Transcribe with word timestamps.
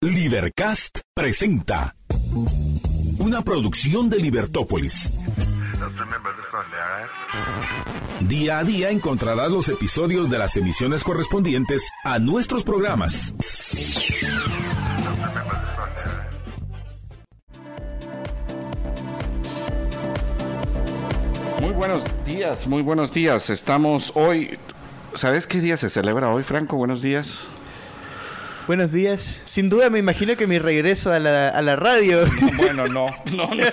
Libercast 0.00 1.00
presenta 1.12 1.96
una 3.18 3.42
producción 3.42 4.08
de 4.08 4.18
Libertópolis. 4.18 5.10
Día 8.20 8.60
a 8.60 8.64
día 8.64 8.90
encontrarás 8.90 9.50
los 9.50 9.68
episodios 9.68 10.30
de 10.30 10.38
las 10.38 10.56
emisiones 10.56 11.02
correspondientes 11.02 11.90
a 12.04 12.20
nuestros 12.20 12.62
programas. 12.62 13.34
Muy 21.60 21.72
buenos 21.72 22.04
días, 22.24 22.68
muy 22.68 22.82
buenos 22.82 23.12
días. 23.12 23.50
Estamos 23.50 24.12
hoy. 24.14 24.60
¿Sabes 25.14 25.48
qué 25.48 25.58
día 25.58 25.76
se 25.76 25.90
celebra 25.90 26.30
hoy, 26.30 26.44
Franco? 26.44 26.76
Buenos 26.76 27.02
días. 27.02 27.48
Buenos 28.68 28.92
días. 28.92 29.40
Sin 29.46 29.70
duda 29.70 29.88
me 29.88 29.98
imagino 29.98 30.36
que 30.36 30.46
mi 30.46 30.58
regreso 30.58 31.10
a 31.10 31.18
la, 31.18 31.48
a 31.48 31.62
la 31.62 31.74
radio. 31.74 32.18
Bueno, 32.58 32.86
no, 32.88 33.06
no, 33.34 33.48
no. 33.48 33.64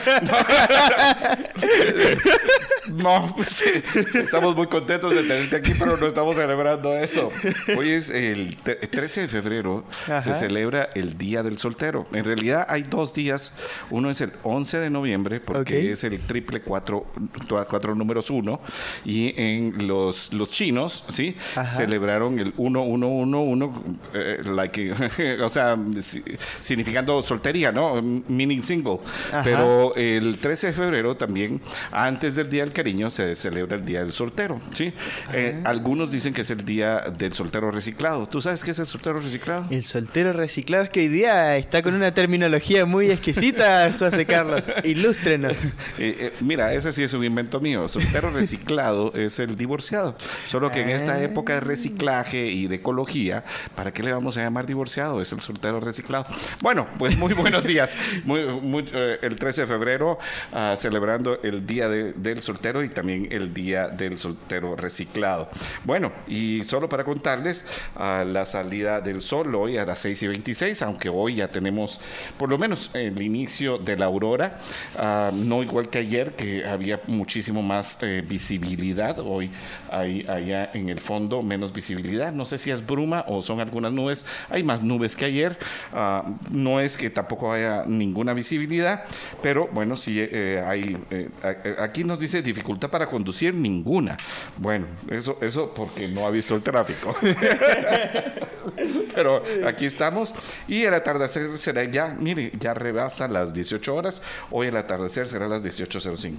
No, 3.03 3.33
pues, 3.35 3.61
estamos 4.15 4.55
muy 4.55 4.67
contentos 4.67 5.13
de 5.13 5.23
tenerte 5.23 5.55
aquí, 5.55 5.73
pero 5.77 5.97
no 5.97 6.07
estamos 6.07 6.35
celebrando 6.35 6.93
eso. 6.93 7.29
Hoy 7.77 7.91
es 7.91 8.09
el 8.09 8.57
13 8.57 9.21
de 9.21 9.27
febrero, 9.27 9.85
se 10.23 10.33
celebra 10.33 10.89
el 10.93 11.17
Día 11.17 11.43
del 11.43 11.57
Soltero. 11.57 12.05
En 12.13 12.25
realidad 12.25 12.65
hay 12.69 12.83
dos 12.83 13.13
días. 13.13 13.53
Uno 13.89 14.09
es 14.09 14.21
el 14.21 14.33
11 14.43 14.77
de 14.77 14.89
noviembre, 14.89 15.39
porque 15.39 15.91
es 15.91 16.03
el 16.03 16.19
triple 16.19 16.61
cuatro, 16.61 17.07
cuatro 17.69 17.95
números 17.95 18.29
uno. 18.29 18.61
Y 19.03 19.33
en 19.41 19.87
los, 19.87 20.31
los 20.33 20.51
chinos, 20.51 21.03
¿sí? 21.09 21.35
Celebraron 21.71 22.39
el 22.39 22.53
1111, 22.57 23.69
eh, 24.13 24.37
like, 24.45 24.84
o 25.41 25.49
sea, 25.49 25.77
significando 26.59 27.21
soltería, 27.21 27.71
¿no? 27.71 28.01
Meaning 28.01 28.61
single. 28.61 28.97
Pero 29.43 29.95
el 29.95 30.37
13 30.37 30.67
de 30.67 30.73
febrero 30.73 31.15
también, 31.15 31.61
antes 31.91 32.35
del 32.35 32.49
Día 32.49 32.63
del 32.63 32.73
Cariño, 32.73 33.09
se 33.09 33.35
celebra 33.35 33.77
el 33.77 33.85
Día 33.85 34.01
del 34.01 34.11
Soltero, 34.11 34.59
¿sí? 34.73 34.93
Eh, 35.33 35.61
ah. 35.63 35.69
algunos 35.69 36.11
dicen 36.11 36.33
que 36.33 36.41
es 36.41 36.49
el 36.49 36.63
Día 36.65 37.01
del 37.17 37.33
Soltero 37.33 37.71
Reciclado. 37.71 38.27
¿Tú 38.27 38.41
sabes 38.41 38.63
qué 38.63 38.71
es 38.71 38.79
el 38.79 38.85
soltero 38.85 39.19
reciclado? 39.19 39.67
El 39.69 39.83
soltero 39.83 40.33
reciclado 40.33 40.83
es 40.83 40.89
que 40.89 41.01
hoy 41.01 41.07
día 41.07 41.57
está 41.57 41.81
con 41.81 41.93
una 41.93 42.13
terminología 42.13 42.85
muy 42.85 43.11
exquisita, 43.11 43.93
José 43.99 44.25
Carlos. 44.25 44.63
Ilústrenos. 44.83 45.53
Eh, 45.97 46.15
eh, 46.19 46.33
mira, 46.41 46.73
ese 46.73 46.91
sí 46.91 47.03
es 47.03 47.13
un 47.13 47.23
invento 47.23 47.61
mío. 47.61 47.87
Soltero 47.87 48.29
reciclado 48.29 49.13
es 49.13 49.39
el 49.39 49.55
divorciado. 49.55 50.13
Solo 50.45 50.69
que 50.71 50.81
en 50.81 50.89
esta 50.89 51.13
ah. 51.13 51.23
época 51.23 51.53
de 51.53 51.59
reciclaje 51.61 52.47
y 52.47 52.67
de 52.67 52.75
ecología, 52.75 53.45
¿para 53.75 53.93
qué 53.93 54.03
le 54.03 54.11
vamos 54.11 54.35
a 54.37 54.41
llamar 54.41 54.65
divorciado? 54.65 54.74
Es 55.21 55.31
el 55.31 55.41
soltero 55.41 55.79
reciclado. 55.79 56.25
Bueno, 56.61 56.85
pues 56.97 57.17
muy 57.17 57.33
buenos 57.33 57.63
días. 57.63 57.95
Muy, 58.25 58.39
el 59.21 59.35
13 59.35 59.61
de 59.61 59.67
febrero, 59.67 60.19
ah, 60.51 60.75
celebrando 60.77 61.39
el 61.43 61.65
Día 61.65 61.87
del 61.89 62.41
Soltero 62.41 62.83
y 62.83 62.89
también 62.89 63.27
el 63.31 63.53
Día 63.53 63.87
del 63.87 64.17
Soltero 64.17 64.75
Reciclado. 64.75 65.49
Bueno, 65.83 66.11
y 66.27 66.63
solo 66.63 66.89
para 66.89 67.03
contarles, 67.03 67.65
a 67.95 68.23
la 68.25 68.45
salida 68.45 69.01
del 69.01 69.21
sol 69.21 69.53
hoy 69.55 69.77
a 69.77 69.85
las 69.85 69.99
6 69.99 70.23
y 70.23 70.27
26, 70.27 70.81
aunque 70.81 71.09
hoy 71.09 71.35
ya 71.35 71.47
tenemos 71.47 72.01
por 72.37 72.49
lo 72.49 72.57
menos 72.57 72.91
el 72.93 73.21
inicio 73.21 73.77
de 73.77 73.97
la 73.97 74.05
aurora, 74.05 74.59
ah, 74.97 75.31
no 75.33 75.63
igual 75.63 75.89
que 75.89 75.99
ayer, 75.99 76.35
que 76.35 76.65
había 76.65 77.01
muchísimo 77.07 77.61
más 77.61 77.97
eh, 78.01 78.23
visibilidad, 78.27 79.19
hoy 79.19 79.51
hay 79.89 80.25
allá 80.27 80.71
en 80.73 80.89
el 80.89 80.99
fondo 80.99 81.41
menos 81.41 81.73
visibilidad, 81.73 82.31
no 82.31 82.45
sé 82.45 82.57
si 82.57 82.71
es 82.71 82.85
bruma 82.85 83.25
o 83.27 83.41
son 83.41 83.59
algunas 83.59 83.91
nubes, 83.91 84.25
hay 84.55 84.63
más 84.63 84.83
nubes 84.83 85.17
que 85.17 85.25
ayer, 85.25 85.57
ah, 85.93 86.23
no 86.49 86.79
es 86.79 86.95
que 86.97 87.09
tampoco 87.09 87.51
haya 87.51 87.83
ninguna 87.85 88.33
visibilidad, 88.33 89.03
pero 89.41 89.67
bueno, 89.67 89.97
sí 89.97 90.17
eh, 90.17 90.63
hay, 90.65 90.97
eh, 91.11 91.29
aquí 91.77 92.05
nos 92.05 92.19
dice 92.19 92.41
dificultad 92.41 92.89
para 92.89 93.07
conducir 93.07 93.53
ninguna. 93.53 94.15
Bueno, 94.57 94.87
eso, 95.09 95.37
eso 95.41 95.73
porque 95.73 96.07
no 96.07 96.25
ha 96.25 96.31
visto 96.31 96.55
el 96.55 96.61
tráfico. 96.61 97.15
Pero 99.13 99.43
aquí 99.65 99.85
estamos 99.85 100.33
y 100.67 100.83
el 100.83 100.93
atardecer 100.93 101.57
será 101.57 101.83
ya, 101.85 102.15
mire, 102.19 102.51
ya 102.59 102.73
rebasa 102.73 103.27
las 103.27 103.53
18 103.53 103.95
horas. 103.95 104.21
Hoy 104.51 104.67
el 104.67 104.77
atardecer 104.77 105.27
será 105.27 105.47
las 105.47 105.63
18.05. 105.63 106.37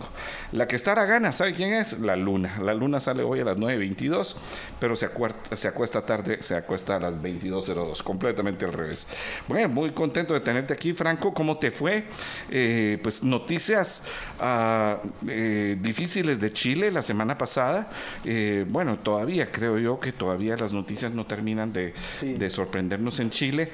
La 0.53 0.66
que 0.66 0.76
estará 0.76 1.05
gana, 1.06 1.32
¿sabe 1.32 1.53
quién 1.53 1.72
es? 1.72 1.99
La 2.00 2.16
luna. 2.16 2.59
La 2.60 2.75
luna 2.75 3.00
sale 3.00 3.22
hoy 3.22 3.41
a 3.41 3.44
las 3.44 3.56
9.22, 3.56 4.37
pero 4.78 4.97
se, 4.97 5.09
se 5.55 5.69
acuesta 5.69 6.05
tarde, 6.05 6.43
se 6.43 6.56
acuesta 6.56 6.97
a 6.97 7.00
las 7.00 7.15
22.02, 7.15 8.03
completamente 8.06 8.65
al 8.65 8.72
revés. 8.72 9.09
Bueno, 9.49 9.69
muy 9.69 9.91
contento 9.91 10.33
de 10.33 10.39
tenerte 10.39 10.72
aquí, 10.72 10.93
Franco. 10.93 11.34
¿Cómo 11.34 11.59
te 11.59 11.72
fue? 11.72 12.05
Eh, 12.49 13.00
pues 13.03 13.25
noticias 13.25 14.03
eh, 15.28 15.77
difíciles 15.81 16.39
de 16.39 16.53
Chile 16.53 16.93
la 16.93 17.03
semana 17.03 17.37
pasada. 17.37 17.91
Eh, 18.25 18.65
bueno, 18.69 19.00
todavía 19.00 19.50
creo 19.50 19.78
yo 19.78 19.99
que 19.99 20.12
todavía 20.12 20.56
las 20.56 20.72
noticias 20.72 21.12
no 21.12 21.27
terminan 21.27 21.72
de, 21.72 21.94
sorprendernos 22.49 23.19
en 23.19 23.31
Chile. 23.31 23.72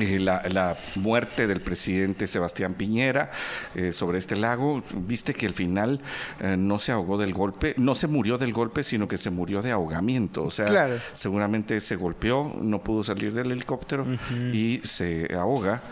Eh, 0.00 0.18
la, 0.18 0.76
muerte 0.94 1.46
del 1.46 1.60
presidente 1.60 2.26
Sebastián 2.26 2.74
Piñera 2.74 3.30
eh, 3.74 3.92
sobre 3.92 4.18
este 4.18 4.36
lago. 4.36 4.82
Viste 4.94 5.34
que 5.34 5.46
al 5.46 5.54
final 5.54 6.00
no 6.56 6.78
se 6.78 6.92
ahogó 6.92 7.18
del 7.18 7.32
golpe, 7.32 7.74
no 7.76 7.94
se 7.94 8.06
murió 8.06 8.38
del 8.38 8.52
golpe, 8.52 8.82
sino 8.82 9.08
que 9.08 9.16
se 9.16 9.30
murió 9.30 9.62
de 9.62 9.72
ahogamiento. 9.72 10.44
O 10.44 10.50
sea, 10.50 10.98
seguramente 11.12 11.80
se 11.80 11.96
golpeó, 11.96 12.54
no 12.60 12.82
pudo 12.82 13.04
salir 13.04 13.32
del 13.32 13.52
helicóptero 13.52 14.06
y 14.52 14.80
se 14.84 15.28
ahoga. 15.34 15.82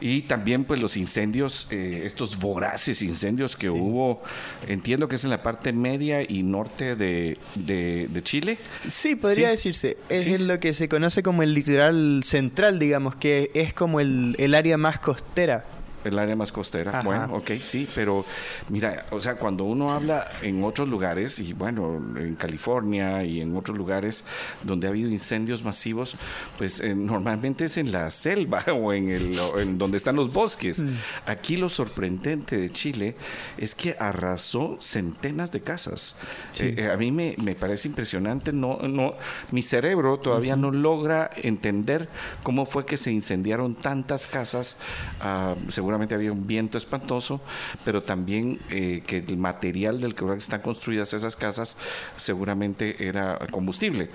Y 0.00 0.22
también 0.22 0.64
pues 0.64 0.80
los 0.80 0.96
incendios, 0.96 1.66
eh, 1.70 2.02
estos 2.04 2.38
voraces 2.38 3.02
incendios 3.02 3.56
que 3.56 3.70
hubo, 3.70 4.22
entiendo 4.66 5.08
que 5.08 5.16
es 5.16 5.24
en 5.24 5.30
la 5.30 5.42
parte 5.42 5.72
media 5.72 6.22
y 6.22 6.42
norte 6.42 6.96
de, 6.96 7.36
de, 7.54 8.22
Chile. 8.22 8.58
Sí, 8.86 9.16
podría 9.16 9.50
decirse. 9.50 9.96
Es 10.08 10.26
en 10.26 10.46
lo 10.46 10.60
que 10.60 10.74
se 10.74 10.88
conoce 10.88 11.22
como 11.22 11.42
el 11.42 11.54
litoral 11.54 12.22
central, 12.24 12.78
digamos, 12.78 13.16
que 13.16 13.50
es 13.54 13.72
como 13.72 14.00
el, 14.00 14.36
el 14.38 14.54
área 14.54 14.76
más 14.76 14.98
costera 14.98 15.64
el 16.04 16.18
área 16.18 16.36
más 16.36 16.52
costera. 16.52 17.02
Bueno, 17.02 17.36
ok, 17.36 17.52
sí, 17.60 17.88
pero 17.94 18.24
mira, 18.68 19.06
o 19.10 19.20
sea, 19.20 19.36
cuando 19.36 19.64
uno 19.64 19.92
habla 19.92 20.28
en 20.42 20.62
otros 20.64 20.88
lugares, 20.88 21.38
y 21.38 21.52
bueno, 21.52 21.96
en 22.16 22.34
California 22.34 23.24
y 23.24 23.40
en 23.40 23.56
otros 23.56 23.76
lugares 23.76 24.24
donde 24.62 24.86
ha 24.86 24.90
habido 24.90 25.08
incendios 25.08 25.64
masivos, 25.64 26.16
pues 26.58 26.80
eh, 26.80 26.94
normalmente 26.94 27.66
es 27.66 27.76
en 27.76 27.92
la 27.92 28.10
selva 28.10 28.64
o 28.72 28.92
en, 28.92 29.10
el, 29.10 29.38
en 29.58 29.78
donde 29.78 29.96
están 29.96 30.16
los 30.16 30.32
bosques. 30.32 30.82
Mm. 30.82 30.94
Aquí 31.26 31.56
lo 31.56 31.68
sorprendente 31.68 32.56
de 32.56 32.70
Chile 32.70 33.16
es 33.58 33.74
que 33.74 33.96
arrasó 33.98 34.76
centenas 34.78 35.52
de 35.52 35.60
casas. 35.60 36.16
Eh, 36.58 36.74
eh, 36.78 36.90
a 36.90 36.96
mí 36.96 37.12
me, 37.12 37.34
me, 37.42 37.54
parece 37.54 37.88
impresionante, 37.88 38.52
no, 38.52 38.78
no, 38.82 39.14
mi 39.50 39.62
cerebro 39.62 40.18
todavía 40.18 40.56
no 40.56 40.70
logra 40.70 41.30
entender 41.36 42.08
cómo 42.42 42.66
fue 42.66 42.86
que 42.86 42.96
se 42.96 43.12
incendiaron 43.12 43.74
tantas 43.74 44.26
casas, 44.26 44.76
uh, 45.22 45.70
seguramente 45.90 46.14
había 46.14 46.30
un 46.30 46.46
viento 46.46 46.78
espantoso, 46.78 47.40
pero 47.84 48.04
también 48.04 48.60
eh, 48.70 49.02
que 49.04 49.18
el 49.18 49.36
material 49.36 50.00
del 50.00 50.14
que 50.14 50.24
están 50.36 50.60
construidas 50.60 51.12
esas 51.14 51.34
casas 51.34 51.76
seguramente 52.16 53.08
era 53.08 53.38
combustible. 53.50 54.08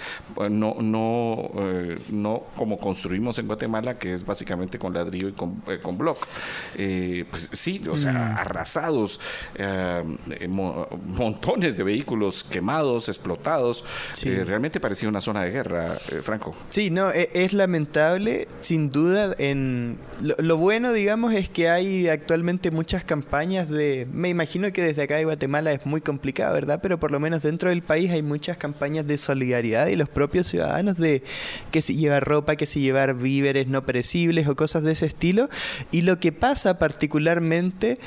No, 0.50 0.78
no, 0.80 1.52
eh, 1.58 1.96
no 2.12 2.44
como 2.56 2.80
construimos 2.80 3.40
en 3.40 3.48
Guatemala, 3.48 3.96
que 3.96 4.14
es 4.14 4.26
básicamente 4.26 4.80
con 4.80 4.94
ladrillo 4.94 5.28
y 5.28 5.34
con, 5.34 5.62
eh, 5.68 5.80
con 5.82 5.98
block. 5.98 6.26
pues 7.30 7.50
sí, 7.52 7.84
o 7.92 7.98
sea, 7.98 8.14
mm. 8.14 8.38
arrasados, 8.38 9.20
montones 11.08 11.76
de 11.76 11.84
vehículos 11.84 12.46
quemados, 12.46 13.10
explotados. 13.10 13.84
realmente 14.24 14.80
parecía 14.80 15.10
una 15.10 15.20
zona 15.20 15.44
de 15.44 15.52
guerra, 15.52 15.98
Franco. 16.24 16.56
Sí, 16.70 16.90
no, 16.90 17.12
e, 17.12 17.30
es, 17.34 17.52
lamentable, 17.52 18.48
sin 18.62 18.90
duda. 18.92 19.36
En 19.38 19.98
lo 20.22 20.58
bueno, 20.58 20.94
digamos, 20.94 21.34
es 21.34 21.50
que 21.50 21.65
hay 21.70 22.08
actualmente 22.08 22.72
muchas 22.72 23.04
campañas 23.04 23.70
de, 23.70 24.08
me 24.12 24.30
imagino 24.30 24.72
que 24.72 24.82
desde 24.82 25.04
acá 25.04 25.16
de 25.16 25.26
Guatemala 25.26 25.72
es 25.72 25.86
muy 25.86 26.02
complicado, 26.02 26.54
¿verdad? 26.54 26.80
Pero 26.82 27.00
por 27.00 27.12
lo 27.12 27.20
menos 27.20 27.44
dentro 27.44 27.70
del 27.70 27.82
país 27.82 28.12
hay 28.12 28.22
muchas 28.22 28.58
campañas 28.58 29.08
de 29.08 29.18
solidaridad 29.18 29.88
y 29.88 29.96
los 29.96 30.10
propios 30.10 30.48
ciudadanos 30.48 30.98
de 30.98 31.24
que 31.72 31.82
si 31.82 31.96
llevar 31.96 32.24
ropa, 32.24 32.56
que 32.56 32.66
si 32.66 32.82
llevar 32.82 33.16
víveres 33.16 33.68
no 33.68 33.86
perecibles 33.86 34.48
o 34.48 34.56
cosas 34.56 34.84
de 34.84 34.94
ese 34.94 35.06
estilo. 35.06 35.50
Y 35.92 36.04
lo 36.04 36.20
que 36.20 36.32
pasa 36.32 36.80
particularmente, 36.80 38.00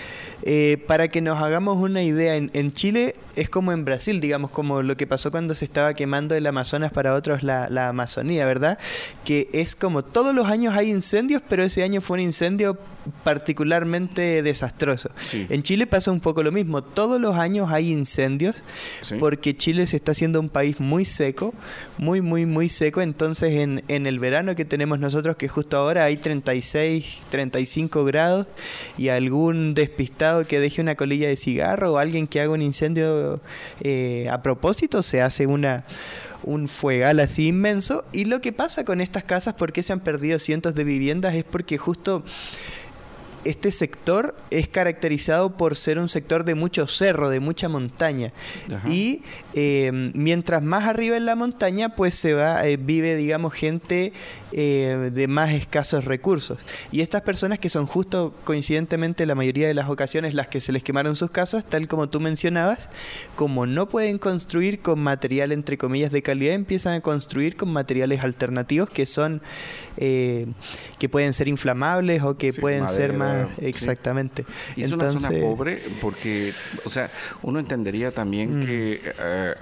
eh, 0.43 0.83
para 0.87 1.09
que 1.09 1.21
nos 1.21 1.43
hagamos 1.43 1.77
una 1.77 2.03
idea, 2.03 2.37
en, 2.37 2.73
Chile 2.73 3.17
es 3.35 3.49
como 3.49 3.73
en 3.73 3.85
Brasil, 3.85 4.21
digamos, 4.21 4.51
como 4.51 4.83
lo 4.83 4.97
que 4.97 5.07
pasó 5.07 5.31
cuando 5.31 5.55
se 5.55 5.65
estaba 5.65 5.95
quemando 5.95 6.35
el 6.35 6.47
Amazonas 6.47 6.93
para 6.93 7.15
otros 7.15 7.43
la, 7.43 7.69
la 7.69 7.89
Amazonía, 7.89 8.47
¿verdad? 8.47 8.79
Que 9.25 9.49
es 9.53 9.75
como 9.75 10.05
todos 10.05 10.35
los 10.35 10.49
años 10.49 10.77
hay 10.77 10.91
incendios, 10.91 11.43
pero 11.49 11.65
ese 11.65 11.83
año 11.83 12.01
fue 12.01 12.19
un 12.19 12.25
incendio 12.25 12.79
particular 13.25 13.48
particularmente 13.49 14.43
desastroso. 14.43 15.11
Sí. 15.23 15.47
En 15.49 15.63
Chile 15.63 15.87
pasa 15.87 16.11
un 16.13 16.21
poco 16.21 16.43
lo 16.43 16.53
mismo. 16.53 16.83
Todos 16.83 17.19
los 17.19 17.37
años 17.37 17.71
hay 17.71 17.91
incendios 17.91 18.57
Sí. 19.01 19.15
porque 19.19 19.57
Chile 19.57 19.87
se 19.87 19.97
está 19.97 20.13
haciendo 20.13 20.39
un 20.39 20.51
país 20.51 20.81
muy 20.81 21.07
seco, 21.07 21.55
muy, 21.97 22.21
muy, 22.21 22.45
muy 22.45 22.69
seco. 22.69 23.01
Entonces 23.01 23.53
en, 23.53 23.83
en 23.89 24.07
el 24.07 24.19
verano 24.19 24.55
que 24.55 24.67
tenemos 24.67 24.99
nosotros, 24.99 25.37
que 25.37 25.49
justo 25.49 25.79
ahora 25.79 26.05
hay 26.05 26.19
36, 26.19 27.21
35 27.31 28.05
grados 28.05 28.47
y 28.99 29.09
algún 29.09 29.73
despistado 29.73 30.47
que 30.47 30.61
deje 30.61 30.83
una 30.83 30.95
colilla 30.95 31.29
de 31.29 31.37
cigarro 31.37 31.95
o 31.95 31.97
alguien 31.99 32.27
que 32.27 32.43
haga 32.43 32.51
un 32.53 32.61
incendio 32.61 33.41
eh, 33.81 34.29
a 34.31 34.43
propósito, 34.43 35.01
se 35.03 35.23
hace 35.23 35.47
una 35.47 35.85
un 36.45 36.69
fuegal 36.69 37.21
así 37.21 37.49
inmenso 37.49 38.05
y 38.13 38.25
lo 38.25 38.41
que 38.41 38.53
pasa 38.53 38.85
con 38.85 39.01
estas 39.01 39.25
casas, 39.25 39.55
por 39.55 39.73
qué 39.73 39.83
se 39.83 39.93
han 39.93 40.01
perdido 40.01 40.39
cientos 40.39 40.75
de 40.75 40.85
viviendas, 40.85 41.35
es 41.35 41.45
porque 41.45 41.79
justo 41.79 42.23
este 43.45 43.71
sector 43.71 44.37
es 44.51 44.69
caracterizado 44.69 45.57
por 45.57 45.77
ser 45.77 45.99
un 45.99 46.09
sector 46.09 46.45
de 46.45 46.55
mucho 46.55 46.87
cerro, 46.87 47.31
de 47.31 47.41
mucha 47.41 47.69
montaña. 47.69 48.33
Ajá. 48.73 48.89
Y 48.89 49.23
eh, 49.61 49.91
mientras 50.15 50.63
más 50.63 50.85
arriba 50.89 51.17
en 51.17 51.27
la 51.27 51.35
montaña, 51.35 51.97
pues 51.97 52.15
se 52.15 52.33
va, 52.33 52.65
eh, 52.65 52.77
vive, 52.77 53.17
digamos, 53.17 53.53
gente 53.55 54.13
eh, 54.53 55.11
de 55.13 55.27
más 55.27 55.51
escasos 55.53 56.05
recursos. 56.05 56.59
Y 56.93 57.01
estas 57.01 57.23
personas 57.23 57.59
que 57.59 57.69
son 57.69 57.87
justo 57.87 58.33
coincidentemente 58.45 59.27
la 59.27 59.35
mayoría 59.35 59.67
de 59.67 59.75
las 59.75 59.89
ocasiones 59.91 60.35
las 60.35 60.47
que 60.47 60.61
se 60.61 60.71
les 60.71 60.85
quemaron 60.85 61.17
sus 61.17 61.31
casas, 61.33 61.65
tal 61.65 61.89
como 61.89 62.09
tú 62.09 62.21
mencionabas, 62.21 62.89
como 63.35 63.67
no 63.67 63.89
pueden 63.89 64.19
construir 64.19 64.79
con 64.81 65.01
material 65.01 65.51
entre 65.51 65.77
comillas 65.77 66.13
de 66.13 66.23
calidad, 66.23 66.55
empiezan 66.55 66.95
a 66.95 67.01
construir 67.01 67.57
con 67.57 67.69
materiales 67.73 68.23
alternativos 68.23 68.89
que 68.89 69.07
son 69.07 69.43
eh, 69.97 70.47
que 71.01 71.09
pueden 71.09 71.33
ser 71.33 71.49
inflamables 71.49 72.23
o 72.23 72.37
que 72.39 72.53
Sí, 72.53 72.61
pueden 72.61 72.87
ser 72.87 73.13
más 73.15 73.49
sí. 73.59 73.67
exactamente. 73.67 74.45
Y 74.77 74.83
es 74.83 74.93
una 74.93 75.11
zona 75.13 75.31
pobre 75.41 75.83
porque, 76.01 76.53
o 76.85 76.91
sea, 76.91 77.11
uno 77.43 77.59
entendería 77.59 78.13
también 78.13 78.61
Mm. 78.61 78.67
que 78.67 79.01
eh, 79.51 79.55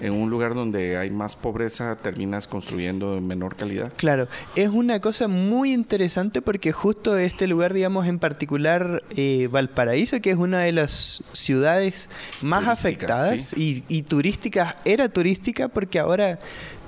en 0.00 0.12
un 0.12 0.30
lugar 0.30 0.54
donde 0.54 0.96
hay 0.96 1.10
más 1.10 1.36
pobreza 1.36 1.96
terminas 1.96 2.46
construyendo 2.46 3.16
en 3.16 3.26
menor 3.26 3.56
calidad. 3.56 3.92
Claro, 3.96 4.28
es 4.56 4.68
una 4.68 5.00
cosa 5.00 5.28
muy 5.28 5.72
interesante 5.72 6.42
porque 6.42 6.72
justo 6.72 7.16
este 7.16 7.46
lugar, 7.46 7.72
digamos 7.72 8.06
en 8.06 8.18
particular 8.18 9.02
eh, 9.16 9.48
Valparaíso, 9.50 10.20
que 10.20 10.30
es 10.30 10.36
una 10.36 10.60
de 10.60 10.72
las 10.72 11.22
ciudades 11.32 12.08
más 12.42 12.64
Turísticas, 12.64 12.80
afectadas 12.80 13.58
y, 13.58 13.84
y 13.88 14.02
turísticas, 14.02 14.76
era 14.84 15.08
turística 15.08 15.68
porque 15.68 15.98
ahora 15.98 16.38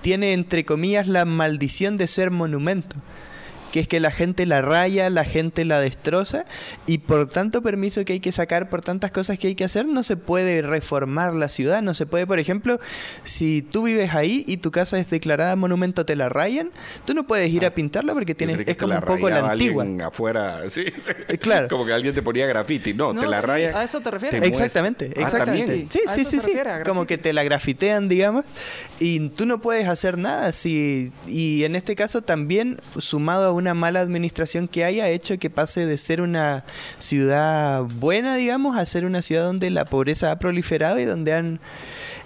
tiene 0.00 0.32
entre 0.32 0.64
comillas 0.64 1.06
la 1.06 1.24
maldición 1.24 1.96
de 1.96 2.06
ser 2.06 2.30
monumento 2.30 2.96
que 3.72 3.80
es 3.80 3.88
que 3.88 4.00
la 4.00 4.10
gente 4.10 4.46
la 4.46 4.62
raya, 4.62 5.10
la 5.10 5.24
gente 5.24 5.64
la 5.64 5.80
destroza 5.80 6.44
y 6.86 6.98
por 6.98 7.28
tanto 7.28 7.62
permiso 7.62 8.04
que 8.04 8.14
hay 8.14 8.20
que 8.20 8.32
sacar, 8.32 8.68
por 8.68 8.82
tantas 8.82 9.10
cosas 9.10 9.38
que 9.38 9.48
hay 9.48 9.54
que 9.54 9.64
hacer, 9.64 9.86
no 9.86 10.02
se 10.02 10.16
puede 10.16 10.62
reformar 10.62 11.34
la 11.34 11.48
ciudad, 11.48 11.82
no 11.82 11.94
se 11.94 12.06
puede, 12.06 12.26
por 12.26 12.38
ejemplo, 12.38 12.78
si 13.24 13.62
tú 13.62 13.84
vives 13.84 14.14
ahí 14.14 14.44
y 14.46 14.56
tu 14.58 14.70
casa 14.70 14.98
es 14.98 15.10
declarada 15.10 15.54
monumento, 15.56 16.04
te 16.06 16.16
la 16.16 16.28
rayan, 16.28 16.70
tú 17.04 17.14
no 17.14 17.26
puedes 17.26 17.50
ir 17.50 17.64
a 17.64 17.74
pintarla 17.74 18.12
porque 18.14 18.34
tienes, 18.34 18.60
es 18.66 18.76
como 18.76 18.94
un 18.94 19.00
poco 19.02 19.28
la 19.30 19.50
antigua. 19.50 19.86
afuera, 20.04 20.62
sí, 20.68 20.84
sí. 20.98 21.12
Eh, 21.28 21.38
claro. 21.38 21.68
Como 21.68 21.84
que 21.86 21.92
alguien 21.92 22.14
te 22.14 22.22
ponía 22.22 22.46
graffiti. 22.46 22.94
No, 22.94 23.12
No, 23.12 23.20
te 23.20 23.26
la 23.28 23.40
sí, 23.40 23.46
raya. 23.46 23.78
a 23.78 23.84
eso 23.84 24.00
te 24.00 24.10
refieres. 24.10 24.42
Exactamente, 24.44 25.12
Ah, 25.16 25.20
exactamente. 25.22 25.66
también. 25.66 25.90
Sí, 25.90 26.00
sí, 26.06 26.24
sí, 26.24 26.40
sí. 26.40 26.52
Como 26.84 27.06
que 27.06 27.18
te 27.18 27.32
la 27.32 27.44
grafitean, 27.44 28.08
digamos, 28.08 28.44
y 28.98 29.28
tú 29.30 29.46
no 29.46 29.60
puedes 29.60 29.86
hacer 29.88 30.18
nada. 30.18 30.52
Si, 30.52 31.12
y 31.26 31.64
en 31.64 31.76
este 31.76 31.94
caso 31.94 32.22
también, 32.22 32.78
sumado 32.98 33.48
a 33.48 33.52
una 33.52 33.59
mala 33.74 34.00
administración 34.00 34.68
que 34.68 34.84
hay, 34.84 35.00
ha 35.00 35.08
hecho 35.08 35.38
que 35.38 35.50
pase 35.50 35.86
de 35.86 35.96
ser 35.96 36.20
una 36.20 36.64
ciudad 36.98 37.82
buena, 37.82 38.36
digamos, 38.36 38.76
a 38.76 38.84
ser 38.86 39.04
una 39.04 39.22
ciudad 39.22 39.44
donde 39.44 39.70
la 39.70 39.84
pobreza 39.84 40.30
ha 40.30 40.38
proliferado 40.38 40.98
y 40.98 41.04
donde 41.04 41.32
han 41.32 41.60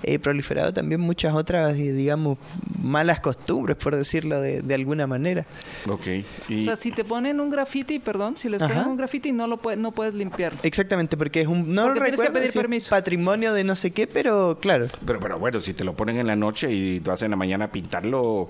eh, 0.03 0.19
proliferado 0.19 0.73
también 0.73 1.01
muchas 1.01 1.35
otras, 1.35 1.75
eh, 1.77 1.93
digamos, 1.93 2.39
malas 2.83 3.21
costumbres, 3.21 3.77
por 3.77 3.95
decirlo 3.97 4.41
de, 4.41 4.61
de 4.63 4.75
alguna 4.75 5.07
manera. 5.07 5.47
Ok. 5.89 6.07
Y, 6.49 6.61
O 6.61 6.65
sea, 6.65 6.77
si 6.77 6.91
te 6.93 7.05
ponen 7.05 7.41
un 7.41 7.51
graffiti, 7.51 7.99
perdón, 7.99 8.37
si 8.37 8.49
les 8.49 8.61
Ajá. 8.61 8.75
ponen 8.75 8.89
un 8.91 8.97
graffiti 8.97 9.33
no 9.33 9.47
lo 9.47 9.57
puedes, 9.59 9.79
no 9.79 9.93
puedes 9.93 10.15
limpiarlo. 10.15 10.59
Exactamente, 10.63 11.17
porque 11.17 11.41
es 11.43 11.47
un... 11.47 11.75
No 11.75 11.85
Porque 11.85 12.01
tienes 12.01 12.21
que 12.21 12.27
recuerdo 12.27 12.35
pedir 12.35 12.53
si 12.53 12.59
es 12.59 12.63
permiso. 12.63 12.91
patrimonio 12.91 13.53
de 13.55 13.65
no 13.65 13.77
sé 13.77 13.91
qué, 13.93 14.07
pero 14.07 14.59
claro. 14.61 14.87
pero, 15.07 15.21
pero 15.21 15.39
bueno, 15.39 15.61
si 15.61 15.73
te 15.75 15.85
lo 15.85 15.95
ponen 15.95 16.19
en 16.19 16.27
la 16.27 16.37
noche 16.37 16.71
y 16.73 17.01
tú 17.01 17.11
vas 17.11 17.23
en 17.23 17.31
la 17.31 17.37
mañana 17.37 17.67
a 17.67 17.73
pintarlo, 17.73 18.49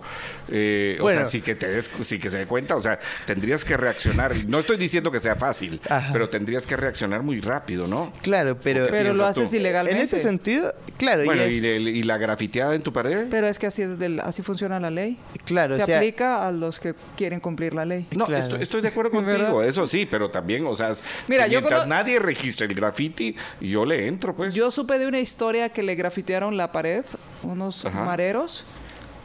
eh, 0.50 0.98
o 1.00 1.08
sea, 1.10 1.24
sí 1.26 1.40
que, 1.40 1.54
te 1.54 1.68
des, 1.68 1.90
sí 2.02 2.18
que 2.18 2.30
se 2.30 2.38
dé 2.38 2.46
cuenta, 2.46 2.76
o 2.76 2.80
sea, 2.80 2.98
tendrías 3.26 3.64
que 3.64 3.76
reaccionar. 3.76 4.34
No 4.46 4.58
estoy 4.58 4.76
diciendo 4.76 5.10
que 5.10 5.20
sea 5.20 5.36
fácil, 5.36 5.80
Ajá. 5.88 6.10
pero 6.12 6.28
tendrías 6.28 6.66
que 6.66 6.76
reaccionar 6.76 7.22
muy 7.22 7.40
rápido, 7.40 7.86
¿no? 7.86 8.12
Claro, 8.22 8.58
pero... 8.62 8.86
¿Qué 8.86 8.90
Pero 8.90 9.12
lo 9.12 9.24
tú? 9.24 9.28
haces 9.30 9.52
ilegalmente. 9.52 9.98
En 9.98 10.04
ese 10.04 10.20
sentido, 10.20 10.74
claro, 10.96 11.24
Bueno, 11.24 11.43
y, 11.50 11.56
y, 11.66 12.02
la 12.02 12.18
grafiteada 12.18 12.74
en 12.74 12.82
tu 12.82 12.92
pared. 12.92 13.28
Pero 13.30 13.46
es 13.46 13.58
que 13.58 13.66
así 13.66 13.82
es 13.82 13.98
del- 13.98 14.20
así 14.20 14.42
funciona 14.42 14.78
la 14.80 14.90
ley. 14.90 15.16
claro, 15.44 15.76
Se 15.76 15.82
o 15.82 15.86
sea, 15.86 15.98
aplica 15.98 16.46
a 16.46 16.52
los 16.52 16.78
que 16.80 16.94
quieren 17.16 17.40
cumplir 17.40 17.74
la 17.74 17.84
ley. 17.84 18.06
No, 18.14 18.26
Claro. 18.26 18.42
estoy, 18.42 18.62
estoy 18.62 18.80
de 18.80 18.88
acuerdo 18.88 19.10
contigo, 19.12 19.36
¿Verdad? 19.56 19.64
eso 19.68 19.86
sí, 19.86 20.06
pero 20.06 20.30
también, 20.30 20.66
o 20.66 20.74
sea, 20.76 20.92
Mira, 21.28 21.44
si 21.46 21.50
yo 21.52 21.60
mientras 21.60 21.86
nadie 21.86 22.18
registre 22.18 22.66
el 22.66 22.74
graffiti, 22.74 23.36
yo 23.60 23.84
le 23.84 24.06
entro, 24.08 24.34
pues. 24.34 24.54
Yo 24.54 24.70
supe 24.70 24.98
de 24.98 25.06
una 25.06 25.20
historia 25.20 25.68
que 25.70 25.82
le 25.82 25.94
grafitearon 25.94 26.56
la 26.56 26.72
pared 26.72 27.04
unos 27.42 27.84
Ajá. 27.84 28.04
mareros 28.04 28.64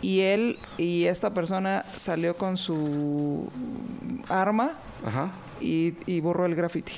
y 0.01 0.22
él 0.22 0.57
y 0.77 1.06
esta 1.06 1.33
persona 1.33 1.83
salió 1.95 2.36
con 2.38 2.56
su 2.57 3.50
arma 4.30 4.74
Ajá. 5.06 5.31
y, 5.60 5.94
y 6.06 6.19
borró 6.22 6.45
el 6.45 6.56
graffiti. 6.56 6.94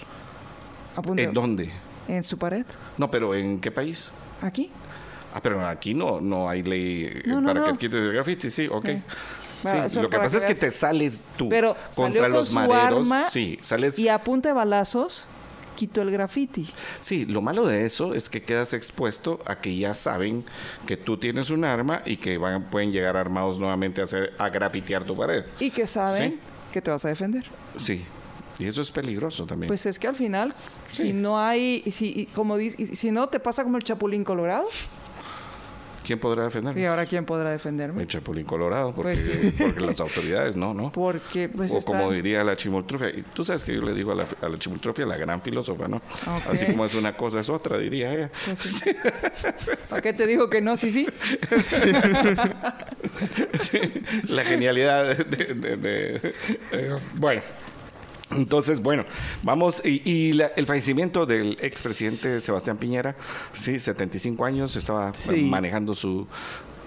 ¿En 1.17 1.33
dónde? 1.33 1.71
En 2.07 2.21
su 2.23 2.37
pared. 2.37 2.65
No, 2.97 3.09
pero 3.09 3.33
¿en 3.33 3.59
qué 3.59 3.71
país? 3.71 4.11
Aquí. 4.41 4.69
Ah, 5.33 5.39
pero 5.41 5.65
aquí 5.65 5.93
no, 5.93 6.19
no 6.21 6.49
hay 6.49 6.63
ley 6.63 7.03
eh, 7.05 7.23
No, 7.25 7.39
no, 7.41 7.47
para 7.47 7.59
no. 7.61 7.65
que 7.73 7.77
quites 7.77 7.99
el 7.99 8.13
graffiti, 8.13 8.49
sí, 8.49 8.67
ok. 8.69 8.85
Sí. 8.85 9.01
Bueno, 9.63 9.87
lo 10.01 10.09
que 10.09 10.17
pasa 10.17 10.39
que 10.39 10.45
es 10.53 10.59
que 10.59 10.65
te 10.65 10.71
sales 10.71 11.23
tú 11.37 11.47
Pero 11.49 11.75
contra 11.95 12.23
con 12.23 12.31
los 12.31 12.47
su 12.49 12.55
maderos. 12.55 12.81
arma 13.05 13.29
sí, 13.29 13.59
sales. 13.61 13.99
y 13.99 14.09
a 14.09 14.23
punta 14.23 14.49
de 14.49 14.53
balazos 14.53 15.27
quitó 15.75 16.01
el 16.01 16.09
graffiti. 16.11 16.67
Sí, 16.99 17.25
lo 17.25 17.41
malo 17.41 17.65
de 17.67 17.85
eso 17.85 18.13
es 18.15 18.27
que 18.27 18.41
quedas 18.43 18.73
expuesto 18.73 19.39
a 19.45 19.59
que 19.61 19.77
ya 19.77 19.93
saben 19.93 20.43
que 20.87 20.97
tú 20.97 21.17
tienes 21.17 21.49
un 21.51 21.63
arma 21.63 22.01
y 22.05 22.17
que 22.17 22.37
van, 22.39 22.63
pueden 22.63 22.91
llegar 22.91 23.17
armados 23.17 23.59
nuevamente 23.59 24.01
a, 24.01 24.05
hacer, 24.05 24.33
a 24.39 24.49
grafitear 24.49 25.03
tu 25.05 25.15
pared. 25.15 25.45
Y 25.59 25.69
que 25.71 25.85
saben 25.87 26.33
Sí. 26.33 26.39
que 26.73 26.81
te 26.81 26.89
vas 26.91 27.05
a 27.05 27.09
defender. 27.09 27.45
Sí, 27.77 28.03
y 28.59 28.65
eso 28.65 28.81
es 28.81 28.91
peligroso 28.91 29.45
también. 29.45 29.67
Pues 29.67 29.85
es 29.85 29.97
que 29.99 30.07
al 30.07 30.15
final, 30.15 30.53
Sí. 30.87 31.03
si 31.03 31.13
no 31.13 31.39
hay, 31.39 31.83
si, 31.91 32.27
como 32.35 32.57
dice, 32.57 32.95
si 32.95 33.11
no 33.11 33.29
te 33.29 33.39
pasa 33.39 33.63
como 33.63 33.77
el 33.77 33.83
Chapulín 33.83 34.23
Colorado, 34.23 34.65
¿Quién 36.05 36.19
podrá 36.19 36.45
defenderme? 36.45 36.81
y 36.81 36.85
ahora 36.85 37.05
quién 37.05 37.25
podrá 37.25 37.51
defenderme. 37.51 38.01
El 38.01 38.07
Chapulín 38.07 38.45
Colorado, 38.45 38.93
porque, 38.95 39.13
Pues 39.15 39.53
porque 39.57 39.79
las 39.81 39.99
autoridades 39.99 40.55
no, 40.55 40.73
¿no? 40.73 40.91
Porque 40.91 41.47
pues 41.49 41.71
o 41.73 41.79
como 41.81 42.11
diría 42.11 42.43
la 42.43 42.55
chimoltrufia, 42.57 43.09
y 43.09 43.23
tú 43.33 43.43
sabes 43.45 43.63
que 43.63 43.73
yo 43.75 43.81
le 43.81 43.93
digo 43.93 44.11
a 44.11 44.15
la, 44.15 44.27
a 44.41 45.05
la 45.05 45.17
gran 45.17 45.41
filósofa, 45.41 45.87
¿no? 45.87 46.01
Así 46.49 46.65
como 46.65 46.85
es 46.85 46.95
una 46.95 47.15
cosa 47.15 47.39
es 47.39 47.49
otra, 47.49 47.77
diría 47.77 48.13
ella. 48.13 48.31
pues 48.45 48.59
sí. 48.59 48.91
¿Para 49.89 50.01
qué 50.01 50.13
te 50.13 50.27
digo 50.27 50.47
que 50.47 50.61
no? 50.61 50.75
Sí, 50.75 50.91
sí. 50.91 51.07
Sí, 53.59 53.79
la 54.27 54.43
genialidad 54.43 55.15
de... 55.15 55.23
de- 55.23 55.53
de- 55.77 55.77
de- 55.77 56.33
bueno. 57.15 57.41
Entonces, 58.35 58.81
bueno, 58.81 59.05
vamos, 59.43 59.81
y, 59.85 60.01
y 60.09 60.33
la- 60.33 60.47
el 60.55 60.65
fallecimiento 60.65 61.25
del 61.25 61.57
expresidente 61.61 62.39
Sebastián 62.41 62.77
Piñera, 62.77 63.15
sí, 63.53 63.77
75 63.79 64.45
años, 64.45 64.75
estaba 64.75 65.13
Sí. 65.13 65.43
manejando 65.43 65.93
su, 65.93 66.27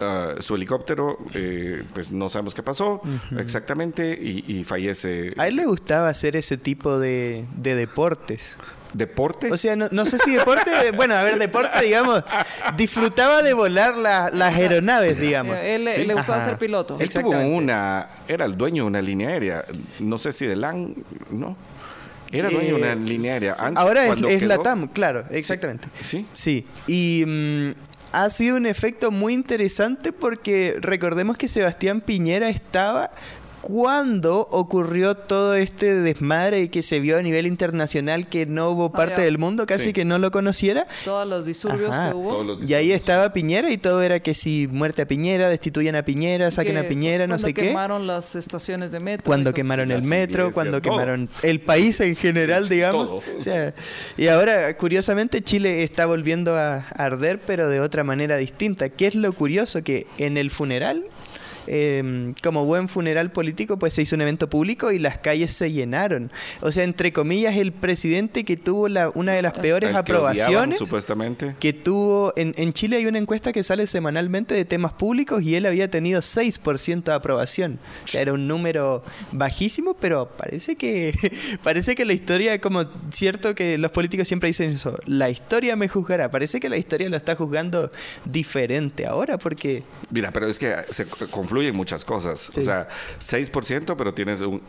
ah, 0.00 0.34
su 0.40 0.54
helicóptero, 0.54 1.18
eh, 1.34 1.82
pues 1.92 2.12
no 2.12 2.28
sabemos 2.28 2.54
qué 2.54 2.62
pasó 2.62 3.00
exactamente, 3.38 4.18
y, 4.20 4.44
y 4.46 4.64
fallece. 4.64 5.30
a 5.36 5.48
él 5.48 5.56
le 5.56 5.66
gustaba 5.66 6.08
hacer 6.08 6.36
ese 6.36 6.56
tipo 6.56 6.98
de, 6.98 7.44
de 7.56 7.74
deportes. 7.74 8.58
¿Deporte? 8.94 9.52
O 9.52 9.56
sea, 9.56 9.76
no, 9.76 9.88
no 9.90 10.06
sé 10.06 10.18
si 10.18 10.30
deporte, 10.36 10.70
bueno, 10.96 11.14
a 11.14 11.22
ver, 11.22 11.38
deporte, 11.38 11.82
digamos, 11.84 12.22
disfrutaba 12.76 13.42
de 13.42 13.52
volar 13.52 13.96
la- 13.96 14.30
las 14.30 14.54
aeronaves, 14.54 15.20
digamos. 15.20 15.56
Eh, 15.56 15.74
Él, 15.74 15.88
Sí. 15.94 16.04
le 16.04 16.14
gustaba 16.14 16.38
Ajá. 16.38 16.48
ser 16.50 16.58
piloto. 16.58 16.96
Él 17.00 17.08
tuvo 17.08 17.30
una, 17.38 18.08
era 18.28 18.44
el 18.44 18.56
dueño 18.56 18.84
de 18.84 18.86
una 18.88 19.02
línea 19.02 19.28
aérea, 19.30 19.64
no 19.98 20.16
sé 20.18 20.32
si 20.32 20.46
de 20.46 20.56
LAN, 20.56 20.94
¿no? 21.30 21.56
Era 22.32 22.48
dueño 22.50 22.68
de 22.68 22.74
una 22.74 22.92
Eh, 22.92 22.96
línea 22.96 23.34
aérea. 23.34 23.56
Antes, 23.58 23.76
Ahora 23.82 24.06
es, 24.06 24.14
quedó- 24.16 24.46
Latam, 24.46 24.88
claro, 24.88 25.24
exactamente. 25.30 25.88
Sí. 26.00 26.26
Sí, 26.32 26.66
y 26.86 27.24
mm, 27.26 27.70
ha 28.12 28.30
sido 28.30 28.56
un 28.56 28.66
efecto 28.66 29.10
muy 29.10 29.34
interesante 29.34 30.12
porque 30.12 30.76
recordemos 30.80 31.36
que 31.36 31.48
Sebastián 31.48 32.00
Piñera 32.00 32.48
estaba 32.48 33.10
¿cuándo 33.66 34.46
ocurrió 34.50 35.14
todo 35.14 35.54
este 35.54 35.94
desmadre 35.94 36.68
que 36.68 36.82
se 36.82 37.00
vio 37.00 37.16
a 37.18 37.22
nivel 37.22 37.46
internacional 37.46 38.26
que 38.28 38.44
no 38.44 38.68
hubo 38.70 38.92
parte 38.92 39.22
del 39.22 39.38
mundo 39.38 39.64
casi 39.64 39.84
Sí. 39.86 39.92
que 39.94 40.04
no 40.04 40.18
lo 40.18 40.30
conociera? 40.30 40.86
Todos 41.02 41.26
los 41.26 41.46
disturbios 41.46 41.90
Ajá. 41.90 42.10
que 42.10 42.14
hubo. 42.14 42.44
Los 42.44 42.62
Y 42.68 42.74
ahí 42.74 42.92
estaba 42.92 43.32
Piñera 43.32 43.70
y 43.70 43.78
todo 43.78 44.02
era 44.02 44.20
que 44.20 44.34
si 44.34 44.68
muerte 44.70 45.00
a 45.02 45.06
Piñera, 45.06 45.48
destituyan 45.48 45.96
a 45.96 46.02
Piñera, 46.04 46.50
saquen 46.50 46.74
que 46.74 46.80
a 46.80 46.88
Piñera, 46.88 47.26
no 47.26 47.32
cuando 47.32 47.46
sé 47.48 47.54
qué. 47.54 47.62
quemaron 47.68 48.06
las 48.06 48.34
estaciones 48.34 48.92
de 48.92 49.00
metro. 49.00 49.24
Cuando 49.24 49.50
dijo, 49.50 49.54
quemaron 49.56 49.90
el 49.90 50.02
metro, 50.02 50.42
iglesias, 50.44 50.54
cuando 50.54 50.82
todo. 50.82 50.92
quemaron 50.92 51.30
el 51.42 51.60
país 51.62 51.98
en 52.00 52.16
general, 52.16 52.68
digamos. 52.68 53.24
todo. 53.24 53.38
O 53.38 53.40
sea, 53.40 53.72
y 54.18 54.28
ahora, 54.28 54.76
curiosamente, 54.76 55.40
Chile 55.42 55.82
está 55.82 56.04
volviendo 56.04 56.54
a 56.54 56.76
arder, 56.96 57.40
pero 57.46 57.70
de 57.70 57.80
otra 57.80 58.04
manera 58.04 58.36
distinta. 58.36 58.90
¿Qué 58.90 59.06
es 59.06 59.14
lo 59.14 59.32
curioso? 59.32 59.82
Que 59.82 60.06
en 60.18 60.36
el 60.36 60.50
funeral, 60.50 61.04
eh, 61.66 62.34
como 62.42 62.64
buen 62.64 62.88
funeral 62.88 63.30
político, 63.30 63.78
pues 63.78 63.94
se 63.94 64.02
hizo 64.02 64.16
un 64.16 64.22
evento 64.22 64.48
público 64.48 64.92
y 64.92 64.98
las 64.98 65.18
calles 65.18 65.52
se 65.52 65.72
llenaron. 65.72 66.30
O 66.60 66.72
sea, 66.72 66.84
entre 66.84 67.12
comillas, 67.12 67.56
el 67.56 67.72
presidente 67.72 68.44
que 68.44 68.56
tuvo 68.56 68.88
la, 68.88 69.10
una 69.14 69.32
de 69.32 69.42
las 69.42 69.52
peores 69.52 69.94
Al 69.94 70.04
que 70.04 70.12
odiaban, 70.12 70.34
aprobaciones 70.34 70.78
supuestamente. 70.78 71.56
que 71.58 71.72
tuvo 71.72 72.32
en, 72.36 72.54
en 72.56 72.72
Chile 72.72 72.96
hay 72.96 73.06
una 73.06 73.18
encuesta 73.18 73.52
que 73.52 73.62
sale 73.62 73.86
semanalmente 73.86 74.54
de 74.54 74.64
temas 74.64 74.92
públicos 74.92 75.42
y 75.42 75.54
él 75.54 75.66
había 75.66 75.90
tenido 75.90 76.20
6% 76.20 77.04
de 77.04 77.12
aprobación. 77.12 77.78
O 78.04 78.08
sea, 78.08 78.20
era 78.20 78.32
un 78.32 78.46
número 78.46 79.04
bajísimo, 79.32 79.94
pero 79.94 80.28
parece 80.36 80.76
que 80.76 81.14
parece 81.62 81.94
que 81.94 82.04
la 82.04 82.12
historia 82.12 82.60
como 82.60 82.84
cierto 83.10 83.54
que 83.54 83.78
los 83.78 83.90
políticos 83.90 84.28
siempre 84.28 84.48
dicen 84.48 84.70
eso, 84.70 84.96
la 85.06 85.30
historia 85.30 85.76
me 85.76 85.88
juzgará. 85.88 86.30
Parece 86.30 86.60
que 86.60 86.68
la 86.68 86.76
historia 86.76 87.08
lo 87.08 87.16
está 87.16 87.34
juzgando 87.36 87.90
diferente 88.24 89.06
ahora 89.06 89.38
porque 89.38 89.82
Mira, 90.10 90.30
pero 90.32 90.46
es 90.46 90.58
que 90.58 90.74
se 90.90 91.06
confluyen 91.54 91.76
muchas 91.76 92.04
cosas. 92.04 92.48
Sí. 92.52 92.60
O 92.60 92.64
sea, 92.64 92.88
6%, 93.20 93.94
pero 93.96 94.12
tienes 94.12 94.40
un, 94.42 94.60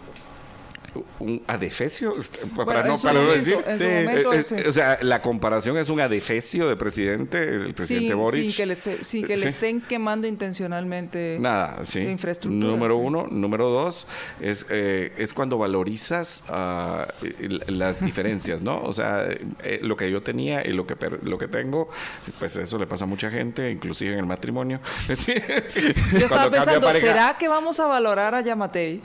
un 1.19 1.41
adefesio. 1.47 2.15
Para 2.55 2.65
Bueno, 2.81 2.83
no, 2.95 2.97
para 2.99 3.19
momento- 3.19 3.35
decir. 3.39 3.55
Sí. 3.65 3.83
Eh, 3.85 4.23
eh, 4.33 4.43
sí. 4.43 4.55
O 4.67 4.71
sea, 4.71 4.97
la 5.01 5.21
comparación 5.21 5.77
es 5.77 5.89
un 5.89 5.99
adefesio 5.99 6.67
de 6.67 6.75
presidente, 6.75 7.43
el 7.43 7.73
presidente 7.73 8.09
sin, 8.09 8.17
Boric. 8.17 8.43
sin 8.43 8.55
que, 8.55 8.65
le, 8.65 8.75
sin 8.75 9.25
que 9.25 9.37
le 9.37 9.43
Sí. 9.43 9.47
estén 9.49 9.81
quemando 9.81 10.27
intencionalmente 10.27 11.37
Nada, 11.39 11.85
sí. 11.85 11.99
infraestructura. 12.01 12.65
Número 12.71 12.97
uno. 12.97 13.27
Número 13.29 13.69
dos, 13.69 14.07
es, 14.41 14.65
eh, 14.69 15.13
es 15.17 15.33
cuando 15.33 15.57
valorizas 15.57 16.43
eh, 16.51 17.59
las 17.67 18.03
diferencias, 18.03 18.61
¿no? 18.61 18.81
O 18.81 18.93
sea, 18.93 19.25
eh, 19.63 19.79
lo 19.81 19.95
que 19.97 20.09
yo 20.11 20.21
tenía 20.23 20.65
y 20.65 20.71
lo 20.71 20.85
que, 20.87 20.95
lo 21.23 21.37
que 21.37 21.47
tengo, 21.47 21.89
pues 22.39 22.55
eso 22.57 22.77
le 22.77 22.87
pasa 22.87 23.05
a 23.05 23.07
mucha 23.07 23.29
gente, 23.31 23.71
inclusive 23.71 24.13
en 24.13 24.19
el 24.19 24.25
matrimonio. 24.25 24.79
Sí, 25.15 25.33
sí. 25.67 25.93
Yo 26.13 26.25
estaba 26.25 26.49
pensando, 26.51 26.87
pareja- 26.87 27.07
¿será 27.07 27.35
que 27.39 27.47
vamos 27.47 27.79
a 27.79 27.87
valorar 27.87 28.35
a 28.35 28.41
Yamatei? 28.41 29.01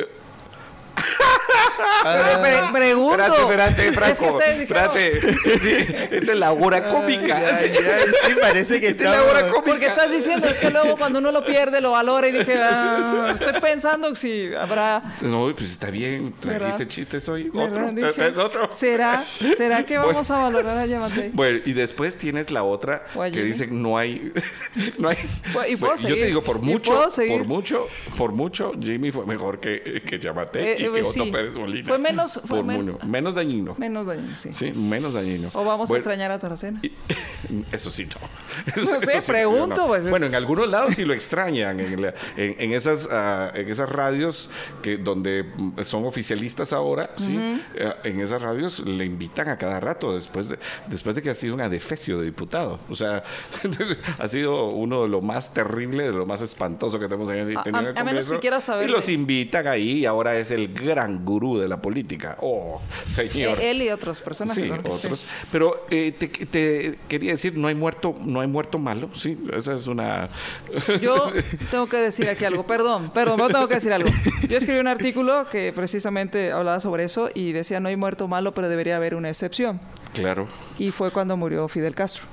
Ah, 2.04 2.38
Pre- 2.40 2.78
pregunto. 2.80 3.22
Espérate, 3.22 3.88
espérate, 3.88 4.12
Es 4.12 4.18
que 4.18 4.26
Franco. 4.26 4.36
ustedes 4.36 4.60
dijeron- 4.60 4.90
espérate. 4.96 5.58
Sí, 5.60 5.94
esta 6.12 6.32
es 6.32 6.38
la 6.38 6.52
hora 6.52 6.88
cómica. 6.88 7.40
ya, 7.40 7.58
Sí, 7.58 7.68
ya, 7.68 7.98
sí, 8.28 8.34
parece 8.40 8.80
que 8.80 8.88
Esta 8.88 9.04
es 9.04 9.10
la 9.10 9.22
hora 9.24 9.40
cómica. 9.48 9.62
Porque 9.64 9.86
estás 9.86 10.10
diciendo, 10.10 10.48
es 10.48 10.58
que 10.58 10.70
luego 10.70 10.96
cuando 10.96 11.18
uno 11.18 11.32
lo 11.32 11.44
pierde, 11.44 11.80
lo 11.80 11.92
valora 11.92 12.28
y 12.28 12.32
dije, 12.32 12.54
ah, 12.62 13.34
estoy 13.38 13.60
pensando 13.60 14.14
si 14.14 14.50
habrá... 14.54 15.02
No, 15.20 15.52
pues 15.56 15.70
está 15.70 15.90
bien. 15.90 16.32
Trajiste 16.40 16.88
chistes 16.88 17.28
hoy. 17.28 17.50
Otro. 17.54 17.90
Dije, 17.92 18.26
Es 18.28 18.38
otro. 18.38 18.68
¿Será, 18.72 19.20
¿Será 19.22 19.84
que 19.84 19.98
vamos 19.98 20.30
a 20.30 20.38
valorar 20.38 20.76
a 20.78 20.86
Yamatei? 20.86 21.30
Bueno, 21.32 21.58
y 21.64 21.72
después 21.72 22.16
tienes 22.16 22.50
la 22.50 22.62
otra 22.62 23.04
que 23.32 23.42
dicen 23.42 23.82
no 23.82 23.96
hay, 23.98 24.32
no 24.98 25.08
hay. 25.08 25.16
Pu- 25.52 25.68
y 25.68 25.76
puedo 25.76 25.94
Bueno, 25.94 26.08
yo 26.08 26.14
te 26.14 26.26
digo 26.26 26.42
por 26.42 26.60
mucho, 26.60 27.08
por 27.28 27.44
mucho, 27.46 27.88
por 28.16 28.32
mucho, 28.32 28.72
Jimmy 28.80 29.10
fue 29.10 29.26
mejor 29.26 29.60
que 29.60 30.02
que 30.06 30.18
Yamate 30.18 30.72
Eh, 30.84 30.88
Otto 30.90 31.12
sí. 31.12 31.30
Pérez 31.30 31.56
Molina. 31.56 31.88
Fue 31.88 31.98
menos- 31.98 32.40
fue 32.44 32.62
men- 32.62 32.96
menos 33.06 33.34
dañino. 33.34 33.74
Menos 33.78 34.06
daño, 34.06 34.34
sí. 34.36 34.50
Sí, 34.54 34.72
menos 34.72 35.14
dañino. 35.14 35.48
O 35.54 35.64
vamos 35.64 35.88
Bueno, 35.88 35.94
a 35.94 35.98
extrañar 35.98 36.30
a 36.32 36.38
Taracena. 36.38 36.80
y- 36.82 36.92
Eso 37.72 37.90
sí, 37.90 38.06
no. 38.06 38.82
No 38.82 39.00
sé, 39.00 39.20
sí, 39.20 39.30
pregunto, 39.30 39.74
yo 39.76 39.82
no. 39.82 39.86
pues, 39.88 40.04
es- 40.04 40.10
Bueno, 40.10 40.26
en 40.26 40.34
algunos 40.34 40.68
lados 40.68 40.94
sí 40.94 41.04
lo 41.04 41.14
extrañan, 41.14 41.80
en, 41.80 42.02
la- 42.02 42.14
en- 42.36 42.56
en 42.58 42.72
esas, 42.72 43.08
ah, 43.10 43.50
en 43.54 43.68
esas 43.68 43.88
radios 43.88 44.50
que 44.82 44.96
donde 44.98 45.44
mm, 45.56 45.80
son 45.82 46.04
oficialistas 46.04 46.72
ahora, 46.72 47.10
sí, 47.16 47.38
eh, 47.74 47.92
en 48.04 48.20
esas 48.20 48.42
radios 48.42 48.80
le 48.80 49.04
invitan 49.04 49.48
a 49.48 49.56
cada 49.58 49.80
rato 49.80 50.14
después 50.14 50.48
de, 50.48 50.58
después 50.88 51.14
de 51.16 51.22
que 51.22 51.30
ha 51.30 51.34
sido 51.34 51.54
un 51.54 51.60
adefesio 51.60 52.18
de 52.18 52.24
diputado. 52.26 52.80
O 52.88 52.96
sea, 52.96 53.22
ha 54.18 54.28
sido 54.28 54.68
uno 54.68 55.02
de 55.02 55.08
lo 55.08 55.20
más 55.20 55.52
terrible, 55.54 56.04
de 56.04 56.12
lo 56.12 56.26
más 56.26 56.40
espantoso 56.42 56.98
que 56.98 57.06
tenemos 57.06 57.30
en 57.30 57.38
el, 57.38 57.56
A- 57.56 58.04
menos 58.04 58.28
que 58.28 58.38
quieras 58.38 58.64
saber 58.64 58.88
Y 58.88 58.92
los 58.92 59.08
invitan 59.08 59.66
ahí 59.66 59.98
y 59.98 60.06
ahora 60.06 60.36
es 60.36 60.50
el 60.50 60.69
gran 60.70 61.24
gurú 61.24 61.58
de 61.58 61.68
la 61.68 61.80
política. 61.80 62.36
Oh, 62.40 62.80
señor. 63.06 63.58
Eh, 63.60 63.70
Él 63.70 63.82
y 63.82 63.90
otras 63.90 64.20
personas. 64.20 64.54
Sí, 64.54 64.62
¿no? 64.62 64.76
otros. 64.90 65.24
Pero 65.50 65.86
eh, 65.90 66.12
te, 66.18 66.28
te 66.28 66.98
quería 67.08 67.32
decir, 67.32 67.56
no 67.56 67.68
hay 67.68 67.74
muerto, 67.74 68.14
no 68.20 68.40
hay 68.40 68.48
muerto 68.48 68.78
malo, 68.78 69.10
sí, 69.14 69.38
esa 69.56 69.74
es 69.74 69.86
una. 69.86 70.28
Yo 71.00 71.32
tengo 71.70 71.88
que 71.88 71.98
decir 71.98 72.28
aquí 72.28 72.44
algo, 72.44 72.66
perdón, 72.66 73.10
perdón, 73.12 73.36
pero 73.36 73.48
tengo 73.48 73.68
que 73.68 73.74
decir 73.74 73.92
algo. 73.92 74.10
Yo 74.48 74.58
escribí 74.58 74.80
un 74.80 74.88
artículo 74.88 75.46
que 75.50 75.72
precisamente 75.72 76.52
hablaba 76.52 76.80
sobre 76.80 77.04
eso 77.04 77.30
y 77.34 77.52
decía 77.52 77.80
no 77.80 77.88
hay 77.88 77.96
muerto 77.96 78.28
malo, 78.28 78.52
pero 78.54 78.68
debería 78.68 78.96
haber 78.96 79.14
una 79.14 79.28
excepción. 79.28 79.80
Claro. 80.12 80.48
Y 80.78 80.90
fue 80.90 81.10
cuando 81.10 81.36
murió 81.36 81.68
Fidel 81.68 81.94
Castro. 81.94 82.24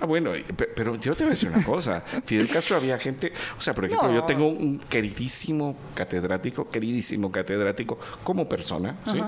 Ah, 0.00 0.06
bueno, 0.06 0.32
pero 0.76 0.96
yo 0.96 1.14
te 1.14 1.24
voy 1.24 1.32
a 1.32 1.34
decir 1.34 1.48
una 1.50 1.64
cosa. 1.64 2.02
Fidel 2.26 2.48
Castro 2.48 2.76
había 2.76 2.98
gente, 2.98 3.32
o 3.58 3.60
sea, 3.60 3.74
por 3.74 3.84
ejemplo, 3.84 4.08
No. 4.08 4.14
yo 4.14 4.24
tengo 4.24 4.46
un 4.48 4.78
queridísimo 4.78 5.76
catedrático, 5.94 6.68
queridísimo 6.68 7.30
catedrático 7.32 7.98
como 8.24 8.48
persona, 8.48 8.96
¿sí? 9.10 9.20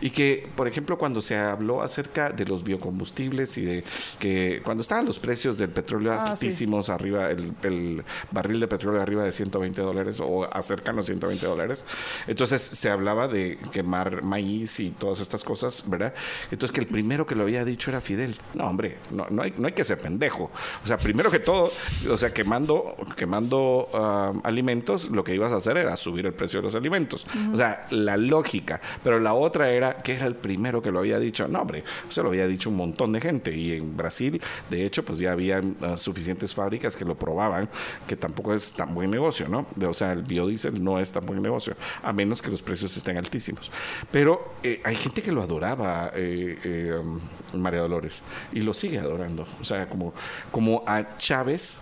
Y 0.00 0.10
que, 0.10 0.48
por 0.56 0.68
ejemplo, 0.68 0.98
cuando 0.98 1.20
se 1.20 1.36
habló 1.36 1.82
acerca 1.82 2.30
de 2.30 2.44
los 2.44 2.64
biocombustibles 2.64 3.56
y 3.58 3.64
de 3.64 3.84
que 4.18 4.60
cuando 4.64 4.80
estaban 4.82 5.04
los 5.04 5.18
precios 5.18 5.58
del 5.58 5.70
petróleo 5.70 6.12
Ah, 6.12 6.20
sí. 6.20 6.46
altísimos, 6.46 6.88
arriba, 6.90 7.30
el, 7.30 7.52
el 7.62 8.04
barril 8.30 8.60
de 8.60 8.68
petróleo 8.68 9.00
arriba 9.00 9.24
de 9.24 9.32
120 9.32 9.80
dólares 9.82 10.20
o 10.20 10.44
acercano 10.52 11.00
a 11.00 11.04
120 11.04 11.46
dólares, 11.46 11.84
entonces 12.26 12.60
se 12.62 12.90
hablaba 12.90 13.28
de 13.28 13.58
quemar 13.72 14.22
maíz 14.24 14.80
y 14.80 14.90
todas 14.90 15.20
estas 15.20 15.44
cosas, 15.44 15.84
¿verdad? 15.86 16.14
Entonces 16.50 16.72
que 16.74 16.80
el 16.80 16.86
primero 16.86 17.26
que 17.26 17.34
lo 17.34 17.42
había 17.44 17.64
dicho 17.64 17.90
era 17.90 18.00
Fidel. 18.00 18.36
No, 18.54 18.64
hombre, 18.66 18.98
no, 19.10 19.26
no, 19.30 19.42
hay, 19.42 19.54
no 19.58 19.66
hay 19.66 19.72
que 19.72 19.84
ser 19.84 19.97
pendejo. 19.98 20.50
O 20.82 20.86
sea, 20.86 20.96
primero 20.96 21.30
que 21.30 21.38
todo, 21.38 21.70
o 22.10 22.16
sea, 22.16 22.32
quemando, 22.32 22.96
quemando 23.16 23.88
ah, 23.94 24.32
alimentos, 24.44 25.10
lo 25.10 25.24
que 25.24 25.34
ibas 25.34 25.52
a 25.52 25.56
hacer 25.56 25.76
era 25.76 25.96
subir 25.96 26.26
el 26.26 26.32
precio 26.32 26.60
de 26.60 26.64
los 26.64 26.74
alimentos. 26.74 27.26
O 27.52 27.56
sea, 27.56 27.86
la 27.90 28.16
lógica. 28.16 28.80
Pero 29.02 29.20
la 29.20 29.34
otra 29.34 29.70
era 29.70 30.02
que 30.02 30.14
era 30.14 30.26
el 30.26 30.34
primero 30.36 30.80
que 30.82 30.90
lo 30.90 31.00
había 31.00 31.18
dicho. 31.18 31.46
No, 31.48 31.60
hombre, 31.60 31.84
se 32.08 32.22
lo 32.22 32.28
había 32.28 32.46
dicho 32.46 32.70
un 32.70 32.76
montón 32.76 33.12
de 33.12 33.20
gente. 33.20 33.54
Y 33.56 33.74
en 33.74 33.96
Brasil, 33.96 34.40
de 34.70 34.84
hecho, 34.84 35.04
pues 35.04 35.18
ya 35.18 35.32
habían 35.32 35.76
ah, 35.82 35.96
suficientes 35.96 36.54
fábricas 36.54 36.96
que 36.96 37.04
lo 37.04 37.16
probaban, 37.16 37.68
que 38.06 38.16
tampoco 38.16 38.54
es 38.54 38.72
tan 38.72 38.94
buen 38.94 39.10
negocio, 39.10 39.48
¿no? 39.48 39.66
De- 39.76 39.86
o 39.86 39.94
sea, 39.94 40.12
el 40.12 40.22
biodiesel 40.22 40.82
no 40.82 40.98
es 41.00 41.10
tan 41.12 41.24
buen 41.26 41.42
negocio, 41.42 41.74
a 42.02 42.12
menos 42.12 42.42
que 42.42 42.50
los 42.50 42.62
precios 42.62 42.96
estén 42.96 43.16
altísimos. 43.16 43.70
Pero 44.10 44.54
eh, 44.62 44.80
hay 44.84 44.96
gente 44.96 45.22
que 45.22 45.32
lo 45.32 45.42
adoraba, 45.42 46.12
eh, 46.14 46.58
eh, 46.64 46.94
um, 47.00 47.20
María 47.60 47.80
Dolores, 47.80 48.22
y 48.52 48.60
lo 48.60 48.74
sigue 48.74 48.98
adorando. 48.98 49.46
O 49.60 49.64
sea, 49.64 49.87
como, 49.88 50.14
como 50.50 50.82
a 50.86 51.16
Chávez. 51.18 51.76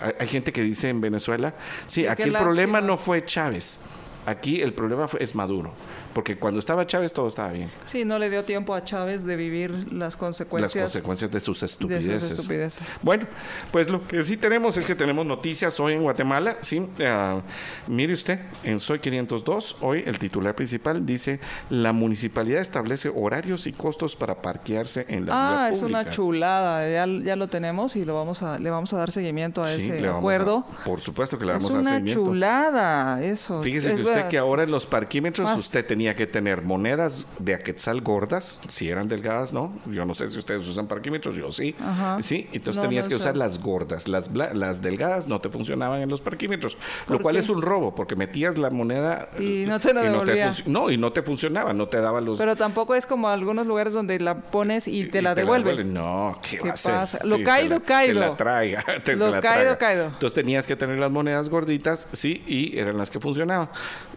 Hay, 0.00 0.12
hay 0.18 0.28
gente 0.28 0.52
que 0.52 0.62
dice 0.62 0.88
en 0.88 1.00
Venezuela, 1.00 1.54
sí, 1.86 2.06
aquí 2.06 2.24
el 2.24 2.32
problema 2.32 2.80
no 2.80 2.96
fue 2.96 3.24
Chávez. 3.24 3.78
Aquí 4.24 4.60
el 4.60 4.72
problema 4.72 5.08
fue, 5.08 5.22
es 5.22 5.34
Maduro. 5.34 5.72
Porque 6.14 6.36
cuando 6.38 6.60
estaba 6.60 6.86
Chávez 6.86 7.12
todo 7.12 7.28
estaba 7.28 7.52
bien. 7.52 7.70
Sí, 7.86 8.04
no 8.04 8.18
le 8.18 8.28
dio 8.30 8.44
tiempo 8.44 8.74
a 8.74 8.84
Chávez 8.84 9.24
de 9.24 9.36
vivir 9.36 9.70
las 9.92 10.12
Las 10.12 10.16
consecuencias, 10.16 10.84
consecuencias 10.84 11.30
de 11.30 11.40
sus 11.40 11.60
de 11.60 11.66
estupideces. 11.66 12.20
sus 12.22 12.30
estupideces. 12.38 12.84
Bueno, 13.02 13.26
pues 13.70 13.88
lo 13.88 14.06
que 14.06 14.22
sí 14.22 14.36
tenemos 14.36 14.76
es 14.76 14.84
que 14.84 14.94
tenemos 14.94 15.24
noticias 15.24 15.78
hoy 15.80 15.94
en 15.94 16.02
Guatemala. 16.02 16.56
Sí, 16.60 16.88
Ah, 17.00 17.40
mire 17.88 18.12
usted, 18.12 18.40
en 18.64 18.78
Soy 18.78 18.98
502, 18.98 19.76
hoy 19.80 20.02
el 20.06 20.18
titular 20.18 20.54
principal 20.54 21.04
dice: 21.06 21.40
La 21.70 21.92
municipalidad 21.92 22.60
establece 22.60 23.10
horarios 23.14 23.66
y 23.66 23.72
costos 23.72 24.14
para 24.16 24.42
parquearse 24.42 25.06
en 25.08 25.26
la 25.26 25.32
Ah, 25.34 25.68
vía 25.68 25.76
es 25.76 25.82
una 25.82 26.10
chulada. 26.10 26.88
Ya, 26.90 27.06
ya 27.24 27.36
lo 27.36 27.48
tenemos 27.48 27.96
y 27.96 28.04
lo 28.04 28.14
vamos 28.14 28.42
a, 28.42 28.58
le 28.58 28.68
vamos 28.70 28.92
a 28.92 28.98
dar 28.98 29.10
seguimiento 29.10 29.62
a 29.62 29.68
Sí, 29.74 29.88
ese 29.90 30.06
a- 30.06 30.16
acuerdo. 30.18 30.66
por 30.84 31.00
supuesto 31.00 31.38
que 31.38 31.44
le 31.46 31.52
es 31.52 31.58
vamos 31.58 31.70
a 31.72 31.74
dar 31.76 31.80
una 31.82 31.90
seguimiento. 31.92 32.24
chulada, 32.24 33.22
eso. 33.22 33.62
Fíjese 33.62 33.90
Es 33.90 33.96
que 33.96 34.02
usted 34.02 34.14
verdad, 34.16 34.28
que 34.30 34.38
ahora 34.38 34.62
en 34.64 34.70
los 34.70 34.84
parquímetros 34.86 35.46
más- 35.46 35.58
usted 35.60 35.86
tenía 35.86 36.01
que 36.16 36.26
tener 36.26 36.62
monedas 36.62 37.26
de 37.38 37.54
aquetzal 37.54 38.00
gordas, 38.02 38.58
si 38.68 38.88
eran 38.90 39.08
delgadas, 39.08 39.52
¿no? 39.52 39.72
Yo 39.86 40.04
no 40.04 40.12
sé 40.14 40.28
si 40.28 40.38
ustedes 40.38 40.66
usan 40.68 40.86
parquímetros, 40.88 41.36
yo 41.36 41.52
sí. 41.52 41.74
Ajá. 41.80 42.18
Sí, 42.22 42.48
entonces 42.52 42.82
No, 42.82 42.88
tenías 42.88 43.04
no 43.06 43.10
que 43.10 43.14
usar 43.16 43.36
las 43.36 43.60
gordas, 43.60 44.08
las, 44.08 44.30
las 44.32 44.82
delgadas 44.82 45.28
no 45.28 45.40
te 45.40 45.48
funcionaban 45.48 46.00
en 46.02 46.08
los 46.10 46.20
parquímetros, 46.20 46.76
lo 47.06 47.14
¿Por 47.14 47.22
cual 47.22 47.34
qué? 47.36 47.40
es 47.40 47.48
un 47.48 47.62
robo, 47.62 47.94
porque 47.94 48.16
metías 48.16 48.58
la 48.58 48.70
moneda 48.70 49.28
Y 49.38 49.64
no 49.66 49.78
te 49.80 49.94
la 49.94 50.02
devolvía. 50.02 50.50
func- 50.50 50.66
no, 50.66 50.90
y 50.90 50.96
no 50.96 51.12
te 51.12 51.22
funcionaba, 51.22 51.72
no 51.72 51.88
te 51.88 52.00
daba 52.00 52.20
los... 52.20 52.38
Pero 52.38 52.56
tampoco 52.56 52.94
es 52.94 53.06
como 53.06 53.28
algunos 53.28 53.66
lugares 53.66 53.92
donde 53.92 54.18
la 54.20 54.40
pones 54.40 54.88
y 54.88 55.04
te 55.06 55.22
la 55.22 55.34
devuelven. 55.34 55.92
No, 55.94 56.38
¿qué, 56.42 56.56
¿Qué 56.58 56.62
va 56.64 56.70
a 56.70 56.72
hacer? 56.74 56.94
pasa? 56.94 57.18
Lo 57.24 57.42
caído, 57.42 57.78
la- 57.78 57.84
caído. 57.84 58.20
Te 58.22 58.28
la 58.28 58.36
traiga. 58.36 58.84
te 59.04 59.16
Lo 59.16 59.30
la 59.30 59.40
caído, 59.40 59.62
traga. 59.76 59.78
caído. 59.78 60.04
Entonces 60.06 60.34
tenías 60.34 60.66
que 60.66 60.76
tener 60.76 60.98
las 60.98 61.10
monedas 61.10 61.48
gorditas, 61.48 62.08
sí, 62.12 62.42
y 62.46 62.78
eran 62.78 62.96
las 62.98 63.10
que 63.10 63.20
funcionaban. 63.20 63.68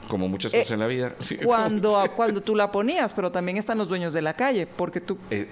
como 0.08 0.27
muchas 0.30 0.51
cosas 0.51 0.70
Eh, 0.70 0.74
en 0.75 0.80
la 0.80 0.86
vida. 0.88 1.15
sí. 1.20 1.36
Cuando, 1.38 1.75
cuando 2.15 2.41
tú 2.41 2.55
la 2.55 2.72
ponías, 2.72 3.13
pero 3.13 3.32
también 3.32 3.58
están 3.58 3.77
los 3.77 3.88
dueños 3.88 4.13
de 4.13 4.22
la 4.22 4.34
calle, 4.36 4.67
porque 4.67 5.01
tú... 5.01 5.17
Eh, 5.32 5.48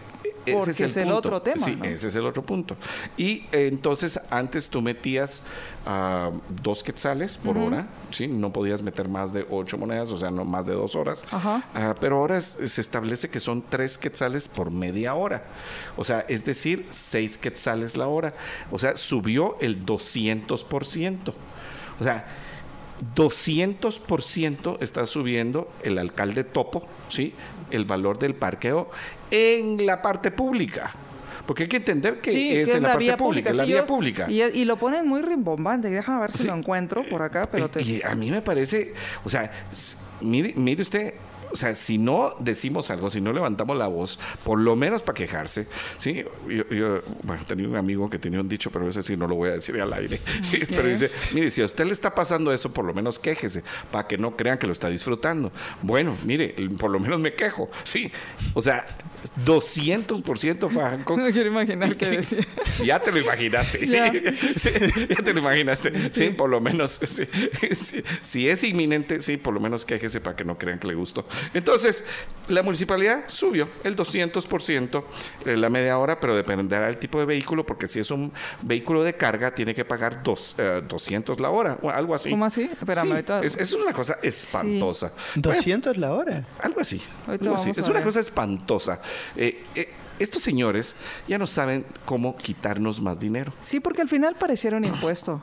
ese 0.45 0.57
Porque 0.57 0.83
es 0.83 0.97
el 0.97 1.09
otro 1.13 1.41
tema, 1.41 1.65
Sí, 1.65 1.73
¿no? 1.77 1.85
ese 1.85 2.09
es 2.09 2.15
el 2.15 2.25
otro 2.25 2.43
punto. 2.43 2.75
Y 3.15 3.45
eh, 3.53 3.69
entonces 3.71 4.19
antes 4.29 4.69
tú 4.69 4.81
metías 4.81 5.41
ah, 5.85 6.31
dos 6.61 6.83
quetzales 6.83 7.37
por 7.37 7.57
hora, 7.57 7.87
¿sí? 8.11 8.27
No 8.27 8.51
podías 8.51 8.81
meter 8.81 9.07
más 9.07 9.31
de 9.31 9.47
ocho 9.49 9.77
monedas, 9.77 10.11
o 10.11 10.19
sea, 10.19 10.31
no 10.31 10.43
más 10.43 10.65
de 10.65 10.73
dos 10.73 10.97
horas. 10.97 11.23
Ajá. 11.31 11.63
Ah, 11.73 11.95
pero 11.97 12.17
ahora 12.17 12.37
es- 12.37 12.57
se 12.65 12.81
establece 12.81 13.29
que 13.29 13.39
son 13.39 13.63
tres 13.69 13.97
quetzales 13.97 14.49
por 14.49 14.69
media 14.69 15.13
hora. 15.15 15.43
O 15.95 16.03
sea, 16.03 16.25
es 16.27 16.43
decir, 16.43 16.87
seis 16.89 17.37
quetzales 17.37 17.95
la 17.95 18.07
hora. 18.07 18.33
O 18.69 18.77
sea, 18.77 18.97
subió 18.97 19.55
el 19.61 19.85
200%. 19.85 21.33
O 22.01 22.03
sea, 22.03 22.25
200% 23.15 24.77
está 24.81 25.05
subiendo 25.07 25.71
el 25.83 25.97
alcalde 25.97 26.43
Topo, 26.43 26.87
¿sí? 27.09 27.33
El 27.71 27.85
valor 27.85 28.19
del 28.19 28.35
parqueo 28.35 28.89
en 29.31 29.85
la 29.85 30.01
parte 30.01 30.31
pública. 30.31 30.93
Porque 31.45 31.63
hay 31.63 31.69
que 31.69 31.77
entender 31.77 32.19
que 32.19 32.31
Sí, 32.31 32.55
es 32.55 32.69
que 32.69 32.77
en 32.77 32.83
la, 32.83 32.93
parte 32.93 33.17
pública, 33.17 33.49
es 33.49 33.57
la 33.57 33.63
sí, 33.65 33.71
vía 33.71 33.81
yo- 33.81 33.87
pública. 33.87 34.31
Y, 34.31 34.41
y 34.41 34.63
lo 34.65 34.77
ponen 34.77 35.05
muy 35.07 35.21
rimbombante. 35.21 35.89
Déjame 35.89 36.21
ver 36.21 36.31
si 36.31 36.39
Sí. 36.39 36.47
lo 36.47 36.55
encuentro 36.55 37.03
por 37.09 37.21
acá, 37.21 37.49
pero 37.51 37.69
te... 37.69 37.81
Y 37.81 38.01
a 38.01 38.15
mí 38.15 38.31
me 38.31 38.41
parece, 38.41 38.93
o 39.25 39.29
sea, 39.29 39.51
mire, 40.21 40.53
mire 40.55 40.81
usted, 40.81 41.13
o 41.53 41.55
sea, 41.55 41.75
si 41.75 41.99
no 41.99 42.33
decimos 42.39 42.89
algo, 42.89 43.11
si 43.11 43.21
no 43.21 43.31
levantamos 43.31 43.77
la 43.77 43.87
voz, 43.87 44.17
por 44.43 44.59
lo 44.59 44.75
menos 44.75 45.03
para 45.03 45.15
quejarse, 45.15 45.67
¿sí? 45.99 46.25
Yo, 46.49 46.67
yo, 46.69 47.01
bueno, 47.21 47.43
tenía 47.45 47.67
un 47.67 47.75
amigo 47.75 48.09
que 48.09 48.17
tenía 48.17 48.41
un 48.41 48.49
dicho, 48.49 48.71
pero 48.71 48.89
ese 48.89 49.03
sí 49.03 49.15
no 49.15 49.27
lo 49.27 49.35
voy 49.35 49.49
a 49.51 49.53
decir 49.53 49.79
al 49.79 49.93
aire, 49.93 50.19
¿sí? 50.41 50.63
Pero 50.67 50.87
dice, 50.87 51.11
mire, 51.33 51.51
si 51.51 51.61
a 51.61 51.65
usted 51.65 51.85
le 51.85 51.93
está 51.93 52.15
pasando 52.15 52.51
eso, 52.51 52.73
por 52.73 52.85
lo 52.85 52.93
menos 52.95 53.19
quéjese, 53.19 53.63
para 53.91 54.07
que 54.07 54.17
no 54.17 54.35
crean 54.35 54.57
que 54.57 54.65
lo 54.65 54.73
está 54.73 54.89
disfrutando. 54.89 55.51
Bueno, 55.83 56.17
mire, 56.25 56.55
por 56.79 56.89
lo 56.89 56.99
menos 56.99 57.19
me 57.19 57.35
quejo, 57.35 57.69
¿sí? 57.83 58.11
O 58.55 58.61
sea, 58.61 58.87
200% 59.45 60.71
Fajanco. 60.71 61.17
No 61.23 61.31
quiero 61.31 61.49
imaginar 61.49 61.95
qué 61.95 62.05
decía. 62.09 62.39
Ya 62.83 62.99
te 62.99 63.11
lo 63.11 63.19
imaginaste, 63.19 63.85
sí, 63.85 63.93
Ya. 63.93 64.11
sí, 64.11 64.69
ya 65.09 65.15
te 65.23 65.33
lo 65.33 65.39
imaginaste, 65.39 66.11
sí, 66.13 66.29
por 66.31 66.49
lo 66.49 66.59
menos, 66.59 66.99
sí, 67.05 67.25
sí. 67.75 68.03
si 68.21 68.49
es 68.49 68.63
inminente, 68.63 69.19
sí, 69.21 69.37
por 69.37 69.53
lo 69.53 69.59
menos 69.59 69.85
quéjese 69.85 70.19
para 70.21 70.35
que 70.35 70.43
no 70.43 70.57
crean 70.57 70.79
que 70.79 70.87
le 70.87 70.95
gustó. 70.95 71.25
Entonces, 71.53 72.03
la 72.49 72.63
municipalidad 72.63 73.23
subió 73.27 73.69
el 73.83 73.95
200% 73.95 75.03
eh, 75.45 75.55
la 75.57 75.69
media 75.69 75.97
hora, 75.97 76.19
pero 76.19 76.35
dependerá 76.35 76.87
del 76.87 76.97
tipo 76.97 77.19
de 77.19 77.25
vehículo, 77.25 77.65
porque 77.65 77.87
si 77.87 77.99
es 77.99 78.11
un 78.11 78.31
vehículo 78.61 79.03
de 79.03 79.13
carga, 79.13 79.53
tiene 79.55 79.73
que 79.73 79.85
pagar 79.85 80.23
dos, 80.23 80.55
eh, 80.57 80.81
200 80.87 81.39
la 81.39 81.49
hora, 81.49 81.77
o 81.81 81.89
algo 81.89 82.15
así. 82.15 82.29
¿Cómo 82.29 82.45
así? 82.45 82.63
Espérame, 82.63 83.05
Sí, 83.05 83.11
ahorita- 83.11 83.43
es, 83.43 83.57
es 83.57 83.73
una 83.73 83.93
cosa 83.93 84.17
espantosa. 84.23 85.13
Bueno, 85.35 85.55
200 85.57 85.97
la 85.97 86.13
hora. 86.13 86.45
algo 86.61 86.81
así. 86.81 87.01
Algo 87.27 87.55
así. 87.55 87.69
Es 87.71 87.87
una 87.87 88.01
cosa 88.03 88.19
espantosa. 88.19 88.99
Eh, 89.35 89.63
eh, 89.75 89.89
estos 90.19 90.43
señores 90.43 90.95
ya 91.27 91.37
no 91.37 91.47
saben 91.47 91.85
cómo 92.05 92.37
quitarnos 92.37 93.01
más 93.01 93.19
dinero. 93.19 93.53
Sí, 93.61 93.79
porque 93.79 94.01
al 94.01 94.09
final 94.09 94.35
pareciera 94.35 94.77
un 94.77 94.85
impuesto. 94.85 95.41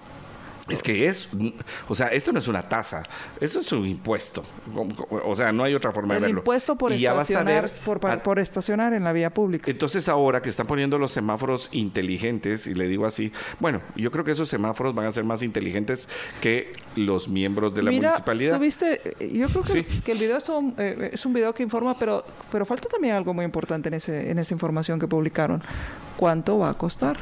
Es 0.68 0.82
que 0.82 1.08
es, 1.08 1.28
o 1.88 1.94
sea, 1.94 2.08
esto 2.08 2.32
no 2.32 2.38
es 2.38 2.46
una 2.46 2.68
tasa, 2.68 3.02
esto 3.40 3.60
es 3.60 3.72
un 3.72 3.86
impuesto. 3.86 4.44
O 5.24 5.34
sea, 5.34 5.50
no 5.52 5.64
hay 5.64 5.74
otra 5.74 5.90
forma 5.90 6.14
El 6.14 6.20
de 6.20 6.26
verlo. 6.26 6.40
impuesto 6.40 6.76
por 6.76 6.92
Y 6.92 7.06
estacionar, 7.06 7.62
ver 7.62 7.70
por, 7.84 8.06
a- 8.08 8.22
por 8.22 8.38
estacionar 8.38 8.92
en 8.92 9.02
la 9.02 9.12
vía 9.12 9.30
pública. 9.30 9.68
entonces 9.70 10.08
ahora 10.08 10.40
que 10.42 10.48
están 10.48 10.66
poniendo 10.66 10.96
los 10.98 11.10
semáforos 11.12 11.68
inteligentes, 11.72 12.66
y 12.66 12.74
le 12.74 12.86
digo 12.88 13.06
así, 13.06 13.32
bueno, 13.58 13.80
yo 13.96 14.10
creo 14.10 14.24
que 14.24 14.30
esos 14.32 14.48
semáforos 14.48 14.94
van 14.94 15.06
a 15.06 15.10
ser 15.10 15.24
más 15.24 15.42
inteligentes 15.42 16.08
que 16.40 16.72
los 16.94 17.28
miembros 17.28 17.74
de 17.74 17.82
la 17.82 17.90
Mira, 17.90 18.10
municipalidad. 18.10 18.56
tuviste, 18.56 19.16
yo 19.32 19.48
creo 19.48 19.62
que, 19.62 19.72
Sí. 19.72 20.00
que 20.02 20.12
el 20.12 20.18
video 20.18 20.36
es 20.36 20.48
un, 20.50 20.74
eh, 20.78 21.10
es 21.12 21.26
un 21.26 21.32
video 21.32 21.52
que 21.54 21.62
informa, 21.62 21.98
pero, 21.98 22.24
pero 22.52 22.64
falta 22.66 22.88
también 22.88 23.14
algo 23.14 23.34
muy 23.34 23.44
importante 23.44 23.88
en, 23.88 23.94
ese, 23.94 24.30
en 24.30 24.38
esa 24.38 24.54
información 24.54 25.00
que 25.00 25.08
publicaron. 25.08 25.62
¿Cuánto 26.16 26.58
va 26.58 26.70
a 26.70 26.74
costar? 26.74 27.18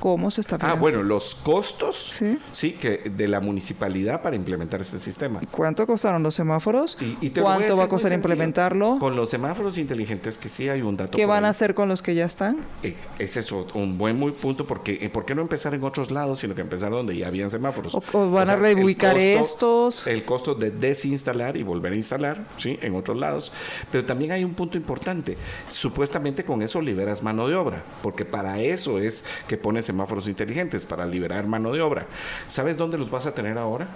¿Cómo 0.00 0.30
se 0.30 0.40
está 0.40 0.56
Ah, 0.62 0.74
bueno, 0.74 1.02
los 1.02 1.34
costos, 1.34 2.12
Sí. 2.14 2.38
sí, 2.52 2.72
que 2.72 3.10
de 3.14 3.28
la 3.28 3.38
municipalidad 3.40 4.22
para 4.22 4.34
implementar 4.34 4.80
este 4.80 4.98
sistema. 4.98 5.40
¿Y 5.42 5.46
¿Cuánto 5.46 5.86
costaron 5.86 6.22
los 6.22 6.34
semáforos? 6.34 6.96
Y- 7.20 7.28
te 7.30 7.42
¿Cuánto 7.42 7.76
va 7.76 7.84
a 7.84 7.88
costar 7.88 8.12
implementarlo? 8.12 8.98
Con 8.98 9.14
los 9.14 9.28
semáforos 9.28 9.76
inteligentes, 9.76 10.38
que 10.38 10.48
sí 10.48 10.68
hay 10.70 10.80
un 10.80 10.96
dato. 10.96 11.16
¿Qué 11.18 11.26
van 11.26 11.44
a 11.44 11.50
hacer 11.50 11.74
con 11.74 11.88
los 11.88 12.00
que 12.00 12.14
ya 12.14 12.24
están? 12.24 12.56
Eh, 12.82 12.96
Es 13.18 13.36
eso, 13.36 13.66
un 13.74 13.98
buen 13.98 14.18
muy 14.18 14.32
punto, 14.32 14.66
porque 14.66 14.98
eh, 15.02 15.10
¿por 15.10 15.26
qué 15.26 15.34
no 15.34 15.42
empezar 15.42 15.74
en 15.74 15.84
otros 15.84 16.10
lados, 16.10 16.38
sino 16.38 16.54
que 16.54 16.62
empezar 16.62 16.90
donde 16.90 17.14
ya 17.16 17.26
habían 17.28 17.50
semáforos? 17.50 17.94
O- 17.94 18.02
o 18.14 18.30
van 18.30 18.48
a 18.48 18.54
el 18.54 18.60
reubicar 18.60 19.18
estos. 19.18 20.06
El 20.06 20.24
costo 20.24 20.54
de 20.54 20.70
desinstalar 20.70 21.58
y 21.58 21.62
volver 21.62 21.92
a 21.92 21.96
instalar, 21.96 22.44
¿sí? 22.56 22.78
En 22.80 22.94
otros 22.96 23.18
lados. 23.18 23.52
Pero 23.92 24.06
también 24.06 24.32
hay 24.32 24.44
un 24.44 24.54
punto 24.54 24.78
importante. 24.78 25.36
Supuestamente 25.68 26.44
con 26.44 26.62
eso 26.62 26.80
liberas 26.80 27.22
mano 27.22 27.46
de 27.46 27.54
obra, 27.54 27.82
porque 28.02 28.24
para 28.24 28.58
eso 28.60 28.98
es 28.98 29.24
que 29.46 29.56
pones 29.58 29.89
semáforos 29.90 30.28
inteligentes, 30.28 30.84
para 30.86 31.04
liberar 31.04 31.46
mano 31.46 31.72
de 31.72 31.80
obra. 31.80 32.06
¿Sabes 32.48 32.76
dónde 32.76 32.96
los 32.96 33.10
vas 33.10 33.26
a 33.26 33.34
tener 33.34 33.58
ahora? 33.58 33.88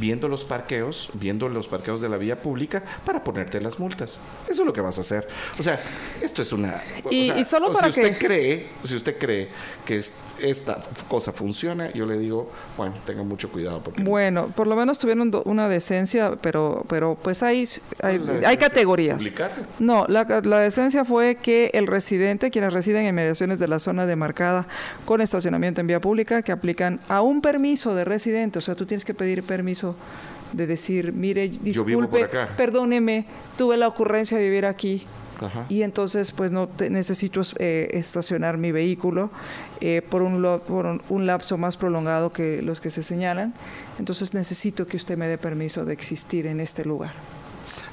viendo 0.00 0.26
los 0.26 0.42
parqueos, 0.44 1.10
viendo 1.12 1.50
los 1.50 1.68
parqueos 1.68 2.00
de 2.00 2.08
la 2.08 2.16
vía 2.16 2.40
pública 2.40 2.82
para 3.04 3.22
ponerte 3.22 3.60
las 3.60 3.78
multas. 3.78 4.18
Eso 4.48 4.62
es 4.62 4.66
lo 4.66 4.72
que 4.72 4.80
vas 4.80 4.96
a 4.96 5.02
hacer. 5.02 5.26
O 5.58 5.62
sea, 5.62 5.78
esto 6.22 6.40
es 6.40 6.50
una... 6.54 6.82
o 7.04 7.10
Y- 7.10 7.26
sea, 7.26 7.38
y 7.38 7.44
solo 7.44 7.70
para 7.70 7.92
si 7.92 8.00
usted 8.00 8.16
que- 8.16 8.26
cree, 8.26 8.66
si 8.84 8.96
usted 8.96 9.18
cree 9.18 9.50
que 9.86 9.98
es- 9.98 10.12
esta 10.40 10.80
cosa 11.08 11.32
funciona, 11.32 11.92
yo 11.92 12.04
le 12.06 12.18
digo, 12.18 12.50
bueno, 12.76 12.94
tenga 13.06 13.22
mucho 13.22 13.50
cuidado 13.50 13.80
porque 13.82 14.02
Bueno, 14.02 14.48
por 14.48 14.66
lo 14.66 14.74
menos 14.74 14.98
tuvieron 14.98 15.30
do- 15.30 15.42
una 15.44 15.68
decencia, 15.68 16.36
pero, 16.40 16.84
pero 16.88 17.16
pues 17.20 17.42
hay, 17.44 17.64
hay, 18.02 18.20
hay 18.44 18.56
categorías. 18.56 19.18
¿Publicarlo? 19.18 19.64
No, 19.78 20.04
la, 20.08 20.24
la 20.42 20.58
decencia 20.60 21.04
fue 21.04 21.36
que 21.36 21.70
el 21.74 21.86
residente, 21.86 22.50
quienes 22.50 22.72
residen 22.72 23.06
en 23.06 23.14
mediaciones 23.14 23.58
de 23.60 23.68
la 23.68 23.78
zona 23.78 24.06
demarcada 24.06 24.66
con 25.04 25.20
estacionamiento 25.20 25.80
en 25.80 25.86
vía 25.86 26.00
pública, 26.00 26.42
que 26.42 26.50
aplican 26.52 26.98
a 27.08 27.22
un 27.22 27.40
permiso 27.40 27.94
de 27.94 28.04
residente, 28.04 28.58
o 28.58 28.62
sea, 28.62 28.74
tú 28.74 28.84
tienes 28.86 29.04
que 29.04 29.14
pedir 29.14 29.44
permiso 29.44 29.94
de 30.52 30.66
decir, 30.66 31.12
mire, 31.12 31.48
disculpe, 31.48 32.28
perdóneme, 32.56 33.26
tuve 33.56 33.76
la 33.76 33.86
ocurrencia 33.88 34.36
de 34.38 34.44
vivir 34.44 34.66
aquí. 34.66 35.06
Ajá. 35.42 35.66
Y 35.68 35.82
entonces, 35.82 36.32
pues 36.32 36.50
no 36.50 36.68
te- 36.68 36.90
necesito 36.90 37.42
eh, 37.58 37.88
estacionar 37.92 38.56
mi 38.58 38.72
vehículo 38.72 39.30
eh, 39.80 40.02
por, 40.08 40.22
un, 40.22 40.42
por 40.66 40.86
un, 40.86 41.02
un 41.08 41.26
lapso 41.26 41.58
más 41.58 41.76
prolongado 41.76 42.32
que 42.32 42.62
los 42.62 42.80
que 42.80 42.90
se 42.90 43.02
señalan. 43.02 43.54
Entonces 43.98 44.34
necesito 44.34 44.86
que 44.86 44.96
usted 44.96 45.16
me 45.16 45.28
dé 45.28 45.38
permiso 45.38 45.84
de 45.84 45.92
existir 45.92 46.46
en 46.46 46.60
este 46.60 46.84
lugar. 46.84 47.12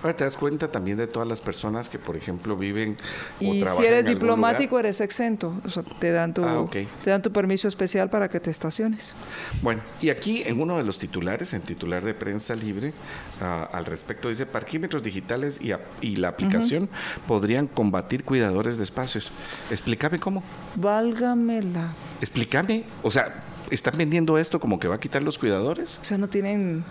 Ahora 0.01 0.15
te 0.15 0.23
das 0.23 0.37
cuenta 0.37 0.71
también 0.71 0.97
de 0.97 1.07
todas 1.07 1.27
las 1.27 1.41
personas 1.41 1.89
que, 1.89 1.99
por 1.99 2.15
ejemplo, 2.15 2.55
viven 2.55 2.97
o 3.41 3.43
Y 3.43 3.65
si 3.65 3.85
eres 3.85 4.05
en 4.05 4.13
diplomático, 4.13 4.71
lugar. 4.71 4.85
eres 4.85 5.01
exento. 5.01 5.53
O 5.65 5.69
sea, 5.69 5.83
te 5.83 6.11
dan 6.11 6.33
tu, 6.33 6.43
Ah, 6.43 6.65
te 7.03 7.09
dan 7.09 7.21
tu 7.21 7.31
permiso 7.31 7.67
especial 7.67 8.09
para 8.09 8.29
que 8.29 8.39
te 8.39 8.49
estaciones. 8.49 9.13
Bueno, 9.61 9.81
y 10.01 10.09
aquí 10.09 10.43
en 10.45 10.61
uno 10.61 10.77
de 10.77 10.83
los 10.83 10.99
titulares, 10.99 11.53
en 11.53 11.61
titular 11.61 12.03
de 12.03 12.13
prensa 12.13 12.55
libre, 12.55 12.93
ah, 13.41 13.69
al 13.71 13.85
respecto 13.85 14.29
dice, 14.29 14.45
parquímetros 14.45 15.03
digitales 15.03 15.59
y 16.01 16.15
la 16.15 16.27
aplicación 16.29 16.89
podrían 17.27 17.67
combatir 17.67 18.23
cuidadores 18.23 18.77
de 18.77 18.83
espacios. 18.85 19.31
Explícame 19.69 20.19
cómo. 20.19 20.43
Válgamela. 20.75 21.91
Explícame. 22.21 22.83
O 23.03 23.11
sea, 23.11 23.33
¿están 23.69 23.97
vendiendo 23.97 24.37
esto 24.37 24.59
como 24.59 24.79
que 24.79 24.87
va 24.87 24.95
a 24.95 24.99
quitar 24.99 25.21
los 25.23 25.37
cuidadores? 25.37 25.99
O 26.01 26.05
sea, 26.05 26.17
no 26.17 26.27
tienen... 26.29 26.83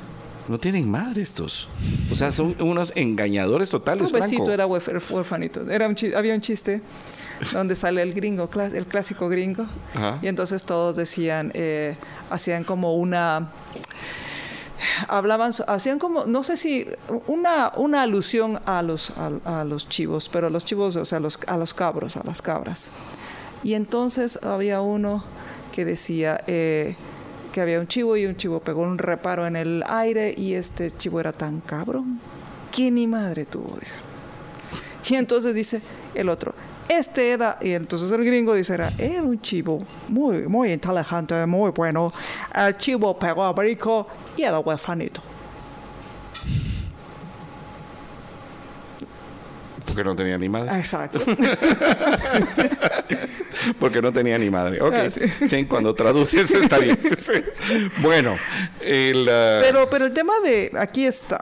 No 0.48 0.58
tienen 0.58 0.90
madre 0.90 1.22
estos. 1.22 1.68
O 2.10 2.14
sea, 2.16 2.32
son 2.32 2.56
unos 2.60 2.92
engañadores 2.96 3.70
totales, 3.70 4.10
Pobrecito 4.10 4.44
Franco. 4.44 4.52
era 4.52 4.66
huérf- 4.66 5.10
huérfanito. 5.10 5.70
Era 5.70 5.86
un 5.88 5.96
había 6.16 6.34
un 6.34 6.40
chiste 6.40 6.80
donde 7.52 7.76
sale 7.76 8.02
el 8.02 8.14
gringo, 8.14 8.48
el 8.74 8.86
clásico 8.86 9.28
gringo. 9.28 9.66
Ajá. 9.94 10.18
Y 10.22 10.28
entonces 10.28 10.64
todos 10.64 10.96
decían, 10.96 11.50
eh, 11.54 11.96
hacían 12.30 12.64
como 12.64 12.96
una... 12.96 13.50
Hablaban, 15.08 15.52
hacían 15.66 15.98
como, 15.98 16.24
no 16.26 16.42
sé 16.44 16.56
si, 16.56 16.86
una, 17.26 17.72
una 17.76 18.02
alusión 18.02 18.60
a 18.64 18.82
los, 18.82 19.10
a, 19.10 19.60
a 19.60 19.64
los 19.64 19.88
chivos, 19.88 20.28
pero 20.28 20.46
a 20.46 20.50
los 20.50 20.64
chivos, 20.64 20.94
o 20.96 21.04
sea, 21.04 21.18
a 21.18 21.20
los, 21.20 21.38
a 21.48 21.56
los 21.56 21.74
cabros, 21.74 22.16
a 22.16 22.22
las 22.24 22.42
cabras. 22.42 22.90
Y 23.64 23.74
entonces 23.74 24.38
había 24.42 24.80
uno 24.80 25.24
que 25.74 25.84
decía 25.84 26.42
eh, 26.46 26.94
que 27.58 27.62
había 27.62 27.80
un 27.80 27.88
chivo 27.88 28.16
y 28.16 28.24
un 28.24 28.36
chivo 28.36 28.60
pegó 28.60 28.82
un 28.82 28.98
reparo 28.98 29.44
en 29.44 29.56
el 29.56 29.82
aire 29.88 30.32
y 30.36 30.54
este 30.54 30.92
chivo 30.92 31.18
era 31.18 31.32
tan 31.32 31.58
cabrón 31.58 32.20
que 32.70 32.88
ni 32.88 33.08
madre 33.08 33.46
tuvo, 33.46 33.76
dijo. 33.80 33.96
Y 35.08 35.16
entonces 35.16 35.56
dice 35.56 35.82
el 36.14 36.28
otro, 36.28 36.54
este 36.88 37.32
era, 37.32 37.58
y 37.60 37.72
entonces 37.72 38.12
el 38.12 38.24
gringo 38.24 38.54
dice, 38.54 38.74
era, 38.74 38.92
era 38.96 39.24
un 39.24 39.40
chivo 39.40 39.84
muy, 40.06 40.46
muy 40.46 40.72
inteligente, 40.72 41.44
muy 41.46 41.72
bueno. 41.72 42.12
El 42.54 42.76
chivo 42.76 43.18
pegó 43.18 43.42
a 43.42 43.52
brico 43.52 44.06
y 44.36 44.42
era 44.42 44.60
huefanito. 44.60 45.20
Porque 49.84 50.04
no 50.04 50.14
tenía 50.14 50.38
ni 50.38 50.48
madre. 50.48 50.78
Exacto. 50.78 51.18
porque 53.78 54.00
no 54.02 54.12
tenía 54.12 54.38
ni 54.38 54.50
madre. 54.50 54.80
Ok, 54.80 54.94
Ah, 54.94 55.10
sí. 55.10 55.20
sí. 55.46 55.64
cuando 55.66 55.94
traduces 55.94 56.50
está 56.50 56.78
bien. 56.78 56.98
Sí. 57.18 57.32
Bueno, 58.00 58.36
el, 58.80 59.28
ah, 59.28 59.58
Pero, 59.62 59.88
pero 59.90 60.06
el 60.06 60.12
tema 60.12 60.34
de 60.42 60.70
aquí 60.78 61.04
está. 61.06 61.40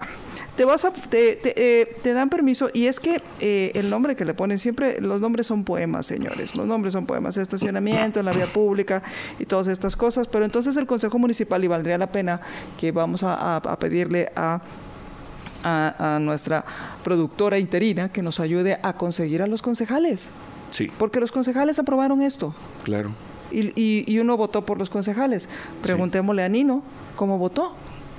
Te 0.57 0.64
vas 0.64 0.87
a, 0.87 0.90
te, 0.90 1.37
te, 1.37 1.52
eh, 1.83 1.96
te 2.02 2.14
dan 2.14 2.31
permiso 2.31 2.70
y 2.72 2.87
es 2.87 2.98
que 2.98 3.20
eh, 3.40 3.72
el 3.74 3.90
nombre 3.90 4.16
que 4.16 4.24
le 4.24 4.33
ponen 4.33 4.59
siempre 4.59 5.02
los 5.02 5.20
nombres 5.20 5.46
son 5.46 5.64
poemas, 5.64 6.07
señores. 6.07 6.55
Los 6.57 6.66
nombres 6.66 6.94
son 6.94 7.05
poemas, 7.05 7.37
estacionamiento 7.37 8.20
en 8.20 8.24
la 8.24 8.33
vía 8.33 8.46
pública 8.46 9.02
y 9.38 9.44
todas 9.44 9.66
estas 9.66 9.96
cosas. 9.96 10.26
Pero 10.29 10.46
entonces 10.46 10.74
el 10.79 10.87
Consejo 10.87 11.18
Municipal 11.18 11.62
y 11.62 11.66
valdría 11.68 11.98
la 11.98 12.07
pena 12.07 12.40
que 12.81 12.90
vamos 12.90 13.22
a, 13.22 13.35
a- 13.35 13.57
a 13.59 13.79
pedirle 13.79 14.33
a 14.35 14.61
a, 15.62 16.14
a 16.16 16.18
nuestra 16.20 16.64
productora 17.02 17.59
interina 17.59 18.11
que 18.11 18.22
nos 18.22 18.38
ayude 18.40 18.79
a 18.83 18.92
conseguir 18.92 19.42
a 19.42 19.46
los 19.48 19.62
concejales, 19.62 20.31
sí, 20.70 20.90
porque 20.98 21.20
los 21.20 21.33
concejales 21.33 21.79
aprobaron 21.79 22.22
esto. 22.22 22.55
claro. 22.85 23.12
Y, 23.52 23.68
y- 23.81 24.05
y 24.09 24.18
uno 24.18 24.37
votó 24.37 24.66
por 24.66 24.76
los 24.76 24.90
concejales. 24.90 25.48
Preguntémosle 25.81 26.42
a 26.42 26.48
Nino 26.48 26.83
cómo 27.14 27.38
votó. 27.38 27.74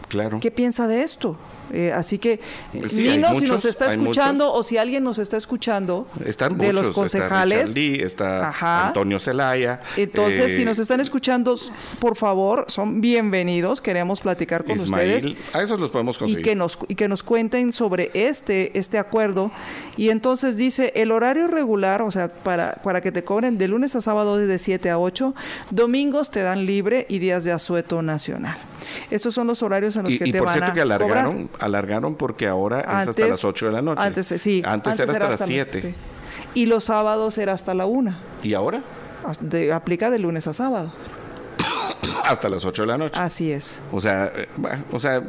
Claro. 0.07 0.39
¿Qué 0.39 0.51
piensa 0.51 0.87
de 0.87 1.01
esto? 1.03 1.35
Eh, 1.71 1.91
así 1.93 2.17
que, 2.17 2.33
eh, 2.33 2.39
Pues 2.79 2.91
sí, 2.91 3.03
Nino, 3.03 3.33
si 3.35 3.45
nos 3.45 3.65
está 3.65 3.87
escuchando 3.87 4.53
o 4.53 4.63
si 4.63 4.77
alguien 4.77 5.03
nos 5.03 5.17
está 5.19 5.37
escuchando 5.37 6.07
Están 6.25 6.57
de 6.57 6.67
muchos, 6.67 6.87
los 6.87 6.95
concejales, 6.95 7.69
está 7.69 7.79
Lee, 7.79 7.99
está 8.01 8.49
Ajá. 8.49 8.87
Antonio 8.87 9.19
Zelaya. 9.19 9.81
entonces 9.95 10.51
eh, 10.51 10.55
si 10.55 10.65
nos 10.65 10.79
están 10.79 10.99
escuchando, 11.01 11.55
por 11.99 12.15
favor, 12.15 12.65
son 12.67 13.01
bienvenidos. 13.01 13.81
Queremos 13.81 14.21
platicar 14.21 14.63
con 14.63 14.79
ustedes 14.79 15.25
a 15.53 15.61
esos 15.61 15.79
los 15.79 15.89
podemos 15.89 16.15
y 16.17 16.19
conseguir. 16.19 16.45
que 16.45 16.55
nos 16.55 16.77
y 16.87 16.95
que 16.95 17.07
nos 17.07 17.23
cuenten 17.23 17.71
sobre 17.73 18.11
este 18.13 18.77
este 18.77 18.97
acuerdo 18.97 19.51
y 19.95 20.09
entonces 20.09 20.57
dice 20.57 20.91
el 20.95 21.11
horario 21.11 21.47
regular 21.47 22.01
o 22.01 22.11
sea 22.11 22.27
para 22.29 22.75
para 22.83 23.01
que 23.01 23.11
te 23.11 23.23
cobren 23.23 23.57
de 23.57 23.67
lunes 23.67 23.95
a 23.95 24.01
sábado 24.01 24.37
de 24.37 24.57
7 24.57 24.89
a 24.89 24.99
8 24.99 25.33
domingos 25.71 26.31
te 26.31 26.41
dan 26.41 26.65
libre 26.65 27.05
y 27.09 27.19
días 27.19 27.43
de 27.43 27.51
asueto 27.51 28.01
nacional 28.01 28.57
estos 29.09 29.33
son 29.33 29.47
los 29.47 29.63
horarios 29.63 29.95
en 29.95 30.03
los 30.03 30.13
y, 30.13 30.19
que 30.19 30.29
y 30.29 30.31
te 30.31 30.37
por 30.39 30.47
van 30.47 30.53
cierto 30.55 30.71
a 30.71 30.73
que 30.75 30.81
alargaron, 30.81 31.47
cobrar. 31.47 31.56
Alargaron 31.59 32.15
porque 32.15 32.47
ahora 32.47 32.81
es 33.01 33.07
hasta 33.09 33.27
las 33.27 33.43
8 33.43 33.67
de 33.67 33.71
la 33.71 33.81
noche. 33.81 34.01
antes 34.01 34.27
sí 34.27 34.61
Antes, 34.65 34.99
era 34.99 35.11
hasta 35.11 35.29
las 35.29 35.41
7. 35.45 35.81
sí. 35.81 35.95
y 36.53 36.65
los 36.65 36.85
sábados 36.85 37.37
era 37.37 37.53
hasta 37.53 37.73
la 37.73 37.85
1 37.85 38.15
¿Y 38.43 38.53
ahora? 38.53 38.81
aplica 39.73 40.09
de 40.09 40.19
lunes 40.19 40.47
a 40.47 40.53
sábado 40.53 40.91
Hasta 42.25 42.49
las 42.49 42.65
8 42.65 42.81
de 42.83 42.87
la 42.87 42.97
noche. 42.97 43.19
así 43.19 43.51
es 43.51 43.81
O 43.91 43.99
sea, 44.01 44.31
eh, 44.35 44.47
bueno, 44.57 44.83
o 44.91 44.99
sea, 44.99 45.21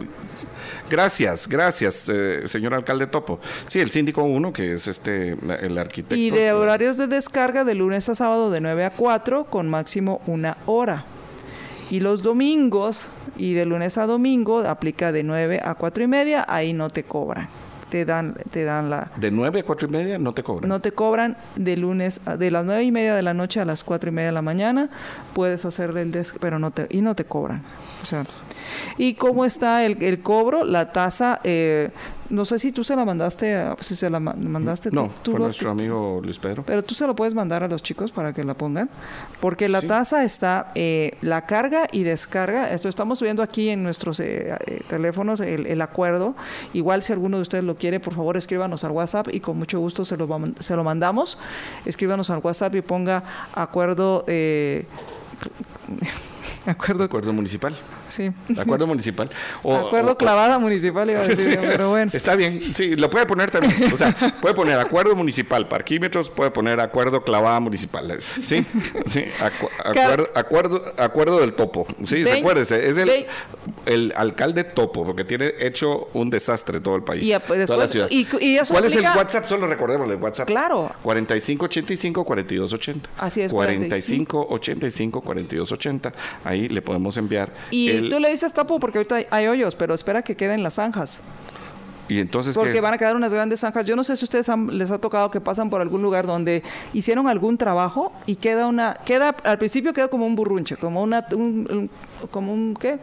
gracias, 0.90 1.48
gracias, 1.48 2.08
eh, 2.08 2.42
señor 2.46 2.74
alcalde 2.74 3.06
Topo. 3.06 3.40
Sí, 3.66 3.80
el 3.80 3.90
síndico 3.90 4.22
1, 4.24 4.52
que 4.52 4.72
es 4.72 4.88
este, 4.88 5.32
el 5.64 5.78
arquitecto. 5.78 6.16
Y 6.16 6.30
de 6.30 6.52
horarios 6.52 6.96
de 6.96 7.06
descarga 7.06 7.64
de 7.64 7.74
lunes 7.74 8.08
a 8.08 8.14
sábado 8.14 8.50
de 8.50 8.60
9 8.60 8.84
a 8.84 8.90
4 8.90 9.44
con 9.44 9.68
máximo 9.68 10.20
una 10.26 10.56
hora. 10.66 11.04
Y 11.90 12.01
los 12.01 12.22
domingos 12.22 13.07
y 13.37 13.55
de 13.55 13.64
lunes 13.66 13.96
a 13.98 14.07
domingo 14.07 14.61
aplica 14.61 15.12
de 15.12 15.22
9 15.22 15.61
a 15.64 15.74
4 15.74 16.05
y 16.05 16.07
media, 16.07 16.44
ahí 16.48 16.72
no 16.72 16.90
te 16.90 17.05
cobran. 17.05 17.48
Te 17.88 18.05
dan, 18.05 18.35
te 18.51 18.64
dan 18.64 18.90
la... 18.90 19.11
De 19.16 19.31
9 19.31 19.61
a 19.61 19.62
4 19.64 19.88
y 19.88 19.90
media 19.90 20.18
no 20.18 20.35
te 20.35 20.42
cobran. 20.42 20.68
No 20.68 20.81
te 20.81 20.92
cobran 20.92 21.38
de 21.57 21.77
lunes, 21.79 22.20
a- 22.27 22.37
de 22.37 22.51
las 22.51 22.64
9 22.66 22.83
y 22.83 22.92
media 22.92 23.14
de 23.14 23.22
la 23.22 23.33
noche 23.33 23.61
a 23.61 23.64
las 23.64 23.83
4 23.85 24.11
y 24.11 24.12
media 24.12 24.27
de 24.29 24.33
la 24.35 24.42
mañana, 24.42 24.90
puedes 25.33 25.64
hacer 25.64 25.96
el 25.96 26.12
des 26.12 26.35
pero 26.38 26.59
no 26.59 26.70
te, 26.70 26.87
y 26.90 27.01
no 27.01 27.14
te 27.14 27.24
cobran. 27.24 27.62
O 28.03 28.05
sea, 28.05 28.24
¿y 28.98 29.14
cómo 29.14 29.46
está 29.46 29.87
el, 29.87 30.03
el 30.03 30.20
cobro? 30.20 30.64
La 30.64 30.92
tasa, 30.92 31.40
eh, 31.44 31.88
no 32.30 32.44
sé 32.44 32.58
si 32.58 32.72
tú 32.72 32.84
se 32.84 32.94
la 32.94 33.04
mandaste, 33.04 33.54
a- 33.56 33.76
si 33.80 33.96
se 33.96 34.10
la 34.10 34.20
ma- 34.20 34.34
mandaste. 34.34 34.90
no, 34.92 35.08
tú 35.22 35.30
fue 35.32 35.40
nuestro 35.40 35.70
amigo 35.70 36.20
Luis 36.22 36.38
Pedro. 36.38 36.62
pero 36.66 36.82
tú 36.84 36.94
se 36.94 37.06
lo 37.06 37.14
puedes 37.16 37.34
mandar 37.34 37.62
a 37.62 37.68
los 37.68 37.82
chicos 37.82 38.10
para 38.12 38.32
que 38.32 38.44
la 38.44 38.54
pongan, 38.54 38.90
porque 39.40 39.68
la 39.68 39.80
Sí. 39.80 39.86
tasa 39.86 40.24
está, 40.24 40.70
eh, 40.74 41.16
la 41.22 41.46
carga 41.46 41.86
y 41.90 42.02
descarga, 42.02 42.70
esto 42.72 42.88
estamos 42.88 43.22
viendo 43.22 43.42
aquí 43.42 43.70
en 43.70 43.82
nuestros 43.82 44.20
eh, 44.20 44.54
eh, 44.66 44.82
teléfonos 44.88 45.40
el, 45.40 45.66
el 45.66 45.80
acuerdo, 45.80 46.34
igual 46.74 47.02
si 47.02 47.12
alguno 47.12 47.36
de 47.38 47.42
ustedes 47.42 47.64
lo 47.64 47.76
quiere, 47.76 47.98
por 48.00 48.14
favor 48.14 48.36
escríbanos 48.36 48.84
al 48.84 48.90
WhatsApp 48.92 49.28
y 49.32 49.40
con 49.40 49.56
mucho 49.58 49.80
gusto 49.80 50.04
se 50.04 50.16
lo, 50.16 50.28
se 50.60 50.76
lo 50.76 50.84
mandamos, 50.84 51.38
escríbanos 51.86 52.28
al 52.30 52.40
WhatsApp 52.42 52.74
y 52.74 52.82
ponga 52.82 53.22
acuerdo, 53.54 54.24
eh, 54.28 54.86
acuerdo, 56.72 57.04
Acuerdo 57.04 57.33
municipal. 57.33 57.76
sí, 58.09 58.31
Acuerdo 58.59 58.87
municipal. 58.88 59.31
O- 59.62 59.74
acuerdo 59.76 60.11
o- 60.11 60.12
o- 60.12 60.16
clavada 60.18 60.59
municipal, 60.59 61.09
iba 61.11 61.20
a 61.20 61.26
decir, 61.26 61.52
Sí, 61.54 61.59
pero 61.61 61.90
bueno. 61.90 62.11
Está 62.14 62.35
bien, 62.37 62.61
sí, 62.61 62.96
lo 62.96 63.11
puede 63.11 63.26
poner 63.26 63.50
también. 63.50 63.92
O 63.92 63.96
sea, 63.96 64.14
puede 64.40 64.54
poner 64.54 64.78
acuerdo 64.78 65.14
municipal, 65.16 65.66
parquímetros, 65.68 66.31
puede 66.31 66.50
poner 66.50 66.81
acuerdo 66.81 67.22
clavada 67.22 67.59
municipal. 67.61 68.18
Sí, 68.42 68.64
sí, 69.07 69.24
acu- 69.40 69.68
acuerdo, 69.85 70.28
acuerdo, 70.35 70.94
acuerdo 70.98 71.40
del 71.40 71.54
topo. 71.54 71.87
Sí, 72.07 72.24
recuérdese, 72.24 72.88
es 72.88 72.96
el, 72.96 73.26
el 73.88 74.12
alcalde 74.14 74.62
topo, 74.64 75.05
porque 75.05 75.24
tiene 75.24 75.53
hecho 75.61 76.09
un 76.12 76.29
desastre 76.31 76.79
todo 76.81 76.94
el 76.96 77.03
país. 77.03 77.22
Y 77.24 77.33
a- 77.33 77.40
pues, 77.40 77.64
toda 77.66 77.79
la 77.79 77.87
después- 77.87 78.09
ciudad. 78.11 78.38
y- 78.40 78.46
y 78.53 78.57
eso 78.59 78.72
¿Cuál 78.74 78.85
es 78.85 78.92
aplica- 78.92 79.12
el 79.12 79.18
WhatsApp? 79.18 79.46
Solo 79.46 79.66
recordémosle 79.66 80.14
el 80.14 80.20
WhatsApp. 80.22 80.46
Claro. 80.46 80.92
4585-4280. 81.03 83.09
Así 83.18 83.40
es, 83.42 83.53
4585-4280. 83.53 86.12
Ahí 86.44 86.68
le 86.68 86.83
podemos 86.83 87.16
enviar. 87.16 87.53
Y 87.70 87.88
el- 87.90 88.09
tú 88.11 88.20
le 88.20 88.31
dices 88.31 88.53
tapo 88.53 88.79
porque 88.79 88.98
ahorita 88.98 89.16
hay, 89.31 89.46
hoyos, 89.46 89.74
pero 89.74 89.94
espera 89.94 90.20
que 90.22 90.37
queden 90.37 90.62
las 90.62 90.74
zanjas. 90.74 91.22
y 92.11 92.20
entonces 92.20 92.55
Porque 92.55 92.72
¿qué? 92.72 92.81
van 92.81 92.94
a 92.94 92.98
quedar 92.98 93.14
unas 93.16 93.35
grandes 93.35 93.61
zanjas. 93.61 93.85
Yo 93.85 93.94
no 93.94 94.03
sé 94.03 94.16
si 94.16 94.24
ustedes 94.24 94.48
han- 94.48 94.79
les 94.79 94.90
ha 94.90 94.96
tocado 94.96 95.31
que 95.31 95.42
pasan 95.42 95.68
por 95.68 95.83
algún 95.83 96.01
lugar 96.01 96.27
donde 96.27 96.62
hicieron 96.94 97.29
algún 97.29 97.59
trabajo 97.59 98.12
y 98.24 98.37
queda 98.37 98.66
una, 98.66 98.94
queda, 99.05 99.37
al 99.44 99.59
principio 99.59 99.92
queda 99.92 100.09
como 100.09 100.24
un 100.27 100.35
burrunche, 100.35 100.79
como 100.79 101.03
una, 101.03 101.27
un, 101.33 101.68
un- 101.70 101.90
como 102.31 102.55
un, 102.55 102.74
¿qué? 102.81 102.98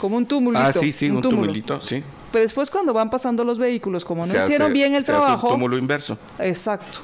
Como 0.00 0.16
un 0.16 0.26
tumulito. 0.26 0.62
Ah, 0.64 0.72
sí, 0.72 0.92
sí, 0.92 1.10
un, 1.10 1.20
túmulo. 1.22 1.42
tumulito, 1.42 1.80
sí. 1.80 2.02
Pero 2.30 2.42
después 2.42 2.70
cuando 2.70 2.92
van 2.92 3.10
pasando 3.10 3.42
los 3.44 3.58
vehículos, 3.58 4.04
como 4.04 4.26
no 4.26 4.32
Se 4.32 4.38
hicieron 4.38 4.66
hace- 4.66 4.72
bien 4.74 4.94
el 4.94 5.04
se 5.04 5.12
hace 5.12 5.20
trabajo. 5.22 5.48
un 5.48 5.52
túmulo 5.54 5.78
inverso. 5.78 6.18
Exacto. 6.38 7.00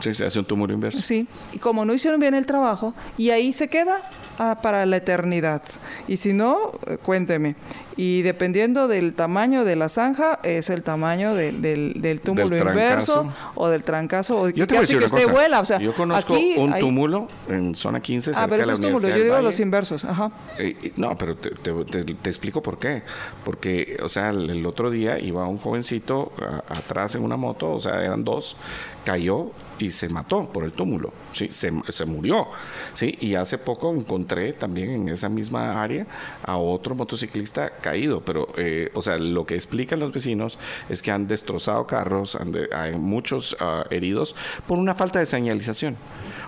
Sí, 0.00 0.14
se 0.14 0.24
hace 0.26 0.38
un 0.38 0.44
túmulo 0.44 0.72
inverso. 0.72 1.02
Sí, 1.02 1.26
y 1.52 1.58
como 1.58 1.84
no 1.84 1.92
hicieron 1.94 2.20
bien 2.20 2.34
el 2.34 2.46
trabajo, 2.46 2.94
y 3.16 3.30
ahí 3.30 3.52
se 3.52 3.68
queda 3.68 3.98
ah, 4.38 4.58
para 4.62 4.86
la 4.86 4.96
eternidad. 4.96 5.62
Y 6.06 6.16
si 6.16 6.32
no, 6.32 6.72
eh, 6.86 6.96
cuénteme. 7.02 7.56
Y 7.96 8.22
dependiendo 8.22 8.86
del 8.86 9.12
tamaño 9.14 9.64
de 9.64 9.74
la 9.74 9.88
zanja, 9.88 10.38
es 10.44 10.70
el 10.70 10.84
tamaño 10.84 11.34
del, 11.34 11.60
del, 11.60 11.94
del 12.00 12.20
túmulo 12.20 12.48
Del 12.48 12.68
inverso 12.68 13.32
o 13.56 13.66
del 13.68 13.82
trancazo. 13.82 14.40
O 14.42 14.48
Yo 14.50 14.68
te 14.68 14.74
voy 14.74 14.78
a 14.78 14.80
decir 14.82 14.98
que 14.98 15.04
una 15.04 15.14
usted 15.14 15.22
cosa. 15.24 15.32
vuela. 15.32 15.60
O 15.60 15.64
sea, 15.66 15.80
yo 15.80 15.92
conozco 15.94 16.34
aquí 16.34 16.54
un 16.56 16.72
hay- 16.74 16.80
túmulo 16.80 17.26
en 17.48 17.74
zona 17.74 17.98
15 18.00 18.30
cerca 18.30 18.44
Ah, 18.44 18.46
pero 18.48 18.60
de 18.62 18.66
la 18.68 18.72
esos 18.74 18.80
túmulos, 18.80 19.02
Universidad 19.02 19.26
yo 19.28 19.34
digo 19.36 19.42
los 19.48 19.58
inversos. 19.58 20.04
Ajá. 20.04 20.30
Eh, 20.58 20.92
no, 20.96 21.16
pero 21.18 21.34
te, 21.36 21.50
te- 21.50 21.84
te- 21.84 22.04
te 22.14 22.30
explico 22.30 22.62
por 22.62 22.78
qué. 22.78 23.02
Porque, 23.44 23.98
o 24.00 24.08
sea, 24.08 24.28
el, 24.30 24.48
el 24.48 24.64
otro 24.64 24.90
día 24.92 25.18
iba 25.18 25.44
un 25.48 25.58
jovencito 25.58 26.30
a- 26.40 26.72
atrás 26.78 27.16
en 27.16 27.24
una 27.24 27.36
moto, 27.36 27.72
o 27.72 27.80
sea, 27.80 28.04
eran 28.04 28.22
dos, 28.22 28.56
cayó 29.04 29.50
y 29.78 29.90
se 29.90 30.08
mató 30.08 30.44
por 30.52 30.64
el 30.64 30.72
túmulo, 30.72 31.12
¿sí? 31.32 31.48
Se, 31.50 31.72
se 31.88 32.04
murió, 32.04 32.48
¿sí? 32.94 33.16
Y 33.20 33.34
hace 33.34 33.58
poco 33.58 33.94
encontré 33.94 34.52
también 34.52 34.90
en 34.90 35.08
esa 35.08 35.28
misma 35.28 35.82
área 35.82 36.06
a 36.42 36.56
otro 36.56 36.94
motociclista 36.94 37.70
caído, 37.70 38.20
pero, 38.20 38.48
eh, 38.56 38.90
o 38.94 39.02
sea, 39.02 39.18
lo 39.18 39.46
que 39.46 39.54
explican 39.54 40.00
los 40.00 40.12
vecinos 40.12 40.58
es 40.88 41.02
que 41.02 41.10
han 41.10 41.26
destrozado 41.28 41.86
carros, 41.86 42.34
han 42.34 42.52
de- 42.52 42.68
hay 42.74 42.94
muchos 42.94 43.56
ah, 43.60 43.84
heridos 43.90 44.34
por 44.66 44.78
una 44.78 44.94
falta 44.94 45.18
de 45.18 45.26
señalización. 45.26 45.96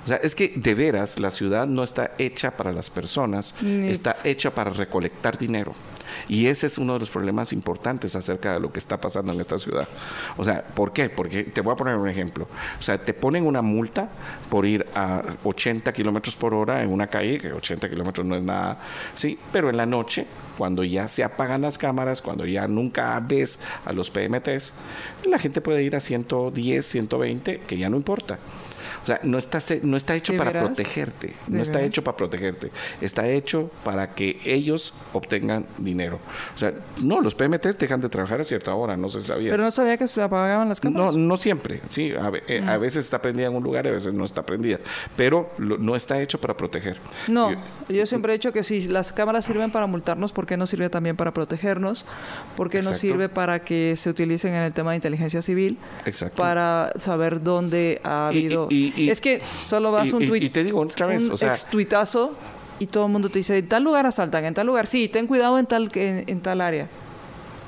O 0.04 0.08
sea, 0.08 0.16
es 0.16 0.34
que 0.34 0.52
de 0.56 0.74
veras 0.74 1.18
la 1.20 1.30
ciudad 1.30 1.66
no 1.66 1.82
está 1.84 2.12
hecha 2.18 2.50
para 2.56 2.72
las 2.72 2.88
personas, 2.90 3.54
Ni- 3.60 3.90
está 3.90 4.16
hecha 4.24 4.50
para 4.52 4.70
recolectar 4.70 5.36
dinero. 5.38 5.72
Y 6.28 6.46
ese 6.46 6.66
es 6.66 6.78
uno 6.78 6.94
de 6.94 7.00
los 7.00 7.10
problemas 7.10 7.52
importantes 7.52 8.16
acerca 8.16 8.54
de 8.54 8.60
lo 8.60 8.72
que 8.72 8.78
está 8.78 9.00
pasando 9.00 9.32
en 9.32 9.40
esta 9.40 9.58
ciudad. 9.58 9.88
O 10.36 10.44
sea, 10.44 10.62
¿por 10.62 10.92
qué? 10.92 11.08
Porque 11.08 11.44
te 11.44 11.60
voy 11.60 11.72
a 11.72 11.76
poner 11.76 11.96
un 11.96 12.08
ejemplo. 12.08 12.48
O 12.78 12.82
sea, 12.82 13.02
te 13.02 13.14
ponen 13.14 13.46
una 13.46 13.62
multa 13.62 14.10
por 14.48 14.66
ir 14.66 14.86
a 14.94 15.22
80 15.44 15.92
kilómetros 15.92 16.36
por 16.36 16.54
hora 16.54 16.82
en 16.82 16.90
una 16.90 17.06
calle, 17.08 17.38
que 17.38 17.52
80 17.52 17.88
kilómetros 17.88 18.26
no 18.26 18.36
es 18.36 18.42
nada, 18.42 18.78
sí, 19.14 19.38
pero 19.52 19.70
en 19.70 19.76
la 19.76 19.86
noche, 19.86 20.26
cuando 20.58 20.84
ya 20.84 21.08
se 21.08 21.24
apagan 21.24 21.62
las 21.62 21.78
cámaras, 21.78 22.20
cuando 22.22 22.46
ya 22.46 22.66
nunca 22.68 23.18
ves 23.20 23.58
a 23.84 23.92
los 23.92 24.10
PMTs, 24.10 24.72
la 25.26 25.38
gente 25.38 25.60
puede 25.60 25.82
ir 25.82 25.96
a 25.96 26.00
110, 26.00 26.84
120, 26.86 27.58
que 27.58 27.76
ya 27.76 27.88
no 27.88 27.96
importa. 27.96 28.38
O 29.02 29.06
sea, 29.06 29.18
no 29.22 29.38
está, 29.38 29.58
no 29.82 29.96
está 29.96 30.14
hecho 30.14 30.32
¿De 30.32 30.38
para 30.38 30.50
veras? 30.52 30.66
protegerte, 30.68 31.28
¿De 31.46 31.56
no 31.56 31.62
está 31.62 31.74
veras? 31.78 31.88
hecho 31.88 32.04
para 32.04 32.16
protegerte, 32.16 32.70
está 33.00 33.26
hecho 33.28 33.70
para 33.82 34.14
que 34.14 34.38
ellos 34.44 34.92
obtengan 35.12 35.66
dinero. 35.78 36.18
O 36.54 36.58
sea, 36.58 36.74
no, 37.02 37.20
los 37.20 37.34
PMTs 37.34 37.78
dejan 37.78 38.00
de 38.00 38.08
trabajar 38.08 38.40
a 38.40 38.44
cierta 38.44 38.74
hora, 38.74 38.96
no 38.96 39.08
se 39.08 39.22
sabía. 39.22 39.50
Pero 39.52 39.62
no 39.62 39.70
sabía 39.70 39.96
que 39.96 40.06
se 40.06 40.20
apagaban 40.20 40.68
las 40.68 40.84
No, 40.84 40.92
cámaras. 40.92 41.14
no 41.16 41.36
siempre, 41.36 41.80
sí, 41.86 42.12
a, 42.12 42.30
eh, 42.46 42.62
a 42.66 42.76
veces 42.76 43.04
está 43.04 43.22
prendida 43.22 43.46
en 43.46 43.54
un 43.56 43.62
lugar 43.62 43.86
y 43.86 43.88
a 43.88 43.92
veces 43.92 44.12
no 44.12 44.24
está 44.24 44.44
prendida, 44.44 44.78
pero 45.16 45.50
lo- 45.58 45.78
no 45.78 45.96
está 45.96 46.20
hecho 46.20 46.38
para 46.40 46.56
proteger. 46.56 46.98
No, 47.28 47.52
Yo- 47.52 47.58
yo 47.94 48.06
siempre 48.06 48.32
he 48.32 48.36
dicho 48.36 48.52
que 48.52 48.62
si 48.64 48.86
las 48.88 49.12
cámaras 49.12 49.44
sirven 49.46 49.70
para 49.70 49.86
multarnos, 49.86 50.32
¿por 50.32 50.46
qué 50.46 50.56
no 50.56 50.66
sirve 50.66 50.90
también 50.90 51.16
para 51.16 51.32
protegernos? 51.32 52.04
¿Por 52.56 52.68
qué 52.70 52.82
no 52.82 52.92
sirve 52.94 53.28
para 53.28 53.60
que 53.60 53.94
se 53.96 54.10
utilicen 54.10 54.52
en 54.54 54.62
el 54.62 54.72
tema 54.72 54.90
de 54.90 54.96
inteligencia 54.96 55.40
civil? 55.42 55.78
Exacto. 56.04 56.36
Para 56.36 56.92
saber 57.00 57.42
dónde 57.42 58.00
ha 58.04 58.30
Y- 58.32 58.36
habido... 58.36 58.66
y, 58.70 58.89
Y, 58.96 59.10
es 59.10 59.20
que 59.20 59.40
solo 59.62 59.90
un 59.90 60.26
tweet. 60.26 60.44
Y, 60.44 60.50
te 60.50 60.64
digo 60.64 60.80
otra 60.80 61.06
vez, 61.06 61.24
un 61.24 61.32
o 61.32 61.36
sea, 61.36 61.50
ex 61.50 61.66
tuitazo 61.66 62.34
y 62.78 62.86
todo 62.86 63.06
el 63.06 63.12
mundo 63.12 63.28
te 63.28 63.38
dice, 63.38 63.58
en 63.58 63.68
tal 63.68 63.84
lugar 63.84 64.06
asaltan, 64.06 64.44
en 64.44 64.54
tal 64.54 64.66
lugar, 64.66 64.86
sí, 64.86 65.08
ten 65.08 65.26
cuidado 65.26 65.58
en 65.58 65.66
tal, 65.66 65.90
en, 65.94 66.24
en 66.26 66.40
tal 66.40 66.60
área. 66.60 66.88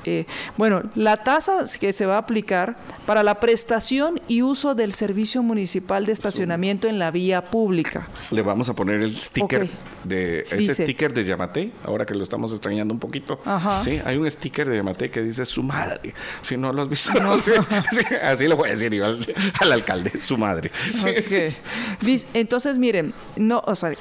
Eh, 0.05 0.25
bueno, 0.57 0.83
la 0.95 1.23
tasa 1.23 1.63
que 1.79 1.93
se 1.93 2.05
va 2.05 2.15
a 2.15 2.19
aplicar 2.19 2.75
para 3.05 3.23
la 3.23 3.39
prestación 3.39 4.19
y 4.27 4.41
uso 4.41 4.75
del 4.75 4.93
servicio 4.93 5.43
municipal 5.43 6.05
de 6.05 6.11
estacionamiento 6.11 6.87
en 6.87 6.99
la 6.99 7.11
vía 7.11 7.43
pública. 7.45 8.07
Le 8.31 8.41
vamos 8.41 8.69
a 8.69 8.73
poner 8.73 9.01
el 9.01 9.15
sticker 9.15 9.63
Ok. 9.63 9.69
De 10.03 10.39
ese 10.41 10.57
Dice- 10.57 10.83
sticker 10.83 11.13
de 11.13 11.23
Yamate, 11.25 11.71
ahora 11.83 12.05
que 12.05 12.13
lo 12.13 12.23
estamos 12.23 12.51
extrañando 12.51 12.93
un 12.93 12.99
poquito. 12.99 13.39
Ajá. 13.45 13.83
Sí, 13.83 13.99
hay 14.05 14.17
un 14.17 14.29
sticker 14.29 14.67
de 14.69 14.77
Yamate 14.77 15.09
que 15.09 15.21
dice 15.21 15.45
su 15.45 15.63
madre. 15.63 16.13
Si 16.41 16.57
no 16.57 16.71
lo 16.73 16.81
has 16.83 16.89
visto, 16.89 17.11
Sí, 17.43 17.51
sí, 17.91 18.15
así 18.21 18.47
lo 18.47 18.57
voy 18.57 18.69
a 18.69 18.71
decir 18.73 18.93
yo 18.93 19.05
al, 19.05 19.25
al 19.59 19.71
alcalde, 19.71 20.19
su 20.19 20.37
madre. 20.37 20.71
Sí. 20.95 21.55
Dice- 22.01 22.27
Entonces, 22.33 22.77
miren, 22.77 23.13
no, 23.35 23.61
o 23.65 23.75
sea, 23.75 23.91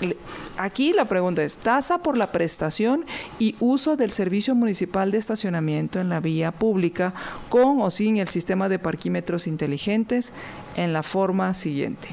aquí 0.57 0.93
la 0.93 1.05
pregunta 1.07 1.43
es 1.43 1.57
tasa 1.57 1.99
por 2.03 2.17
la 2.17 2.33
prestación 2.33 3.05
y 3.39 3.57
uso 3.61 3.97
del 3.97 4.11
servicio 4.13 4.55
municipal 4.55 5.11
de 5.11 5.19
estacionamiento 5.19 6.01
en 6.01 6.09
la 6.09 6.21
vía 6.21 6.51
pública 6.53 7.15
con 7.49 7.81
o 7.81 7.91
sin 7.91 8.17
el 8.19 8.29
sistema 8.29 8.69
de 8.69 8.79
parquímetros 8.79 9.47
inteligentes 9.47 10.33
en 10.77 10.93
la 10.93 11.03
forma 11.03 11.55
siguiente. 11.55 12.09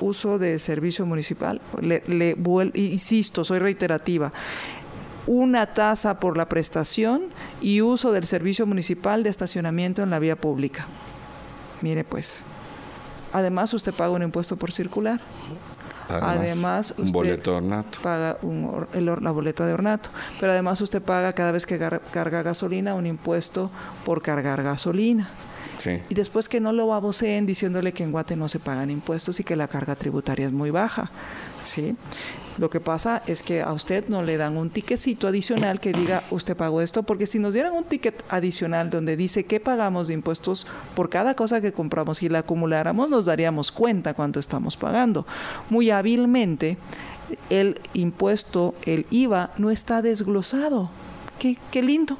Uso 0.00 0.38
de 0.38 0.58
servicio 0.58 1.06
municipal, 1.06 1.60
le, 1.80 2.02
le 2.06 2.36
vuel- 2.36 2.70
insisto, 2.74 3.44
soy 3.44 3.58
reiterativa. 3.58 4.32
Una 5.26 5.66
tasa 5.74 6.20
por 6.20 6.36
la 6.36 6.48
prestación 6.48 7.22
y 7.60 7.82
uso 7.82 8.12
del 8.12 8.26
servicio 8.26 8.64
municipal 8.66 9.22
de 9.22 9.30
estacionamiento 9.30 10.02
en 10.02 10.10
la 10.10 10.18
vía 10.18 10.36
pública. 10.36 10.86
Mire 11.82 12.04
pues. 12.04 12.44
Además, 13.32 13.74
usted 13.74 13.92
paga 13.92 14.10
un 14.10 14.22
impuesto 14.22 14.56
por 14.56 14.72
circular. 14.72 15.20
Además, 16.08 16.94
un 16.96 17.04
usted 17.04 17.12
boleto 17.12 17.50
de 17.50 17.56
ornato. 17.58 17.98
Paga 18.02 18.38
un 18.40 18.64
or- 18.64 18.88
el 18.94 19.06
or- 19.10 19.20
la 19.22 19.30
boleta 19.30 19.66
de 19.66 19.74
ornato. 19.74 20.08
Pero 20.40 20.52
además 20.52 20.80
usted 20.80 21.02
paga 21.02 21.34
cada 21.34 21.52
vez 21.52 21.66
que 21.66 21.78
gar- 21.78 22.00
carga 22.10 22.42
gasolina 22.42 22.94
un 22.94 23.04
impuesto 23.04 23.70
por 24.06 24.22
cargar 24.22 24.62
gasolina. 24.62 25.28
Sí. 25.78 26.00
Y 26.08 26.14
después 26.14 26.48
que 26.48 26.60
no 26.60 26.72
lo 26.72 26.88
baboseen 26.88 27.46
diciéndole 27.46 27.92
que 27.92 28.02
en 28.02 28.12
Guate 28.12 28.36
no 28.36 28.48
se 28.48 28.58
pagan 28.58 28.90
impuestos 28.90 29.38
y 29.40 29.44
que 29.44 29.56
la 29.56 29.68
carga 29.68 29.94
tributaria 29.94 30.46
es 30.46 30.52
muy 30.52 30.70
baja. 30.70 31.10
¿sí? 31.68 31.94
Lo 32.56 32.70
que 32.70 32.80
pasa 32.80 33.22
es 33.26 33.42
que 33.42 33.62
a 33.62 33.72
usted 33.72 34.08
no 34.08 34.22
le 34.22 34.36
dan 34.36 34.56
un 34.56 34.70
tiquecito 34.70 35.28
adicional 35.28 35.78
que 35.78 35.92
diga 35.92 36.24
usted 36.30 36.56
pagó 36.56 36.80
esto, 36.80 37.04
porque 37.04 37.26
si 37.26 37.38
nos 37.38 37.54
dieran 37.54 37.72
un 37.72 37.84
ticket 37.84 38.24
adicional 38.28 38.90
donde 38.90 39.16
dice 39.16 39.44
qué 39.44 39.60
pagamos 39.60 40.08
de 40.08 40.14
impuestos 40.14 40.66
por 40.96 41.08
cada 41.08 41.34
cosa 41.34 41.60
que 41.60 41.72
compramos 41.72 42.22
y 42.22 42.28
la 42.28 42.40
acumuláramos, 42.40 43.10
nos 43.10 43.26
daríamos 43.26 43.70
cuenta 43.70 44.14
cuánto 44.14 44.40
estamos 44.40 44.76
pagando. 44.76 45.24
Muy 45.70 45.90
hábilmente, 45.90 46.78
el 47.48 47.80
impuesto, 47.94 48.74
el 48.84 49.06
IVA, 49.10 49.52
no 49.56 49.70
está 49.70 50.02
desglosado. 50.02 50.90
Qué, 51.38 51.56
qué 51.70 51.82
lindo 51.82 52.16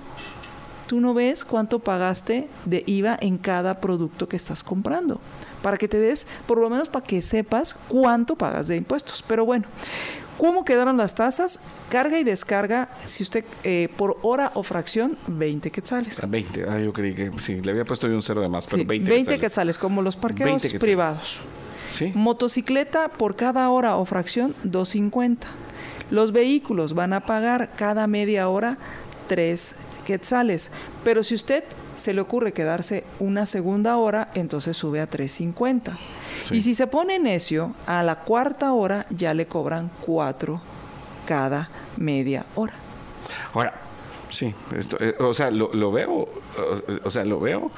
tú 0.88 1.00
no 1.00 1.14
ves 1.14 1.44
cuánto 1.44 1.78
pagaste 1.78 2.48
de 2.64 2.82
IVA 2.86 3.16
en 3.20 3.38
cada 3.38 3.80
producto 3.80 4.28
que 4.28 4.34
estás 4.36 4.64
comprando. 4.64 5.20
Para 5.62 5.76
que 5.76 5.86
te 5.86 6.00
des, 6.00 6.26
por 6.46 6.58
lo 6.58 6.68
menos 6.70 6.88
para 6.88 7.04
que 7.04 7.22
sepas 7.22 7.74
cuánto 7.88 8.34
pagas 8.36 8.66
de 8.68 8.76
impuestos. 8.76 9.22
Pero 9.28 9.44
bueno, 9.44 9.66
¿cómo 10.38 10.64
quedaron 10.64 10.96
las 10.96 11.14
tasas? 11.14 11.60
Carga 11.90 12.18
y 12.18 12.24
descarga, 12.24 12.88
si 13.04 13.22
usted 13.22 13.44
eh, 13.64 13.88
por 13.96 14.16
hora 14.22 14.50
o 14.54 14.62
fracción, 14.62 15.18
20 15.26 15.70
quetzales. 15.70 16.22
A 16.22 16.26
20. 16.26 16.64
Ah, 16.68 16.78
yo 16.80 16.92
creí 16.92 17.14
que 17.14 17.30
sí, 17.38 17.60
le 17.60 17.70
había 17.72 17.84
puesto 17.84 18.08
yo 18.08 18.14
un 18.14 18.22
cero 18.22 18.40
de 18.40 18.48
más, 18.48 18.66
pero 18.66 18.78
Sí, 18.78 18.84
20. 18.86 19.10
20 19.10 19.24
quetzales. 19.32 19.40
quetzales, 19.50 19.78
como 19.78 20.00
los 20.02 20.16
parqueos 20.16 20.46
20 20.46 20.62
quetzales. 20.62 20.80
privados. 20.80 21.40
Sí. 21.90 22.12
Motocicleta 22.14 23.08
por 23.08 23.36
cada 23.36 23.68
hora 23.70 23.96
o 23.96 24.04
fracción 24.06 24.54
2.50. 24.64 25.38
Los 26.10 26.32
vehículos 26.32 26.94
van 26.94 27.12
a 27.12 27.20
pagar 27.20 27.70
cada 27.76 28.06
media 28.06 28.48
hora 28.48 28.78
3 29.28 29.74
quetzales. 30.08 30.70
Pero 31.04 31.22
si 31.22 31.34
usted 31.34 31.64
se 31.98 32.14
le 32.14 32.22
ocurre 32.22 32.54
quedarse 32.54 33.04
una 33.20 33.44
segunda 33.44 33.98
hora, 33.98 34.30
entonces 34.34 34.74
sube 34.74 35.02
a 35.02 35.10
3.50. 35.10 35.92
Sí. 36.44 36.56
Y 36.56 36.62
si 36.62 36.74
se 36.74 36.86
pone 36.86 37.18
necio, 37.18 37.74
a 37.86 38.02
la 38.02 38.20
cuarta 38.20 38.72
hora 38.72 39.04
ya 39.10 39.34
le 39.34 39.46
cobran 39.46 39.90
4 40.06 40.62
cada 41.26 41.68
media 41.98 42.46
hora. 42.54 42.72
Ahora, 43.52 43.74
sí, 44.30 44.54
esto, 44.74 44.96
eh, 44.98 45.14
o 45.18 45.34
sea, 45.34 45.50
lo, 45.50 45.74
lo 45.74 45.92
veo, 45.92 46.10
o, 46.10 46.28
o 47.04 47.10
sea, 47.10 47.26
lo 47.26 47.38
veo. 47.38 47.70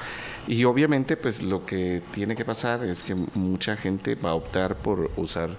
Y 0.47 0.63
obviamente, 0.63 1.17
pues 1.17 1.43
lo 1.43 1.65
que 1.65 2.01
tiene 2.13 2.33
que 2.37 2.45
pasar 2.45 2.85
es 2.85 3.03
que 3.03 3.13
mucha 3.13 3.75
gente 3.75 4.15
va 4.15 4.29
a 4.29 4.35
optar 4.35 4.75
por 4.75 5.11
usar 5.17 5.49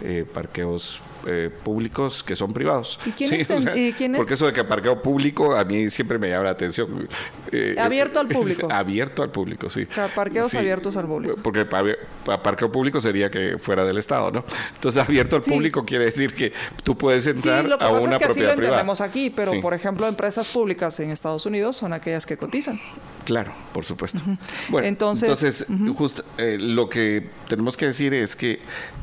eh, 0.00 0.24
parqueos 0.32 1.02
eh, 1.26 1.50
públicos 1.64 2.22
que 2.22 2.34
son 2.36 2.52
privados. 2.52 2.98
¿Y 3.04 3.10
quién 3.12 3.30
Sí, 3.30 3.52
o 3.52 3.60
sea, 3.60 3.76
y 3.76 3.92
quién 3.92 4.14
es- 4.14 4.18
Porque 4.18 4.34
eso 4.34 4.46
de 4.46 4.52
que 4.52 4.64
parqueo 4.64 5.00
público 5.02 5.54
a 5.56 5.64
mí 5.64 5.90
siempre 5.90 6.18
me 6.18 6.28
llama 6.28 6.44
la 6.44 6.50
atención. 6.50 7.08
Eh, 7.52 7.76
Abierto 7.78 8.20
al 8.20 8.28
público. 8.28 8.68
abierto 8.70 9.22
al 9.22 9.30
público, 9.30 9.70
sí. 9.70 9.86
Ca- 9.86 10.08
parqueos 10.08 10.54
abiertos 10.54 10.96
al 10.96 11.06
público. 11.06 11.36
Porque 11.42 11.64
pa- 11.64 11.84
pa- 12.24 12.42
parqueo 12.42 12.70
público 12.70 13.00
sería 13.00 13.30
que 13.30 13.58
fuera 13.58 13.84
del 13.84 13.98
Estado, 13.98 14.30
¿no? 14.30 14.44
Entonces, 14.74 15.02
abierto 15.02 15.36
al 15.36 15.44
Sí. 15.44 15.50
público 15.50 15.84
quiere 15.84 16.04
decir 16.06 16.34
que 16.34 16.52
tú 16.84 16.96
puedes 16.96 17.24
Sí, 17.24 17.30
entrar 17.30 17.64
lo 17.64 17.78
que 17.78 17.84
a 17.84 17.88
pasa 17.90 18.00
una 18.04 18.12
es 18.12 18.18
que 18.18 18.24
así 18.24 18.40
lo 18.40 18.46
propiedad 18.46 18.54
entendemos 18.54 19.00
aquí, 19.00 19.30
pero 19.30 19.52
Sí. 19.52 19.58
por 19.60 19.74
ejemplo, 19.74 20.06
empresas 20.06 20.48
públicas 20.48 20.98
en 21.00 21.10
Estados 21.10 21.46
Unidos 21.46 21.76
son 21.76 21.92
aquellas 21.92 22.26
que 22.26 22.36
cotizan. 22.36 22.80
Claro, 23.24 23.52
por 23.72 23.84
supuesto. 23.84 24.20
Bueno, 24.68 24.86
Entonces- 24.88 25.22
entonces, 25.28 25.66
justo, 25.96 26.24
eh, 26.38 26.58
lo 26.60 26.88
que 26.88 27.28
tenemos 27.48 27.76
que 27.76 27.86
decir 27.86 28.14
es 28.14 28.34
que 28.36 28.60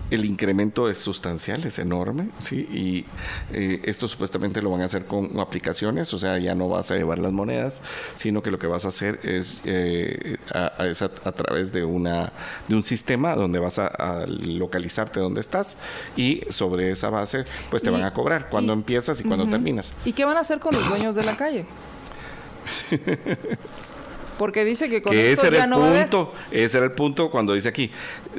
el 0.09 0.23
incremento 0.25 0.89
es 0.89 0.97
sustancial, 0.99 1.65
es 1.65 1.79
enorme, 1.79 2.29
¿sí? 2.39 2.67
Y 2.71 3.05
eh, 3.53 3.81
esto 3.83 4.07
supuestamente 4.07 4.61
lo 4.61 4.69
van 4.71 4.81
a 4.81 4.85
hacer 4.85 5.05
con 5.05 5.39
aplicaciones, 5.39 6.13
o 6.13 6.17
sea, 6.19 6.37
ya 6.37 6.55
no 6.55 6.69
vas 6.69 6.91
a 6.91 6.95
llevar 6.95 7.19
las 7.19 7.31
monedas, 7.33 7.81
sino 8.15 8.41
que 8.41 8.49
lo 8.51 8.57
que 8.59 8.67
vas 8.67 8.85
a 8.85 8.87
hacer 8.87 9.19
es, 9.23 9.61
eh, 9.65 10.37
a, 10.53 10.71
a- 10.81 10.87
es 10.87 11.01
a, 11.01 11.05
a 11.25 11.31
través 11.33 11.73
de, 11.73 11.83
una, 11.83 12.31
de 12.67 12.75
un 12.75 12.83
sistema 12.83 13.35
donde 13.35 13.59
vas 13.59 13.79
a, 13.79 14.25
localizarte 14.27 15.19
donde 15.19 15.41
estás 15.41 15.77
y 16.15 16.41
sobre 16.49 16.91
esa 16.91 17.09
base, 17.09 17.45
pues 17.69 17.83
te 17.83 17.89
Y- 17.89 17.93
van 17.93 18.03
a 18.03 18.13
cobrar 18.13 18.49
cuando 18.49 18.73
y- 18.73 18.77
empiezas 18.77 19.19
y 19.19 19.23
cuando 19.23 19.49
terminas. 19.49 19.93
¿Y 20.05 20.13
qué 20.13 20.23
van 20.25 20.37
a 20.37 20.41
hacer 20.41 20.59
con 20.59 20.73
los 20.73 20.87
dueños 20.87 21.15
de 21.15 21.23
la 21.23 21.35
calle? 21.35 21.65
Porque 24.37 24.63
dice 24.65 24.89
que 24.89 25.01
con 25.01 25.11
que 25.13 25.31
esto 25.31 25.47
ese 25.47 25.55
era 25.55 25.63
el 25.65 25.69
no 25.69 25.79
va 25.79 25.87
a 25.87 25.89
haber. 25.89 26.09
punto, 26.09 26.33
ese 26.51 26.77
era 26.77 26.85
el 26.85 26.91
punto 26.93 27.29
cuando 27.31 27.53
dice 27.53 27.69
aquí, 27.69 27.91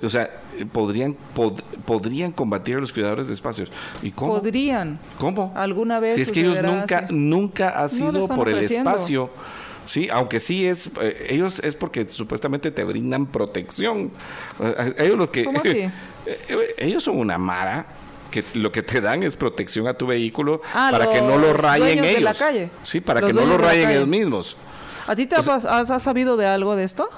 o 0.03 0.09
sea, 0.09 0.31
podrían 0.73 1.17
pod- 1.35 1.63
podrían 1.85 2.33
combatir 2.33 2.77
a 2.77 2.81
los 2.81 2.93
cuidadores 2.93 3.27
de 3.29 3.35
espacios. 3.35 3.71
¿Y 4.03 4.11
cómo? 4.13 4.35
Podrían. 4.35 4.99
¿Cómo? 5.19 5.53
Alguna 5.57 5.99
vez 6.01 6.15
Si 6.15 6.21
es 6.23 6.31
que 6.33 6.41
ellos 6.41 6.59
nunca 6.63 6.99
así. 6.99 7.15
nunca 7.15 7.69
ha 7.71 7.89
sido 7.89 8.29
por 8.29 8.49
el 8.49 8.59
espacio. 8.59 9.31
Sí, 9.87 10.09
aunque 10.13 10.39
sí 10.39 10.67
es, 10.67 10.91
eh, 11.01 11.29
ellos 11.31 11.61
es 11.65 11.75
porque 11.75 12.07
supuestamente 12.09 12.71
te 12.71 12.85
brindan 12.85 13.25
protección. 13.27 14.11
Eh, 14.61 14.95
ellos 14.99 15.17
lo 15.17 15.31
que, 15.33 15.45
¿Cómo 15.45 15.61
así? 15.61 15.79
eh, 16.27 16.75
ellos 16.77 17.03
son 17.05 17.19
una 17.19 17.39
mara 17.39 17.87
que 18.31 18.45
lo 18.53 18.71
que 18.71 18.83
te 18.83 19.01
dan 19.01 19.23
es 19.23 19.35
protección 19.35 19.89
a 19.89 19.95
tu 19.95 20.07
vehículo 20.07 20.61
Ah, 20.75 20.91
para 20.93 21.11
que 21.11 21.23
no 21.23 21.39
lo 21.39 21.55
rayen 21.55 22.05
ellos. 22.05 22.15
de 22.17 22.21
la 22.21 22.35
calle. 22.35 22.71
Sí, 22.83 23.01
para 23.01 23.21
Los 23.23 23.31
que 23.31 23.35
no 23.35 23.47
lo 23.47 23.57
rayen 23.57 23.89
ellos 23.91 24.07
mismos. 24.07 24.59
¿A 25.09 25.17
ti 25.17 25.27
te 25.27 25.37
has, 25.37 25.49
has 25.49 26.03
sabido 26.03 26.37
de 26.37 26.47
algo 26.47 26.77
de 26.77 26.85
esto? 26.85 27.09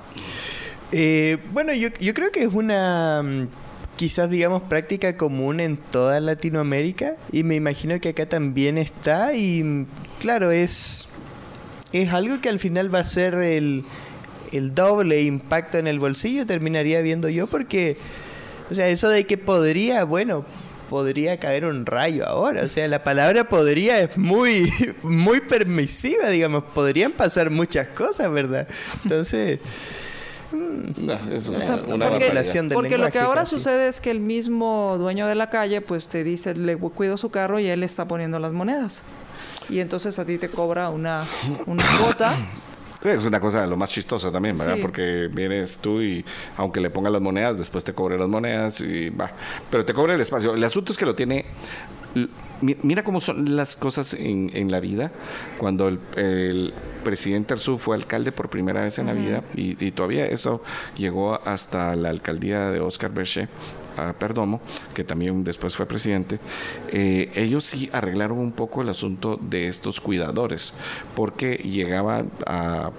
Eh, 0.92 1.38
bueno, 1.53 1.72
yo, 1.74 1.88
yo 2.00 2.14
creo 2.14 2.31
que 2.31 2.44
es 2.44 2.55
una 2.55 3.20
mm, 3.22 3.48
quizás 3.96 4.31
digamos 4.31 4.62
práctica 4.62 5.16
común 5.16 5.59
en 5.59 5.76
toda 5.76 6.20
Latinoamérica 6.20 7.16
y 7.33 7.42
me 7.42 7.57
imagino 7.57 8.00
que 8.00 8.11
acá 8.11 8.26
también 8.26 8.79
está 8.79 9.35
y 9.35 9.64
mm, 9.64 9.87
claro, 10.20 10.53
es, 10.53 11.09
es 11.92 12.12
algo 12.12 12.40
que 12.40 12.48
al 12.48 12.61
final 12.61 12.94
va 12.94 13.00
a 13.00 13.05
ser 13.05 13.35
el, 13.35 13.85
el 14.53 14.72
doble 14.72 15.22
impacto 15.22 15.79
en 15.79 15.88
el 15.88 15.98
bolsillo, 15.98 16.46
terminaría 16.46 17.03
viendo 17.03 17.29
yo 17.29 17.48
porque, 17.48 17.96
o 18.70 18.74
sea, 18.74 18.88
eso 18.88 19.09
de 19.09 19.26
que 19.26 19.37
podría, 19.37 20.05
bueno, 20.05 20.44
podría 20.90 21.38
caer 21.38 21.64
un 21.64 21.87
rayo 21.87 22.26
ahora, 22.26 22.64
o 22.64 22.68
sea, 22.68 22.87
la 22.88 23.03
palabra 23.05 23.48
podría 23.48 24.00
es 24.00 24.18
muy, 24.18 24.70
muy 25.03 25.40
permisiva, 25.40 26.29
digamos, 26.29 26.64
podrían 26.64 27.12
pasar 27.12 27.50
muchas 27.50 27.87
cosas, 27.88 28.31
¿verdad? 28.31 28.68
Entonces... 29.05 29.61
No, 30.53 31.12
es 31.33 31.48
O 31.48 31.53
una, 31.53 31.62
sea, 31.62 31.76
una 31.76 32.09
porque- 32.11 32.24
del 32.24 32.38
Porque 32.74 32.98
lo 32.98 33.09
que 33.12 33.20
ahora 33.20 33.42
casi. 33.42 33.53
sucede 33.55 33.87
es 33.87 34.00
que 34.00 34.11
el 34.11 34.18
mismo 34.18 34.96
dueño 34.98 35.29
de 35.29 35.37
la 35.37 35.48
calle 35.48 35.81
pues 35.81 36.09
te 36.09 36.24
dice, 36.24 36.55
le 36.57 36.76
cuido 36.76 37.16
su 37.16 37.31
carro 37.31 37.61
y 37.61 37.68
él 37.68 37.85
está 37.85 38.09
poniendo 38.09 38.40
las 38.40 38.50
monedas. 38.53 39.03
Y 39.68 39.79
entonces 39.79 40.18
a 40.18 40.24
ti 40.24 40.38
te 40.38 40.48
cobra 40.48 40.90
una, 40.90 41.24
una 41.66 41.85
cuota. 42.00 42.35
Es 43.02 43.24
una 43.24 43.40
cosa 43.40 43.62
de 43.62 43.66
lo 43.66 43.76
más 43.76 43.90
chistosa 43.90 44.30
también, 44.30 44.56
¿verdad? 44.56 44.74
Sí. 44.76 44.82
Porque 44.82 45.28
vienes 45.32 45.78
tú 45.78 46.02
y 46.02 46.24
aunque 46.56 46.80
le 46.80 46.90
pongas 46.90 47.12
las 47.12 47.22
monedas, 47.22 47.56
después 47.56 47.84
te 47.84 47.94
cobre 47.94 48.18
las 48.18 48.28
monedas 48.28 48.80
y 48.80 49.08
va. 49.10 49.32
Pero 49.70 49.84
te 49.84 49.94
cobra 49.94 50.14
el 50.14 50.20
espacio. 50.20 50.54
El 50.54 50.64
asunto 50.64 50.92
es 50.92 50.98
que 50.98 51.06
lo 51.06 51.14
tiene 51.14 51.46
mira 52.82 53.04
cómo 53.04 53.20
son 53.20 53.56
las 53.56 53.76
cosas 53.76 54.14
en, 54.14 54.50
en 54.54 54.70
la 54.70 54.80
vida. 54.80 55.12
Cuando 55.58 55.88
el, 55.88 55.98
el 56.16 56.74
presidente 57.04 57.54
Arzú 57.54 57.78
fue 57.78 57.96
alcalde 57.96 58.32
por 58.32 58.50
primera 58.50 58.82
vez 58.82 58.98
en 58.98 59.06
la 59.06 59.12
vida, 59.12 59.42
y, 59.54 59.82
y 59.84 59.90
todavía 59.92 60.26
eso 60.26 60.62
llegó 60.96 61.40
hasta 61.44 61.96
la 61.96 62.10
alcaldía 62.10 62.70
de 62.70 62.80
Oscar 62.80 63.12
Berché, 63.12 63.48
a 64.08 64.12
Perdomo, 64.14 64.60
que 64.94 65.04
también 65.04 65.44
después 65.44 65.76
fue 65.76 65.86
presidente, 65.86 66.38
eh, 66.88 67.30
ellos 67.34 67.64
sí 67.64 67.90
arreglaron 67.92 68.38
un 68.38 68.52
poco 68.52 68.82
el 68.82 68.88
asunto 68.88 69.38
de 69.40 69.68
estos 69.68 70.00
cuidadores, 70.00 70.72
porque 71.14 71.56
llegaba 71.56 72.24
a, 72.46 72.90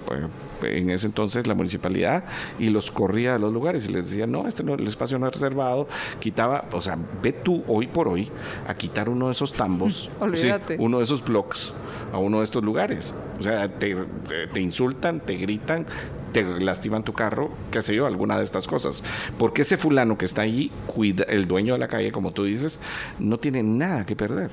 eh, 0.63 0.77
en 0.77 0.89
ese 0.91 1.07
entonces 1.07 1.47
la 1.47 1.55
municipalidad 1.55 2.23
y 2.59 2.69
los 2.69 2.91
corría 2.91 3.35
a 3.35 3.39
los 3.39 3.51
lugares 3.51 3.87
y 3.87 3.91
les 3.91 4.09
decía, 4.09 4.27
no, 4.27 4.47
este 4.47 4.63
no, 4.63 4.75
el 4.75 4.87
espacio 4.87 5.17
no 5.19 5.27
es 5.27 5.33
reservado, 5.33 5.87
quitaba, 6.19 6.65
o 6.71 6.81
sea, 6.81 6.97
ve 7.21 7.31
tú 7.33 7.63
hoy 7.67 7.87
por 7.87 8.07
hoy 8.07 8.29
a 8.67 8.73
quitar 8.75 9.09
uno 9.09 9.27
de 9.27 9.31
esos 9.31 9.53
tambos, 9.53 10.09
sí, 10.37 10.47
uno 10.79 10.97
de 10.99 11.03
esos 11.05 11.23
blocks 11.23 11.73
a 12.13 12.17
uno 12.17 12.39
de 12.39 12.43
estos 12.43 12.63
lugares. 12.63 13.15
O 13.39 13.43
sea, 13.43 13.67
te- 13.69 13.95
te 14.53 14.59
insultan, 14.61 15.21
te 15.21 15.35
gritan, 15.37 15.85
te 16.31 16.43
lastiman 16.43 17.03
tu 17.03 17.13
carro, 17.13 17.51
qué 17.71 17.81
sé 17.81 17.95
yo, 17.95 18.05
alguna 18.05 18.37
de 18.37 18.43
estas 18.43 18.67
cosas. 18.67 19.03
Porque 19.37 19.63
ese 19.63 19.77
fulano 19.77 20.17
que 20.17 20.25
está 20.25 20.41
allí, 20.41 20.71
cuida, 20.87 21.23
el 21.25 21.47
dueño 21.47 21.73
de 21.73 21.79
la 21.79 21.87
calle, 21.87 22.11
como 22.11 22.31
tú 22.31 22.43
dices, 22.43 22.79
no 23.19 23.37
tiene 23.37 23.63
nada 23.63 24.05
que 24.05 24.15
perder. 24.15 24.51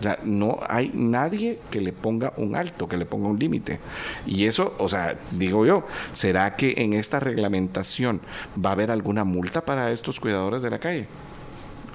O 0.00 0.02
sea, 0.02 0.18
no 0.24 0.58
hay 0.66 0.90
nadie 0.94 1.58
que 1.70 1.80
le 1.82 1.92
ponga 1.92 2.32
un 2.38 2.56
alto, 2.56 2.88
que 2.88 2.96
le 2.96 3.04
ponga 3.04 3.28
un 3.28 3.38
límite. 3.38 3.80
Y 4.26 4.46
eso, 4.46 4.74
o 4.78 4.88
sea, 4.88 5.18
digo 5.32 5.66
yo, 5.66 5.86
¿será 6.14 6.56
que 6.56 6.74
en 6.78 6.94
esta 6.94 7.20
reglamentación 7.20 8.22
va 8.56 8.70
a 8.70 8.72
haber 8.72 8.90
alguna 8.90 9.24
multa 9.24 9.62
para 9.62 9.92
estos 9.92 10.18
cuidadores 10.18 10.62
de 10.62 10.70
la 10.70 10.78
calle? 10.78 11.06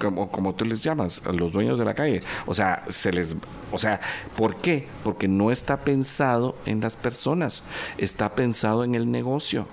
Como, 0.00 0.30
como 0.30 0.54
tú 0.54 0.64
les 0.64 0.82
llamas, 0.82 1.22
a 1.26 1.32
los 1.32 1.52
dueños 1.52 1.78
de 1.78 1.84
la 1.84 1.94
calle. 1.94 2.22
O 2.46 2.54
sea, 2.54 2.82
se 2.88 3.12
les, 3.12 3.36
o 3.72 3.78
sea, 3.78 4.00
¿por 4.36 4.56
qué? 4.56 4.86
Porque 5.04 5.28
no 5.28 5.50
está 5.50 5.78
pensado 5.78 6.56
en 6.66 6.80
las 6.80 6.96
personas, 6.96 7.62
está 7.98 8.34
pensado 8.34 8.84
en 8.84 8.94
el 8.94 9.10
negocio. 9.10 9.66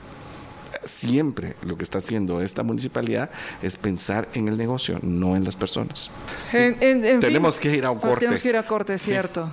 Siempre 0.86 1.56
lo 1.64 1.78
que 1.78 1.84
está 1.84 2.00
haciendo 2.00 2.42
esta 2.42 2.62
municipalidad 2.64 3.30
es 3.62 3.78
pensar 3.78 4.28
en 4.34 4.48
el 4.50 4.58
negocio, 4.58 5.00
no 5.02 5.36
en 5.38 5.46
las 5.46 5.56
personas. 5.56 6.12
En- 6.52 6.76
en- 6.82 6.98
en 7.06 7.12
fin. 7.12 7.20
Tenemos 7.22 7.58
que 7.60 7.74
ir 7.74 7.86
a 7.86 7.92
un 7.92 8.00
corte. 8.00 8.22
Tenemos 8.22 8.42
que 8.44 8.50
ir 8.50 8.58
a 8.58 8.64
corte, 8.64 8.98
Sí. 8.98 9.12
cierto. 9.12 9.50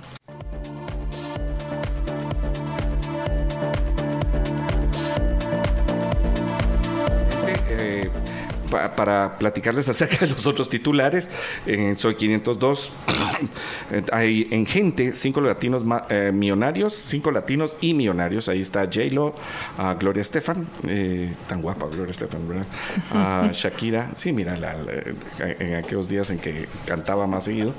Eh, 7.69 8.09
pa- 8.71 8.95
para 8.95 9.37
platicarles 9.37 9.87
acerca 9.87 10.17
de 10.25 10.29
los 10.31 10.47
otros 10.47 10.67
titulares, 10.69 11.29
en 11.67 11.95
Soy 11.97 12.15
502 12.15 12.89
eh, 13.91 14.01
hay 14.11 14.47
en 14.49 14.65
gente 14.65 15.13
cinco 15.13 15.41
latinos 15.41 15.83
eh, 16.09 16.31
millonarios, 16.33 16.93
cinco 16.95 17.29
latinos 17.31 17.77
y 17.81 17.93
millonarios. 17.93 18.49
Ahí 18.49 18.61
está 18.61 18.85
J-Lo, 18.85 19.35
ah, 19.77 19.95
Gloria 19.99 20.21
Estefan, 20.21 20.65
eh, 20.87 21.31
tan 21.47 21.61
guapa 21.61 21.85
Gloria 21.87 22.09
Estefan, 22.11 22.47
¿verdad? 22.47 23.51
Shakira, 23.53 24.09
sí, 24.15 24.31
mira, 24.31 24.57
la- 24.57 24.73
la- 24.75 25.03
en 25.59 25.75
aquellos 25.75 26.09
días 26.09 26.29
en 26.31 26.39
que 26.39 26.67
cantaba 26.85 27.27
más 27.27 27.43
seguido. 27.43 27.73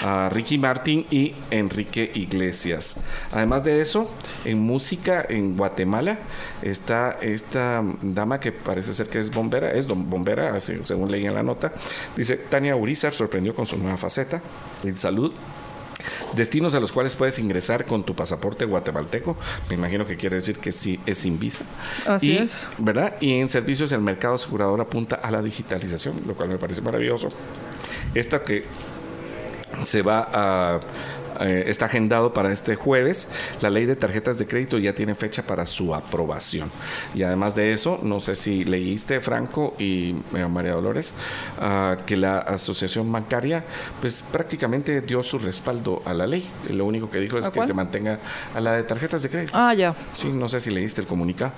Ah, 0.00 0.30
Ricky 0.32 0.56
Martin 0.58 1.06
y 1.10 1.34
Enrique 1.50 2.10
Iglesias. 2.14 2.96
Además 3.32 3.64
de 3.64 3.80
eso, 3.80 4.10
en 4.44 4.60
música 4.60 5.24
en 5.28 5.56
Guatemala 5.56 6.18
está 6.62 7.18
esta 7.20 7.82
dama 8.02 8.38
que 8.40 8.52
parece 8.52 8.94
ser 8.94 9.08
que 9.08 9.18
es 9.18 9.30
bombera, 9.30 9.72
es 9.72 9.86
bombera, 9.88 10.35
así, 10.38 10.78
según 10.84 11.10
leí 11.10 11.26
en 11.26 11.34
la 11.34 11.42
nota. 11.42 11.72
Dice, 12.16 12.36
Tania 12.36 12.76
Urizar 12.76 13.12
sorprendió 13.12 13.54
con 13.54 13.66
su 13.66 13.76
nueva 13.76 13.96
faceta 13.96 14.40
en 14.84 14.96
salud. 14.96 15.32
Destinos 16.34 16.74
a 16.74 16.80
los 16.80 16.92
cuales 16.92 17.16
puedes 17.16 17.38
ingresar 17.38 17.84
con 17.84 18.02
tu 18.02 18.14
pasaporte 18.14 18.64
guatemalteco. 18.64 19.36
Me 19.68 19.76
imagino 19.76 20.06
que 20.06 20.16
quiere 20.16 20.36
decir 20.36 20.58
que 20.58 20.72
sí 20.72 21.00
es 21.06 21.18
sin 21.18 21.38
visa. 21.38 21.64
Así 22.06 22.32
y, 22.32 22.38
es. 22.38 22.66
¿Verdad? 22.78 23.16
Y 23.20 23.34
en 23.34 23.48
servicios 23.48 23.92
el 23.92 24.00
mercado 24.00 24.34
asegurador 24.34 24.80
apunta 24.80 25.16
a 25.16 25.30
la 25.30 25.42
digitalización, 25.42 26.20
lo 26.26 26.34
cual 26.34 26.50
me 26.50 26.58
parece 26.58 26.82
maravilloso. 26.82 27.30
Esta 28.14 28.42
que 28.42 28.64
se 29.84 30.02
va 30.02 30.28
a 30.32 30.80
eh, 31.40 31.64
está 31.66 31.86
agendado 31.86 32.32
para 32.32 32.52
este 32.52 32.74
jueves. 32.74 33.28
La 33.60 33.70
ley 33.70 33.86
de 33.86 33.96
tarjetas 33.96 34.38
de 34.38 34.46
crédito 34.46 34.78
ya 34.78 34.94
tiene 34.94 35.14
fecha 35.14 35.42
para 35.42 35.66
su 35.66 35.94
aprobación. 35.94 36.70
Y 37.14 37.22
además 37.22 37.54
de 37.54 37.72
eso, 37.72 37.98
no 38.02 38.20
sé 38.20 38.36
si 38.36 38.64
leíste, 38.64 39.20
Franco 39.20 39.74
y 39.78 40.14
eh, 40.34 40.46
María 40.48 40.72
Dolores, 40.72 41.14
ah, 41.58 41.96
que 42.06 42.16
la 42.16 42.38
asociación 42.38 43.10
bancaria 43.10 43.64
pues 44.00 44.22
prácticamente 44.32 45.00
dio 45.00 45.22
su 45.22 45.38
respaldo 45.38 46.02
a 46.04 46.14
la 46.14 46.26
ley. 46.26 46.48
Lo 46.70 46.84
único 46.84 47.10
que 47.10 47.20
dijo 47.20 47.38
es 47.38 47.46
¿A 47.46 47.50
que 47.50 47.56
cuál? 47.56 47.66
se 47.68 47.74
mantenga 47.74 48.18
a 48.54 48.60
la 48.60 48.74
de 48.74 48.82
tarjetas 48.82 49.22
de 49.22 49.30
crédito. 49.30 49.52
Ah, 49.54 49.74
ya. 49.74 49.94
Sí, 50.12 50.28
no 50.28 50.48
sé 50.48 50.60
si 50.60 50.70
leíste 50.70 51.00
el 51.00 51.06
comunicado. 51.06 51.52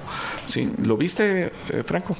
Sí, 0.47 0.71
¿lo 0.83 0.97
viste, 0.97 1.53
eh, 1.69 1.83
Franco? 1.85 2.17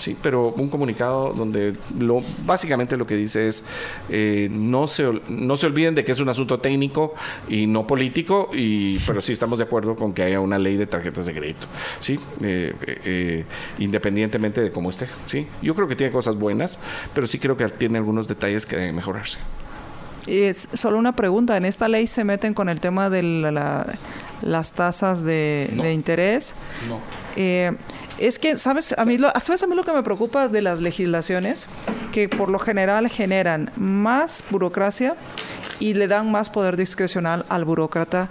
Sí, 0.00 0.16
pero 0.22 0.48
un 0.56 0.68
comunicado 0.70 1.34
donde 1.34 1.76
lo 1.98 2.22
básicamente 2.46 2.96
lo 2.96 3.06
que 3.06 3.14
dice 3.16 3.48
es 3.48 3.64
eh, 4.08 4.48
no 4.50 4.88
se 4.88 5.04
no 5.28 5.56
se 5.58 5.66
olviden 5.66 5.94
de 5.94 6.04
que 6.04 6.12
es 6.12 6.20
un 6.20 6.28
asunto 6.30 6.58
técnico 6.58 7.14
y 7.48 7.66
no 7.66 7.86
político 7.86 8.48
y 8.54 8.98
pero 9.00 9.20
sí 9.20 9.32
estamos 9.32 9.58
de 9.58 9.64
acuerdo 9.64 9.96
con 9.96 10.14
que 10.14 10.22
haya 10.22 10.40
una 10.40 10.58
ley 10.58 10.78
de 10.78 10.86
tarjetas 10.86 11.26
de 11.26 11.34
crédito, 11.34 11.66
sí, 12.00 12.18
Eh, 12.42 12.74
eh, 12.86 12.98
eh, 13.04 13.44
independientemente 13.78 14.62
de 14.62 14.70
cómo 14.72 14.88
esté, 14.88 15.06
sí. 15.26 15.46
Yo 15.60 15.74
creo 15.74 15.86
que 15.86 15.96
tiene 15.96 16.10
cosas 16.12 16.36
buenas, 16.36 16.78
pero 17.14 17.26
sí 17.26 17.38
creo 17.38 17.56
que 17.58 17.68
tiene 17.68 17.98
algunos 17.98 18.26
detalles 18.26 18.64
que 18.64 18.76
deben 18.76 18.96
mejorarse. 18.96 19.36
Y 20.26 20.42
es 20.42 20.68
solo 20.74 20.98
una 20.98 21.14
pregunta. 21.16 21.56
¿En 21.56 21.64
esta 21.64 21.88
ley 21.88 22.06
se 22.06 22.24
meten 22.24 22.54
con 22.54 22.68
el 22.68 22.80
tema 22.80 23.10
de 23.10 23.22
la- 23.22 23.50
la- 23.50 23.86
las 24.42 24.72
tasas 24.72 25.24
de, 25.24 25.70
No. 25.74 25.82
de 25.82 25.92
interés? 25.92 26.54
No. 26.88 27.00
Es 28.20 28.38
que, 28.38 28.58
¿sabes? 28.58 28.94
A 28.98 29.04
mí, 29.06 29.16
lo, 29.16 29.32
¿sabes 29.40 29.62
a 29.62 29.66
mí 29.66 29.74
lo 29.74 29.82
que 29.82 29.92
me 29.92 30.02
preocupa 30.02 30.48
de 30.48 30.60
las 30.60 30.80
legislaciones? 30.80 31.68
Que 32.12 32.28
por 32.28 32.50
lo 32.50 32.58
general 32.58 33.08
generan 33.08 33.70
más 33.76 34.44
burocracia 34.50 35.16
y 35.78 35.94
le 35.94 36.06
dan 36.06 36.30
más 36.30 36.50
poder 36.50 36.76
discrecional 36.76 37.46
al 37.48 37.64
burócrata, 37.64 38.28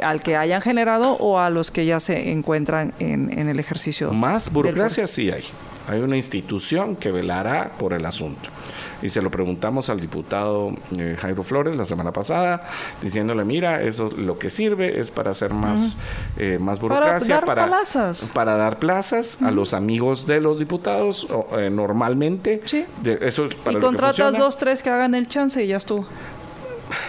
al 0.00 0.22
que 0.22 0.36
hayan 0.36 0.62
generado 0.62 1.14
o 1.14 1.40
a 1.40 1.50
los 1.50 1.72
que 1.72 1.84
ya 1.84 1.98
se 1.98 2.30
encuentran 2.30 2.94
en, 3.00 3.36
en 3.36 3.48
el 3.48 3.58
ejercicio. 3.58 4.12
Más 4.12 4.44
del 4.44 4.54
burocracia 4.54 5.08
sí 5.08 5.30
hay. 5.32 5.42
Hay 5.88 6.00
una 6.00 6.16
institución 6.16 6.94
que 6.94 7.10
velará 7.10 7.72
por 7.78 7.92
el 7.92 8.06
asunto. 8.06 8.50
Y 9.02 9.10
se 9.10 9.20
lo 9.20 9.30
preguntamos 9.30 9.90
al 9.90 10.00
diputado 10.00 10.72
eh, 10.98 11.16
Jairo 11.20 11.42
Flores 11.42 11.76
la 11.76 11.84
semana 11.84 12.12
pasada, 12.12 12.66
diciéndole, 13.02 13.44
mira, 13.44 13.82
eso 13.82 14.10
lo 14.16 14.38
que 14.38 14.48
sirve 14.48 15.00
es 15.00 15.10
para 15.10 15.32
hacer 15.32 15.52
más, 15.52 15.96
eh, 16.38 16.58
más 16.58 16.80
burocracia, 16.80 17.40
dar 17.40 17.68
plazas. 17.68 18.30
para 18.32 18.56
dar 18.56 18.78
plazas 18.78 19.42
a 19.42 19.50
los 19.50 19.74
amigos 19.74 20.26
de 20.26 20.40
los 20.40 20.58
diputados, 20.58 21.26
o, 21.30 21.58
eh, 21.58 21.68
normalmente. 21.70 22.60
Sí. 22.64 22.86
De, 23.02 23.18
eso 23.20 23.46
es 23.46 23.54
para 23.54 23.72
y 23.72 23.80
lo 23.80 23.86
contratas 23.86 24.36
dos, 24.36 24.56
tres 24.56 24.82
que 24.82 24.90
hagan 24.90 25.14
el 25.14 25.28
chance 25.28 25.62
y 25.62 25.68
ya 25.68 25.76
estuvo. 25.76 26.06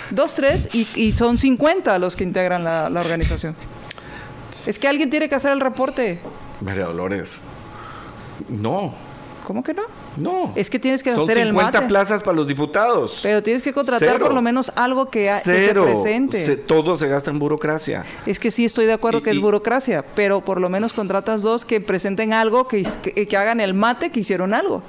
Dos, 0.09 0.33
tres 0.33 0.69
y, 0.73 0.87
y 0.95 1.13
son 1.13 1.37
50 1.37 1.99
los 1.99 2.15
que 2.15 2.23
integran 2.23 2.63
la, 2.63 2.89
la 2.89 2.99
organización. 2.99 3.55
Es 4.65 4.77
que 4.79 4.87
alguien 4.87 5.09
tiene 5.09 5.29
que 5.29 5.35
hacer 5.35 5.53
el 5.53 5.61
reporte. 5.61 6.19
María 6.59 6.85
Dolores. 6.85 7.41
No, 8.49 8.93
¿Cómo 9.47 9.63
que 9.63 9.73
no? 9.73 9.83
no. 10.17 10.51
Es 10.57 10.69
que 10.69 10.77
tienes 10.77 11.01
que 11.01 11.13
Son 11.15 11.23
hacer 11.23 11.37
el 11.37 11.47
50 11.51 11.71
mate. 11.79 11.87
plazas 11.87 12.21
para 12.21 12.35
los 12.35 12.47
diputados. 12.47 13.21
Pero 13.23 13.41
tienes 13.41 13.63
que 13.63 13.71
contratar 13.71 14.09
Cero. 14.15 14.25
por 14.25 14.33
lo 14.33 14.41
menos 14.41 14.73
algo 14.75 15.09
que, 15.09 15.33
se 15.41 15.73
presente. 15.73 16.45
Se- 16.45 16.57
todo 16.57 16.97
se 16.97 17.07
gasta 17.07 17.31
en 17.31 17.39
burocracia. 17.39 18.03
Es 18.25 18.39
que 18.39 18.51
sí 18.51 18.65
estoy 18.65 18.85
de 18.87 18.91
acuerdo 18.91 19.19
Y- 19.19 19.23
que 19.23 19.29
es 19.31 19.39
burocracia, 19.39 20.03
pero 20.15 20.41
por 20.41 20.59
lo 20.59 20.67
menos 20.67 20.91
contratas 20.91 21.43
dos 21.43 21.63
que 21.63 21.79
presenten 21.79 22.33
algo, 22.33 22.67
que, 22.67 22.83
que 22.83 23.37
hagan 23.37 23.61
el 23.61 23.73
mate, 23.73 24.09
que 24.11 24.19
hicieron 24.19 24.53
algo. 24.53 24.83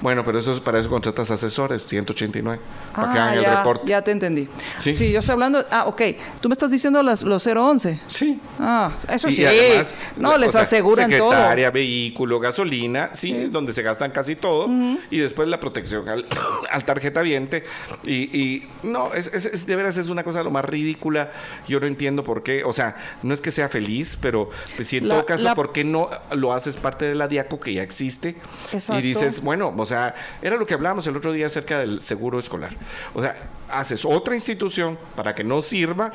Bueno, 0.00 0.24
pero 0.24 0.38
eso 0.38 0.52
es 0.52 0.60
para 0.60 0.78
eso 0.78 0.88
contratas 0.88 1.30
asesores, 1.30 1.82
189, 1.86 2.60
para 2.94 3.12
que 3.12 3.18
Ah, 3.18 3.24
hagan 3.30 3.38
el 3.38 3.44
reporte. 3.56 3.82
ya 3.88 4.02
te 4.02 4.12
entendí. 4.12 4.48
Sí. 4.76 4.94
yo 5.10 5.18
estoy 5.18 5.32
hablando... 5.32 5.64
Ah, 5.70 5.86
ok. 5.86 6.02
Tú 6.40 6.48
me 6.48 6.52
estás 6.52 6.70
diciendo 6.70 7.02
las, 7.02 7.22
los 7.24 7.44
011. 7.46 7.98
Sí. 8.06 8.40
Ah, 8.60 8.92
eso 9.08 9.28
Y- 9.28 9.34
sí. 9.36 9.44
además, 9.44 9.94
no, 10.16 10.30
la- 10.32 10.38
les 10.38 10.52
sea, 10.52 10.60
aseguran 10.62 11.10
todo. 11.10 11.30
Secretaria, 11.30 11.70
vehículo, 11.72 12.38
gasolina, 12.38 13.10
sí, 13.12 13.48
donde 13.50 13.72
se 13.72 13.82
gastan 13.82 14.10
casi 14.12 14.36
todo. 14.36 14.68
Y 15.10 15.18
después 15.18 15.48
la 15.48 15.58
protección 15.58 16.08
al, 16.08 16.26
al 16.70 16.84
tarjeta 16.84 17.22
viente. 17.22 17.64
Y, 18.04 18.14
y 18.38 18.68
no, 18.84 19.12
es, 19.14 19.26
es- 19.34 19.46
es- 19.46 19.66
de 19.66 19.74
veras 19.76 19.96
es 19.98 20.08
una 20.08 20.22
cosa 20.22 20.42
lo 20.44 20.50
más 20.52 20.64
ridícula. 20.64 21.32
Yo 21.66 21.80
no 21.80 21.86
entiendo 21.86 22.22
por 22.22 22.42
qué. 22.44 22.62
O 22.64 22.72
sea, 22.72 22.96
no 23.24 23.34
es 23.34 23.40
que 23.40 23.50
sea 23.50 23.68
feliz, 23.68 24.16
pero 24.20 24.50
pues, 24.76 24.86
si 24.88 24.98
en 24.98 25.08
La- 25.08 25.14
todo 25.16 25.26
caso, 25.26 25.44
la- 25.44 25.54
¿por 25.56 25.72
qué 25.72 25.82
no 25.82 26.08
lo 26.32 26.52
haces 26.52 26.76
parte 26.76 27.04
de 27.06 27.14
la 27.16 27.26
DIACO 27.26 27.58
que 27.58 27.74
ya 27.74 27.82
existe? 27.82 28.36
Exacto. 28.72 29.00
Y 29.00 29.02
dices, 29.02 29.42
bueno, 29.42 29.74
o 29.76 29.86
sea, 29.88 30.14
era 30.40 30.56
lo 30.56 30.66
que 30.66 30.74
hablábamos 30.74 31.06
el 31.08 31.16
otro 31.16 31.32
día 31.32 31.46
acerca 31.46 31.80
del 31.80 32.00
seguro 32.02 32.38
escolar. 32.38 32.76
O 33.14 33.22
sea, 33.22 33.36
haces 33.68 34.04
otra 34.04 34.34
institución 34.34 34.98
para 35.16 35.34
que 35.34 35.44
no 35.44 35.60
sirva 35.62 36.12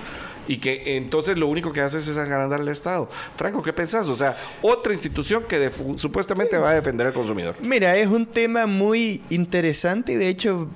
y 0.48 0.58
que 0.58 0.98
entonces 0.98 1.38
lo 1.38 1.48
único 1.48 1.74
que 1.74 1.82
haces 1.82 2.08
es 2.08 2.18
agrandar 2.18 2.62
el 2.62 2.68
Estado. 2.68 3.10
Franco, 3.36 3.62
¿qué 3.62 3.74
pensás? 3.74 4.08
O 4.08 4.16
sea, 4.16 4.36
otra 4.62 4.94
institución 4.94 5.44
que 5.48 5.72
supuestamente 5.96 6.58
va 6.58 6.72
a 6.72 6.74
defender 6.74 7.08
al 7.08 7.14
consumidor. 7.14 7.56
Mira, 7.62 7.96
es 7.98 8.08
un 8.08 8.26
tema 8.26 8.66
muy 8.66 9.22
interesante 9.30 10.14
y 10.14 10.16
de 10.16 10.30
hecho 10.30 10.68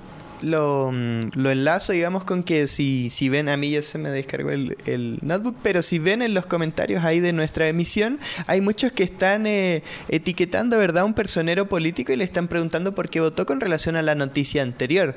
lo, 0.42 0.90
mm, 0.92 1.30
lo 1.34 1.50
enlazo, 1.50 1.92
digamos, 1.92 2.24
con 2.24 2.42
que 2.42 2.66
si, 2.66 3.10
si 3.10 3.28
ven, 3.28 3.48
a 3.48 3.56
mí 3.56 3.70
ya 3.70 3.82
se 3.82 3.98
me 3.98 4.10
descargó 4.10 4.50
el, 4.50 4.76
el 4.86 5.18
notebook, 5.22 5.56
pero 5.62 5.82
si 5.82 5.98
ven 5.98 6.22
en 6.22 6.34
los 6.34 6.46
comentarios 6.46 7.04
ahí 7.04 7.20
de 7.20 7.32
nuestra 7.32 7.68
emisión, 7.68 8.18
hay 8.46 8.60
muchos 8.60 8.92
que 8.92 9.02
están 9.02 9.46
eh, 9.46 9.82
etiquetando, 10.08 10.78
¿verdad?, 10.78 11.04
un 11.04 11.14
personero 11.14 11.68
político 11.68 12.12
y 12.12 12.16
le 12.16 12.24
están 12.24 12.48
preguntando 12.48 12.94
por 12.94 13.08
qué 13.08 13.20
votó 13.20 13.46
con 13.46 13.60
relación 13.60 13.96
a 13.96 14.02
la 14.02 14.14
noticia 14.14 14.62
anterior. 14.62 15.14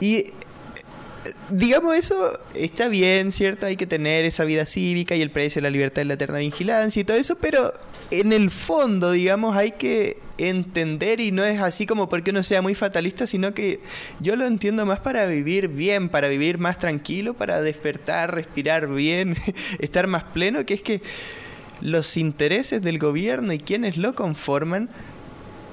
Y 0.00 0.32
digamos 1.50 1.96
eso 1.96 2.38
está 2.54 2.88
bien, 2.88 3.32
¿cierto? 3.32 3.66
Hay 3.66 3.76
que 3.76 3.86
tener 3.86 4.24
esa 4.24 4.44
vida 4.44 4.66
cívica 4.66 5.14
y 5.14 5.22
el 5.22 5.30
precio 5.30 5.60
de 5.60 5.64
la 5.64 5.70
libertad 5.70 6.02
y 6.02 6.06
la 6.06 6.14
eterna 6.14 6.38
vigilancia 6.38 7.00
y 7.00 7.04
todo 7.04 7.16
eso, 7.16 7.36
pero 7.40 7.72
en 8.10 8.32
el 8.32 8.50
fondo, 8.50 9.12
digamos, 9.12 9.56
hay 9.56 9.72
que 9.72 10.18
entender 10.38 11.20
y 11.20 11.32
no 11.32 11.44
es 11.44 11.60
así 11.60 11.86
como 11.86 12.08
porque 12.08 12.30
uno 12.30 12.42
sea 12.42 12.62
muy 12.62 12.74
fatalista, 12.74 13.26
sino 13.26 13.54
que 13.54 13.80
yo 14.20 14.36
lo 14.36 14.46
entiendo 14.46 14.84
más 14.84 15.00
para 15.00 15.26
vivir 15.26 15.68
bien, 15.68 16.08
para 16.08 16.28
vivir 16.28 16.58
más 16.58 16.78
tranquilo, 16.78 17.34
para 17.34 17.62
despertar, 17.62 18.34
respirar 18.34 18.88
bien, 18.88 19.36
estar 19.78 20.06
más 20.06 20.24
pleno, 20.24 20.66
que 20.66 20.74
es 20.74 20.82
que 20.82 21.02
los 21.80 22.16
intereses 22.16 22.82
del 22.82 22.98
gobierno 22.98 23.52
y 23.52 23.58
quienes 23.58 23.96
lo 23.96 24.14
conforman 24.14 24.88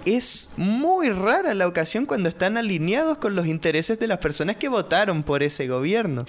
es 0.05 0.49
muy 0.57 1.09
rara 1.09 1.53
la 1.53 1.67
ocasión 1.67 2.05
cuando 2.05 2.29
están 2.29 2.57
alineados 2.57 3.17
con 3.17 3.35
los 3.35 3.47
intereses 3.47 3.99
de 3.99 4.07
las 4.07 4.19
personas 4.19 4.55
que 4.55 4.69
votaron 4.69 5.23
por 5.23 5.43
ese 5.43 5.67
gobierno. 5.67 6.25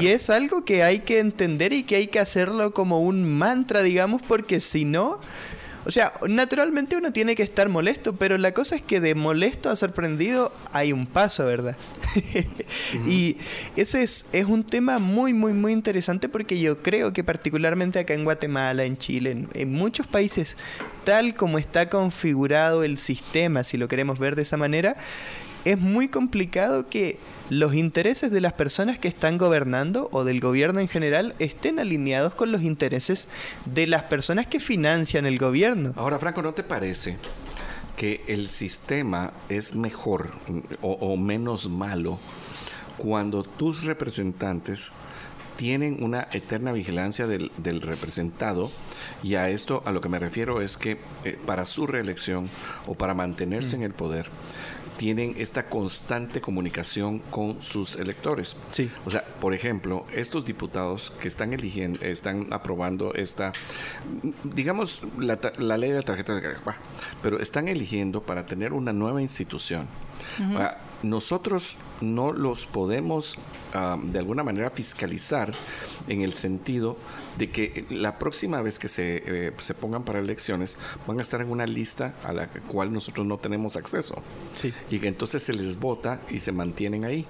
Y 0.00 0.08
es 0.08 0.30
algo 0.30 0.64
que 0.64 0.82
hay 0.84 1.00
que 1.00 1.18
entender 1.18 1.72
y 1.72 1.82
que 1.82 1.96
hay 1.96 2.06
que 2.06 2.20
hacerlo 2.20 2.72
como 2.72 3.00
un 3.00 3.24
mantra, 3.24 3.82
digamos, 3.82 4.22
porque 4.22 4.60
si 4.60 4.84
no, 4.84 5.18
o 5.84 5.90
sea, 5.90 6.12
naturalmente 6.28 6.96
uno 6.96 7.12
tiene 7.12 7.34
que 7.34 7.42
estar 7.42 7.68
molesto, 7.68 8.14
pero 8.14 8.38
la 8.38 8.52
cosa 8.52 8.76
es 8.76 8.82
que 8.82 9.00
de 9.00 9.14
molesto 9.14 9.68
a 9.68 9.76
sorprendido 9.76 10.52
hay 10.72 10.92
un 10.92 11.06
paso, 11.06 11.44
¿verdad? 11.46 11.76
Y 13.06 13.36
ese 13.76 14.02
es, 14.02 14.26
es 14.32 14.46
un 14.46 14.64
tema 14.64 14.98
muy, 14.98 15.32
muy, 15.32 15.52
muy 15.52 15.72
interesante 15.72 16.28
porque 16.28 16.58
yo 16.60 16.82
creo 16.82 17.12
que 17.12 17.24
particularmente 17.24 17.98
acá 17.98 18.14
en 18.14 18.24
Guatemala, 18.24 18.84
en 18.84 18.96
Chile, 18.96 19.32
en, 19.32 19.48
en 19.54 19.72
muchos 19.72 20.06
países, 20.06 20.56
tal 21.04 21.34
como 21.34 21.58
está 21.58 21.88
configurado 21.88 22.84
el 22.84 22.98
sistema, 22.98 23.64
si 23.64 23.76
lo 23.76 23.88
queremos 23.88 24.18
ver 24.18 24.36
de 24.36 24.42
esa 24.42 24.56
manera, 24.56 24.96
es 25.64 25.78
muy 25.78 26.08
complicado 26.08 26.88
que 26.88 27.18
los 27.50 27.74
intereses 27.74 28.32
de 28.32 28.40
las 28.40 28.52
personas 28.54 28.98
que 28.98 29.08
están 29.08 29.38
gobernando 29.38 30.08
o 30.12 30.24
del 30.24 30.40
gobierno 30.40 30.80
en 30.80 30.88
general 30.88 31.34
estén 31.38 31.78
alineados 31.78 32.34
con 32.34 32.50
los 32.52 32.62
intereses 32.62 33.28
de 33.66 33.86
las 33.86 34.04
personas 34.04 34.46
que 34.46 34.60
financian 34.60 35.26
el 35.26 35.38
gobierno. 35.38 35.92
Ahora, 35.96 36.18
Franco, 36.18 36.42
¿no 36.42 36.54
te 36.54 36.62
parece 36.62 37.16
que 37.96 38.24
el 38.26 38.48
sistema 38.48 39.32
es 39.48 39.74
mejor 39.74 40.30
o, 40.80 40.92
o 40.92 41.16
menos 41.16 41.68
malo 41.68 42.18
cuando 42.96 43.42
tus 43.42 43.84
representantes 43.84 44.90
tienen 45.56 46.02
una 46.02 46.28
eterna 46.32 46.72
vigilancia 46.72 47.26
del, 47.26 47.52
del, 47.58 47.82
representado 47.82 48.70
y 49.22 49.34
a 49.34 49.50
esto 49.50 49.82
a 49.84 49.92
lo 49.92 50.00
que 50.00 50.08
me 50.08 50.18
refiero 50.18 50.60
es 50.60 50.76
que 50.76 50.98
eh, 51.24 51.38
para 51.46 51.66
su 51.66 51.86
reelección 51.86 52.48
o 52.86 52.94
para 52.94 53.14
mantenerse 53.14 53.76
mm. 53.76 53.80
en 53.80 53.86
el 53.86 53.92
poder 53.92 54.30
tienen 54.98 55.34
esta 55.38 55.66
constante 55.66 56.40
comunicación 56.40 57.18
con 57.30 57.60
sus 57.62 57.96
electores. 57.96 58.56
Sí. 58.70 58.90
O 59.04 59.10
sea, 59.10 59.24
por 59.40 59.54
ejemplo, 59.54 60.06
estos 60.14 60.44
diputados 60.44 61.12
que 61.20 61.28
están 61.28 61.52
eligiendo, 61.52 62.00
están 62.04 62.48
aprobando 62.52 63.14
esta, 63.14 63.52
digamos, 64.44 65.02
la, 65.18 65.38
la 65.58 65.76
ley 65.76 65.90
de 65.90 65.96
la 65.96 66.02
tarjeta 66.02 66.34
de 66.34 66.40
crédito, 66.40 66.62
pero 67.22 67.40
están 67.40 67.68
eligiendo 67.68 68.22
para 68.22 68.46
tener 68.46 68.72
una 68.72 68.92
nueva 68.92 69.20
institución. 69.22 69.86
Uh 70.38 70.42
-huh. 70.42 70.76
Nosotros 71.02 71.76
no 72.00 72.32
los 72.32 72.66
podemos 72.66 73.36
uh, 73.74 74.00
de 74.00 74.18
alguna 74.18 74.44
manera 74.44 74.70
fiscalizar 74.70 75.52
en 76.08 76.22
el 76.22 76.32
sentido 76.32 76.96
de 77.38 77.50
que 77.50 77.86
la 77.90 78.18
próxima 78.18 78.60
vez 78.62 78.78
que 78.78 78.88
se, 78.88 79.22
eh, 79.26 79.52
se, 79.58 79.74
pongan 79.74 80.04
para 80.04 80.18
elecciones 80.18 80.76
van 81.06 81.18
a 81.18 81.22
estar 81.22 81.40
en 81.40 81.50
una 81.50 81.66
lista 81.66 82.14
a 82.24 82.32
la 82.32 82.48
cual 82.48 82.92
nosotros 82.92 83.26
no 83.26 83.38
tenemos 83.38 83.76
acceso. 83.76 84.22
Sí. 84.54 84.72
Y 84.90 84.98
que 84.98 85.08
entonces 85.08 85.42
se 85.42 85.54
les 85.54 85.78
vota 85.78 86.20
y 86.30 86.40
se 86.40 86.52
mantienen 86.52 87.04
ahí. 87.04 87.26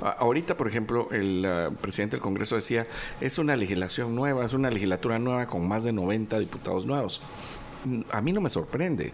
Ahorita, 0.00 0.56
por 0.56 0.68
ejemplo, 0.68 1.08
el 1.12 1.46
uh, 1.46 1.74
presidente 1.76 2.16
del 2.16 2.22
Congreso 2.22 2.56
decía, 2.56 2.86
es 3.20 3.38
una 3.38 3.56
legislación 3.56 4.14
nueva, 4.14 4.44
es 4.44 4.52
una 4.52 4.70
legislatura 4.70 5.18
nueva 5.18 5.46
con 5.46 5.66
más 5.66 5.84
de 5.84 5.92
90 5.92 6.38
diputados 6.38 6.84
nuevos. 6.84 7.20
A 8.10 8.20
mí 8.20 8.32
no 8.32 8.40
me 8.40 8.48
sorprende. 8.48 9.12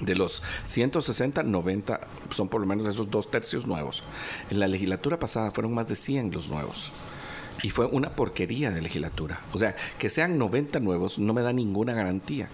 De 0.00 0.14
los 0.14 0.42
160, 0.64 1.42
90 1.42 2.00
son 2.30 2.48
por 2.48 2.60
lo 2.60 2.66
menos 2.66 2.86
esos 2.86 3.10
dos 3.10 3.30
tercios 3.30 3.66
nuevos. 3.66 4.02
En 4.50 4.60
la 4.60 4.68
legislatura 4.68 5.18
pasada 5.18 5.50
fueron 5.50 5.74
más 5.74 5.88
de 5.88 5.96
100 5.96 6.30
los 6.30 6.48
nuevos. 6.48 6.92
Y 7.62 7.70
fue 7.70 7.86
una 7.86 8.10
porquería 8.10 8.70
de 8.70 8.80
legislatura. 8.80 9.40
O 9.52 9.58
sea, 9.58 9.74
que 9.98 10.10
sean 10.10 10.38
90 10.38 10.78
nuevos 10.78 11.18
no 11.18 11.34
me 11.34 11.42
da 11.42 11.52
ninguna 11.52 11.92
garantía. 11.92 12.48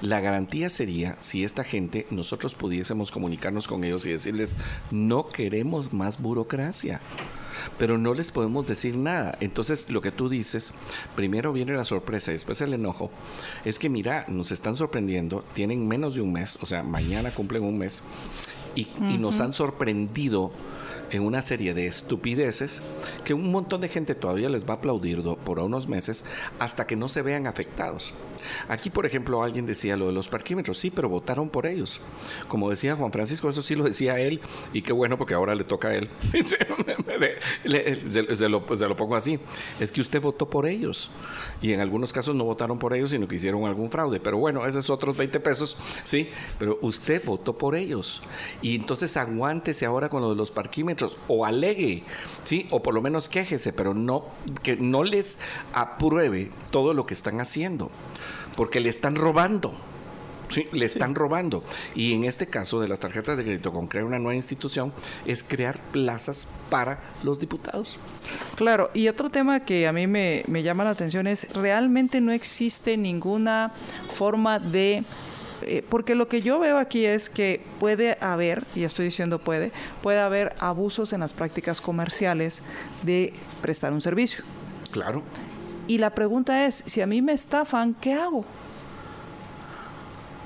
La 0.00 0.20
garantía 0.20 0.70
sería 0.70 1.16
si 1.20 1.44
esta 1.44 1.62
gente, 1.62 2.06
nosotros 2.10 2.54
pudiésemos 2.54 3.10
comunicarnos 3.10 3.68
con 3.68 3.84
ellos 3.84 4.06
y 4.06 4.12
decirles, 4.12 4.54
no 4.90 5.28
queremos 5.28 5.92
más 5.92 6.22
burocracia 6.22 7.00
pero 7.78 7.98
no 7.98 8.14
les 8.14 8.30
podemos 8.30 8.66
decir 8.66 8.96
nada. 8.96 9.36
Entonces, 9.40 9.90
lo 9.90 10.00
que 10.00 10.12
tú 10.12 10.28
dices, 10.28 10.72
primero 11.14 11.52
viene 11.52 11.72
la 11.72 11.84
sorpresa 11.84 12.30
y 12.30 12.34
después 12.34 12.60
el 12.60 12.74
enojo, 12.74 13.10
es 13.64 13.78
que 13.78 13.88
mira, 13.88 14.24
nos 14.28 14.50
están 14.52 14.76
sorprendiendo, 14.76 15.44
tienen 15.54 15.86
menos 15.86 16.14
de 16.14 16.22
un 16.22 16.32
mes, 16.32 16.58
o 16.62 16.66
sea, 16.66 16.82
mañana 16.82 17.30
cumplen 17.30 17.62
un 17.64 17.78
mes, 17.78 18.02
y, 18.74 18.84
uh 18.84 19.00
-huh. 19.00 19.14
y 19.14 19.18
nos 19.18 19.40
han 19.40 19.52
sorprendido 19.52 20.52
en 21.10 21.22
una 21.22 21.42
serie 21.42 21.74
de 21.74 21.86
estupideces 21.86 22.82
que 23.24 23.34
un 23.34 23.50
montón 23.50 23.80
de 23.80 23.88
gente 23.88 24.14
todavía 24.14 24.48
les 24.48 24.64
va 24.68 24.74
a 24.74 24.76
aplaudir 24.76 25.22
por 25.22 25.58
unos 25.60 25.88
meses 25.88 26.24
hasta 26.58 26.86
que 26.86 26.96
no 26.96 27.08
se 27.08 27.22
vean 27.22 27.46
afectados. 27.46 28.12
Aquí, 28.68 28.90
por 28.90 29.06
ejemplo, 29.06 29.42
alguien 29.42 29.66
decía 29.66 29.96
lo 29.96 30.06
de 30.06 30.12
los 30.12 30.28
parquímetros, 30.28 30.78
sí, 30.78 30.90
pero 30.90 31.08
votaron 31.08 31.48
por 31.48 31.66
ellos. 31.66 32.00
Como 32.48 32.70
decía 32.70 32.96
Juan 32.96 33.12
Francisco, 33.12 33.48
eso 33.48 33.62
sí 33.62 33.74
lo 33.74 33.84
decía 33.84 34.18
él, 34.18 34.40
y 34.72 34.82
qué 34.82 34.92
bueno 34.92 35.18
porque 35.18 35.34
ahora 35.34 35.54
le 35.54 35.64
toca 35.64 35.88
a 35.88 35.94
él. 35.94 36.08
se, 36.44 36.58
lo, 38.48 38.96
pongo 38.96 39.16
así, 39.16 39.38
es 39.80 39.92
que 39.92 40.00
usted 40.00 40.20
votó 40.20 40.48
por 40.48 40.66
ellos, 40.66 41.10
y 41.62 41.72
en 41.72 41.80
algunos 41.80 42.12
casos 42.12 42.34
no 42.34 42.44
votaron 42.44 42.78
por 42.78 42.94
ellos, 42.94 43.10
sino 43.10 43.28
que 43.28 43.36
hicieron 43.36 43.64
algún 43.64 43.90
fraude, 43.90 44.20
pero 44.20 44.38
bueno, 44.38 44.66
esos 44.66 44.90
otros 44.90 45.16
20 45.16 45.40
pesos, 45.40 45.76
sí, 46.04 46.30
pero 46.58 46.78
usted 46.82 47.22
votó 47.24 47.56
por 47.56 47.74
ellos, 47.74 48.22
y 48.62 48.76
entonces 48.76 49.16
aguántese 49.16 49.86
ahora 49.86 50.08
con 50.08 50.22
lo 50.22 50.30
de 50.30 50.36
los 50.36 50.50
parquímetros, 50.50 51.18
o 51.28 51.44
alegue, 51.44 52.02
sí, 52.44 52.66
o 52.70 52.82
por 52.82 52.94
lo 52.94 53.02
menos 53.02 53.28
quéjese, 53.28 53.72
pero 53.72 53.94
no, 53.94 54.24
que 54.62 54.76
no 54.76 55.04
les 55.04 55.38
apruebe 55.72 56.50
todo 56.70 56.94
lo 56.94 57.06
que 57.06 57.14
están 57.14 57.40
haciendo 57.40 57.90
porque 58.56 58.80
le 58.80 58.88
están 58.88 59.16
robando. 59.16 59.72
Sí, 60.48 60.68
le 60.72 60.86
están 60.86 61.10
sí. 61.10 61.14
robando. 61.16 61.64
Y 61.94 62.14
en 62.14 62.24
este 62.24 62.46
caso 62.46 62.80
de 62.80 62.86
las 62.86 63.00
tarjetas 63.00 63.36
de 63.36 63.42
crédito 63.44 63.72
con 63.72 63.88
crear 63.88 64.04
una 64.04 64.18
nueva 64.18 64.36
institución 64.36 64.92
es 65.24 65.42
crear 65.42 65.80
plazas 65.90 66.46
para 66.70 67.00
los 67.24 67.40
diputados. 67.40 67.98
Claro, 68.54 68.90
y 68.94 69.08
otro 69.08 69.28
tema 69.28 69.60
que 69.60 69.86
a 69.86 69.92
mí 69.92 70.06
me, 70.06 70.44
me 70.46 70.62
llama 70.62 70.84
la 70.84 70.90
atención 70.90 71.26
es 71.26 71.52
realmente 71.52 72.20
no 72.20 72.32
existe 72.32 72.96
ninguna 72.96 73.72
forma 74.14 74.60
de 74.60 75.04
eh, 75.62 75.82
porque 75.88 76.14
lo 76.14 76.26
que 76.26 76.42
yo 76.42 76.58
veo 76.58 76.78
aquí 76.78 77.04
es 77.04 77.30
que 77.30 77.60
puede 77.80 78.18
haber, 78.20 78.62
y 78.74 78.84
estoy 78.84 79.06
diciendo 79.06 79.38
puede, 79.38 79.72
puede 80.02 80.20
haber 80.20 80.54
abusos 80.58 81.12
en 81.12 81.20
las 81.20 81.32
prácticas 81.32 81.80
comerciales 81.80 82.62
de 83.02 83.32
prestar 83.62 83.92
un 83.92 84.00
servicio. 84.00 84.44
Claro. 84.90 85.22
Y 85.86 85.98
la 85.98 86.10
pregunta 86.10 86.66
es, 86.66 86.82
si 86.86 87.00
a 87.00 87.06
mí 87.06 87.22
me 87.22 87.32
estafan, 87.32 87.94
¿qué 87.94 88.14
hago? 88.14 88.44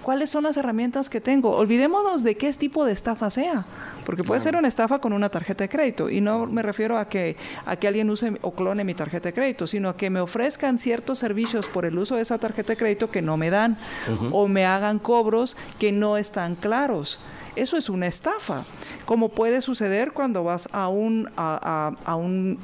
¿Cuáles 0.03 0.31
son 0.31 0.45
las 0.45 0.57
herramientas 0.57 1.11
que 1.11 1.21
tengo? 1.21 1.51
Olvidémonos 1.57 2.23
de 2.25 2.37
qué 2.37 2.51
tipo 2.55 2.85
de 2.85 2.93
estafa 2.93 3.31
sea, 3.31 3.67
porque 4.07 4.25
puede 4.25 4.41
claro. 4.41 4.53
ser 4.53 4.59
una 4.59 4.69
estafa 4.69 4.99
con 4.99 5.13
una 5.13 5.29
tarjeta 5.29 5.65
de 5.65 5.69
crédito 5.69 6.09
y 6.09 6.21
no 6.21 6.47
me 6.47 6.63
refiero 6.63 6.99
a 6.99 7.07
que 7.09 7.37
a 7.67 7.77
que 7.77 7.87
alguien 7.87 8.09
use 8.09 8.33
o 8.41 8.53
clone 8.53 8.83
mi 8.83 8.95
tarjeta 8.95 9.29
de 9.29 9.35
crédito, 9.35 9.67
sino 9.67 9.91
a 9.91 9.97
que 9.97 10.09
me 10.09 10.21
ofrezcan 10.21 10.79
ciertos 10.79 11.19
servicios 11.19 11.69
por 11.69 11.85
el 11.85 11.99
uso 11.99 12.17
de 12.17 12.23
esa 12.23 12.39
tarjeta 12.39 12.73
de 12.73 12.77
crédito 12.79 13.11
que 13.11 13.21
no 13.21 13.37
me 13.37 13.51
dan 13.51 13.77
uh 14.09 14.13
-huh. 14.13 14.31
o 14.33 14.49
me 14.49 14.65
hagan 14.65 14.99
cobros 14.99 15.57
que 15.79 15.93
no 15.93 16.17
están 16.17 16.55
claros. 16.57 17.21
Eso 17.55 17.77
es 17.77 17.89
una 17.91 18.07
estafa, 18.07 18.65
como 19.05 19.29
puede 19.29 19.61
suceder 19.61 20.13
cuando 20.13 20.45
vas 20.45 20.69
a 20.73 20.89
un 20.89 21.29
a, 21.37 21.93
a, 22.07 22.11
a 22.11 22.17
un 22.17 22.59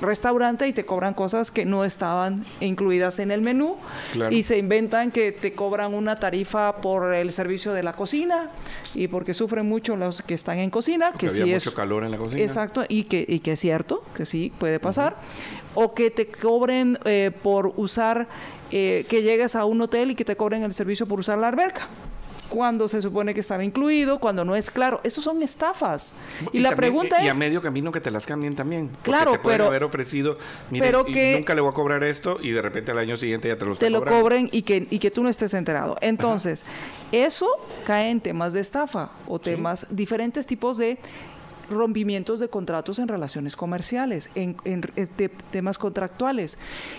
restaurante 0.00 0.66
y 0.66 0.72
te 0.72 0.84
cobran 0.84 1.14
cosas 1.14 1.50
que 1.50 1.64
no 1.64 1.84
estaban 1.84 2.44
incluidas 2.60 3.18
en 3.18 3.30
el 3.30 3.40
menú 3.40 3.76
claro. 4.12 4.34
y 4.34 4.42
se 4.42 4.58
inventan 4.58 5.10
que 5.10 5.32
te 5.32 5.52
cobran 5.52 5.94
una 5.94 6.18
tarifa 6.18 6.76
por 6.76 7.14
el 7.14 7.32
servicio 7.32 7.72
de 7.72 7.82
la 7.82 7.92
cocina 7.92 8.50
y 8.94 9.08
porque 9.08 9.34
sufren 9.34 9.68
mucho 9.68 9.96
los 9.96 10.22
que 10.22 10.34
están 10.34 10.58
en 10.58 10.70
cocina 10.70 11.10
porque 11.12 11.26
que 11.26 11.32
había 11.32 11.44
sí 11.44 11.54
mucho 11.54 11.70
es 11.70 11.76
calor 11.76 12.04
en 12.04 12.10
la 12.10 12.18
cocina 12.18 12.42
exacto 12.42 12.84
y 12.88 13.04
que 13.04 13.24
y 13.28 13.40
que 13.40 13.52
es 13.52 13.60
cierto 13.60 14.02
que 14.14 14.26
sí 14.26 14.52
puede 14.58 14.80
pasar 14.80 15.16
uh 15.74 15.80
-huh. 15.80 15.84
o 15.84 15.94
que 15.94 16.10
te 16.10 16.26
cobren 16.26 16.98
eh, 17.04 17.30
por 17.42 17.72
usar 17.76 18.28
eh, 18.70 19.06
que 19.08 19.22
llegues 19.22 19.54
a 19.54 19.64
un 19.64 19.80
hotel 19.82 20.10
y 20.12 20.14
que 20.14 20.24
te 20.24 20.36
cobren 20.36 20.62
el 20.62 20.72
servicio 20.72 21.06
por 21.06 21.20
usar 21.20 21.38
la 21.38 21.48
alberca 21.48 21.88
cuando 22.52 22.86
se 22.86 23.00
supone 23.00 23.32
que 23.32 23.40
estaba 23.40 23.64
incluido, 23.64 24.18
cuando 24.18 24.44
no 24.44 24.54
es 24.54 24.70
claro. 24.70 25.00
Esos 25.04 25.24
son 25.24 25.42
estafas. 25.42 26.12
Y, 26.52 26.58
la 26.60 26.68
también- 26.70 26.76
pregunta 26.76 27.22
y 27.24 27.28
es... 27.28 27.34
a 27.34 27.38
medio 27.38 27.62
camino 27.62 27.90
que 27.90 28.00
te 28.02 28.10
las 28.10 28.26
cambien 28.26 28.54
también. 28.54 28.88
Porque 28.88 29.02
Claro, 29.10 29.32
te 29.32 29.38
pueden 29.38 29.58
pero- 29.58 29.68
haber 29.68 29.84
ofrecido, 29.84 30.36
mire, 30.70 30.84
pero 30.84 31.04
y 31.08 31.12
que- 31.14 31.34
nunca 31.38 31.54
le 31.54 31.62
voy 31.62 31.70
a 31.70 31.74
cobrar 31.74 32.04
esto 32.04 32.38
y 32.42 32.50
de 32.50 32.60
repente 32.60 32.90
al 32.90 32.98
año 32.98 33.16
siguiente 33.16 33.48
ya 33.48 33.56
te 33.56 33.64
lo 33.64 33.74
te 33.74 33.88
lo 33.88 34.04
cobren 34.04 34.50
y 34.52 34.62
que, 34.62 34.86
y 34.90 34.98
que 34.98 35.10
tú 35.10 35.22
no 35.22 35.30
estés 35.30 35.54
enterado. 35.54 35.96
Entonces, 36.02 36.64
eso 37.10 37.48
cae 37.86 38.10
en 38.10 38.20
temas 38.20 38.52
de 38.52 38.60
estafa 38.60 39.08
o 39.26 39.38
temas, 39.38 39.86
diferentes 39.90 40.44
tipos 40.46 40.76
de 40.76 40.98
rompimientos 41.70 42.40
de 42.40 42.48
contratos 42.48 42.98
en 42.98 43.08
relaciones 43.08 43.56
comerciales, 43.56 44.30
en, 44.34 44.56
en- 44.64 44.82
en 44.96 45.06
te- 45.08 45.28
temas 45.28 45.78
contractuales. 45.78 46.58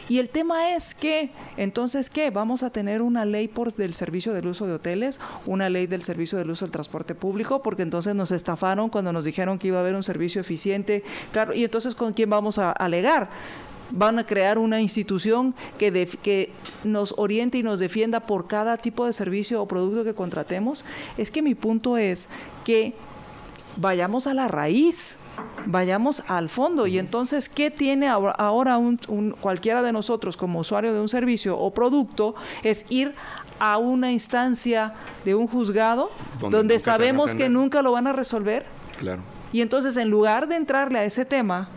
Y 0.10 0.20
el 0.20 0.30
tema 0.30 0.76
es 0.76 0.96
que, 0.96 1.32
entonces, 1.58 2.10
¿qué? 2.10 2.30
Vamos 2.32 2.64
a 2.64 2.70
tener 2.70 3.02
una 3.02 3.26
ley 3.26 3.48
por 3.48 3.74
del 3.74 3.94
servicio 3.94 4.34
del 4.34 4.48
uso 4.48 4.66
de 4.66 4.74
hoteles, 4.74 5.20
una 5.46 5.70
ley 5.70 5.88
del 5.88 6.04
servicio 6.04 6.38
del 6.38 6.50
uso 6.50 6.66
del 6.66 6.72
transporte 6.72 7.16
público, 7.16 7.62
porque 7.64 7.84
entonces 7.84 8.14
nos 8.16 8.32
estafaron 8.32 8.90
cuando 8.90 9.14
nos 9.14 9.26
dijeron 9.26 9.58
que 9.60 9.68
iba 9.68 9.78
a 9.78 9.82
haber 9.82 9.96
un 9.96 10.04
servicio 10.04 10.42
eficiente. 10.42 11.04
Claro, 11.32 11.54
y 11.54 11.64
entonces, 11.64 11.96
¿con 11.96 12.14
quién 12.14 12.30
vamos 12.30 12.58
a 12.58 12.72
alegar? 12.72 13.30
van 13.96 14.18
a 14.18 14.26
crear 14.26 14.58
una 14.58 14.82
institución 14.82 15.54
que, 15.78 16.08
que 16.24 16.50
nos 16.84 17.14
oriente 17.18 17.60
y 17.60 17.64
nos 17.64 17.80
defienda 17.80 18.22
por 18.22 18.48
cada 18.48 18.78
tipo 18.78 19.06
de 19.06 19.14
servicio 19.14 19.62
o 19.62 19.68
producto 19.68 20.04
que 20.04 20.16
contratemos. 20.16 20.84
Es 21.16 21.30
que 21.30 21.44
mi 21.44 21.54
punto 21.54 21.98
es 21.98 22.28
que 22.66 22.96
vayamos 23.78 24.28
a 24.28 24.34
la 24.34 24.48
raíz, 24.48 25.18
vayamos 25.66 26.24
al 26.28 26.50
fondo. 26.50 26.88
Y 26.88 27.00
entonces, 27.00 27.50
¿qué 27.50 27.72
tiene 27.72 28.08
ahora- 28.08 28.78
un, 28.78 29.00
un- 29.08 29.32
cualquiera 29.32 29.82
de 29.82 29.92
nosotros 29.92 30.38
como 30.38 30.60
usuario 30.60 30.94
de 30.94 31.00
un 31.02 31.10
servicio 31.10 31.58
o 31.58 31.72
producto? 31.74 32.36
Es 32.64 32.86
ir 32.90 33.14
a 33.60 33.78
una 33.78 34.12
instancia 34.12 34.94
de 35.26 35.36
un 35.36 35.48
juzgado 35.48 36.10
Donde 36.40 36.80
sabemos 36.80 37.32
que 37.36 37.50
nunca 37.50 37.82
lo 37.82 37.92
van 37.92 38.08
a 38.08 38.14
resolver. 38.14 38.66
Claro. 38.98 39.22
Y 39.52 39.62
entonces, 39.62 39.98
en 39.98 40.10
lugar 40.10 40.48
de 40.48 40.56
entrarle 40.56 41.00
a 41.00 41.06
ese 41.06 41.26
tema, 41.26 41.68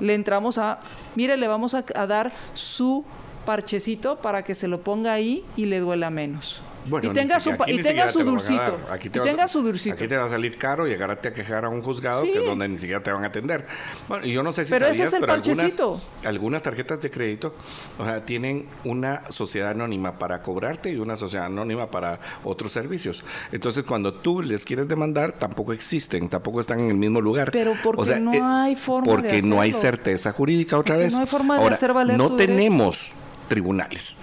le 0.00 0.14
entramos 0.14 0.58
a, 0.58 0.80
mire, 1.14 1.36
le 1.36 1.48
vamos 1.48 1.74
a, 1.74 1.84
a 1.94 2.06
dar 2.06 2.32
su 2.54 3.04
parchecito 3.46 4.16
para 4.16 4.42
que 4.44 4.54
se 4.54 4.68
lo 4.68 4.82
ponga 4.82 5.12
ahí 5.12 5.44
y 5.56 5.66
le 5.66 5.80
duela 5.80 6.10
menos. 6.10 6.60
Bueno, 6.86 7.10
y 7.10 7.14
tenga 7.14 7.38
su, 7.40 7.50
y 7.68 7.78
tenga 7.80 8.08
su 8.08 8.24
dulcito. 8.24 8.80
Aquí 8.90 9.08
y 9.08 9.10
te 9.10 9.18
vas 9.20 9.28
a- 9.28 9.30
tenga 9.30 9.48
su 9.48 9.62
dulcito. 9.62 9.94
Aquí 9.94 10.08
te 10.08 10.16
va 10.16 10.24
a 10.26 10.28
salir 10.28 10.58
caro 10.58 10.86
llegarte 10.86 11.28
a 11.28 11.32
quejar 11.32 11.64
a 11.64 11.68
un 11.68 11.80
juzgado, 11.82 12.22
Sí. 12.22 12.32
que 12.32 12.38
es 12.38 12.44
donde 12.44 12.68
ni 12.68 12.78
siquiera 12.78 13.02
te 13.02 13.12
van 13.12 13.22
a 13.24 13.28
atender. 13.28 13.66
Bueno, 14.08 14.26
y 14.26 14.32
yo 14.32 14.42
no 14.42 14.50
sé 14.52 14.64
si 14.64 14.70
Pero 14.72 14.86
ese 14.86 15.04
es 15.04 15.12
el 15.12 15.20
pero 15.20 15.32
parchecito. 15.32 16.00
algunas 16.24 16.62
tarjetas 16.62 17.00
de 17.00 17.10
crédito, 17.10 17.54
o 17.98 18.04
sea, 18.04 18.24
tienen 18.24 18.66
una 18.84 19.22
sociedad 19.30 19.70
anónima 19.70 20.18
para 20.18 20.42
cobrarte 20.42 20.90
y 20.90 20.96
una 20.96 21.14
sociedad 21.16 21.46
anónima 21.46 21.90
para 21.90 22.18
otros 22.44 22.72
servicios. 22.72 23.22
Entonces, 23.52 23.84
cuando 23.84 24.14
tú 24.14 24.42
les 24.42 24.64
quieres 24.64 24.88
demandar, 24.88 25.32
tampoco 25.32 25.72
existen, 25.72 26.28
tampoco 26.28 26.60
están 26.60 26.80
en 26.80 26.88
el 26.90 26.96
mismo 26.96 27.20
lugar. 27.20 27.50
Pero 27.52 27.74
porque 27.82 28.00
O 28.02 28.04
sea, 28.04 28.18
no 28.18 28.32
eh, 28.32 28.40
hay 28.42 28.76
forma 28.76 29.06
de 29.06 29.12
Porque 29.12 29.42
no 29.42 29.60
hay 29.60 29.70
hacerlo. 29.70 29.96
certeza 29.98 30.32
jurídica 30.32 30.78
otra 30.78 30.94
Porque 30.96 31.04
vez. 31.04 31.12
no 31.14 31.20
hay 31.20 31.26
forma 31.26 31.58
de 31.60 31.66
hacer 31.66 31.92
valer 31.92 32.16
no 32.18 32.28
derecho. 32.30 32.36
tenemos 32.52 33.10
tribunales. 33.48 34.16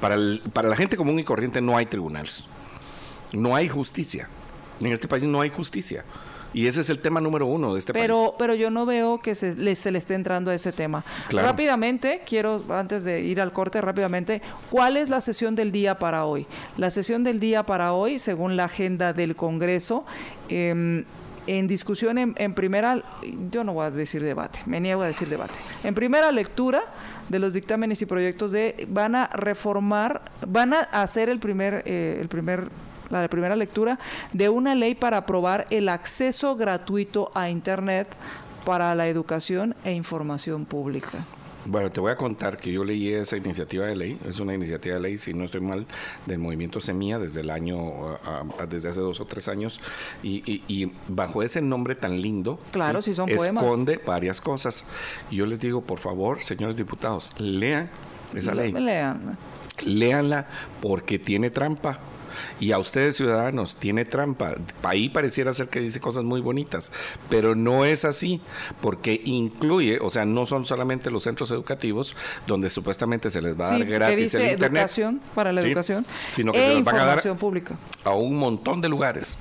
Para, 0.00 0.14
el- 0.14 0.42
para 0.52 0.68
la 0.68 0.76
gente 0.76 0.96
común 0.96 1.18
y 1.18 1.24
corriente 1.24 1.60
no 1.60 1.76
hay 1.76 1.86
tribunales. 1.86 2.46
No 3.32 3.54
hay 3.56 3.68
justicia. 3.68 4.28
En 4.80 4.92
este 4.92 5.08
país 5.08 5.24
no 5.24 5.40
hay 5.40 5.50
justicia. 5.50 6.04
Y 6.54 6.66
ese 6.66 6.80
es 6.80 6.88
el 6.88 6.98
tema 6.98 7.20
número 7.20 7.44
uno 7.46 7.74
de 7.74 7.78
este 7.80 7.92
pero, 7.92 8.16
país. 8.28 8.32
pero 8.38 8.54
yo 8.54 8.70
no 8.70 8.86
veo 8.86 9.20
que 9.20 9.34
se 9.34 9.54
le, 9.54 9.76
se 9.76 9.90
le 9.90 9.98
esté 9.98 10.14
entrando 10.14 10.50
a 10.50 10.54
ese 10.54 10.72
tema. 10.72 11.04
Claro. 11.28 11.46
Rápidamente, 11.48 12.22
quiero, 12.26 12.64
antes 12.70 13.04
de 13.04 13.20
ir 13.20 13.40
al 13.42 13.52
corte, 13.52 13.82
rápidamente, 13.82 14.40
¿cuál 14.70 14.96
es 14.96 15.10
la 15.10 15.20
sesión 15.20 15.54
del 15.56 15.72
día 15.72 15.98
para 15.98 16.24
hoy? 16.24 16.46
La 16.78 16.90
sesión 16.90 17.22
del 17.22 17.38
día 17.38 17.64
para 17.64 17.92
hoy, 17.92 18.18
según 18.18 18.56
la 18.56 18.64
agenda 18.64 19.12
del 19.12 19.36
Congreso, 19.36 20.06
em, 20.48 21.04
en 21.48 21.66
discusión 21.66 22.18
en, 22.18 22.34
en 22.36 22.52
primera, 22.52 23.02
yo 23.50 23.64
no 23.64 23.72
voy 23.72 23.86
a 23.86 23.90
decir 23.90 24.22
debate, 24.22 24.60
me 24.66 24.80
niego 24.80 25.02
a 25.02 25.06
decir 25.06 25.28
debate. 25.28 25.54
En 25.82 25.94
primera 25.94 26.30
lectura 26.30 26.82
de 27.28 27.38
los 27.38 27.54
dictámenes 27.54 28.02
y 28.02 28.06
proyectos 28.06 28.52
de, 28.52 28.86
van 28.90 29.14
a 29.14 29.28
reformar, 29.28 30.22
van 30.46 30.74
a 30.74 30.80
hacer 30.80 31.28
el 31.30 31.38
primer, 31.38 31.82
eh, 31.86 32.18
el 32.20 32.28
primer 32.28 32.68
la 33.10 33.26
primera 33.28 33.56
lectura 33.56 33.98
de 34.34 34.50
una 34.50 34.74
ley 34.74 34.94
para 34.94 35.16
aprobar 35.16 35.66
el 35.70 35.88
acceso 35.88 36.56
gratuito 36.56 37.30
a 37.34 37.48
Internet 37.48 38.06
para 38.66 38.94
la 38.94 39.08
educación 39.08 39.74
e 39.82 39.92
información 39.92 40.66
pública. 40.66 41.24
Bueno, 41.64 41.90
te 41.90 42.00
voy 42.00 42.10
a 42.12 42.16
contar 42.16 42.56
que 42.56 42.72
yo 42.72 42.82
leí 42.84 43.12
esa 43.12 43.36
iniciativa 43.36 43.84
de 43.86 43.94
ley. 43.96 44.18
Es 44.26 44.40
una 44.40 44.54
iniciativa 44.54 44.94
de 44.94 45.00
ley, 45.02 45.18
si 45.18 45.34
no 45.34 45.44
estoy 45.44 45.60
mal, 45.60 45.86
del 46.24 46.38
movimiento 46.38 46.80
Semilla 46.80 47.18
desde 47.18 47.40
el 47.40 47.50
año, 47.50 48.14
ah, 48.24 48.44
desde 48.68 48.88
hace 48.88 49.00
dos 49.00 49.20
o 49.20 49.26
tres 49.26 49.48
años. 49.48 49.80
Y, 50.22 50.42
y- 50.50 50.62
y 50.68 50.92
bajo 51.08 51.42
ese 51.42 51.60
nombre 51.60 51.94
tan 51.94 52.22
lindo, 52.22 52.58
Claro, 52.72 53.02
sí 53.02 53.12
son 53.12 53.28
poemas. 53.28 53.62
esconde 53.64 54.00
varias 54.04 54.40
cosas. 54.40 54.84
Y 55.30 55.36
yo 55.36 55.46
les 55.46 55.60
digo, 55.60 55.82
por 55.82 55.98
favor, 55.98 56.42
señores 56.42 56.76
diputados, 56.76 57.34
lean 57.38 57.90
esa 58.34 58.54
ley. 58.54 58.72
Lean. 58.72 59.36
léanla 59.84 60.46
porque 60.80 61.18
tiene 61.18 61.50
trampa. 61.50 61.98
Y 62.60 62.72
a 62.72 62.78
ustedes, 62.78 63.16
ciudadanos, 63.16 63.76
tiene 63.76 64.04
trampa. 64.04 64.54
Ahí 64.82 65.08
pareciera 65.08 65.52
ser 65.54 65.68
que 65.68 65.80
dice 65.80 66.00
cosas 66.00 66.24
muy 66.24 66.40
bonitas, 66.40 66.92
pero 67.28 67.54
no 67.54 67.84
es 67.84 68.04
así, 68.04 68.40
porque 68.80 69.20
incluye, 69.24 69.98
o 70.00 70.10
sea, 70.10 70.24
no 70.24 70.46
son 70.46 70.64
solamente 70.64 71.10
los 71.10 71.24
centros 71.24 71.50
educativos 71.50 72.16
donde 72.46 72.68
supuestamente 72.70 73.30
se 73.30 73.40
les 73.42 73.58
va 73.58 73.66
a 73.68 73.72
Sí, 73.74 73.78
dar 73.80 73.86
que 73.88 73.94
gratis 73.94 74.16
dice 74.16 74.36
el 74.46 74.52
internet, 74.52 74.80
educación 74.82 75.20
para 75.34 75.52
la 75.52 75.62
¿sí? 75.62 75.68
educación 75.68 76.06
sino 76.32 76.52
que 76.52 76.58
e 76.58 76.68
se 76.68 76.74
los 76.74 76.84
van 76.84 76.96
a 76.96 77.04
dar 77.04 77.36
pública. 77.36 77.76
a 78.04 78.10
un 78.12 78.36
montón 78.38 78.80
de 78.80 78.88
lugares. 78.88 79.36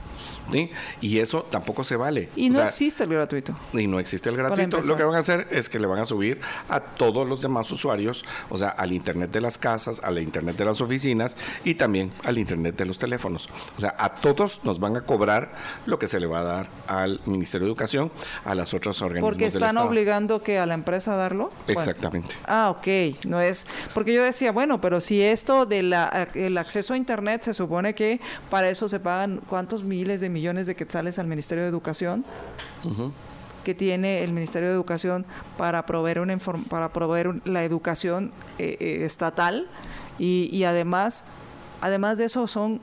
¿Sí? 0.52 0.72
Y 1.02 1.20
eso 1.20 1.44
tampoco 1.50 1.84
se 1.84 1.96
vale. 1.96 2.30
Y 2.36 2.48
O 2.48 2.54
no 2.54 2.56
sea, 2.58 2.68
existe 2.70 3.04
el 3.04 3.10
gratuito. 3.10 3.56
y 3.74 3.88
no 3.88 4.00
existe 4.00 4.30
el 4.30 4.38
gratuito. 4.38 4.82
Lo 4.82 4.96
que 4.98 5.04
van 5.04 5.16
a 5.16 5.20
hacer 5.20 5.48
es 5.52 5.70
que 5.70 5.80
le 5.80 5.88
van 5.88 6.00
a 6.00 6.06
subir 6.06 6.40
a 6.70 6.80
todos 6.80 7.28
los 7.28 7.42
demás 7.42 7.70
usuarios, 7.72 8.26
o 8.50 8.58
sea, 8.58 8.70
al 8.70 8.94
internet 8.94 9.32
de 9.32 9.42
las 9.42 9.58
casas, 9.58 10.02
al 10.04 10.20
internet 10.20 10.58
de 10.58 10.66
las 10.66 10.82
oficinas 10.82 11.36
y 11.64 11.76
también 11.76 12.12
al 12.24 12.38
internet 12.38 12.76
de 12.76 12.86
los 12.86 12.98
teléfonos. 12.98 13.50
O 13.78 13.82
sea, 13.82 13.96
a 13.98 14.16
todos 14.16 14.64
nos 14.64 14.80
van 14.80 14.96
a 14.96 15.02
cobrar 15.02 15.52
lo 15.86 16.00
que 16.00 16.08
se 16.08 16.20
le 16.20 16.28
va 16.28 16.40
a 16.40 16.44
dar 16.44 16.70
al 16.88 17.22
Ministerio 17.26 17.66
de 17.66 17.72
Educación, 17.72 18.12
a 18.46 18.56
las 18.56 18.74
otras 18.74 19.02
organismos 19.02 19.32
Porque 19.34 19.48
están 19.48 19.78
obligando 19.78 20.42
que 20.42 20.60
a 20.60 20.66
la 20.66 20.74
empresa 20.74 21.14
a 21.14 21.18
darlo. 21.18 21.52
Bueno. 21.66 21.80
Exactamente. 21.80 22.36
Ah, 22.46 22.70
ok. 22.70 23.26
No 23.26 23.42
es. 23.42 23.66
Porque 23.94 24.14
yo 24.14 24.24
decía, 24.24 24.52
bueno, 24.52 24.80
pero 24.82 25.02
si 25.02 25.22
esto 25.22 25.66
del 25.66 25.94
acceso 25.94 26.94
a 26.94 26.98
Internet 26.98 27.44
se 27.44 27.54
supone 27.54 27.94
que 27.96 28.20
para 28.50 28.70
eso 28.70 28.88
se 28.88 29.00
pagan 29.00 29.42
cuántos 29.48 29.84
miles 29.84 30.22
de 30.22 30.30
millones 30.30 30.37
de 30.68 30.76
quetzales 30.76 31.20
al 31.20 31.28
Ministerio 31.28 31.64
de 31.64 31.70
Educación. 31.70 32.24
que 33.64 33.76
tiene 33.76 34.24
el 34.24 34.32
Ministerio 34.32 34.70
de 34.70 34.74
Educación 34.76 35.26
para 35.58 35.86
proveer 35.86 36.20
una 36.22 36.32
para 36.70 36.94
proveer 36.94 37.28
un- 37.28 37.42
la 37.44 37.66
educación 37.66 38.32
eh, 38.60 38.78
eh, 38.80 39.04
estatal 39.04 39.68
y, 40.18 40.50
y 40.54 40.64
además 40.64 41.26
además 41.82 42.18
de 42.18 42.26
eso 42.26 42.48
son 42.48 42.80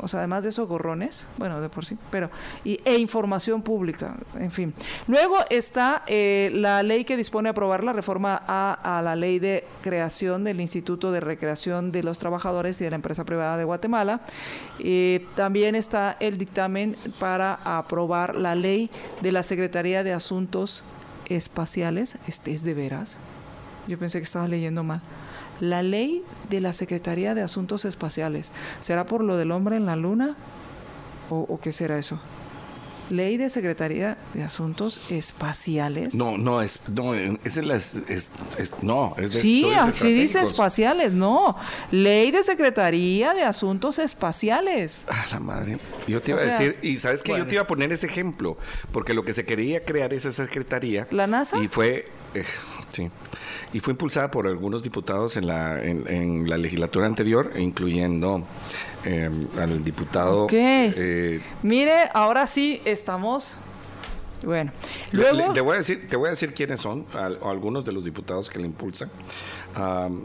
o 0.00 0.08
sea, 0.08 0.20
además 0.20 0.42
de 0.42 0.50
eso 0.50 0.66
gorrones, 0.66 1.26
bueno, 1.38 1.60
de 1.60 1.68
por 1.68 1.84
sí, 1.84 1.96
pero 2.10 2.30
y, 2.64 2.80
e 2.84 2.98
información 2.98 3.62
pública, 3.62 4.16
en 4.38 4.50
fin. 4.50 4.74
Luego 5.06 5.36
está 5.50 6.02
eh, 6.06 6.50
la 6.54 6.82
ley 6.82 7.04
que 7.04 7.16
dispone 7.16 7.48
a 7.48 7.52
aprobar 7.52 7.84
la 7.84 7.92
reforma 7.92 8.42
a, 8.46 8.98
a 8.98 9.02
la 9.02 9.16
ley 9.16 9.38
de 9.38 9.64
creación 9.82 10.44
del 10.44 10.60
Instituto 10.60 11.12
de 11.12 11.20
Recreación 11.20 11.92
de 11.92 12.02
los 12.02 12.18
Trabajadores 12.18 12.80
y 12.80 12.84
de 12.84 12.90
la 12.90 12.96
Empresa 12.96 13.24
Privada 13.24 13.56
de 13.56 13.64
Guatemala. 13.64 14.20
Eh, 14.78 15.26
también 15.36 15.74
está 15.74 16.16
el 16.20 16.36
dictamen 16.36 16.96
para 17.18 17.54
aprobar 17.64 18.36
la 18.36 18.54
ley 18.54 18.90
de 19.20 19.32
la 19.32 19.42
Secretaría 19.42 20.04
de 20.04 20.12
Asuntos 20.12 20.84
Espaciales. 21.26 22.18
Este 22.26 22.52
es 22.52 22.64
de 22.64 22.74
veras. 22.74 23.18
Yo 23.86 23.98
pensé 23.98 24.18
que 24.18 24.24
estaba 24.24 24.48
leyendo 24.48 24.82
mal. 24.82 25.00
La 25.62 25.84
ley 25.84 26.24
de 26.50 26.60
la 26.60 26.72
Secretaría 26.72 27.36
de 27.36 27.42
Asuntos 27.42 27.84
Espaciales. 27.84 28.50
¿Será 28.80 29.06
por 29.06 29.22
lo 29.22 29.36
del 29.36 29.52
hombre 29.52 29.76
en 29.76 29.86
la 29.86 29.94
luna? 29.94 30.34
¿O, 31.30 31.46
o 31.48 31.60
qué 31.60 31.70
será 31.70 31.98
eso? 32.00 32.20
Ley 33.10 33.36
de 33.36 33.48
Secretaría 33.48 34.18
de 34.34 34.42
Asuntos 34.42 35.00
Espaciales. 35.08 36.14
No, 36.16 36.36
no, 36.36 36.62
es, 36.62 36.80
no, 36.88 37.14
es, 37.14 37.54
de 37.54 37.62
las- 37.62 37.94
es- 38.08 38.32
es- 38.58 38.72
no, 38.82 39.14
es 39.18 39.32
de 39.32 39.40
Sí, 39.40 39.64
así 39.72 40.12
dice 40.12 40.40
espaciales, 40.40 41.12
no. 41.12 41.56
Ley 41.92 42.32
de 42.32 42.42
Secretaría 42.42 43.32
de 43.32 43.42
Asuntos 43.44 44.00
Espaciales. 44.00 45.04
Ah, 45.08 45.26
la 45.30 45.38
madre. 45.38 45.78
Yo 46.08 46.20
te 46.20 46.32
iba 46.32 46.40
O 46.40 46.42
a 46.42 46.48
sea, 46.48 46.58
decir, 46.58 46.76
y 46.82 46.96
sabes 46.96 47.22
que 47.22 47.30
bueno. 47.30 47.44
yo 47.44 47.48
te 47.48 47.54
iba 47.54 47.62
a 47.62 47.66
poner 47.68 47.92
ese 47.92 48.06
ejemplo, 48.08 48.56
porque 48.92 49.14
lo 49.14 49.24
que 49.24 49.32
se 49.32 49.44
quería 49.44 49.84
crear 49.84 50.12
esa 50.12 50.32
secretaría. 50.32 51.06
¿La 51.12 51.28
NASA? 51.28 51.58
Y 51.58 51.68
fue, 51.68 52.06
eh, 52.34 52.44
sí, 52.90 53.10
y 53.72 53.80
fue 53.80 53.92
impulsada 53.92 54.30
por 54.30 54.46
algunos 54.46 54.82
diputados 54.82 55.36
en 55.36 55.46
la, 55.46 55.82
en, 55.82 56.04
en 56.08 56.48
la 56.48 56.58
legislatura 56.58 57.06
anterior, 57.06 57.52
incluyendo 57.56 58.44
eh, 59.04 59.30
al 59.58 59.82
diputado. 59.84 60.44
Ok. 60.44 60.52
eh, 60.54 61.40
Mire, 61.62 62.08
ahora 62.12 62.46
sí 62.46 62.80
estamos. 62.84 63.54
Bueno, 64.44 64.72
luego. 65.12 65.36
le- 65.36 65.54
te 65.54 65.60
voy 65.60 65.74
a 65.74 65.78
decir, 65.78 66.08
te 66.08 66.16
voy 66.16 66.26
a 66.26 66.30
decir 66.30 66.52
quiénes 66.52 66.80
son, 66.80 67.06
al- 67.14 67.38
o 67.42 67.48
algunos 67.48 67.84
de 67.84 67.92
los 67.92 68.04
diputados 68.04 68.50
que 68.50 68.58
le 68.58 68.66
impulsan. 68.66 69.08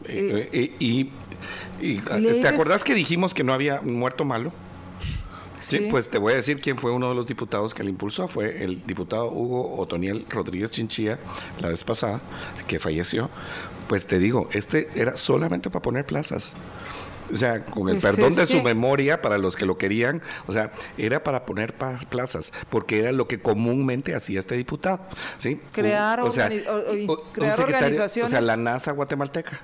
Eh, 0.08 0.50
eh, 0.52 0.76
y, 0.80 0.86
y- 1.00 1.12
y, 1.80 2.02
Ley 2.20 2.42
¿te 2.42 2.48
acordás 2.48 2.84
que 2.84 2.96
dijimos 2.96 3.34
que 3.36 3.44
no 3.44 3.54
había 3.54 3.80
muerto 3.82 4.26
malo? 4.26 4.52
Sí, 5.68 5.88
pues 5.90 6.10
te 6.10 6.18
voy 6.18 6.34
a 6.34 6.36
decir 6.38 6.60
quién 6.62 6.78
fue 6.78 6.92
uno 6.92 7.10
de 7.10 7.16
los 7.16 7.28
diputados 7.28 7.74
que 7.74 7.84
le 7.84 7.90
impulsó. 7.90 8.28
Fue 8.28 8.64
el 8.64 8.84
diputado 8.84 9.30
Hugo 9.32 9.78
Otoniel 9.80 10.26
Rodríguez 10.30 10.72
Chinchilla, 10.72 11.20
la 11.60 11.70
vez 11.70 11.84
pasada, 11.84 12.22
que 12.68 12.80
falleció. 12.80 13.30
Pues 13.90 14.06
te 14.08 14.20
digo, 14.20 14.50
este 14.54 14.90
era 14.96 15.16
solamente 15.16 15.70
para 15.70 15.82
poner 15.82 16.06
plazas. 16.06 16.54
O 17.34 17.36
sea, 17.36 17.60
con 17.60 17.90
el 17.90 18.00
Pues 18.00 18.16
perdón 18.16 18.36
de 18.36 18.46
su 18.46 18.62
memoria 18.62 19.22
para 19.22 19.38
los 19.38 19.58
que 19.58 19.66
lo 19.66 19.78
querían, 19.78 20.22
o 20.48 20.54
sea, 20.54 20.72
era 20.98 21.24
para 21.26 21.46
poner 21.46 21.74
plazas, 22.10 22.54
porque 22.70 23.00
era 23.00 23.12
lo 23.12 23.28
que 23.28 23.42
comúnmente 23.42 24.16
hacía 24.16 24.40
este 24.40 24.56
diputado, 24.56 25.02
¿sí? 25.38 25.60
Crear 25.74 26.22
Un- 26.24 26.30
organi- 26.32 26.66
o- 26.70 26.72
o- 27.12 27.16
un 27.16 27.32
crear 27.34 27.60
organizaciones. 27.60 28.30
O 28.30 28.32
sea, 28.32 28.40
la 28.40 28.56
NASA 28.56 28.94
guatemalteca. 28.94 29.60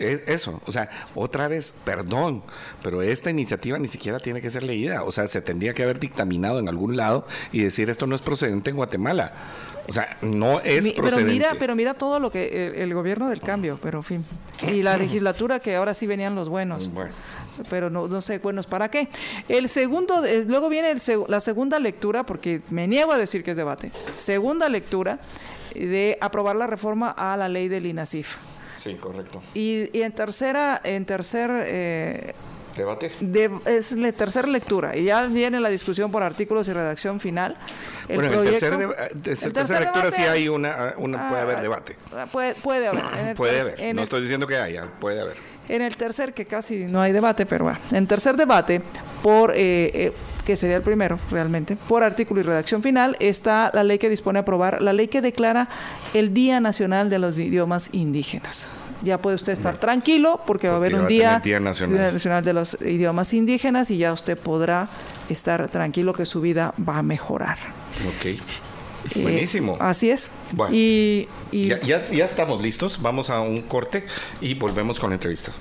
Es 0.00 0.22
eso, 0.26 0.60
o 0.66 0.72
sea, 0.72 0.88
otra 1.14 1.46
vez, 1.46 1.72
perdón, 1.84 2.42
pero 2.82 3.02
esta 3.02 3.30
iniciativa 3.30 3.78
ni 3.78 3.86
siquiera 3.86 4.18
tiene 4.18 4.40
que 4.40 4.48
ser 4.50 4.62
leída, 4.62 5.04
o 5.04 5.10
sea, 5.12 5.26
se 5.26 5.42
tendría 5.42 5.74
que 5.74 5.82
haber 5.82 6.00
dictaminado 6.00 6.58
en 6.58 6.68
algún 6.68 6.96
lado 6.96 7.26
y 7.52 7.62
decir 7.62 7.90
esto 7.90 8.06
no 8.06 8.14
es 8.14 8.22
procedente 8.22 8.70
en 8.70 8.76
Guatemala. 8.76 9.32
O 9.88 9.92
sea, 9.92 10.16
no 10.22 10.60
es 10.60 10.84
Mi- 10.84 10.90
pero 10.92 11.02
procedente. 11.02 11.32
mira, 11.32 11.56
pero 11.58 11.74
mira 11.74 11.94
todo 11.94 12.20
lo 12.20 12.30
que 12.30 12.68
el, 12.68 12.74
el 12.76 12.94
gobierno 12.94 13.28
del 13.28 13.40
cambio, 13.40 13.78
pero 13.82 13.98
en 13.98 14.04
fin. 14.04 14.24
Y 14.68 14.82
la 14.82 14.96
legislatura 14.96 15.58
que 15.58 15.74
ahora 15.74 15.94
sí 15.94 16.06
venían 16.06 16.34
los 16.36 16.48
buenos. 16.48 16.92
Bueno. 16.92 17.12
Pero 17.68 17.90
no, 17.90 18.06
no 18.06 18.20
sé, 18.22 18.38
buenos 18.38 18.66
para 18.66 18.88
qué. 18.88 19.08
El 19.48 19.68
segundo, 19.68 20.24
eh, 20.24 20.44
luego 20.46 20.68
viene 20.68 20.92
el 20.92 21.00
la 21.28 21.40
segunda 21.40 21.78
lectura, 21.80 22.24
porque 22.24 22.62
me 22.70 22.86
niego 22.86 23.12
a 23.12 23.18
decir 23.18 23.42
que 23.42 23.50
es 23.50 23.56
debate. 23.56 23.90
Segunda 24.14 24.68
lectura 24.68 25.18
de 25.74 26.16
aprobar 26.20 26.54
la 26.56 26.66
reforma 26.68 27.10
a 27.10 27.36
la 27.36 27.48
ley 27.48 27.68
del 27.68 27.86
INASIF. 27.86 28.36
Sí, 28.80 28.94
correcto. 28.94 29.42
Y, 29.54 29.96
y 29.96 30.02
en 30.02 30.12
tercera, 30.12 30.80
en 30.82 31.04
tercer 31.04 31.50
eh, 31.66 32.34
Debate. 32.76 33.12
de- 33.20 33.50
es 33.66 33.92
la 33.92 34.10
tercera 34.12 34.48
lectura 34.48 34.96
y 34.96 35.04
ya 35.04 35.26
viene 35.26 35.60
la 35.60 35.68
discusión 35.68 36.10
por 36.10 36.22
artículos 36.22 36.66
y 36.68 36.72
redacción 36.72 37.20
final. 37.20 37.56
El 38.08 38.16
bueno, 38.16 38.32
en 38.32 38.38
proyecto- 38.38 38.60
tercera 39.22 39.52
tercer 39.52 39.80
lectura 39.80 40.10
sí 40.10 40.22
hay 40.22 40.48
una, 40.48 40.94
una 40.96 41.28
puede 41.28 41.42
haber 41.42 41.56
Ah, 41.56 41.62
debate. 41.62 41.96
Puede, 42.32 42.54
puede 42.54 42.88
haber. 42.88 43.36
Puede 43.36 43.60
haber. 43.60 43.80
en 43.80 43.96
No 43.96 44.02
el- 44.02 44.04
estoy 44.04 44.22
diciendo 44.22 44.46
que 44.46 44.56
haya, 44.56 44.86
puede 44.98 45.20
haber. 45.20 45.36
en 45.68 45.82
el 45.82 45.96
tercer, 45.96 46.32
que 46.32 46.46
casi 46.46 46.86
no 46.86 47.02
hay 47.02 47.12
debate, 47.12 47.44
pero 47.44 47.66
va. 47.66 47.78
En 47.92 48.06
tercer 48.06 48.36
debate, 48.36 48.80
por 49.22 49.50
eh, 49.54 49.90
eh, 49.92 50.12
que 50.50 50.56
sería 50.56 50.76
el 50.76 50.82
primero 50.82 51.16
realmente, 51.30 51.76
por 51.76 52.02
artículo 52.02 52.40
y 52.40 52.42
redacción 52.42 52.82
final, 52.82 53.16
está 53.20 53.70
la 53.72 53.84
ley 53.84 53.98
que 53.98 54.08
dispone 54.08 54.40
a 54.40 54.42
aprobar, 54.42 54.82
la 54.82 54.92
ley 54.92 55.06
que 55.06 55.20
declara 55.20 55.68
el 56.12 56.34
Día 56.34 56.58
Nacional 56.58 57.08
de 57.08 57.20
los 57.20 57.38
Idiomas 57.38 57.90
Indígenas. 57.92 58.68
Ya 59.04 59.18
puede 59.18 59.36
usted 59.36 59.52
estar 59.52 59.78
tranquilo 59.78 60.40
porque 60.48 60.66
va 60.66 60.74
a 60.74 60.76
haber 60.78 60.96
un 60.96 61.06
día, 61.06 61.38
Día 61.38 61.60
Nacional. 61.60 62.12
Nacional 62.12 62.44
de 62.44 62.52
los 62.52 62.76
Idiomas 62.82 63.32
Indígenas 63.32 63.92
y 63.92 63.98
ya 63.98 64.12
usted 64.12 64.36
podrá 64.36 64.88
estar 65.28 65.68
tranquilo 65.68 66.14
que 66.14 66.26
su 66.26 66.40
vida 66.40 66.74
va 66.76 66.98
a 66.98 67.02
mejorar. 67.04 67.58
Ok. 68.08 68.26
Eh, 68.26 69.22
Buenísimo. 69.22 69.76
así 69.78 70.10
es. 70.10 70.32
Bueno. 70.50 70.74
Y, 70.74 71.28
y 71.52 71.68
Ya, 71.68 71.80
ya, 71.80 72.00
ya 72.00 72.24
estamos 72.24 72.60
listos. 72.60 73.00
Vamos 73.00 73.30
a 73.30 73.40
un 73.40 73.62
corte 73.62 74.04
y 74.40 74.54
volvemos 74.54 74.98
con 74.98 75.10
la 75.10 75.14
entrevista. 75.14 75.52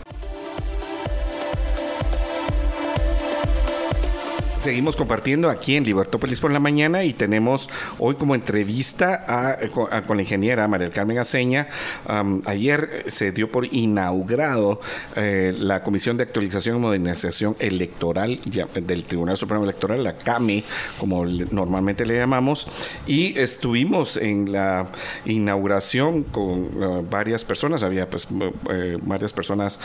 Seguimos 4.62 4.98
compartiendo 4.98 5.50
aquí 5.50 5.78
en 5.78 5.86
Libertópolis 5.86 6.42
por 6.42 6.52
la 6.52 6.60
mañana 6.60 7.06
y 7.06 7.14
tenemos 7.14 7.70
hoy 7.98 8.16
como 8.16 8.36
entrevista 8.36 9.24
a, 9.26 9.58
con, 9.70 10.18
la 10.18 10.22
ingeniera 10.22 10.68
María 10.68 10.90
Carmen 10.90 11.18
Aceña. 11.18 11.70
Ayer 12.44 13.06
se 13.08 13.32
dio 13.32 13.50
por 13.50 13.74
inaugurado 13.74 14.82
eh, 15.16 15.56
la 15.58 15.82
Comisión 15.82 16.18
de 16.18 16.24
Actualización 16.24 16.76
y 16.76 16.80
Modernización 16.80 17.56
Electoral 17.60 18.42
del 18.76 19.06
Tribunal 19.06 19.38
Supremo 19.38 19.64
Electoral, 19.64 20.04
la 20.04 20.18
CAME, 20.18 20.66
como 21.00 21.26
normalmente 21.26 22.06
le 22.06 22.18
llamamos, 22.18 22.68
y 23.08 23.40
estuvimos 23.40 24.18
en 24.18 24.52
la 24.52 24.90
inauguración 25.24 26.24
con 26.24 26.64
eh, 26.82 27.06
varias 27.10 27.46
personas, 27.46 27.82
había 27.82 28.10
pues 28.10 28.28
eh, 28.70 28.98
varias 29.04 29.32
personas, 29.32 29.80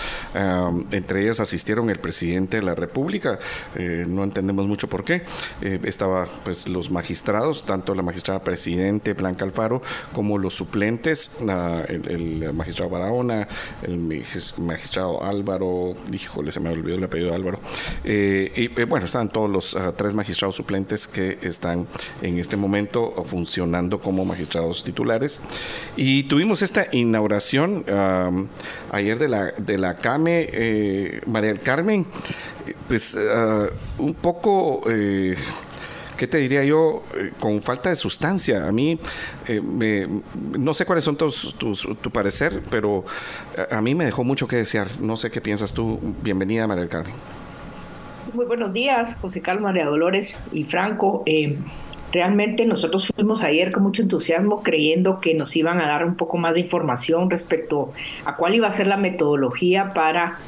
entre 0.90 1.22
ellas 1.22 1.38
asistieron 1.38 1.90
el 1.90 2.00
presidente 2.00 2.56
de 2.56 2.64
la 2.64 2.74
República, 2.74 3.38
no 3.76 4.24
entendemos 4.24 4.63
mucho 4.66 4.88
por 4.88 5.04
qué, 5.04 5.22
eh, 5.62 5.78
estaba 5.84 6.26
pues 6.44 6.68
los 6.68 6.90
magistrados, 6.90 7.64
tanto 7.64 7.94
la 7.94 8.02
magistrada 8.02 8.42
presidente 8.42 9.12
Blanca 9.14 9.44
Alfaro 9.44 9.82
como 10.12 10.38
los 10.38 10.54
suplentes, 10.54 11.36
el, 11.88 12.52
magistrado 12.54 12.90
Barahona, 12.90 13.48
el 13.82 13.98
magis- 13.98 14.58
magistrado 14.58 15.22
Álvaro, 15.22 15.94
híjole, 16.12 16.52
se 16.52 16.60
me 16.60 16.70
olvidó 16.70 16.96
el 16.96 17.04
apellido 17.04 17.30
de 17.30 17.36
Álvaro, 17.36 17.58
eh, 18.04 18.52
y 18.56 18.80
eh, 18.80 18.84
bueno, 18.84 19.06
estaban 19.06 19.28
todos 19.28 19.50
los 19.50 19.76
ah, 19.76 19.92
tres 19.96 20.14
magistrados 20.14 20.56
suplentes 20.56 21.06
que 21.06 21.38
están 21.42 21.86
en 22.22 22.38
este 22.38 22.56
momento 22.56 23.22
funcionando 23.24 24.00
como 24.00 24.24
magistrados 24.24 24.84
titulares. 24.84 25.40
Y 25.96 26.24
tuvimos 26.24 26.62
esta 26.62 26.86
inauguración 26.92 27.84
ayer 28.90 29.18
de 29.18 29.28
la, 29.28 29.52
de 29.52 29.78
la 29.78 29.94
CAME, 29.94 31.20
María 31.26 31.50
del 31.50 31.60
Carmen, 31.60 32.06
pues 32.88 33.16
ah, 33.18 33.66
un 33.98 34.14
poco... 34.14 34.82
eh, 34.88 35.34
¿Qué 36.16 36.28
te 36.28 36.38
diría 36.38 36.62
yo? 36.62 37.02
Eh, 37.16 37.32
con 37.40 37.60
falta 37.60 37.88
de 37.88 37.96
sustancia. 37.96 38.68
A 38.68 38.70
mí, 38.70 39.00
eh, 39.48 39.60
me- 39.60 40.06
no 40.56 40.72
sé 40.72 40.86
cuáles 40.86 41.02
son 41.02 41.16
tus, 41.16 41.56
tus- 41.56 41.88
tu 42.00 42.10
parecer, 42.12 42.62
pero 42.70 43.04
a, 43.72 43.78
a 43.78 43.80
mí 43.80 43.96
me 43.96 44.04
dejó 44.04 44.22
mucho 44.22 44.46
que 44.46 44.54
desear. 44.54 44.86
No 45.00 45.16
sé 45.16 45.32
qué 45.32 45.40
piensas 45.40 45.74
tú. 45.74 45.98
Bienvenida, 46.22 46.68
María 46.68 46.82
del 46.82 46.88
Carmen. 46.90 47.12
Muy 48.32 48.46
buenos 48.46 48.72
días, 48.72 49.16
José 49.20 49.42
Carlos, 49.42 49.64
María 49.64 49.86
Dolores 49.86 50.44
y 50.52 50.62
Franco. 50.62 51.24
Eh, 51.26 51.58
realmente 52.12 52.64
nosotros 52.64 53.10
fuimos 53.12 53.42
ayer 53.42 53.72
con 53.72 53.82
mucho 53.82 54.00
entusiasmo 54.02 54.62
creyendo 54.62 55.18
que 55.20 55.34
nos 55.34 55.56
iban 55.56 55.80
a 55.80 55.88
dar 55.88 56.06
un 56.06 56.14
poco 56.14 56.36
más 56.36 56.54
de 56.54 56.60
información 56.60 57.28
respecto 57.28 57.92
a 58.24 58.36
cuál 58.36 58.54
iba 58.54 58.68
a 58.68 58.72
ser 58.72 58.86
la 58.86 58.96
metodología 58.96 59.92
para 59.94 60.38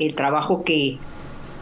el 0.00 0.14
trabajo 0.14 0.64
que, 0.64 0.98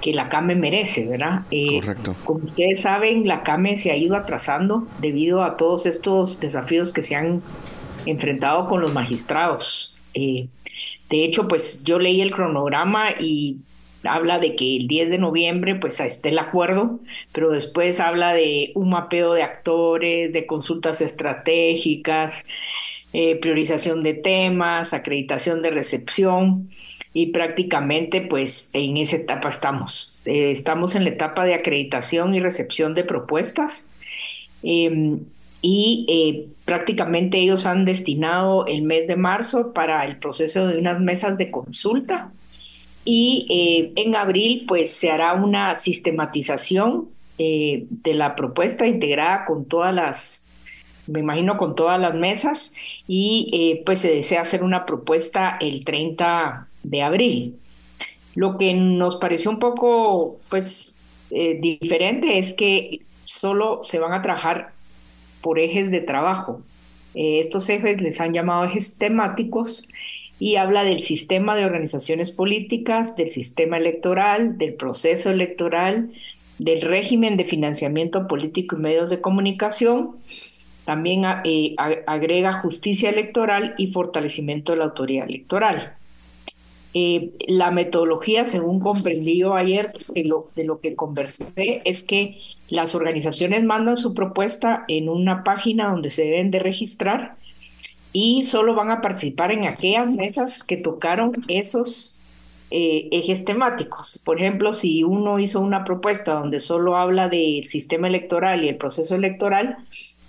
que 0.02 0.12
la 0.12 0.28
CAME 0.28 0.56
merece, 0.56 1.06
¿verdad? 1.06 1.42
Eh, 1.50 1.80
Correcto. 1.80 2.14
Como 2.24 2.44
ustedes 2.44 2.82
saben, 2.82 3.26
la 3.26 3.42
CAME 3.42 3.76
se 3.76 3.90
ha 3.90 3.96
ido 3.96 4.16
atrasando 4.16 4.86
debido 5.00 5.42
a 5.42 5.56
todos 5.56 5.86
estos 5.86 6.40
desafíos 6.40 6.92
que 6.92 7.02
se 7.02 7.14
han 7.14 7.40
enfrentado 8.04 8.68
con 8.68 8.82
los 8.82 8.92
magistrados. 8.92 9.94
Eh, 10.12 10.48
de 11.08 11.24
hecho, 11.24 11.46
pues 11.48 11.84
yo 11.84 11.98
leí 11.98 12.20
el 12.20 12.32
cronograma 12.32 13.10
y 13.18 13.58
habla 14.04 14.38
de 14.38 14.56
que 14.56 14.76
el 14.76 14.88
10 14.88 15.10
de 15.10 15.18
noviembre 15.18 15.76
pues 15.76 16.00
esté 16.00 16.30
el 16.30 16.38
acuerdo, 16.38 16.98
pero 17.32 17.50
después 17.50 18.00
habla 18.00 18.34
de 18.34 18.72
un 18.74 18.90
mapeo 18.90 19.32
de 19.34 19.42
actores, 19.42 20.32
de 20.32 20.46
consultas 20.46 21.00
estratégicas, 21.00 22.46
eh, 23.12 23.36
priorización 23.36 24.02
de 24.02 24.14
temas, 24.14 24.94
acreditación 24.94 25.62
de 25.62 25.70
recepción 25.70 26.70
y 27.14 27.26
prácticamente 27.26 28.22
pues 28.22 28.70
en 28.72 28.96
esa 28.96 29.16
etapa 29.16 29.48
estamos. 29.48 30.18
Eh, 30.24 30.50
estamos 30.50 30.94
en 30.94 31.04
la 31.04 31.10
etapa 31.10 31.44
de 31.44 31.54
acreditación 31.54 32.34
y 32.34 32.40
recepción 32.40 32.94
de 32.94 33.04
propuestas. 33.04 33.86
Eh, 34.62 35.18
y 35.64 36.06
eh, 36.08 36.48
prácticamente 36.64 37.38
ellos 37.38 37.66
han 37.66 37.84
destinado 37.84 38.66
el 38.66 38.82
mes 38.82 39.06
de 39.06 39.16
marzo 39.16 39.72
para 39.72 40.04
el 40.04 40.16
proceso 40.16 40.66
de 40.66 40.78
unas 40.78 40.98
mesas 40.98 41.38
de 41.38 41.52
consulta 41.52 42.32
y 43.04 43.46
eh, 43.48 43.92
en 44.00 44.16
abril 44.16 44.64
pues 44.66 44.92
se 44.92 45.10
hará 45.10 45.34
una 45.34 45.74
sistematización 45.74 47.08
de 47.38 48.14
la 48.14 48.36
propuesta 48.36 48.86
integrada 48.86 49.46
con 49.46 49.64
todas 49.64 49.92
las, 49.92 50.46
me 51.08 51.18
imagino 51.18 51.56
con 51.56 51.74
todas 51.74 51.98
las 51.98 52.14
mesas 52.14 52.76
y 53.08 53.80
pues 53.84 53.98
se 53.98 54.14
desea 54.14 54.42
hacer 54.42 54.62
una 54.62 54.86
propuesta 54.86 55.56
el 55.60 55.84
30 55.84 56.68
de 56.82 57.02
abril. 57.02 57.56
Lo 58.34 58.56
que 58.58 58.74
nos 58.74 59.16
pareció 59.16 59.50
un 59.50 59.58
poco 59.58 60.38
pues 60.50 60.94
eh, 61.30 61.58
diferente 61.60 62.38
es 62.38 62.54
que 62.54 63.02
solo 63.24 63.82
se 63.82 63.98
van 63.98 64.12
a 64.12 64.22
trabajar 64.22 64.72
por 65.40 65.58
ejes 65.58 65.90
de 65.90 66.00
trabajo. 66.00 66.62
Eh, 67.14 67.40
estos 67.40 67.68
ejes 67.68 68.00
les 68.00 68.20
han 68.20 68.32
llamado 68.32 68.64
ejes 68.64 68.96
temáticos 68.96 69.88
y 70.38 70.56
habla 70.56 70.84
del 70.84 71.00
sistema 71.00 71.54
de 71.54 71.64
organizaciones 71.64 72.30
políticas, 72.30 73.16
del 73.16 73.28
sistema 73.28 73.76
electoral, 73.76 74.58
del 74.58 74.74
proceso 74.74 75.30
electoral, 75.30 76.10
del 76.58 76.80
régimen 76.80 77.36
de 77.36 77.44
financiamiento 77.44 78.26
político 78.26 78.76
y 78.76 78.80
medios 78.80 79.10
de 79.10 79.20
comunicación. 79.20 80.16
También 80.84 81.22
eh, 81.44 81.74
agrega 82.06 82.60
justicia 82.60 83.10
electoral 83.10 83.74
y 83.78 83.88
fortalecimiento 83.88 84.72
de 84.72 84.78
la 84.78 84.84
autoridad 84.84 85.28
electoral. 85.28 85.94
Eh, 86.94 87.30
la 87.48 87.70
metodología, 87.70 88.44
según 88.44 88.80
comprendí 88.80 89.38
yo 89.38 89.54
ayer 89.54 89.92
de 90.14 90.24
lo, 90.24 90.50
de 90.54 90.64
lo 90.64 90.80
que 90.80 90.94
conversé, 90.94 91.80
es 91.84 92.02
que 92.02 92.38
las 92.68 92.94
organizaciones 92.94 93.64
mandan 93.64 93.96
su 93.96 94.14
propuesta 94.14 94.84
en 94.88 95.08
una 95.08 95.44
página 95.44 95.90
donde 95.90 96.10
se 96.10 96.24
deben 96.24 96.50
de 96.50 96.58
registrar 96.58 97.36
y 98.12 98.44
solo 98.44 98.74
van 98.74 98.90
a 98.90 99.00
participar 99.00 99.52
en 99.52 99.64
aquellas 99.64 100.10
mesas 100.10 100.62
que 100.62 100.76
tocaron 100.76 101.32
esos 101.48 102.18
eh, 102.70 103.08
ejes 103.10 103.44
temáticos. 103.44 104.20
Por 104.24 104.40
ejemplo, 104.40 104.72
si 104.72 105.02
uno 105.04 105.38
hizo 105.38 105.60
una 105.60 105.84
propuesta 105.84 106.34
donde 106.34 106.60
solo 106.60 106.96
habla 106.96 107.28
del 107.28 107.64
sistema 107.64 108.08
electoral 108.08 108.64
y 108.64 108.68
el 108.68 108.76
proceso 108.76 109.14
electoral, 109.14 109.76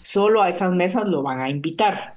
solo 0.02 0.42
a 0.42 0.50
esas 0.50 0.72
mesas 0.72 1.06
lo 1.08 1.24
van 1.24 1.40
a 1.40 1.50
invitar. 1.50 2.16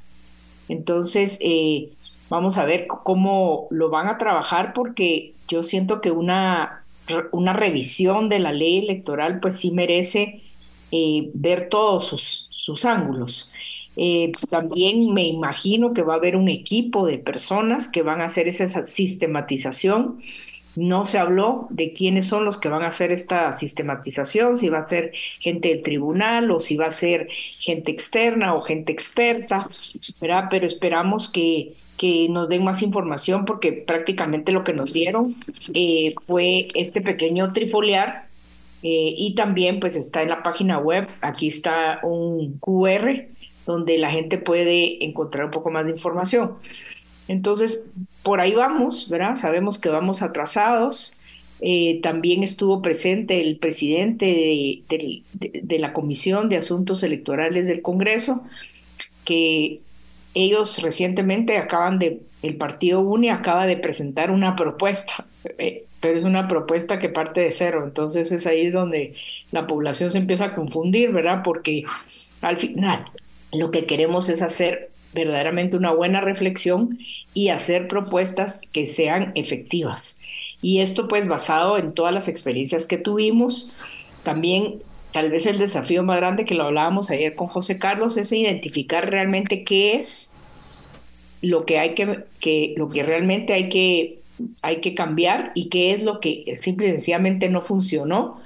Entonces, 0.69 1.39
eh, 1.43 1.91
vamos 2.29 2.59
a 2.59 2.65
ver 2.65 2.87
cómo 2.87 3.69
lo 3.71 3.91
van 3.91 4.09
a 4.09 4.19
trabajar 4.19 4.73
porque 4.73 5.35
yo 5.49 5.63
siento 5.63 6.01
que 6.01 6.11
una, 6.11 6.85
una 7.33 7.53
revisión 7.53 8.29
de 8.29 8.39
la 8.39 8.53
ley 8.53 8.79
electoral 8.79 9.41
pues 9.41 9.59
sí 9.59 9.71
merece 9.71 10.43
eh, 10.91 11.31
ver 11.35 11.69
todos 11.69 12.07
sus, 12.07 12.49
sus 12.53 12.85
ángulos. 12.85 13.51
Eh, 13.97 14.33
también 14.51 15.15
me 15.15 15.27
imagino 15.27 15.95
que 15.95 16.03
va 16.03 16.15
a 16.15 16.17
haber 16.17 16.37
un 16.37 16.49
equipo 16.49 17.07
de 17.07 17.19
personas 17.19 17.89
que 17.89 18.03
van 18.03 18.21
a 18.21 18.27
hacer 18.27 18.47
esa 18.47 18.87
sistematización. 18.87 20.19
No 20.75 21.07
se 21.07 21.19
habló 21.19 21.67
de 21.71 21.95
quiénes 21.95 22.27
son 22.27 22.45
los 22.45 22.59
que 22.59 22.69
van 22.69 22.83
a 22.83 22.89
hacer 22.89 23.11
esta 23.11 23.53
sistematización, 23.53 24.59
si 24.59 24.69
va 24.69 24.81
a 24.81 24.89
ser 24.89 25.13
gente 25.41 25.69
del 25.69 25.83
tribunal 25.83 26.51
o 26.51 26.61
si 26.61 26.77
va 26.77 26.87
a 26.87 26.91
ser 26.91 27.29
gente 27.59 27.91
externa 27.91 28.55
o 28.55 28.61
gente 28.61 28.93
experta, 28.93 29.67
¿verdad? 30.21 30.49
pero 30.51 30.67
esperamos 30.67 31.31
que, 31.31 31.73
que 31.97 32.29
nos 32.29 32.49
den 32.49 32.65
más 32.65 32.83
información 32.83 33.45
porque 33.45 33.73
prácticamente 33.73 34.53
lo 34.53 34.65
que 34.65 34.73
nos 34.73 34.93
dieron 34.93 35.35
eh, 35.75 36.15
fue 36.27 36.69
este 36.75 37.01
pequeño 37.01 37.53
trifoliar 37.53 38.27
eh, 38.83 39.15
y 39.17 39.35
también 39.35 39.81
pues 39.81 39.97
está 39.97 40.23
en 40.23 40.29
la 40.29 40.43
página 40.43 40.79
web, 40.79 41.09
aquí 41.21 41.49
está 41.49 42.01
un 42.03 42.59
QR 42.59 43.27
donde 43.65 43.99
la 43.99 44.11
gente 44.11 44.39
puede 44.39 45.05
encontrar 45.05 45.47
un 45.47 45.51
poco 45.51 45.71
más 45.71 45.85
de 45.87 45.93
información. 45.93 46.53
Entonces, 47.29 47.91
por 48.23 48.41
ahí 48.41 48.55
vamos, 48.55 49.09
¿verdad? 49.09 49.37
Sabemos 49.37 49.79
que 49.79 49.89
vamos 49.89 50.23
atrasados. 50.23 51.21
Eh, 51.61 52.01
también 52.03 52.43
estuvo 52.43 52.83
presente 52.83 53.41
el 53.41 53.57
presidente 53.57 54.27
de, 54.27 55.23
de, 55.33 55.79
la 55.79 55.93
Comisión 55.93 56.49
de 56.49 56.59
Asuntos 56.59 57.03
Electorales 57.03 57.67
del 57.67 57.83
Congreso, 57.83 58.45
que 59.25 59.81
ellos 60.37 60.83
recientemente 60.83 61.57
acaban 61.57 61.99
de, 61.99 62.21
el 62.43 62.57
Partido 62.57 63.01
UNI 63.01 63.31
acaba 63.31 63.67
de 63.67 63.79
presentar 63.79 64.31
una 64.31 64.55
propuesta, 64.55 65.27
eh, 65.59 65.85
pero 66.01 66.19
es 66.19 66.25
una 66.25 66.47
propuesta 66.47 66.99
que 66.99 67.09
parte 67.09 67.41
de 67.41 67.51
cero, 67.53 67.83
entonces 67.85 68.31
es 68.31 68.47
ahí 68.47 68.69
donde 68.71 69.15
la 69.51 69.67
población 69.67 70.11
se 70.11 70.19
empieza 70.19 70.45
a 70.45 70.55
confundir, 70.55 71.11
¿verdad? 71.11 71.41
Porque 71.43 71.85
al 72.43 72.59
final 72.59 73.05
lo 73.51 73.71
que 73.71 73.87
queremos 73.87 74.29
es 74.29 74.43
hacer 74.43 74.91
verdaderamente 75.15 75.79
una 75.79 75.93
buena 75.93 76.21
reflexión 76.21 76.99
y 77.33 77.49
hacer 77.49 77.89
propuestas 77.89 78.61
que 78.73 78.87
sean 78.87 79.33
efectivas. 79.37 80.21
Y 80.61 80.81
esto 80.81 81.09
pues 81.09 81.29
basado 81.29 81.79
en 81.79 81.95
todas 81.95 82.13
las 82.13 82.29
experiencias 82.29 82.87
que 82.87 82.99
tuvimos, 82.99 83.73
también 84.23 84.83
tal 85.17 85.31
vez 85.31 85.47
el 85.47 85.57
desafío 85.57 86.03
más 86.03 86.19
grande 86.19 86.45
que 86.45 86.55
lo 86.55 86.65
hablábamos 86.65 87.11
ayer 87.11 87.35
con 87.35 87.47
José 87.47 87.79
Carlos 87.79 88.19
es 88.19 88.31
identificar 88.33 89.11
realmente 89.11 89.65
qué 89.65 89.95
es 89.95 90.31
lo 91.41 91.65
que 91.65 91.79
hay 91.79 91.95
que, 91.95 92.75
lo 92.77 92.91
que 92.91 93.03
realmente 93.03 93.55
hay 93.55 93.71
que 93.71 94.19
hay 94.61 94.83
que 94.83 94.95
cambiar 94.95 95.53
y 95.55 95.71
qué 95.71 95.93
es 95.93 96.03
lo 96.03 96.21
que 96.21 96.53
simple 96.57 96.89
y 96.89 96.91
sencillamente 96.91 97.49
no 97.49 97.63
funcionó 97.63 98.43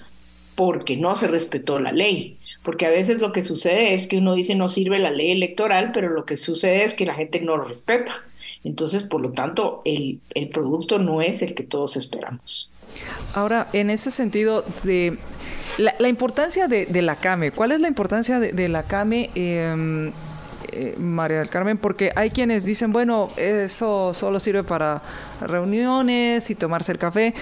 porque 0.54 0.96
no 0.96 1.16
se 1.16 1.26
respetó 1.26 1.80
la 1.80 1.90
ley 1.90 2.38
porque 2.62 2.86
a 2.86 2.90
veces 2.90 3.20
lo 3.20 3.32
que 3.32 3.42
sucede 3.42 3.94
es 3.94 4.06
que 4.06 4.18
uno 4.18 4.36
dice 4.36 4.54
no 4.54 4.68
sirve 4.68 5.00
la 5.00 5.10
ley 5.10 5.32
electoral, 5.32 5.90
pero 5.92 6.08
lo 6.08 6.24
que 6.24 6.36
sucede 6.36 6.84
es 6.84 6.94
que 6.94 7.04
la 7.04 7.14
gente 7.14 7.40
no 7.40 7.56
lo 7.56 7.64
respeta. 7.64 8.12
Entonces, 8.62 9.02
por 9.02 9.22
lo 9.22 9.32
tanto, 9.32 9.82
el, 9.84 10.20
producto 10.52 11.00
no 11.00 11.20
es 11.20 11.42
el 11.42 11.54
que 11.54 11.62
todos 11.62 11.96
esperamos. 11.96 12.70
Ahora, 13.34 13.68
en 13.72 13.88
ese 13.88 14.10
sentido 14.10 14.64
de 14.84 15.18
la, 15.80 16.08
importancia 16.08 16.68
de, 16.68 17.02
la 17.02 17.16
CAME, 17.16 17.52
¿cuál 17.52 17.72
es 17.72 17.80
la 17.80 17.88
importancia 17.88 18.38
de, 18.38 18.68
la 18.68 18.82
CAME? 18.82 19.30
Em, 19.34 20.12
eh, 20.72 20.94
María 20.98 21.38
del 21.38 21.48
Carmen, 21.48 21.78
porque 21.78 22.12
hay 22.14 22.30
quienes 22.30 22.64
dicen, 22.64 22.92
bueno, 22.92 23.30
eso 23.36 24.14
solo 24.14 24.38
sirve 24.38 24.62
para 24.62 25.02
reuniones 25.40 26.50
y 26.50 26.54
tomarse 26.54 26.92
el 26.92 26.98
café. 26.98 27.34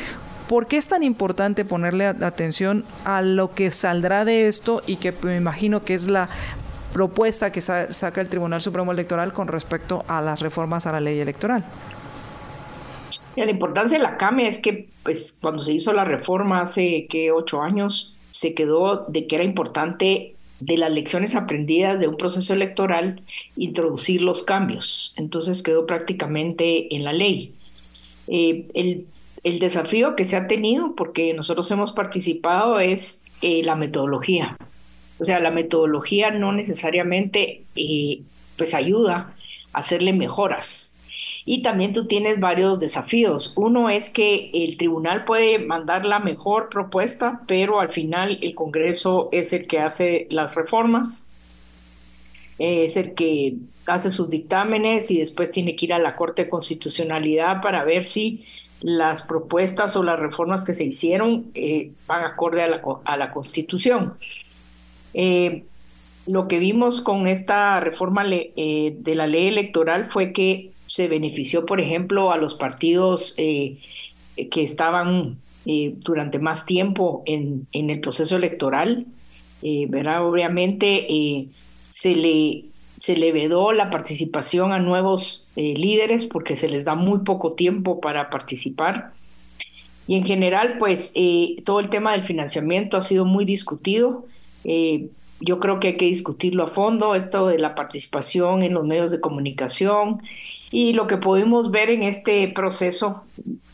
¿Por 0.48 0.66
qué 0.66 0.78
es 0.78 0.88
tan 0.88 1.02
importante 1.02 1.66
ponerle 1.66 2.06
atención 2.06 2.84
a 3.04 3.20
lo 3.20 3.52
que 3.54 3.70
saldrá 3.70 4.24
de 4.24 4.48
esto 4.48 4.82
y 4.86 4.96
que 4.96 5.12
me 5.22 5.36
imagino 5.36 5.82
que 5.84 5.94
es 5.94 6.08
la 6.08 6.28
propuesta 6.92 7.52
que 7.52 7.60
saca 7.60 8.20
el 8.20 8.28
Tribunal 8.28 8.62
Supremo 8.62 8.92
Electoral 8.92 9.34
con 9.34 9.48
respecto 9.48 10.04
a 10.08 10.22
las 10.22 10.40
reformas 10.40 10.86
a 10.86 10.92
la 10.92 11.00
ley 11.00 11.20
electoral? 11.20 11.66
La 13.36 13.50
importancia 13.50 13.98
de 13.98 14.02
la 14.02 14.16
CAME 14.16 14.48
es 14.48 14.58
que 14.58 14.88
pues, 15.02 15.38
cuando 15.40 15.62
se 15.62 15.74
hizo 15.74 15.92
la 15.92 16.04
reforma 16.04 16.62
hace 16.62 17.06
que 17.08 17.30
ocho 17.30 17.62
años, 17.62 18.17
se 18.38 18.54
quedó 18.54 19.04
de 19.08 19.26
que 19.26 19.34
era 19.34 19.44
importante 19.44 20.34
de 20.60 20.76
las 20.76 20.92
lecciones 20.92 21.34
aprendidas 21.34 21.98
de 21.98 22.08
un 22.08 22.16
proceso 22.16 22.54
electoral 22.54 23.22
introducir 23.56 24.22
los 24.22 24.44
cambios. 24.44 25.12
Entonces 25.16 25.62
quedó 25.62 25.86
prácticamente 25.86 26.94
en 26.94 27.04
la 27.04 27.12
ley. 27.12 27.54
Eh, 28.28 28.66
el 28.74 29.06
el 29.44 29.58
desafío 29.58 30.16
que 30.16 30.24
se 30.24 30.36
ha 30.36 30.46
tenido, 30.46 30.94
porque 30.94 31.32
nosotros 31.34 31.70
hemos 31.70 31.92
participado, 31.92 32.80
es 32.80 33.24
eh, 33.40 33.62
la 33.62 33.76
metodología. 33.76 34.56
O 35.18 35.24
sea, 35.24 35.40
la 35.40 35.50
metodología 35.50 36.30
no 36.30 36.52
necesariamente 36.52 37.62
eh, 37.76 38.20
pues 38.56 38.74
ayuda 38.74 39.34
a 39.72 39.78
hacerle 39.78 40.12
mejoras. 40.12 40.94
Y 41.50 41.62
también 41.62 41.94
tú 41.94 42.04
tienes 42.04 42.40
varios 42.40 42.78
desafíos. 42.78 43.54
Uno 43.56 43.88
es 43.88 44.10
que 44.10 44.50
el 44.52 44.76
tribunal 44.76 45.24
puede 45.24 45.58
mandar 45.58 46.04
la 46.04 46.18
mejor 46.18 46.68
propuesta, 46.68 47.40
pero 47.46 47.80
al 47.80 47.88
final 47.88 48.38
el 48.42 48.54
Congreso 48.54 49.30
es 49.32 49.54
el 49.54 49.66
que 49.66 49.78
hace 49.78 50.26
las 50.28 50.56
reformas, 50.56 51.24
es 52.58 52.98
el 52.98 53.14
que 53.14 53.54
hace 53.86 54.10
sus 54.10 54.28
dictámenes 54.28 55.10
y 55.10 55.20
después 55.20 55.50
tiene 55.50 55.74
que 55.74 55.86
ir 55.86 55.94
a 55.94 55.98
la 55.98 56.16
Corte 56.16 56.44
de 56.44 56.50
Constitucionalidad 56.50 57.62
para 57.62 57.82
ver 57.82 58.04
si 58.04 58.44
las 58.82 59.22
propuestas 59.22 59.96
o 59.96 60.02
las 60.02 60.18
reformas 60.18 60.66
que 60.66 60.74
se 60.74 60.84
hicieron 60.84 61.46
eh, 61.54 61.92
van 62.06 62.26
acorde 62.26 62.62
a 62.62 62.68
la, 62.68 62.82
a 63.06 63.16
la 63.16 63.32
Constitución. 63.32 64.12
Eh, 65.14 65.64
lo 66.26 66.46
que 66.46 66.58
vimos 66.58 67.00
con 67.00 67.26
esta 67.26 67.80
reforma 67.80 68.26
eh, 68.28 68.94
de 68.98 69.14
la 69.14 69.26
ley 69.26 69.46
electoral 69.46 70.10
fue 70.10 70.34
que 70.34 70.72
se 70.88 71.06
benefició, 71.06 71.64
por 71.64 71.80
ejemplo, 71.80 72.32
a 72.32 72.36
los 72.36 72.54
partidos 72.54 73.34
que 73.36 73.78
estaban 74.56 75.36
durante 75.64 76.40
más 76.40 76.66
tiempo 76.66 77.22
en, 77.26 77.68
en, 77.72 77.90
el 77.90 78.00
proceso 78.00 78.36
electoral. 78.36 79.06
¿verdad? 79.62 80.26
Obviamente 80.26 81.48
se 81.90 82.14
le 82.16 82.64
se 82.98 83.16
le 83.16 83.32
vedó 83.32 83.72
la 83.72 83.90
participación 83.90 84.72
a 84.72 84.78
nuevos 84.78 85.50
eh, 85.56 85.74
líderes 85.76 86.24
porque 86.24 86.56
se 86.56 86.68
les 86.68 86.84
da 86.84 86.94
muy 86.94 87.20
poco 87.20 87.52
tiempo 87.52 88.00
para 88.00 88.28
participar. 88.30 89.12
Y 90.06 90.16
en 90.16 90.24
general, 90.24 90.76
pues 90.78 91.12
eh, 91.14 91.56
todo 91.64 91.80
el 91.80 91.90
tema 91.90 92.12
del 92.12 92.24
financiamiento 92.24 92.96
ha 92.96 93.02
sido 93.02 93.24
muy 93.24 93.44
discutido. 93.44 94.26
Eh, 94.64 95.10
yo 95.40 95.60
creo 95.60 95.78
que 95.78 95.88
hay 95.88 95.96
que 95.96 96.06
discutirlo 96.06 96.64
a 96.64 96.68
fondo, 96.68 97.14
esto 97.14 97.46
de 97.46 97.58
la 97.58 97.74
participación 97.74 98.62
en 98.62 98.74
los 98.74 98.84
medios 98.84 99.12
de 99.12 99.20
comunicación 99.20 100.20
y 100.70 100.92
lo 100.92 101.06
que 101.06 101.16
podemos 101.16 101.70
ver 101.70 101.90
en 101.90 102.02
este 102.02 102.48
proceso, 102.48 103.24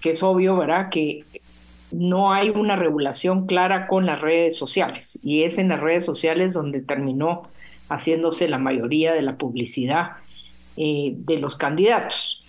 que 0.01 0.11
es 0.11 0.23
obvio, 0.23 0.57
¿verdad? 0.57 0.91
Que 0.91 1.25
no 1.91 2.33
hay 2.33 2.51
una 2.51 2.77
regulación 2.77 3.47
clara 3.47 3.87
con 3.87 4.07
las 4.07 4.21
redes 4.21 4.57
sociales 4.57 5.19
y 5.23 5.45
es 5.45 5.59
en 5.59 5.69
las 5.69 5.81
redes 5.81 6.05
sociales 6.05 6.53
donde 6.53 6.81
terminó 6.81 7.49
haciéndose 7.89 8.49
la 8.49 8.59
mayoría 8.59 9.13
de 9.13 9.23
la 9.23 9.37
publicidad 9.37 10.13
eh, 10.77 11.15
de 11.17 11.39
los 11.39 11.57
candidatos. 11.57 12.45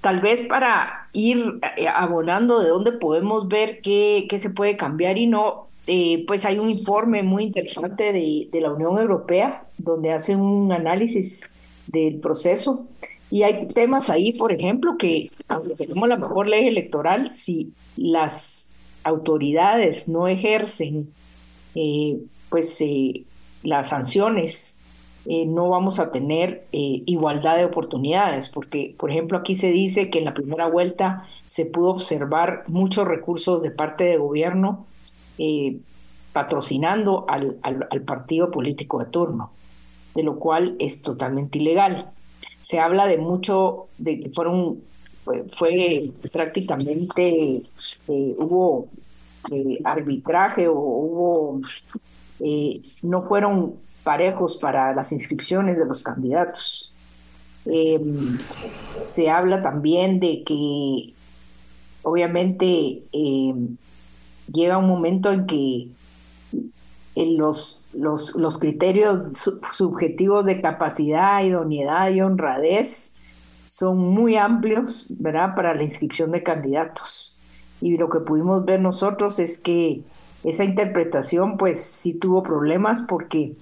Tal 0.00 0.20
vez 0.20 0.46
para 0.46 1.08
ir 1.12 1.60
eh, 1.76 1.86
abonando 1.86 2.58
de 2.60 2.68
dónde 2.68 2.92
podemos 2.92 3.46
ver 3.46 3.80
qué, 3.80 4.26
qué 4.28 4.38
se 4.40 4.50
puede 4.50 4.76
cambiar 4.76 5.18
y 5.18 5.28
no, 5.28 5.68
eh, 5.86 6.24
pues 6.26 6.44
hay 6.44 6.58
un 6.58 6.70
informe 6.70 7.22
muy 7.22 7.44
interesante 7.44 8.12
de, 8.12 8.48
de, 8.50 8.60
la 8.60 8.72
Unión 8.72 8.98
Europea 8.98 9.64
donde 9.78 10.12
hacen 10.12 10.40
un 10.40 10.72
análisis 10.72 11.48
del 11.86 12.18
proceso 12.18 12.88
y 13.32 13.44
hay 13.44 13.66
temas 13.68 14.10
ahí, 14.10 14.34
por 14.34 14.52
ejemplo, 14.52 14.96
que 14.98 15.30
aunque 15.48 15.74
tenemos 15.74 16.06
la 16.06 16.18
mejor 16.18 16.46
ley 16.46 16.68
electoral, 16.68 17.32
si 17.32 17.72
las 17.96 18.68
autoridades 19.04 20.08
no 20.08 20.28
ejercen 20.28 21.08
pues 22.50 22.84
las 23.62 23.88
sanciones, 23.88 24.78
eh, 25.24 25.46
no 25.46 25.68
vamos 25.68 26.00
a 26.00 26.10
tener 26.10 26.66
eh, 26.72 27.02
igualdad 27.06 27.56
de 27.56 27.64
oportunidades, 27.64 28.48
porque, 28.48 28.94
por 28.98 29.10
ejemplo, 29.10 29.38
aquí 29.38 29.54
se 29.54 29.70
dice 29.70 30.10
que 30.10 30.18
en 30.18 30.24
la 30.24 30.34
primera 30.34 30.66
vuelta 30.66 31.28
se 31.46 31.64
pudo 31.64 31.90
observar 31.90 32.64
muchos 32.66 33.06
recursos 33.06 33.62
de 33.62 33.70
parte 33.70 34.04
de 34.04 34.16
gobierno 34.16 34.84
eh, 35.38 35.78
patrocinando 36.32 37.24
al, 37.28 37.56
partido 38.04 38.50
político 38.50 38.98
de 38.98 39.06
turno, 39.06 39.52
de 40.14 40.24
lo 40.24 40.38
cual 40.38 40.76
es 40.80 41.02
totalmente 41.02 41.58
ilegal. 41.58 42.10
Se 42.62 42.78
habla 42.78 43.06
de 43.06 43.18
mucho, 43.18 43.88
de 43.98 44.20
que 44.20 44.30
fueron 44.30 44.78
fue, 45.56 46.10
prácticamente, 46.32 47.62
eh, 48.08 48.34
hubo 48.38 48.88
eh, 49.50 49.78
arbitraje 49.84 50.68
o 50.68 50.74
hubo, 50.74 51.60
no 53.02 53.22
fueron 53.22 53.74
parejos 54.02 54.56
para 54.56 54.94
las 54.94 55.12
inscripciones 55.12 55.78
de 55.78 55.86
los 55.86 56.02
candidatos. 56.02 56.92
Em, 57.64 58.38
se 59.04 59.30
habla 59.30 59.62
también 59.62 60.18
de 60.18 60.42
que 60.42 61.14
obviamente 62.02 63.04
em, 63.12 63.76
llega 64.52 64.78
un 64.78 64.88
momento 64.88 65.30
en 65.30 65.46
que 65.46 65.88
los, 67.14 67.81
los, 67.92 68.34
los 68.36 68.58
criterios 68.58 69.50
subjetivos 69.70 70.44
de 70.44 70.60
capacidad, 70.60 71.42
idoneidad 71.42 72.10
y 72.10 72.20
honradez 72.20 73.14
son 73.66 73.98
muy 73.98 74.36
amplios, 74.36 75.12
¿verdad?, 75.18 75.54
para 75.54 75.74
la 75.74 75.82
inscripción 75.82 76.30
de 76.30 76.42
candidatos. 76.42 77.38
Y 77.80 77.96
lo 77.96 78.08
que 78.10 78.20
pudimos 78.20 78.64
ver 78.64 78.80
nosotros 78.80 79.38
es 79.38 79.58
que 79.58 80.02
esa 80.44 80.64
interpretación, 80.64 81.56
pues 81.56 81.82
sí 81.82 82.14
tuvo 82.14 82.42
problemas 82.42 83.02
porque 83.02 83.54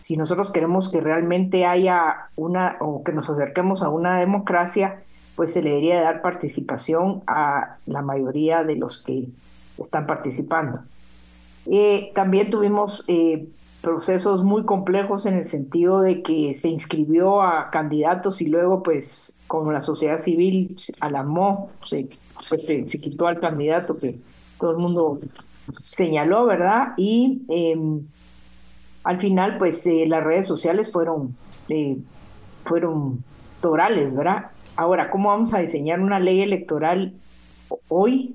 si 0.00 0.16
nosotros 0.16 0.50
queremos 0.52 0.90
que 0.90 1.00
realmente 1.00 1.66
haya 1.66 2.30
una, 2.36 2.76
o 2.80 3.04
que 3.04 3.12
nos 3.12 3.28
acerquemos 3.28 3.82
a 3.82 3.90
una 3.90 4.18
democracia, 4.18 5.02
pues 5.36 5.52
se 5.52 5.62
le 5.62 5.70
debería 5.70 6.00
dar 6.00 6.22
participación 6.22 7.22
a 7.26 7.76
la 7.86 8.02
mayoría 8.02 8.64
de 8.64 8.76
los 8.76 9.02
que 9.02 9.28
están 9.78 10.06
participando. 10.06 10.80
Eh, 11.66 12.12
también 12.14 12.50
tuvimos 12.50 13.04
eh, 13.08 13.46
procesos 13.80 14.44
muy 14.44 14.64
complejos 14.64 15.26
en 15.26 15.34
el 15.34 15.44
sentido 15.44 16.00
de 16.00 16.22
que 16.22 16.52
se 16.54 16.68
inscribió 16.68 17.42
a 17.42 17.70
candidatos 17.70 18.42
y 18.42 18.46
luego, 18.46 18.82
pues, 18.82 19.40
como 19.46 19.72
la 19.72 19.80
sociedad 19.80 20.18
civil 20.18 20.76
alamó, 21.00 21.70
se, 21.84 22.08
pues 22.48 22.66
se, 22.66 22.84
quitó 22.84 23.26
al 23.26 23.40
candidato 23.40 23.98
que 23.98 24.18
todo 24.58 24.72
el 24.72 24.78
mundo 24.78 25.18
señaló, 25.84 26.46
¿verdad? 26.46 26.94
Y 26.96 27.42
em, 27.48 28.02
al 29.04 29.18
final, 29.18 29.58
pues, 29.58 29.86
eh, 29.86 30.04
las 30.06 30.22
redes 30.22 30.46
sociales 30.46 30.92
fueron, 30.92 31.36
fueron 32.64 33.24
torales, 33.60 34.14
¿verdad? 34.14 34.50
Ahora, 34.76 35.10
¿cómo 35.10 35.30
vamos 35.30 35.54
a 35.54 35.58
diseñar 35.58 36.00
una 36.00 36.20
ley 36.20 36.42
electoral 36.42 37.14
hoy 37.88 38.34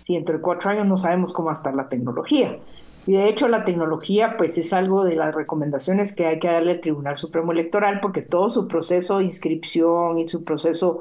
si 0.00 0.14
dentro 0.14 0.36
de 0.36 0.42
cuatro 0.42 0.70
años 0.70 0.86
no 0.86 0.96
sabemos 0.96 1.32
cómo 1.32 1.46
va 1.46 1.52
a 1.52 1.54
estar 1.54 1.74
la 1.74 1.88
tecnología. 1.88 2.56
Y 3.06 3.12
de 3.12 3.28
hecho 3.28 3.48
la 3.48 3.64
tecnología 3.64 4.36
pues 4.36 4.58
es 4.58 4.72
algo 4.72 5.04
de 5.04 5.16
las 5.16 5.34
recomendaciones 5.34 6.14
que 6.14 6.26
hay 6.26 6.38
que 6.38 6.48
darle 6.48 6.72
al 6.72 6.80
Tribunal 6.80 7.16
Supremo 7.16 7.52
Electoral 7.52 8.00
porque 8.00 8.22
todo 8.22 8.50
su 8.50 8.68
proceso 8.68 9.18
de 9.18 9.24
inscripción 9.24 10.18
y 10.18 10.28
su 10.28 10.44
proceso 10.44 11.00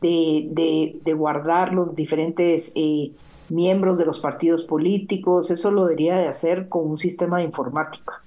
de, 0.00 0.98
de, 1.02 1.12
guardar 1.14 1.72
los 1.72 1.94
diferentes 1.94 2.72
eh, 2.74 3.12
miembros 3.48 3.96
de 3.98 4.04
los 4.04 4.20
partidos 4.20 4.62
políticos, 4.62 5.50
eso 5.50 5.70
lo 5.70 5.84
debería 5.84 6.16
de 6.16 6.28
hacer 6.28 6.68
con 6.68 6.90
un 6.90 6.98
sistema 6.98 7.38
de 7.38 7.44
informática. 7.44 8.20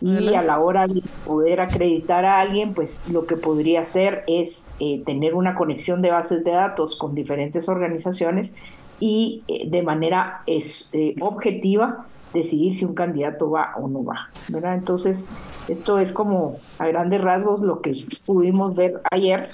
Y 0.00 0.34
a 0.34 0.42
la 0.42 0.60
hora 0.60 0.86
de 0.86 1.02
poder 1.26 1.60
acreditar 1.60 2.24
a 2.24 2.40
alguien, 2.40 2.72
pues 2.72 3.08
lo 3.08 3.26
que 3.26 3.36
podría 3.36 3.80
hacer 3.80 4.22
es 4.28 4.64
eh, 4.78 5.02
tener 5.04 5.34
una 5.34 5.56
conexión 5.56 6.02
de 6.02 6.12
bases 6.12 6.44
de 6.44 6.52
datos 6.52 6.94
con 6.94 7.16
diferentes 7.16 7.68
organizaciones 7.68 8.54
y 9.00 9.42
eh, 9.48 9.68
de 9.68 9.82
manera 9.82 10.42
este, 10.46 11.16
objetiva 11.20 12.06
decidir 12.32 12.74
si 12.74 12.84
un 12.84 12.94
candidato 12.94 13.50
va 13.50 13.74
o 13.76 13.88
no 13.88 14.04
va. 14.04 14.30
¿verdad? 14.48 14.74
Entonces, 14.74 15.28
esto 15.68 15.98
es 15.98 16.12
como 16.12 16.58
a 16.78 16.86
grandes 16.86 17.20
rasgos 17.20 17.60
lo 17.60 17.80
que 17.80 17.92
pudimos 18.24 18.74
ver 18.74 19.00
ayer 19.10 19.48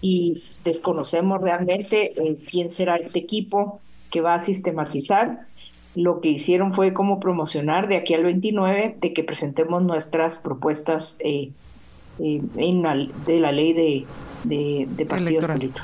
y 0.00 0.42
desconocemos 0.64 1.40
realmente 1.40 2.12
eh, 2.20 2.38
quién 2.50 2.70
será 2.70 2.96
este 2.96 3.20
equipo 3.20 3.80
que 4.10 4.20
va 4.20 4.34
a 4.34 4.40
sistematizar. 4.40 5.46
Lo 5.94 6.20
que 6.20 6.30
hicieron 6.30 6.72
fue 6.72 6.92
como 6.92 7.20
promocionar 7.20 7.86
de 7.88 7.96
aquí 7.96 8.14
al 8.14 8.24
29 8.24 8.96
de 9.00 9.12
que 9.12 9.24
presentemos 9.24 9.82
nuestras 9.82 10.38
propuestas 10.38 11.16
eh, 11.20 11.52
en 12.18 12.82
de 13.26 13.40
la 13.40 13.52
ley 13.52 13.72
de, 13.72 14.86
de, 14.86 15.06
partidos 15.06 15.44
políticos. 15.44 15.82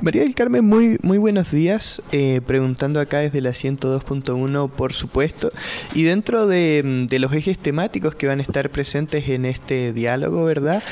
María 0.00 0.22
del 0.22 0.34
Carmen, 0.34 0.64
muy, 0.64 0.98
muy 1.02 1.18
buenos 1.18 1.50
días. 1.50 2.02
Eh, 2.12 2.40
preguntando 2.46 3.00
acá 3.00 3.18
desde 3.18 3.40
la 3.40 3.50
102.1, 3.50 4.70
por 4.70 4.92
supuesto. 4.92 5.50
Y 5.94 6.02
dentro 6.02 6.46
de, 6.46 7.06
los 7.18 7.32
ejes 7.32 7.58
temáticos 7.58 8.14
que 8.14 8.26
van 8.26 8.38
a 8.38 8.42
estar 8.42 8.70
presentes 8.70 9.28
en 9.28 9.44
este 9.44 9.92
diálogo, 9.92 10.44
¿verdad? 10.44 10.82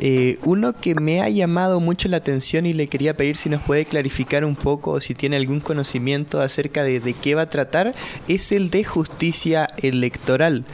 Eh, 0.00 0.38
uno 0.44 0.72
que 0.72 0.94
me 0.94 1.20
ha 1.20 1.28
llamado 1.28 1.80
mucho 1.80 2.08
la 2.08 2.18
atención 2.18 2.66
y 2.66 2.72
le 2.72 2.88
quería 2.88 3.16
pedir 3.16 3.36
si 3.36 3.48
nos 3.48 3.62
puede 3.62 3.84
clarificar 3.84 4.44
un 4.44 4.56
poco 4.56 4.92
o 4.92 5.00
si 5.00 5.14
tiene 5.14 5.36
algún 5.36 5.60
conocimiento 5.60 6.40
acerca 6.40 6.84
de, 6.84 7.00
de 7.00 7.12
qué 7.14 7.34
va 7.34 7.42
a 7.42 7.48
tratar, 7.48 7.94
es 8.26 8.52
el 8.52 8.70
de 8.70 8.84
justicia 8.84 9.68
electoral. 9.76 10.64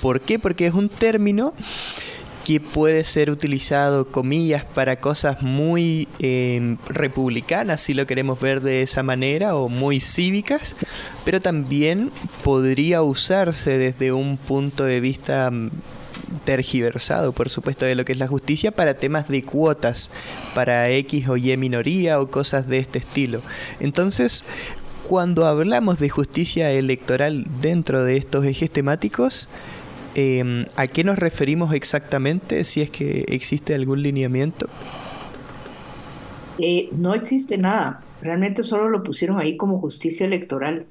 ¿Por 0.00 0.20
qué? 0.20 0.38
Porque 0.38 0.66
es 0.66 0.74
un 0.74 0.88
término 0.88 1.54
que 2.44 2.60
puede 2.60 3.04
ser 3.04 3.30
utilizado, 3.30 4.06
comillas, 4.06 4.64
para 4.64 4.96
cosas 4.96 5.42
muy 5.42 6.08
em, 6.18 6.76
republicanas, 6.88 7.80
si 7.80 7.94
lo 7.94 8.06
queremos 8.06 8.40
ver 8.40 8.60
de 8.60 8.82
esa 8.82 9.02
manera, 9.02 9.54
o 9.56 9.68
muy 9.68 10.00
cívicas, 10.00 10.74
pero 11.24 11.40
también 11.40 12.10
podría 12.42 13.02
usarse 13.02 13.78
desde 13.78 14.12
un 14.12 14.36
punto 14.36 14.84
de 14.84 15.00
vista 15.00 15.50
mm, 15.50 15.70
tergiversado, 16.44 17.32
por 17.32 17.48
supuesto, 17.48 17.84
de 17.84 17.94
lo 17.94 18.04
que 18.04 18.12
es 18.12 18.18
la 18.18 18.26
justicia 18.26 18.72
para 18.72 18.94
temas 18.94 19.28
de 19.28 19.44
cuotas, 19.44 20.10
para 20.54 20.90
X 20.90 21.28
o 21.28 21.36
Y 21.36 21.56
minoría 21.56 22.20
o 22.20 22.30
cosas 22.30 22.66
de 22.68 22.78
este 22.78 22.98
estilo. 22.98 23.42
Entonces, 23.78 24.44
cuando 25.08 25.46
hablamos 25.46 25.98
de 25.98 26.08
justicia 26.08 26.72
electoral 26.72 27.44
dentro 27.60 28.02
de 28.02 28.16
estos 28.16 28.44
ejes 28.44 28.70
temáticos, 28.70 29.48
Em, 30.14 30.66
¿A 30.76 30.86
qué 30.86 31.04
nos 31.04 31.18
referimos 31.18 31.72
exactamente? 31.72 32.64
Si 32.64 32.82
es 32.82 32.90
que 32.90 33.24
existe 33.28 33.74
algún 33.74 34.02
lineamiento. 34.02 34.68
Eh, 36.58 36.90
no 36.92 37.14
existe 37.14 37.56
nada. 37.56 38.02
Realmente 38.20 38.62
solo 38.62 38.88
lo 38.88 39.02
pusieron 39.02 39.40
ahí 39.40 39.56
como 39.56 39.80
justicia 39.80 40.26
electoral. 40.26 40.86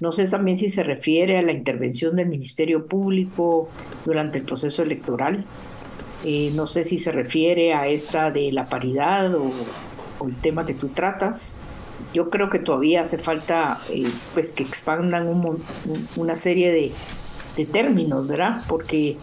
No 0.00 0.12
sé 0.12 0.28
también 0.28 0.56
si 0.56 0.68
se 0.68 0.84
refiere 0.84 1.38
a 1.38 1.42
la 1.42 1.52
intervención 1.52 2.14
del 2.14 2.28
Ministerio 2.28 2.86
Público 2.86 3.68
durante 4.04 4.38
el 4.38 4.44
proceso 4.44 4.82
electoral. 4.82 5.44
Eh, 6.24 6.52
no 6.54 6.66
sé 6.66 6.84
si 6.84 6.98
se 6.98 7.10
refiere 7.10 7.74
a 7.74 7.88
esta 7.88 8.30
de 8.30 8.52
la 8.52 8.66
paridad 8.66 9.34
o, 9.34 9.52
el 10.26 10.34
tema 10.36 10.64
que 10.64 10.74
tú 10.74 10.88
tratas. 10.88 11.58
Yo 12.14 12.30
creo 12.30 12.48
que 12.48 12.60
todavía 12.60 13.02
hace 13.02 13.18
falta 13.18 13.80
eh, 13.90 14.04
pues 14.34 14.52
que 14.52 14.62
expandan 14.62 15.28
una 16.16 16.36
serie 16.36 16.72
de, 16.72 16.92
de 17.58 17.66
términos, 17.66 18.26
¿verdad? 18.26 18.62
Porque 18.68 19.16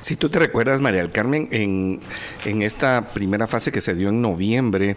si 0.00 0.16
tú 0.16 0.28
te 0.28 0.38
recuerdas, 0.38 0.80
María 0.80 1.00
del 1.00 1.10
Carmen, 1.10 1.48
en, 1.50 2.00
en 2.44 2.62
esta 2.62 3.10
primera 3.12 3.46
fase 3.46 3.72
que 3.72 3.80
se 3.80 3.94
dio 3.94 4.08
en 4.08 4.20
noviembre, 4.20 4.96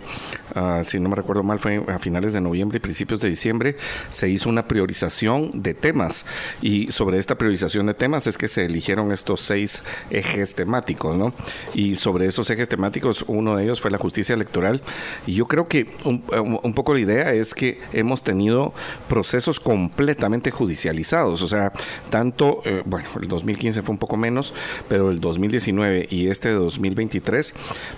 ah, 0.55 0.81
si 0.83 0.99
no 0.99 1.09
me 1.09 1.15
recuerdo 1.15 1.43
mal, 1.43 1.59
fue 1.59 1.83
a 1.87 1.99
finales 1.99 2.33
de 2.33 2.41
noviembre 2.41 2.77
y 2.77 2.79
principios 2.79 3.21
de 3.21 3.29
diciembre, 3.29 3.77
se 4.09 4.29
hizo 4.29 4.49
una 4.49 4.67
priorización 4.67 5.61
de 5.61 5.73
temas. 5.73 6.25
Y 6.61 6.91
sobre 6.91 7.17
esta 7.17 7.35
priorización 7.35 7.85
de 7.85 7.93
temas 7.93 8.27
es 8.27 8.37
que 8.37 8.47
se 8.47 8.65
eligieron 8.65 9.11
estos 9.11 9.41
seis 9.41 9.83
ejes 10.09 10.55
temáticos, 10.55 11.17
¿no? 11.17 11.33
Y 11.73 11.95
sobre 11.95 12.27
esos 12.27 12.49
ejes 12.49 12.69
temáticos, 12.69 13.25
uno 13.27 13.55
de 13.55 13.63
ellos 13.63 13.81
fue 13.81 13.91
la 13.91 13.97
justicia 13.97 14.33
electoral. 14.33 14.81
Y 15.25 15.33
yo 15.33 15.47
creo 15.47 15.67
que 15.67 15.87
un, 16.03 16.23
un 16.63 16.73
poco 16.73 16.93
la 16.93 16.99
idea 16.99 17.33
es 17.33 17.53
que 17.53 17.79
hemos 17.93 18.23
tenido 18.23 18.73
procesos 19.07 19.59
completamente 19.59 20.51
judicializados. 20.51 21.41
O 21.41 21.47
sea, 21.47 21.71
tanto, 22.09 22.61
eh, 22.65 22.83
bueno, 22.85 23.07
el 23.21 23.27
2015 23.27 23.81
fue 23.81 23.93
un 23.93 23.97
poco 23.99 24.17
menos, 24.17 24.53
pero 24.87 25.11
el 25.11 25.19
2019 25.19 26.07
y 26.09 26.27
este 26.27 26.49
de 26.49 26.55
2023, 26.55 27.53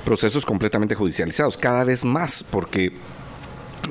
procesos 0.05 0.45
completamente 0.45 0.95
judicializados, 0.95 1.57
cada 1.57 1.83
vez 1.83 2.05
más, 2.05 2.43
porque 2.43 2.91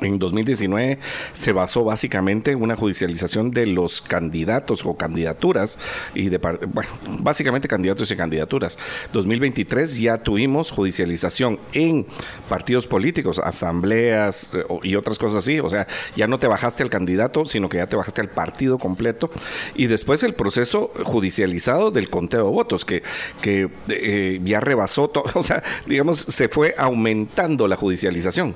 en 0.01 0.19
2019 0.19 0.99
se 1.33 1.53
basó 1.53 1.85
básicamente 1.85 2.53
en 2.53 2.63
una 2.63 2.77
judicialización 2.77 3.51
de 3.51 3.67
los 3.67 4.01
candidatos 4.01 4.85
o 4.85 4.97
candidaturas 4.97 5.79
y 6.15 6.29
de 6.29 6.39
bueno, 6.39 6.91
básicamente 7.21 7.69
candidatos 7.69 8.11
y 8.11 8.17
candidaturas. 8.17 8.79
2023 9.13 9.99
ya 9.99 10.19
tuvimos 10.19 10.71
judicialización 10.71 11.59
en 11.73 12.07
partidos 12.49 12.87
políticos, 12.87 13.41
asambleas 13.43 14.53
eh, 14.55 14.65
y 14.83 14.97
otras 14.97 15.19
cosas 15.19 15.39
así, 15.39 15.61
o 15.61 15.69
sea, 15.69 15.87
ya 16.17 16.27
no 16.27 16.39
te 16.39 16.47
bajaste 16.47 16.83
al 16.83 16.91
candidato, 16.91 17.45
sino 17.45 17.69
que 17.69 17.79
ya 17.79 17.87
te 17.87 17.97
bajaste 17.97 18.21
al 18.21 18.31
partido 18.31 18.79
completo 18.79 19.31
y 19.75 19.87
después 19.87 20.23
el 20.23 20.35
proceso 20.35 20.91
judicializado 21.05 21.91
del 21.91 22.11
conteo 22.11 22.47
de 22.47 22.51
votos 22.51 22.85
que 22.85 23.03
que 23.41 23.69
eh, 23.89 24.41
ya 24.45 24.61
rebasó 24.61 25.09
todo, 25.09 25.25
o 25.35 25.43
sea, 25.43 25.63
digamos 25.87 26.21
se 26.21 26.49
fue 26.49 26.75
aumentando 26.79 27.69
la 27.69 27.77
judicialización. 27.77 28.55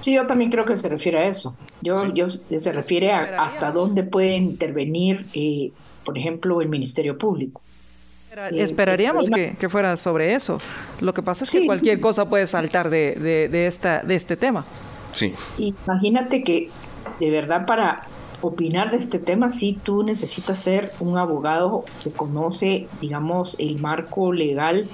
Sí, 0.00 0.14
yo 0.14 0.26
también 0.26 0.50
creo 0.50 0.64
que 0.64 0.76
se 0.76 0.88
refiere 0.88 1.18
a 1.18 1.28
eso. 1.28 1.56
Yo, 1.82 2.12
yo 2.14 2.28
se 2.28 2.72
refiere 2.72 3.12
a 3.12 3.44
hasta 3.44 3.70
dónde 3.70 4.02
puede 4.02 4.36
intervenir, 4.36 5.26
eh, 5.34 5.72
por 6.04 6.16
ejemplo, 6.16 6.60
el 6.60 6.68
Ministerio 6.68 7.18
Público. 7.18 7.60
Esperaríamos 8.52 9.28
que, 9.28 9.68
fuera 9.68 9.96
sobre 9.96 10.34
eso. 10.34 10.60
Lo 11.00 11.12
que 11.12 11.22
pasa 11.22 11.44
es 11.44 11.50
que 11.50 11.66
cualquier 11.66 12.00
cosa 12.00 12.28
puede 12.28 12.46
saltar 12.46 12.88
de, 12.88 13.14
de, 13.50 13.66
esta, 13.66 14.02
de 14.02 14.14
este 14.14 14.36
tema. 14.36 14.64
Sí. 15.12 15.34
Imagínate 15.58 16.44
que 16.44 16.70
de 17.18 17.30
verdad 17.30 17.66
para 17.66 18.02
opinar 18.40 18.92
de 18.92 18.98
este 18.98 19.18
tema 19.18 19.48
sí 19.48 19.78
tú 19.82 20.04
necesitas 20.04 20.60
ser 20.60 20.92
un 21.00 21.18
abogado 21.18 21.84
que 22.02 22.10
conoce, 22.10 22.86
digamos, 23.00 23.58
el 23.58 23.80
marco 23.80 24.32
legal 24.32 24.88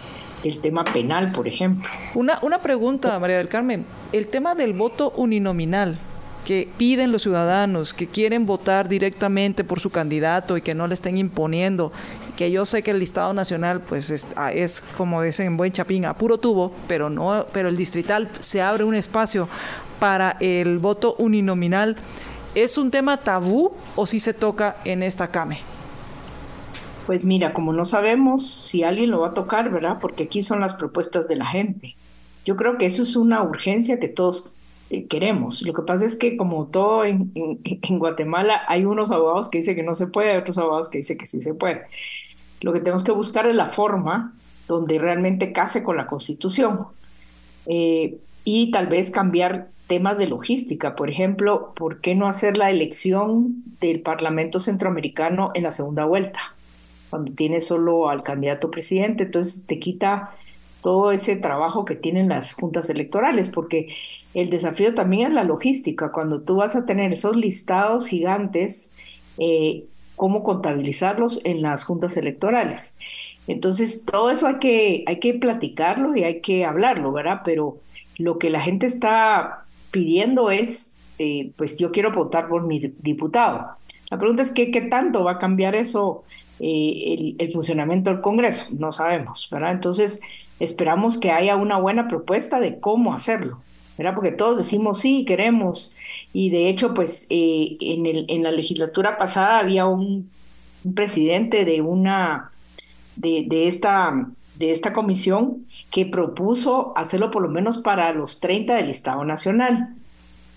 el 0.49 0.61
tema 0.61 0.85
penal, 0.85 1.33
por 1.33 1.49
ejemplo. 1.49 1.89
Una, 2.15 2.39
una 2.43 2.61
pregunta, 2.61 3.19
María 3.19 3.39
del 3.39 3.49
Carmen. 3.49 3.85
El 4.13 4.29
tema 4.29 4.55
del 4.55 4.73
voto 4.73 5.13
uninominal 5.17 5.99
que 6.47 6.69
piden 6.77 7.11
los 7.11 7.23
ciudadanos, 7.23 7.93
que 7.93 8.07
quieren 8.07 8.47
votar 8.47 8.89
directamente 8.89 9.65
por 9.65 9.81
su 9.81 9.91
candidato 9.91 10.57
y 10.57 10.63
que 10.63 10.77
no 10.77 10.87
le 10.87 10.95
estén 10.95 11.19
imponiendo, 11.19 11.91
que 12.37 12.53
yo 12.53 12.65
sé 12.65 12.85
que 12.85 12.93
el 12.93 13.01
listado 13.01 13.35
nacional 13.35 13.81
pues 13.81 14.11
es, 14.11 14.29
ah, 14.37 14.53
es 14.53 14.81
como 14.97 15.21
dicen 15.23 15.49
en 15.49 15.57
buen 15.57 15.73
chapín, 15.73 16.05
a 16.05 16.15
puro 16.15 16.39
tubo, 16.39 16.73
pero 16.87 17.11
no, 17.11 17.47
pero 17.53 17.69
el 17.69 17.77
distrital 17.77 18.31
se 18.39 18.63
abre 18.63 18.85
un 18.85 18.95
espacio 18.95 19.49
para 19.99 20.37
el 20.39 20.79
voto 20.79 21.17
uninominal. 21.19 21.97
¿Es 22.55 22.79
un 22.79 22.93
tema 22.93 23.17
tabú 23.17 23.73
o 23.97 24.07
si 24.07 24.21
se 24.21 24.33
toca 24.33 24.77
en 24.85 25.03
esta 25.03 25.27
CAME? 25.27 25.76
Pues 27.07 27.25
mira, 27.25 27.55
como 27.55 27.73
no 27.73 27.85
sabemos 27.85 28.51
si 28.51 28.83
alguien 28.83 29.13
lo 29.13 29.21
va 29.21 29.29
a 29.29 29.35
tocar, 29.35 29.71
¿verdad? 29.71 29.99
Porque 30.01 30.25
aquí 30.25 30.43
son 30.43 30.61
las 30.61 30.75
propuestas 30.75 31.29
de 31.29 31.37
la 31.37 31.47
gente. 31.47 31.95
Yo 32.45 32.57
creo 32.57 32.79
que 32.79 32.87
eso 32.87 33.05
es 33.05 33.15
una 33.15 33.45
urgencia 33.45 34.01
que 34.01 34.09
todos 34.09 34.53
eh, 34.91 35.07
queremos. 35.07 35.63
Lo 35.63 35.73
que 35.73 35.83
pasa 35.83 36.05
es 36.05 36.17
que 36.17 36.37
como 36.37 36.67
todo 36.67 37.05
en, 37.05 37.33
Guatemala 37.91 38.63
hay 38.67 38.85
unos 38.85 39.13
abogados 39.13 39.49
que 39.49 39.59
dicen 39.59 39.77
que 39.77 39.85
no 39.85 39.95
se 39.95 40.09
puede, 40.09 40.37
otros 40.37 40.59
abogados 40.59 40.89
que 40.89 40.99
dicen 40.99 41.17
que 41.17 41.29
sí 41.29 41.41
se 41.43 41.55
puede. 41.55 41.83
Lo 42.61 42.73
que 42.73 42.81
tenemos 42.81 43.05
que 43.05 43.13
buscar 43.13 43.47
es 43.47 43.55
la 43.55 43.67
forma 43.67 44.35
donde 44.67 44.99
realmente 44.99 45.53
case 45.53 45.85
con 45.85 45.97
la 45.97 46.09
Constitución 46.09 46.87
eh, 47.67 48.19
y 48.45 48.73
tal 48.73 48.89
vez 48.89 49.13
cambiar 49.13 49.69
temas 49.87 50.19
de 50.19 50.27
logística. 50.27 50.97
Por 50.97 51.09
ejemplo, 51.09 51.73
¿por 51.77 52.01
qué 52.01 52.17
no 52.17 52.27
hacer 52.27 52.57
la 52.57 52.71
elección 52.73 53.63
del 53.81 54.01
Parlamento 54.01 54.59
Centroamericano 54.59 55.53
en 55.55 55.63
la 55.63 55.71
segunda 55.71 56.05
vuelta? 56.05 56.56
Cuando 57.17 57.33
tienes 57.33 57.67
solo 57.67 58.11
al 58.11 58.23
candidato 58.23 58.71
presidente, 58.71 59.25
entonces 59.25 59.65
te 59.65 59.79
quita 59.79 60.35
todo 60.83 61.13
ese 61.13 61.35
trabajo 61.37 61.87
que 61.87 61.95
tienen 61.95 62.29
las 62.29 62.53
juntas 62.53 62.91
electorales, 62.91 63.49
porque 63.49 63.89
el 64.35 64.51
desafío 64.51 64.93
también 64.93 65.29
es 65.29 65.33
la 65.33 65.45
logística, 65.45 66.13
cuando 66.13 66.43
tú 66.43 66.57
vas 66.57 66.77
a 66.77 66.85
tener 66.85 67.15
esos 67.15 67.35
listados 67.35 68.07
gigantes, 68.09 68.91
eh, 69.39 69.85
cómo 70.15 70.43
contabilizarlos 70.43 71.41
en 71.45 71.63
las 71.63 71.85
juntas 71.85 72.19
electorales. 72.19 72.99
Entonces, 73.47 74.05
todo 74.05 74.31
eso 74.31 74.47
hay 74.47 74.57
que, 74.57 75.05
hay 75.07 75.19
que 75.19 75.33
platicarlo 75.33 76.15
y 76.17 76.23
hay 76.23 76.43
que 76.43 76.67
hablarlo, 76.67 77.13
¿verdad? 77.13 77.41
Pero 77.47 77.79
lo 78.19 78.39
que 78.39 78.51
la 78.51 78.61
gente 78.61 78.85
está 78.85 79.65
pidiendo 79.91 80.51
es, 80.51 80.93
eh, 81.19 81.51
pues 81.57 81.79
yo 81.79 81.93
quiero 81.93 82.13
votar 82.13 82.47
por 82.47 82.67
mi 82.67 82.79
diputado. 82.79 83.69
La 84.11 84.19
pregunta 84.19 84.43
es 84.43 84.53
que, 84.53 84.71
qué 84.71 84.83
tanto 84.83 85.25
va 85.25 85.33
a 85.33 85.39
cambiar 85.39 85.75
eso 85.75 86.25
eh, 86.61 87.35
el, 87.39 87.51
funcionamiento 87.51 88.11
del 88.11 88.21
Congreso, 88.21 88.69
no 88.79 88.93
sabemos, 88.93 89.49
¿verdad? 89.51 89.73
Entonces, 89.73 90.21
esperamos 90.59 91.19
que 91.19 91.31
haya 91.31 91.57
una 91.57 91.77
buena 91.77 92.09
propuesta 92.09 92.61
de 92.61 92.81
cómo 92.81 93.13
hacerlo, 93.13 93.61
¿verdad? 93.99 94.15
Porque 94.15 94.33
todos 94.33 94.57
decimos 94.57 94.99
sí, 94.99 95.25
queremos, 95.27 95.95
y 96.33 96.51
de 96.51 96.69
hecho, 96.69 96.95
pues 96.95 97.27
eh, 97.31 97.77
en, 97.81 98.07
el, 98.07 98.27
en 98.29 98.43
la 98.43 98.51
legislatura 98.51 99.19
pasada 99.19 99.59
había 99.59 99.87
un, 99.87 100.31
presidente 100.95 101.65
de 101.65 101.81
una, 101.81 102.53
de, 103.17 103.67
esta, 103.67 104.29
de 104.57 104.71
esta 104.71 104.93
comisión 104.93 105.67
que 105.91 106.07
propuso 106.07 106.93
hacerlo 106.97 107.31
por 107.31 107.43
lo 107.43 107.49
menos 107.49 107.79
para 107.79 108.13
los 108.13 108.41
30 108.41 108.77
del 108.77 108.89
Estado 108.89 109.25
Nacional. 109.25 109.95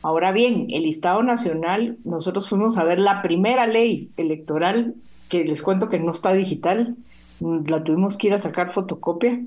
Ahora 0.01 0.31
bien, 0.31 0.67
el 0.69 0.85
Estado 0.85 1.23
Nacional, 1.23 1.97
nosotros 2.03 2.47
fuimos 2.47 2.77
a 2.77 2.83
ver 2.83 2.99
la 2.99 3.21
primera 3.21 3.67
ley 3.67 4.09
electoral 4.17 4.93
que 5.29 5.45
les 5.45 5.61
cuento 5.61 5.89
que 5.89 5.99
no 5.99 6.11
está 6.11 6.33
digital, 6.33 6.95
la 7.39 7.83
tuvimos 7.83 8.17
que 8.17 8.27
ir 8.27 8.33
a 8.33 8.39
sacar 8.39 8.71
fotocopia. 8.71 9.39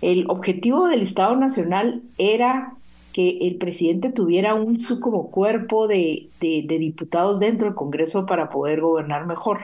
El 0.00 0.24
objetivo 0.28 0.88
del 0.88 1.02
Estado 1.02 1.36
Nacional 1.36 2.02
era 2.16 2.74
que 3.12 3.38
el 3.42 3.56
presidente 3.56 4.10
tuviera 4.10 4.54
un 4.54 4.78
su 4.78 5.00
como 5.00 5.30
cuerpo 5.30 5.88
de, 5.88 6.28
de, 6.40 6.78
diputados 6.78 7.40
dentro 7.40 7.68
del 7.68 7.74
Congreso 7.74 8.26
para 8.26 8.48
poder 8.48 8.80
gobernar 8.80 9.26
mejor. 9.26 9.60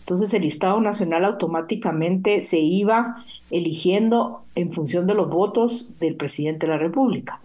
Entonces 0.00 0.32
el 0.34 0.44
Estado 0.44 0.80
Nacional 0.80 1.24
automáticamente 1.24 2.40
se 2.40 2.58
iba 2.58 3.24
eligiendo 3.50 4.42
en 4.54 4.72
función 4.72 5.06
de 5.06 5.14
los 5.14 5.28
votos 5.28 5.90
del 6.00 6.16
presidente 6.16 6.66
de 6.66 6.72
la 6.72 6.78
República. 6.78 7.40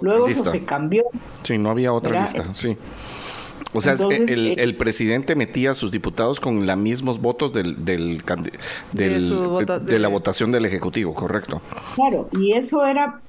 Luego 0.00 0.26
eso 0.26 0.44
se 0.44 0.64
cambió. 0.64 1.04
Sí, 1.42 1.58
no 1.58 1.70
había 1.70 1.92
otra 1.92 2.22
lista, 2.22 2.52
sí. 2.54 2.76
O 3.74 3.80
sea, 3.80 3.94
eh, 3.94 4.54
el, 4.58 4.76
presidente 4.76 5.34
metía 5.34 5.72
a 5.72 5.74
sus 5.74 5.90
diputados 5.90 6.38
con 6.38 6.64
los 6.64 6.76
mismos 6.76 7.20
votos 7.20 7.52
del, 7.52 7.84
del, 7.84 8.22
de, 8.92 9.98
la 9.98 10.08
votación 10.08 10.52
del 10.52 10.64
Ejecutivo, 10.64 11.12
correcto. 11.12 11.60
Claro, 11.96 12.28
y 12.38 12.52
eso 12.52 12.86
era 12.86 13.20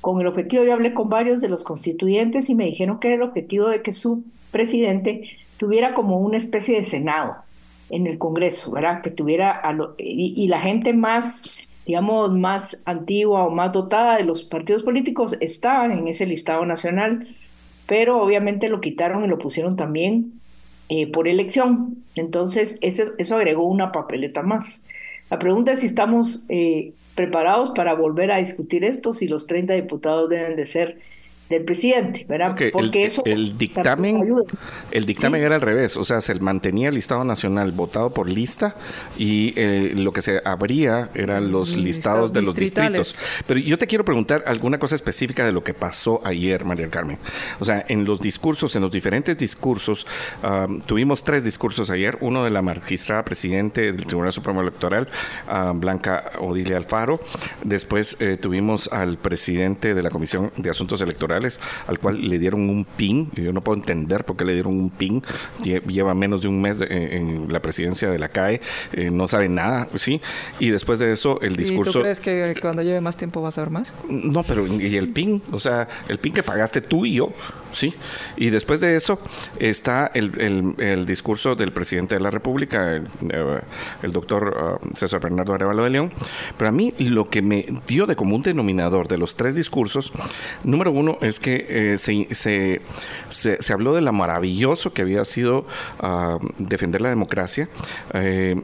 con 0.00 0.20
el 0.20 0.26
objetivo, 0.26 0.64
yo 0.64 0.74
hablé 0.74 0.92
con 0.92 1.08
varios 1.08 1.40
de 1.40 1.48
los 1.48 1.64
constituyentes 1.64 2.50
y 2.50 2.54
me 2.54 2.64
dijeron 2.66 2.98
que 2.98 3.08
era 3.08 3.16
el 3.16 3.22
objetivo 3.22 3.68
de 3.68 3.82
que 3.82 3.92
su 3.92 4.24
presidente 4.50 5.30
tuviera 5.56 5.94
como 5.94 6.18
una 6.18 6.36
especie 6.36 6.74
de 6.74 6.82
Senado 6.82 7.36
en 7.88 8.06
el 8.08 8.18
Congreso, 8.18 8.72
¿verdad? 8.72 9.00
Que 9.00 9.10
tuviera, 9.10 9.62
y, 9.96 10.34
y 10.36 10.48
la 10.48 10.60
gente 10.60 10.92
más 10.92 11.60
digamos, 11.86 12.32
más 12.32 12.82
antigua 12.86 13.44
o 13.44 13.50
más 13.50 13.72
dotada 13.72 14.16
de 14.16 14.24
los 14.24 14.42
partidos 14.42 14.82
políticos 14.82 15.36
estaban 15.40 15.92
en 15.92 16.08
ese 16.08 16.26
listado 16.26 16.64
nacional 16.64 17.28
pero 17.86 18.22
obviamente 18.22 18.68
lo 18.68 18.80
quitaron 18.80 19.24
y 19.24 19.28
lo 19.28 19.38
pusieron 19.38 19.76
también 19.76 20.32
eh, 20.88 21.10
por 21.10 21.28
elección. 21.28 21.96
Entonces, 22.14 22.78
eso, 22.82 23.36
agregó 23.36 23.64
una 23.64 23.92
papeleta 23.92 24.42
más. 24.42 24.84
La 25.30 25.38
pregunta 25.38 25.72
es 25.72 25.80
si 25.80 25.86
estamos 25.86 26.44
eh, 26.48 26.92
preparados 27.14 27.70
para 27.70 27.94
volver 27.94 28.30
a 28.30 28.38
discutir 28.38 28.84
esto, 28.84 29.12
si 29.12 29.26
los 29.26 29.46
30 29.46 29.74
diputados 29.74 30.28
deben 30.28 30.56
de 30.56 30.64
ser 30.64 30.98
del 31.48 31.64
presidente, 31.64 32.24
¿verdad? 32.26 32.56
Porque 32.72 33.02
el, 33.02 33.06
eso 33.06 33.22
el 33.26 33.58
dictamen, 33.58 34.34
el 34.90 35.06
dictamen 35.06 35.42
era 35.42 35.56
al 35.56 35.60
revés, 35.60 35.96
o 35.96 36.04
sea, 36.04 36.20
se 36.20 36.34
mantenía 36.36 36.88
el 36.88 36.94
listado 36.94 37.22
nacional 37.24 37.72
votado 37.72 38.10
por 38.10 38.28
lista 38.28 38.76
y 39.18 39.52
eh, 39.56 39.92
lo 39.94 40.12
que 40.12 40.22
se 40.22 40.40
abría 40.44 41.10
eran 41.14 41.52
los 41.52 41.76
listados 41.76 42.32
de 42.32 42.42
los 42.42 42.54
distritos. 42.54 43.20
Pero 43.46 43.60
yo 43.60 43.76
te 43.78 43.86
quiero 43.86 44.04
preguntar 44.04 44.44
alguna 44.46 44.78
cosa 44.78 44.94
específica 44.94 45.44
de 45.44 45.52
lo 45.52 45.62
que 45.62 45.74
pasó 45.74 46.22
ayer, 46.24 46.64
María 46.64 46.88
Carmen. 46.88 47.18
O 47.60 47.64
sea, 47.64 47.84
en 47.88 48.06
los 48.06 48.20
discursos, 48.20 48.74
en 48.76 48.82
los 48.82 48.90
diferentes 48.90 49.36
discursos, 49.36 50.06
tuvimos 50.86 51.24
tres 51.24 51.44
discursos 51.44 51.90
ayer, 51.90 52.16
uno 52.20 52.44
de 52.44 52.50
la 52.50 52.62
magistrada 52.62 53.24
presidente 53.24 53.92
del 53.92 54.06
Tribunal 54.06 54.32
Supremo 54.32 54.62
Electoral, 54.62 55.08
Blanca 55.74 56.32
Odilia 56.38 56.78
Alfaro, 56.78 57.20
después 57.62 58.16
eh, 58.20 58.38
tuvimos 58.40 58.88
al 58.92 59.18
presidente 59.18 59.94
de 59.94 60.02
la 60.02 60.10
Comisión 60.10 60.50
de 60.56 60.70
Asuntos 60.70 61.00
Electorales 61.00 61.33
al 61.86 61.98
cual 61.98 62.28
le 62.28 62.38
dieron 62.38 62.68
un 62.68 62.84
pin. 62.84 63.30
Yo 63.34 63.52
no 63.52 63.62
puedo 63.62 63.78
entender 63.78 64.24
por 64.24 64.36
qué 64.36 64.44
le 64.44 64.54
dieron 64.54 64.78
un 64.78 64.90
pin. 64.90 65.22
Lleva 65.62 66.14
menos 66.14 66.42
de 66.42 66.48
un 66.48 66.60
mes 66.60 66.80
en 66.80 67.52
la 67.52 67.60
presidencia 67.60 68.10
de 68.10 68.18
la 68.18 68.28
CAE, 68.28 68.60
eh, 68.92 69.10
no 69.10 69.28
sabe 69.28 69.48
nada, 69.48 69.88
¿sí? 69.96 70.20
Y 70.58 70.70
después 70.70 70.98
de 70.98 71.12
eso, 71.12 71.40
el 71.40 71.56
discurso... 71.56 71.90
¿Y 71.90 71.92
tú 71.94 72.00
crees 72.00 72.20
que 72.20 72.54
cuando 72.60 72.82
lleve 72.82 73.00
más 73.00 73.16
tiempo 73.16 73.42
va 73.42 73.48
a 73.48 73.52
saber 73.52 73.70
más? 73.70 73.92
No, 74.08 74.42
pero 74.42 74.66
¿y 74.66 74.96
el 74.96 75.08
pin? 75.08 75.42
O 75.52 75.58
sea, 75.58 75.88
el 76.08 76.18
pin 76.18 76.32
que 76.32 76.42
pagaste 76.42 76.80
tú 76.80 77.06
y 77.06 77.14
yo, 77.14 77.32
¿sí? 77.72 77.94
Y 78.36 78.50
después 78.50 78.80
de 78.80 78.96
eso 78.96 79.18
está 79.58 80.10
el, 80.14 81.06
discurso 81.06 81.54
del 81.56 81.72
presidente 81.72 82.14
de 82.14 82.20
la 82.20 82.30
República, 82.30 82.94
el, 82.94 83.08
eh, 83.30 83.60
doctor 84.08 84.80
uh, 84.82 84.96
César 84.96 85.20
Bernardo 85.20 85.54
Arevalo 85.54 85.84
de 85.84 85.90
León. 85.90 86.12
Pero 86.56 86.68
a 86.68 86.72
mí 86.72 86.94
lo 86.98 87.28
que 87.28 87.42
me 87.42 87.66
dio 87.86 88.06
de 88.06 88.16
común 88.16 88.42
denominador 88.42 89.08
de 89.08 89.18
los 89.18 89.36
tres 89.36 89.54
discursos, 89.54 90.12
número 90.62 90.92
uno, 90.92 91.18
es 91.24 91.40
que 91.40 91.66
eh, 91.68 91.98
se, 91.98 92.80
se, 93.30 93.72
habló 93.72 93.94
de 93.94 94.00
lo 94.02 94.12
maravilloso 94.12 94.92
que 94.92 95.02
había 95.02 95.24
sido 95.24 95.66
ah, 96.00 96.38
defender 96.58 97.00
la 97.00 97.08
democracia 97.08 97.68
eh, 98.12 98.60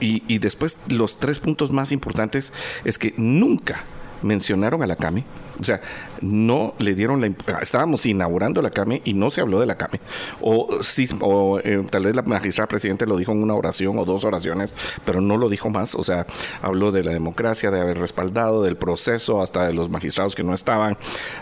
y, 0.00 0.22
y 0.32 0.38
después 0.38 0.78
los 0.88 1.18
tres 1.18 1.40
puntos 1.40 1.72
más 1.72 1.92
importantes 1.92 2.52
es 2.84 2.98
que 2.98 3.14
nunca 3.16 3.84
mencionaron 4.24 4.82
a 4.82 4.86
la 4.86 4.96
CAME. 4.96 5.24
O 5.60 5.62
sea, 5.62 5.80
no 6.20 6.74
le 6.78 6.94
dieron 6.94 7.20
la... 7.20 7.30
Estábamos 7.60 8.04
inaugurando 8.06 8.60
la 8.62 8.70
CAME 8.70 9.02
y 9.04 9.14
no 9.14 9.30
se 9.30 9.40
habló 9.40 9.60
de 9.60 9.66
la 9.66 9.76
CAME. 9.76 10.00
O, 10.40 10.82
sí, 10.82 11.06
o 11.20 11.60
eh, 11.62 11.84
tal 11.90 12.04
vez 12.04 12.16
la 12.16 12.22
magistrada 12.22 12.66
presidente 12.66 13.06
lo 13.06 13.16
dijo 13.16 13.32
en 13.32 13.42
una 13.42 13.54
oración 13.54 13.98
o 13.98 14.04
dos 14.04 14.24
oraciones, 14.24 14.74
pero 15.04 15.20
no 15.20 15.36
lo 15.36 15.48
dijo 15.48 15.70
más. 15.70 15.94
O 15.94 16.02
sea, 16.02 16.26
habló 16.62 16.90
de 16.90 17.04
la 17.04 17.12
democracia, 17.12 17.70
de 17.70 17.80
haber 17.80 17.98
respaldado, 17.98 18.62
del 18.62 18.76
proceso, 18.76 19.42
hasta 19.42 19.66
de 19.66 19.74
los 19.74 19.88
magistrados 19.88 20.34
que 20.34 20.42
no 20.42 20.54
estaban, 20.54 20.96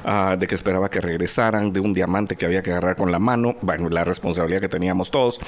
ah, 0.05 0.37
de 0.39 0.47
que 0.47 0.55
esperaba 0.55 0.91
que 0.91 1.01
regresaran, 1.01 1.72
de 1.72 1.80
un 1.80 1.95
diamante 1.95 2.37
que 2.37 2.45
había 2.45 2.62
que 2.62 2.72
agarrar 2.72 2.97
con 2.97 3.12
la 3.12 3.18
mano. 3.18 3.57
Bueno, 3.62 3.89
la 3.89 4.05
responsabilidad 4.05 4.61
que 4.61 4.68
teníamos 4.68 5.11
todos 5.11 5.41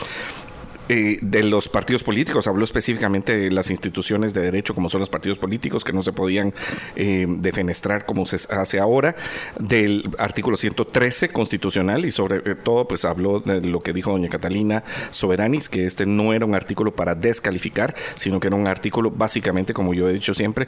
eh, 0.89 1.18
de 1.22 1.43
los 1.43 1.68
partidos 1.68 2.03
políticos, 2.03 2.47
habló 2.47 2.64
específicamente 2.64 3.37
de 3.37 3.51
las 3.51 3.70
instituciones 3.70 4.35
de 4.35 4.43
derecho 4.43 4.74
como 4.74 4.89
son 4.89 5.01
los 5.01 5.11
partidos 5.11 5.39
políticos 5.39 5.85
que 5.85 5.93
no 5.93 6.03
se 6.03 6.12
podían 6.12 6.53
eh, 6.97 7.26
defenestrar 7.28 8.07
como 8.07 8.26
se 8.26 8.37
hace 8.55 8.78
ahora, 8.78 9.16
del 9.59 10.11
artículo 10.18 10.57
113 10.57 11.30
constitucional 11.30 12.05
y 12.05 12.12
sobre 12.12 12.37
eh, 12.51 12.55
todo 12.55 12.87
pues 12.87 13.05
habló 13.05 13.41
de 13.41 13.61
lo 13.61 13.80
que 13.80 13.93
dijo 13.93 14.12
doña 14.12 14.28
Catalina 14.28 14.85
Soberanis, 15.11 15.68
que 15.68 15.87
este 15.87 16.07
no 16.07 16.32
era 16.32 16.45
un 16.47 16.55
artículo 16.55 16.95
para 16.95 17.14
descalificar, 17.14 17.95
sino 18.14 18.41
que 18.41 18.49
era 18.49 18.57
un 18.57 18.66
artículo 18.66 19.11
básicamente, 19.11 19.72
como 19.72 19.95
yo 19.95 20.09
he 20.09 20.12
dicho 20.12 20.35
siempre, 20.35 20.66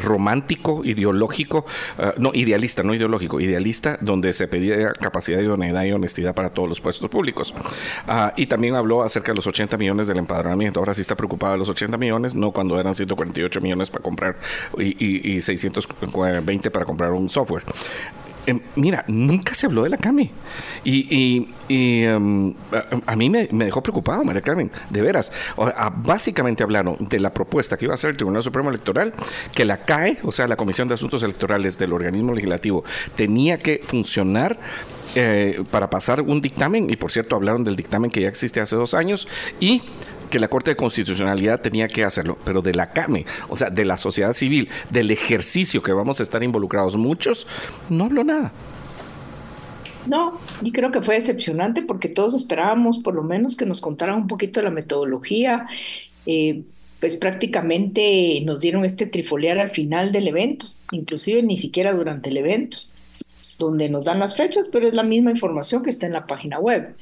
romántico, 0.00 0.84
ideológico, 0.84 1.66
no 2.18 2.30
idealista, 2.34 2.82
no 2.82 2.94
ideológico, 2.94 3.40
idealista, 3.40 3.98
donde 4.00 4.32
se 4.32 4.48
pedía 4.48 4.92
capacidad, 4.92 5.40
idoneidad 5.40 5.84
y 5.84 5.92
honestidad 5.92 6.34
para 6.34 6.50
todos 6.50 6.68
los 6.68 6.80
puestos 6.80 7.08
públicos. 7.10 7.54
Ah, 8.06 8.32
y 8.36 8.46
también 8.46 8.74
habló 8.74 9.02
acerca 9.08 9.32
de 9.32 9.36
los 9.36 9.46
80 9.46 9.76
millones 9.76 10.06
del 10.06 10.18
empadronamiento. 10.18 10.80
Ahora 10.80 10.94
sí 10.94 11.00
está 11.00 11.16
preocupado 11.16 11.54
de 11.54 11.58
los 11.58 11.68
80 11.68 11.98
millones, 11.98 12.34
no 12.34 12.52
cuando 12.52 12.78
eran 12.78 12.94
148 12.94 13.60
millones 13.60 13.90
para 13.90 14.02
comprar 14.02 14.36
y, 14.78 15.34
y, 15.34 15.40
620 15.40 16.70
para 16.70 16.84
comprar 16.84 17.12
un 17.12 17.28
software 17.28 17.64
em, 18.46 18.60
mira, 18.76 19.04
nunca 19.08 19.52
se 19.52 19.66
habló 19.66 19.82
de 19.82 19.90
la 19.90 19.98
CAME. 19.98 20.30
Y, 20.84 21.48
em, 21.68 22.54
a, 23.06 23.16
mí 23.16 23.28
me, 23.28 23.46
dejó 23.46 23.82
preocupado, 23.82 24.24
María 24.24 24.40
Carmen, 24.40 24.70
de 24.88 25.02
veras. 25.02 25.30
básicamente 25.96 26.62
hablaron 26.62 26.96
de 26.98 27.20
la 27.20 27.34
propuesta 27.34 27.76
que 27.76 27.84
iba 27.84 27.92
a 27.92 27.96
hacer 27.96 28.10
el 28.10 28.16
Tribunal 28.16 28.42
Supremo 28.42 28.70
Electoral, 28.70 29.12
que 29.54 29.66
la 29.66 29.78
CAE, 29.78 30.18
o 30.22 30.32
sea, 30.32 30.48
la 30.48 30.56
Comisión 30.56 30.88
de 30.88 30.94
Asuntos 30.94 31.22
Electorales 31.22 31.76
del 31.76 31.92
organismo 31.92 32.32
legislativo, 32.32 32.84
tenía 33.16 33.58
que 33.58 33.80
funcionar 33.84 34.58
eh, 35.20 35.64
para 35.72 35.90
pasar 35.90 36.22
un 36.22 36.40
dictamen, 36.40 36.88
y 36.90 36.94
por 36.94 37.10
cierto 37.10 37.34
hablaron 37.34 37.64
del 37.64 37.74
dictamen 37.74 38.08
que 38.08 38.20
ya 38.20 38.28
existe 38.28 38.60
hace 38.60 38.76
dos 38.76 38.94
años, 38.94 39.26
y 39.58 39.82
que 40.30 40.38
la 40.38 40.46
Corte 40.46 40.70
de 40.70 40.76
Constitucionalidad 40.76 41.60
tenía 41.60 41.88
que 41.88 42.04
hacerlo, 42.04 42.38
pero 42.44 42.62
de 42.62 42.72
la 42.72 42.86
CAME, 42.86 43.26
o 43.48 43.56
sea, 43.56 43.68
de 43.68 43.84
la 43.84 43.96
sociedad 43.96 44.32
civil, 44.32 44.68
del 44.90 45.10
ejercicio 45.10 45.82
que 45.82 45.90
vamos 45.90 46.20
a 46.20 46.22
estar 46.22 46.40
involucrados 46.44 46.96
muchos, 46.96 47.48
no 47.90 48.04
habló 48.04 48.22
nada. 48.22 48.52
No, 50.06 50.38
y 50.62 50.70
creo 50.70 50.92
que 50.92 51.02
fue 51.02 51.16
decepcionante 51.16 51.82
porque 51.82 52.08
todos 52.08 52.34
esperábamos 52.34 52.98
por 52.98 53.16
lo 53.16 53.24
menos 53.24 53.56
que 53.56 53.66
nos 53.66 53.80
contaran 53.80 54.18
un 54.18 54.28
poquito 54.28 54.62
la 54.62 54.70
metodología. 54.70 55.66
Eh, 56.26 56.62
pues 57.00 57.16
prácticamente 57.16 58.40
nos 58.44 58.60
dieron 58.60 58.84
este 58.84 59.06
trifoliar 59.06 59.58
al 59.58 59.70
final 59.70 60.12
del 60.12 60.28
evento, 60.28 60.66
inclusive 60.92 61.42
ni 61.42 61.58
siquiera 61.58 61.92
durante 61.92 62.28
el 62.28 62.36
evento 62.36 62.78
donde 63.58 63.88
nos 63.88 64.04
dan 64.04 64.20
las 64.20 64.36
fechas, 64.36 64.66
pero 64.70 64.86
es 64.86 64.94
la 64.94 65.02
misma 65.02 65.30
información 65.30 65.82
que 65.82 65.90
está 65.90 66.06
en 66.06 66.12
la 66.12 66.26
página 66.26 66.58
web. 66.58 66.94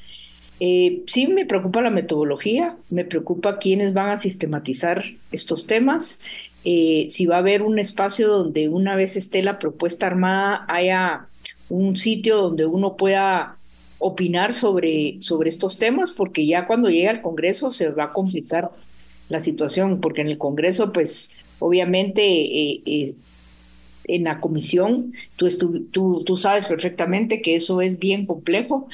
Eh, 0.58 1.02
sí 1.06 1.26
me 1.26 1.44
preocupa 1.44 1.82
la 1.82 1.90
metodología, 1.90 2.76
me 2.88 3.04
preocupa 3.04 3.58
quiénes 3.58 3.92
van 3.92 4.08
a 4.08 4.16
sistematizar 4.16 5.04
estos 5.30 5.66
temas, 5.66 6.22
eh, 6.64 7.06
si 7.10 7.26
va 7.26 7.36
a 7.36 7.40
haber 7.40 7.62
un 7.62 7.78
espacio 7.78 8.28
donde 8.28 8.68
una 8.68 8.96
vez 8.96 9.16
esté 9.16 9.42
la 9.42 9.58
propuesta 9.58 10.06
armada 10.06 10.64
haya 10.68 11.26
un 11.68 11.96
sitio 11.96 12.38
donde 12.38 12.64
uno 12.64 12.96
pueda 12.96 13.56
opinar 13.98 14.52
sobre, 14.52 15.16
sobre 15.20 15.48
estos 15.48 15.78
temas, 15.78 16.10
porque 16.10 16.46
ya 16.46 16.66
cuando 16.66 16.88
llegue 16.88 17.08
al 17.08 17.22
Congreso 17.22 17.72
se 17.72 17.90
va 17.90 18.04
a 18.04 18.12
complicar 18.12 18.70
la 19.28 19.40
situación, 19.40 20.00
porque 20.00 20.22
en 20.22 20.28
el 20.28 20.38
Congreso, 20.38 20.92
pues 20.92 21.36
obviamente 21.58 22.22
eh, 22.22 23.14
en 24.08 24.24
la 24.24 24.40
comisión, 24.40 25.12
tú, 25.36 25.48
tú, 25.90 26.22
tú 26.24 26.36
sabes 26.36 26.66
perfectamente 26.66 27.42
que 27.42 27.56
eso 27.56 27.80
es 27.80 27.98
bien 27.98 28.26
complejo, 28.26 28.88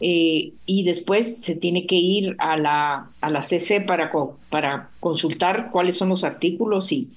eh, 0.00 0.52
y 0.64 0.84
después 0.84 1.38
se 1.42 1.54
tiene 1.54 1.86
que 1.86 1.96
ir 1.96 2.34
a 2.38 2.56
la, 2.56 3.10
a 3.20 3.30
la 3.30 3.42
CC 3.42 3.82
para, 3.82 4.10
para 4.48 4.88
consultar 4.98 5.70
cuáles 5.70 5.98
son 5.98 6.08
los 6.08 6.24
artículos 6.24 6.90
y, 6.90 7.08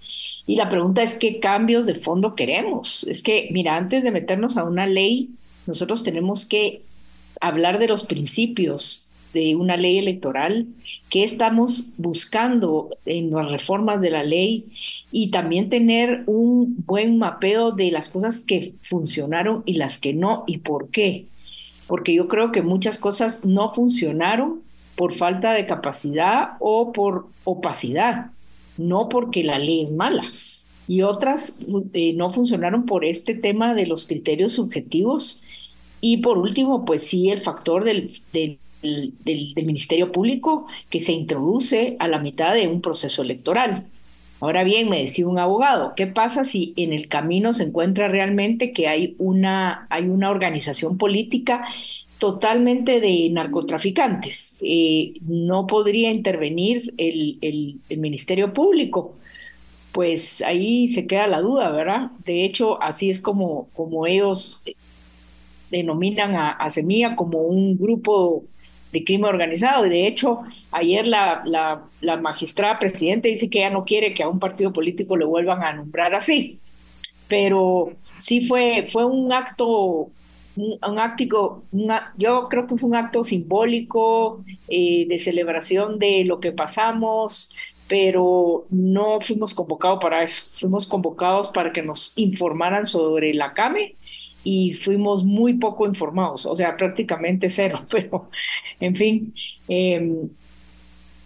y 0.46 0.58
la 0.58 0.70
pregunta 0.70 1.02
es 1.02 1.18
qué 1.18 1.40
cambios 1.40 1.86
de 1.86 1.96
fondo 1.96 2.36
queremos. 2.36 3.06
Es 3.06 3.24
que, 3.24 3.48
mira, 3.52 3.78
antes 3.78 4.04
de 4.04 4.12
meternos 4.12 4.58
a 4.58 4.66
una 4.66 4.86
ley, 4.86 5.30
nosotros 5.66 6.04
tenemos 6.04 6.46
que 6.46 6.82
hablar 7.40 7.80
de 7.80 7.88
los 7.88 8.04
principios 8.04 9.10
de 9.34 9.56
una 9.56 9.78
ley 9.78 9.98
electoral, 9.98 10.68
qué 11.10 11.24
estamos 11.24 11.92
buscando 11.98 12.90
en 13.06 13.32
las 13.32 13.52
reformas 13.52 14.02
de 14.02 14.10
la 14.10 14.24
ley 14.24 14.66
y 15.12 15.30
también 15.30 15.70
tener 15.70 16.24
un 16.26 16.84
buen 16.86 17.18
mapeo 17.18 17.72
de 17.72 17.92
las 17.92 18.10
cosas 18.10 18.40
que 18.40 18.74
funcionaron 18.82 19.64
y 19.66 19.74
las 19.74 20.00
que 20.00 20.14
no 20.14 20.44
y 20.48 20.60
por 20.60 20.90
qué. 20.90 21.26
Porque 21.88 22.14
yo 22.14 22.28
creo 22.28 22.52
que 22.52 22.62
muchas 22.62 22.98
cosas 22.98 23.46
no 23.46 23.70
funcionaron 23.72 24.62
por 24.96 25.14
falta 25.14 25.54
de 25.54 25.66
capacidad 25.66 26.52
o 26.60 26.92
por 26.94 27.28
opacidad, 27.44 28.32
no 28.78 29.10
porque 29.10 29.44
la 29.44 29.60
ley 29.60 29.84
es 29.84 29.92
mala. 29.92 30.24
Y 30.88 31.02
otras 31.02 31.58
eh, 31.94 32.14
no 32.14 32.32
funcionaron 32.34 32.86
por 32.86 33.06
este 33.06 33.34
tema 33.34 33.74
de 33.74 33.88
los 33.88 34.08
criterios 34.08 34.54
subjetivos. 34.54 35.42
Y 36.02 36.18
por 36.18 36.38
último, 36.38 36.86
pues 36.86 37.08
sí, 37.08 37.30
el 37.30 37.42
factor 37.42 37.86
del, 37.86 38.12
del, 38.34 38.60
del 38.84 39.54
Ministerio 39.56 40.12
Público 40.12 40.68
que 40.90 41.00
se 41.00 41.14
introduce 41.14 41.96
a 42.00 42.08
la 42.08 42.20
mitad 42.20 42.54
de 42.54 42.68
un 42.68 42.82
proceso 42.82 43.22
electoral. 43.22 43.88
Ahora 44.44 44.66
bien, 44.66 44.90
me 44.90 45.00
decía 45.00 45.26
un 45.26 45.40
abogado, 45.40 45.94
¿qué 45.96 46.06
pasa 46.06 46.44
si 46.44 46.74
en 46.76 46.92
el 46.92 47.08
camino 47.08 47.54
se 47.54 47.64
encuentra 47.64 48.10
realmente 48.10 48.74
que 48.74 48.90
hay 48.90 49.16
una, 49.18 49.88
hay 49.90 50.10
una 50.10 50.30
organización 50.30 50.98
política 50.98 51.66
totalmente 52.20 53.00
de 53.00 53.30
narcotraficantes? 53.32 54.58
Eh, 54.62 55.14
¿No 55.22 55.66
podría 55.66 56.12
intervenir 56.12 56.94
el, 56.98 57.38
el, 57.40 57.98
Ministerio 57.98 58.52
Público? 58.52 59.16
Pues 59.94 60.42
ahí 60.42 60.90
se 60.90 61.08
queda 61.08 61.28
la 61.28 61.40
duda, 61.40 61.72
¿verdad? 61.72 62.12
De 62.26 62.44
hecho, 62.44 62.84
así 62.84 63.10
es 63.10 63.22
como, 63.22 63.70
como 63.74 64.08
ellos 64.08 64.62
denominan 65.72 66.36
a, 66.36 66.52
a 66.52 66.70
Semilla 66.70 67.16
como 67.16 67.44
un 67.44 67.78
grupo 67.78 68.44
de 68.94 69.04
crimen 69.04 69.26
organizado. 69.26 69.86
Y 69.86 69.90
de 69.90 70.08
hecho, 70.08 70.42
ayer 70.72 71.08
la, 71.08 71.44
la, 72.00 72.18
magistrada 72.18 72.80
presidente 72.80 73.28
dice 73.28 73.50
que 73.50 73.60
ella 73.60 73.72
no 73.72 73.84
quiere 73.84 74.14
que 74.14 74.24
a 74.24 74.30
un 74.30 74.40
partido 74.40 74.72
político 74.72 75.18
le 75.18 75.26
vuelvan 75.26 75.64
a 75.64 75.74
nombrar 75.74 76.14
así. 76.14 76.60
Pero 77.28 77.94
sí 78.20 78.48
fue, 78.48 78.86
fue 78.88 79.04
un 79.06 79.34
acto, 79.34 80.12
un, 80.56 80.78
un 80.88 81.00
yo 82.18 82.48
creo 82.50 82.68
que 82.68 82.78
fue 82.78 82.90
un 82.90 82.96
acto 82.96 83.24
simbólico 83.24 84.44
eh, 84.70 85.08
de 85.08 85.18
celebración 85.18 85.98
de 85.98 86.24
lo 86.24 86.40
que 86.40 86.52
pasamos, 86.52 87.52
pero 87.88 88.68
no 88.70 89.22
fuimos 89.22 89.56
convocados 89.56 90.00
para 90.00 90.22
eso. 90.22 90.52
Fuimos 90.60 90.86
convocados 90.86 91.48
para 91.48 91.72
que 91.72 91.82
nos 91.82 92.14
informaran 92.16 92.86
sobre 92.86 93.34
la 93.34 93.54
CAME 93.54 93.96
y 94.44 94.74
fuimos 94.74 95.24
muy 95.24 95.56
poco 95.56 95.88
informados, 95.88 96.46
o 96.46 96.56
sea, 96.56 96.76
prácticamente 96.78 97.50
cero, 97.50 97.82
pero 97.90 98.30
en 98.80 98.96
fin, 98.96 99.34
em, 99.68 100.30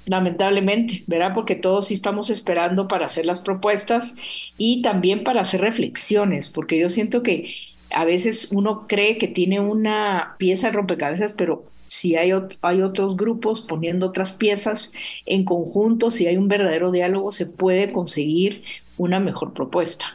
lamentablemente, 0.06 1.04
¿verdad? 1.08 1.34
Porque 1.34 1.56
todos 1.56 1.88
sí 1.88 1.94
estamos 1.94 2.30
esperando 2.30 2.88
para 2.88 3.08
hacer 3.08 3.26
las 3.26 3.40
propuestas 3.40 4.16
y 4.58 4.82
también 4.82 5.24
para 5.24 5.42
hacer 5.42 5.62
reflexiones, 5.62 6.50
porque 6.50 6.80
yo 6.80 6.90
siento 6.90 7.24
que 7.24 7.54
a 7.90 8.06
veces 8.06 8.52
uno 8.52 8.88
cree 8.88 9.18
que 9.18 9.28
tiene 9.28 9.60
una 9.60 10.36
pieza 10.38 10.68
de 10.68 10.74
rompecabezas, 10.74 11.34
pero 11.38 11.66
si 11.88 12.16
hay, 12.16 12.32
hay 12.62 12.82
otros 12.82 13.16
grupos 13.16 13.62
poniendo 13.62 14.08
otras 14.08 14.34
piezas 14.34 14.92
en 15.26 15.46
conjunto, 15.46 16.12
si 16.12 16.28
hay 16.28 16.38
un 16.38 16.50
verdadero 16.50 16.92
diálogo, 16.92 17.32
se 17.32 17.46
puede 17.46 17.92
conseguir 17.92 18.64
una 18.98 19.20
mejor 19.20 19.54
propuesta. 19.54 20.06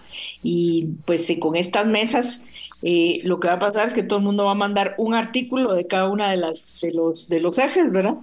Y 0.43 0.89
pues 1.07 1.33
con 1.41 1.57
estas 1.57 1.87
mesas 1.87 2.47
eh, 2.83 3.21
lo 3.25 3.41
que 3.41 3.49
va 3.49 3.55
a 3.55 3.59
pasar 3.59 3.87
es 3.87 3.95
que 3.95 4.03
todo 4.03 4.19
el 4.19 4.25
mundo 4.25 4.45
va 4.45 4.53
a 4.53 4.57
mandar 4.57 4.95
un 4.99 5.15
artículo 5.15 5.73
de 5.75 5.87
cada 5.87 6.09
una 6.09 6.31
de 6.31 6.37
las 6.37 6.81
de 6.81 6.93
los 6.93 7.29
de 7.29 7.41
los 7.41 7.59
ejes, 7.59 7.91
¿verdad? 7.91 8.17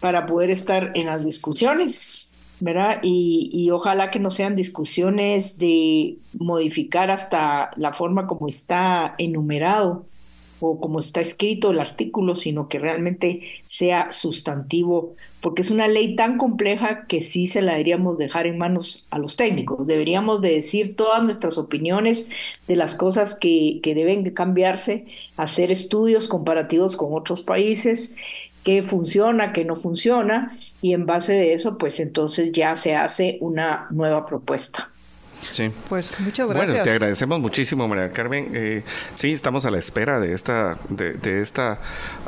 Para 0.00 0.26
poder 0.26 0.50
estar 0.50 0.92
en 0.94 1.06
las 1.06 1.24
discusiones, 1.24 2.32
¿verdad? 2.60 3.00
Y, 3.02 3.50
y 3.52 3.70
ojalá 3.70 4.10
que 4.10 4.18
no 4.18 4.30
sean 4.30 4.56
discusiones 4.56 5.58
de 5.58 6.18
modificar 6.38 7.10
hasta 7.10 7.70
la 7.76 7.92
forma 7.92 8.26
como 8.26 8.48
está 8.48 9.14
enumerado 9.18 10.06
o 10.60 10.78
como 10.78 10.98
está 10.98 11.20
escrito 11.20 11.70
el 11.70 11.80
artículo, 11.80 12.34
sino 12.34 12.68
que 12.68 12.78
realmente 12.78 13.40
sea 13.64 14.12
sustantivo, 14.12 15.14
porque 15.40 15.62
es 15.62 15.70
una 15.70 15.88
ley 15.88 16.14
tan 16.16 16.36
compleja 16.36 17.06
que 17.06 17.20
sí 17.20 17.46
se 17.46 17.62
la 17.62 17.72
deberíamos 17.72 18.18
dejar 18.18 18.46
en 18.46 18.58
manos 18.58 19.06
a 19.10 19.18
los 19.18 19.36
técnicos. 19.36 19.86
Deberíamos 19.86 20.42
de 20.42 20.52
decir 20.52 20.96
todas 20.96 21.22
nuestras 21.22 21.56
opiniones 21.56 22.28
de 22.68 22.76
las 22.76 22.94
cosas 22.94 23.34
que, 23.34 23.80
que 23.82 23.94
deben 23.94 24.28
cambiarse, 24.30 25.06
hacer 25.36 25.72
estudios 25.72 26.28
comparativos 26.28 26.96
con 26.96 27.14
otros 27.14 27.40
países, 27.40 28.14
qué 28.64 28.82
funciona, 28.82 29.52
qué 29.52 29.64
no 29.64 29.76
funciona, 29.76 30.58
y 30.82 30.92
en 30.92 31.06
base 31.06 31.32
de 31.32 31.54
eso, 31.54 31.78
pues 31.78 32.00
entonces 32.00 32.52
ya 32.52 32.76
se 32.76 32.94
hace 32.94 33.38
una 33.40 33.86
nueva 33.90 34.26
propuesta. 34.26 34.90
Sí. 35.50 35.72
Pues 35.88 36.12
muchas 36.20 36.48
gracias. 36.48 36.70
Bueno, 36.70 36.84
te 36.84 36.90
agradecemos 36.90 37.40
muchísimo, 37.40 37.88
María 37.88 38.12
Carmen. 38.12 38.50
Eh, 38.54 38.82
sí, 39.14 39.32
estamos 39.32 39.64
a 39.64 39.70
la 39.70 39.78
espera 39.78 40.20
de 40.20 40.32
esta, 40.34 40.78
de, 40.88 41.14
de 41.14 41.40
esta, 41.40 41.80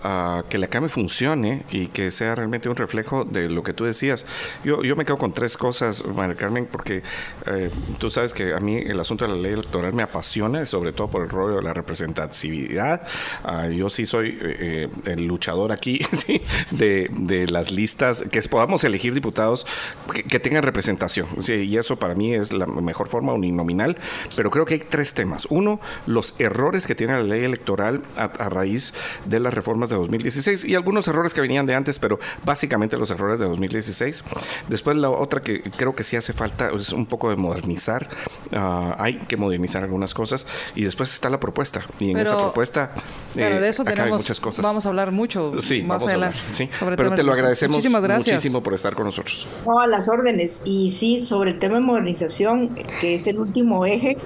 uh, 0.02 0.48
que 0.48 0.58
la 0.58 0.66
CAME 0.68 0.88
funcione 0.88 1.62
y 1.70 1.88
que 1.88 2.10
sea 2.10 2.34
realmente 2.34 2.68
un 2.68 2.76
reflejo 2.76 3.24
de 3.24 3.48
lo 3.48 3.62
que 3.62 3.72
tú 3.72 3.84
decías. 3.84 4.26
Yo, 4.64 4.82
yo 4.82 4.96
me 4.96 5.04
quedo 5.04 5.18
con 5.18 5.32
tres 5.32 5.56
cosas, 5.56 6.04
María 6.06 6.34
Carmen, 6.34 6.66
porque 6.70 7.02
eh, 7.46 7.70
tú 7.98 8.10
sabes 8.10 8.32
que 8.32 8.54
a 8.54 8.60
mí 8.60 8.76
el 8.76 8.98
asunto 8.98 9.26
de 9.26 9.32
la 9.32 9.38
ley 9.38 9.52
electoral 9.52 9.92
me 9.92 10.02
apasiona, 10.02 10.64
sobre 10.66 10.92
todo 10.92 11.08
por 11.08 11.22
el 11.22 11.28
rollo 11.28 11.56
de 11.56 11.62
la 11.62 11.72
representatividad. 11.72 13.02
Uh, 13.44 13.70
yo 13.70 13.90
sí 13.90 14.06
soy 14.06 14.38
eh, 14.40 14.88
el 15.06 15.26
luchador 15.26 15.72
aquí 15.72 16.00
¿sí? 16.12 16.42
de, 16.70 17.10
de, 17.12 17.46
las 17.46 17.70
listas, 17.70 18.24
que 18.30 18.40
podamos 18.42 18.84
elegir 18.84 19.14
diputados 19.14 19.66
que, 20.12 20.24
que 20.24 20.40
tengan 20.40 20.62
representación. 20.62 21.26
¿sí? 21.40 21.54
Y 21.54 21.76
eso 21.76 21.96
para 21.96 22.14
mí 22.14 22.34
es 22.34 22.52
la 22.52 22.66
mejor 22.66 23.01
forma 23.08 23.32
uninominal, 23.32 23.96
pero 24.36 24.50
creo 24.50 24.64
que 24.64 24.74
hay 24.74 24.80
tres 24.80 25.14
temas. 25.14 25.46
Uno, 25.50 25.80
los 26.06 26.34
errores 26.40 26.86
que 26.86 26.94
tiene 26.94 27.14
la 27.14 27.22
ley 27.22 27.44
electoral 27.44 28.02
a, 28.16 28.24
a, 28.24 28.48
raíz 28.48 28.94
de 29.24 29.40
las 29.40 29.54
reformas 29.54 29.88
de 29.88 29.96
2016 29.96 30.64
y 30.64 30.74
algunos 30.74 31.08
errores 31.08 31.34
que 31.34 31.40
venían 31.40 31.66
de 31.66 31.74
antes, 31.74 31.98
pero 31.98 32.18
básicamente 32.44 32.96
los 32.96 33.10
errores 33.10 33.40
de 33.40 33.46
2016. 33.46 34.24
Después 34.68 34.96
la 34.96 35.10
otra 35.10 35.42
que 35.42 35.62
creo 35.62 35.94
que 35.94 36.02
sí 36.02 36.16
hace 36.16 36.32
falta 36.32 36.70
es 36.76 36.92
un 36.92 37.06
poco 37.06 37.30
de 37.30 37.36
modernizar. 37.36 38.08
Uh, 38.52 38.92
hay 38.98 39.14
que 39.28 39.36
modernizar 39.36 39.82
algunas 39.82 40.12
cosas 40.12 40.46
y 40.74 40.84
después 40.84 41.12
está 41.12 41.30
la 41.30 41.40
propuesta. 41.40 41.82
Y 41.98 42.08
en 42.10 42.14
pero, 42.14 42.28
esa 42.28 42.38
propuesta 42.38 42.92
pero 43.34 43.60
de 43.60 43.68
eso 43.68 43.82
acá 43.82 43.92
tenemos, 43.94 44.22
muchas 44.22 44.40
cosas. 44.40 44.62
Vamos 44.62 44.86
a 44.86 44.88
hablar 44.90 45.12
mucho 45.12 45.52
sí, 45.60 45.82
más 45.82 46.02
adelante. 46.02 46.38
Hablar, 46.38 46.52
sí. 46.52 46.68
sobre 46.72 46.96
pero 46.96 47.14
te 47.14 47.22
lo 47.22 47.32
agradecemos 47.32 47.76
Muchísimas 47.76 48.02
gracias. 48.02 48.36
muchísimo 48.36 48.62
por 48.62 48.74
estar 48.74 48.94
con 48.94 49.04
nosotros. 49.04 49.48
No, 49.66 49.80
a 49.80 49.86
las 49.86 50.08
órdenes. 50.08 50.62
Y 50.64 50.90
sí, 50.90 51.18
sobre 51.18 51.52
el 51.52 51.58
tema 51.58 51.76
de 51.76 51.82
modernización, 51.82 52.76
que 53.00 53.14
es 53.14 53.26
el 53.26 53.38
último 53.38 53.86
eje, 53.86 54.16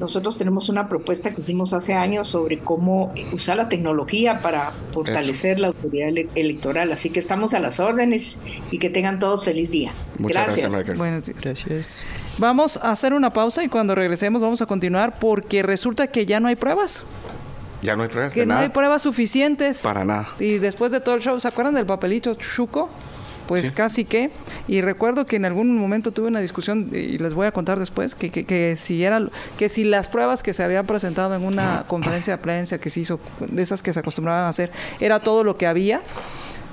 nosotros 0.00 0.36
tenemos 0.36 0.68
una 0.68 0.88
propuesta 0.88 1.30
que 1.30 1.40
hicimos 1.40 1.72
hace 1.72 1.94
años 1.94 2.28
sobre 2.28 2.58
cómo 2.58 3.14
usar 3.32 3.56
la 3.56 3.68
tecnología 3.68 4.40
para 4.40 4.72
fortalecer 4.92 5.52
Eso. 5.52 5.60
la 5.62 5.68
autoridad 5.68 6.08
ele 6.08 6.28
electoral. 6.34 6.92
Así 6.92 7.10
que 7.10 7.18
estamos 7.18 7.54
a 7.54 7.60
las 7.60 7.80
órdenes 7.80 8.38
y 8.70 8.78
que 8.78 8.90
tengan 8.90 9.18
todos 9.18 9.44
feliz 9.44 9.70
día. 9.70 9.92
Muchas 10.18 10.46
gracias. 10.46 10.72
gracias 10.72 10.98
Buenos 10.98 11.24
días. 11.24 11.38
Gracias. 11.42 12.06
Vamos 12.38 12.76
a 12.76 12.90
hacer 12.90 13.14
una 13.14 13.32
pausa 13.32 13.64
y 13.64 13.68
cuando 13.68 13.94
regresemos 13.94 14.42
vamos 14.42 14.60
a 14.60 14.66
continuar 14.66 15.18
porque 15.18 15.62
resulta 15.62 16.08
que 16.08 16.26
ya 16.26 16.40
no 16.40 16.48
hay 16.48 16.56
pruebas. 16.56 17.04
Ya 17.82 17.96
no 17.96 18.02
hay 18.02 18.08
pruebas. 18.08 18.34
Que 18.34 18.40
de 18.40 18.46
no 18.46 18.54
nada. 18.54 18.64
hay 18.64 18.70
pruebas 18.70 19.02
suficientes. 19.02 19.80
Para 19.82 20.04
nada. 20.04 20.28
Y 20.38 20.58
después 20.58 20.92
de 20.92 21.00
todo 21.00 21.14
el 21.14 21.22
show, 21.22 21.38
¿se 21.40 21.48
acuerdan 21.48 21.74
del 21.74 21.86
papelito 21.86 22.34
Chuco? 22.34 22.90
Pues 23.46 23.66
Sí. 23.66 23.70
casi 23.70 24.04
que. 24.04 24.30
Y 24.68 24.80
recuerdo 24.80 25.26
que 25.26 25.36
en 25.36 25.44
algún 25.44 25.76
momento 25.76 26.12
tuve 26.12 26.28
una 26.28 26.40
discusión, 26.40 26.90
y 26.92 27.18
les 27.18 27.34
voy 27.34 27.46
a 27.46 27.52
contar 27.52 27.78
después, 27.78 28.14
que, 28.14 28.30
que, 28.30 28.44
que 28.44 28.76
si 28.76 29.04
era, 29.04 29.20
que 29.56 29.68
si 29.68 29.84
las 29.84 30.08
pruebas 30.08 30.42
que 30.42 30.52
se 30.52 30.62
habían 30.62 30.86
presentado 30.86 31.34
en 31.34 31.44
una 31.44 31.84
conferencia 31.86 32.36
de 32.36 32.42
prensa 32.42 32.78
que 32.78 32.90
se 32.90 33.00
hizo, 33.00 33.20
de 33.48 33.62
esas 33.62 33.82
que 33.82 33.92
se 33.92 34.00
acostumbraban 34.00 34.44
a 34.44 34.48
hacer, 34.48 34.70
era 35.00 35.20
todo 35.20 35.44
lo 35.44 35.56
que 35.56 35.66
había. 35.66 36.02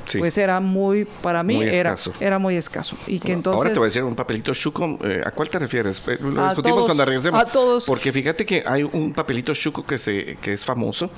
Sí. 0.05 0.19
Pues 0.19 0.38
era 0.38 0.59
muy, 0.59 1.05
para 1.05 1.43
mí 1.43 1.55
Muy 1.55 1.67
era, 1.67 1.95
era 2.19 2.38
muy 2.39 2.55
escaso. 2.57 2.97
Y 3.07 3.19
que 3.19 3.31
Ahora 3.31 3.38
entonces... 3.38 3.73
te 3.73 3.80
voy 3.80 3.85
a 3.85 3.89
decir 3.89 4.03
un 4.03 4.15
papelito 4.15 4.53
chuco. 4.53 4.99
eh, 5.03 5.21
¿A 5.25 5.31
cuál 5.31 5.49
te 5.49 5.59
refieres? 5.59 6.01
Lo 6.19 6.41
A 6.41 6.47
discutimos 6.49 6.77
todos, 6.77 6.85
cuando 6.88 7.05
regresemos. 7.05 7.41
a 7.41 7.45
todos. 7.45 7.85
Porque 7.85 8.11
fíjate 8.11 8.45
que 8.45 8.63
hay 8.65 8.84
un 8.84 9.13
papelito 9.13 9.53
chuco 9.53 9.85
que 9.85 9.97
se 9.97 10.38
que 10.41 10.53
es 10.53 10.65
famoso, 10.65 11.09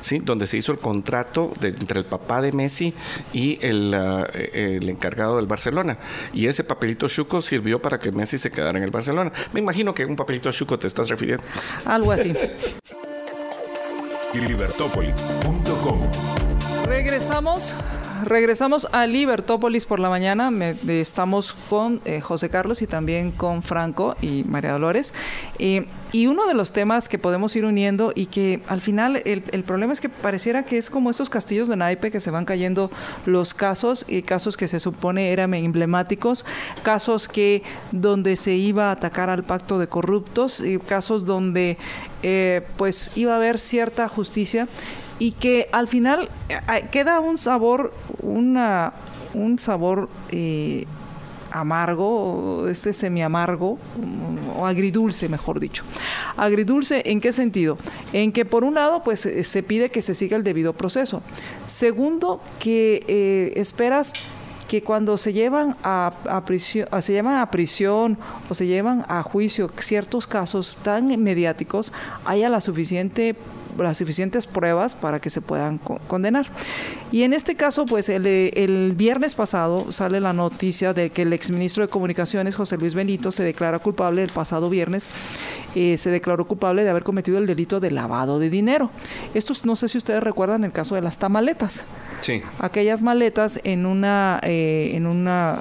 ¿sí? 0.00 0.20
Donde 0.20 0.46
se 0.46 0.56
hizo 0.56 0.72
el 0.72 0.78
contrato 0.78 1.52
de- 1.60 1.68
entre 1.68 1.98
el 1.98 2.06
papá 2.06 2.40
de 2.40 2.52
Messi 2.52 2.94
y 3.32 3.58
el, 3.64 3.94
eh, 3.94 4.76
el 4.78 4.88
encargado 4.88 5.36
del 5.36 5.46
Barcelona. 5.46 5.98
Y 6.32 6.46
ese 6.46 6.64
papelito 6.64 7.08
chuco 7.08 7.42
sirvió 7.42 7.80
para 7.82 7.98
que 7.98 8.10
Messi 8.10 8.38
se 8.38 8.50
quedara 8.50 8.78
en 8.78 8.84
el 8.84 8.90
Barcelona. 8.90 9.32
Me 9.52 9.60
imagino 9.60 9.94
que 9.94 10.04
un 10.06 10.16
papelito 10.16 10.50
chuco 10.52 10.78
te 10.78 10.86
estás 10.86 11.08
refiriendo. 11.08 11.44
Algo 11.84 12.10
así. 12.12 12.32
libertópolis.com 14.34 16.00
Regresamos, 16.86 17.74
regresamos 18.24 18.88
a 18.92 19.06
Libertópolis 19.06 19.86
por 19.86 20.00
la 20.00 20.08
mañana. 20.08 20.50
Me- 20.50 20.74
de- 20.74 21.00
estamos 21.00 21.52
con 21.52 22.00
eh, 22.04 22.20
José 22.20 22.48
Carlos 22.50 22.82
y 22.82 22.86
también 22.86 23.30
con 23.32 23.62
Franco 23.62 24.16
y 24.20 24.44
María 24.44 24.72
Dolores. 24.72 25.14
Eh, 25.58 25.86
y 26.12 26.26
uno 26.26 26.46
de 26.48 26.54
los 26.54 26.72
temas 26.72 27.08
que 27.08 27.18
podemos 27.18 27.54
ir 27.54 27.64
uniendo 27.64 28.12
y 28.14 28.26
que 28.26 28.60
al 28.66 28.80
final 28.80 29.22
el, 29.24 29.44
el 29.52 29.62
problema 29.62 29.92
es 29.92 30.00
que 30.00 30.08
pareciera 30.08 30.64
que 30.64 30.76
es 30.76 30.90
como 30.90 31.10
esos 31.10 31.30
castillos 31.30 31.68
de 31.68 31.76
naipe 31.76 32.10
que 32.10 32.18
se 32.18 32.32
van 32.32 32.44
cayendo 32.44 32.90
los 33.26 33.54
casos 33.54 34.04
y 34.08 34.22
casos 34.22 34.56
que 34.56 34.66
se 34.66 34.80
supone 34.80 35.32
eran 35.32 35.54
emblemáticos, 35.54 36.44
casos 36.82 37.28
que 37.28 37.62
donde 37.92 38.34
se 38.36 38.54
iba 38.54 38.88
a 38.88 38.92
atacar 38.92 39.30
al 39.30 39.44
pacto 39.44 39.78
de 39.78 39.86
corruptos 39.88 40.60
y 40.60 40.78
casos 40.78 41.24
donde 41.24 41.78
eh, 42.24 42.62
pues 42.76 43.12
iba 43.14 43.34
a 43.34 43.36
haber 43.36 43.58
cierta 43.58 44.08
justicia 44.08 44.66
y 45.20 45.32
que 45.32 45.68
al 45.70 45.86
final 45.86 46.28
eh, 46.48 46.88
queda 46.90 47.20
un 47.20 47.38
sabor, 47.38 47.92
una, 48.22 48.92
un 49.34 49.60
sabor 49.60 50.08
eh, 50.30 50.86
amargo, 51.52 52.66
este 52.68 52.92
semi 52.92 53.22
amargo 53.22 53.78
o 54.56 54.66
agridulce, 54.66 55.28
mejor 55.28 55.60
dicho. 55.60 55.84
Agridulce, 56.36 57.02
¿en 57.06 57.20
qué 57.20 57.32
sentido? 57.32 57.78
En 58.12 58.32
que 58.32 58.44
por 58.44 58.64
un 58.64 58.74
lado, 58.74 59.02
pues 59.04 59.26
eh, 59.26 59.44
se 59.44 59.62
pide 59.62 59.90
que 59.90 60.02
se 60.02 60.14
siga 60.14 60.36
el 60.36 60.44
debido 60.44 60.72
proceso. 60.72 61.22
Segundo, 61.66 62.40
que 62.58 63.04
eh, 63.06 63.52
esperas 63.56 64.12
que 64.68 64.82
cuando 64.82 65.18
se 65.18 65.32
llevan 65.32 65.76
a, 65.82 66.12
a 66.28 66.44
prisión, 66.44 66.86
se 67.00 67.12
llevan 67.12 67.36
a 67.36 67.50
prisión 67.50 68.16
o 68.48 68.54
se 68.54 68.66
llevan 68.66 69.04
a 69.08 69.22
juicio 69.22 69.68
ciertos 69.80 70.28
casos 70.28 70.78
tan 70.82 71.06
mediáticos, 71.22 71.92
haya 72.24 72.48
la 72.48 72.60
suficiente 72.60 73.34
las 73.78 73.98
suficientes 73.98 74.46
pruebas 74.46 74.94
para 74.94 75.20
que 75.20 75.30
se 75.30 75.40
puedan 75.40 75.78
co- 75.78 76.00
condenar. 76.08 76.46
Y 77.12 77.22
en 77.22 77.32
este 77.32 77.56
caso, 77.56 77.86
pues 77.86 78.08
el, 78.08 78.26
el 78.26 78.92
viernes 78.96 79.34
pasado 79.34 79.90
sale 79.92 80.20
la 80.20 80.32
noticia 80.32 80.92
de 80.94 81.10
que 81.10 81.22
el 81.22 81.32
exministro 81.32 81.82
de 81.84 81.88
Comunicaciones, 81.88 82.54
José 82.56 82.76
Luis 82.78 82.94
Benito, 82.94 83.30
se 83.32 83.42
declara 83.44 83.78
culpable 83.78 84.22
el 84.22 84.30
pasado 84.30 84.70
viernes, 84.70 85.10
eh, 85.74 85.96
se 85.98 86.10
declaró 86.10 86.46
culpable 86.46 86.84
de 86.84 86.90
haber 86.90 87.02
cometido 87.02 87.38
el 87.38 87.46
delito 87.46 87.80
de 87.80 87.90
lavado 87.90 88.38
de 88.38 88.50
dinero. 88.50 88.90
Estos, 89.34 89.64
no 89.64 89.76
sé 89.76 89.88
si 89.88 89.98
ustedes 89.98 90.22
recuerdan 90.22 90.64
el 90.64 90.72
caso 90.72 90.94
de 90.94 91.00
las 91.02 91.18
tamaletas 91.18 91.84
Sí. 92.20 92.42
aquellas 92.58 93.00
maletas 93.02 93.60
en 93.64 93.86
una 93.86 94.40
eh, 94.42 94.90
en 94.94 95.06
una 95.06 95.60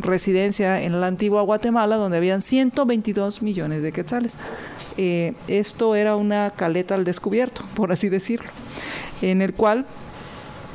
residencia 0.00 0.80
en 0.82 1.00
la 1.00 1.06
antigua 1.06 1.42
Guatemala 1.42 1.96
donde 1.96 2.16
habían 2.16 2.40
122 2.40 3.42
millones 3.42 3.82
de 3.82 3.92
quetzales. 3.92 4.36
Eh, 5.00 5.34
esto 5.46 5.94
era 5.94 6.16
una 6.16 6.50
caleta 6.50 6.96
al 6.96 7.04
descubierto, 7.04 7.62
por 7.76 7.92
así 7.92 8.08
decirlo, 8.08 8.50
en 9.22 9.42
el 9.42 9.54
cual 9.54 9.86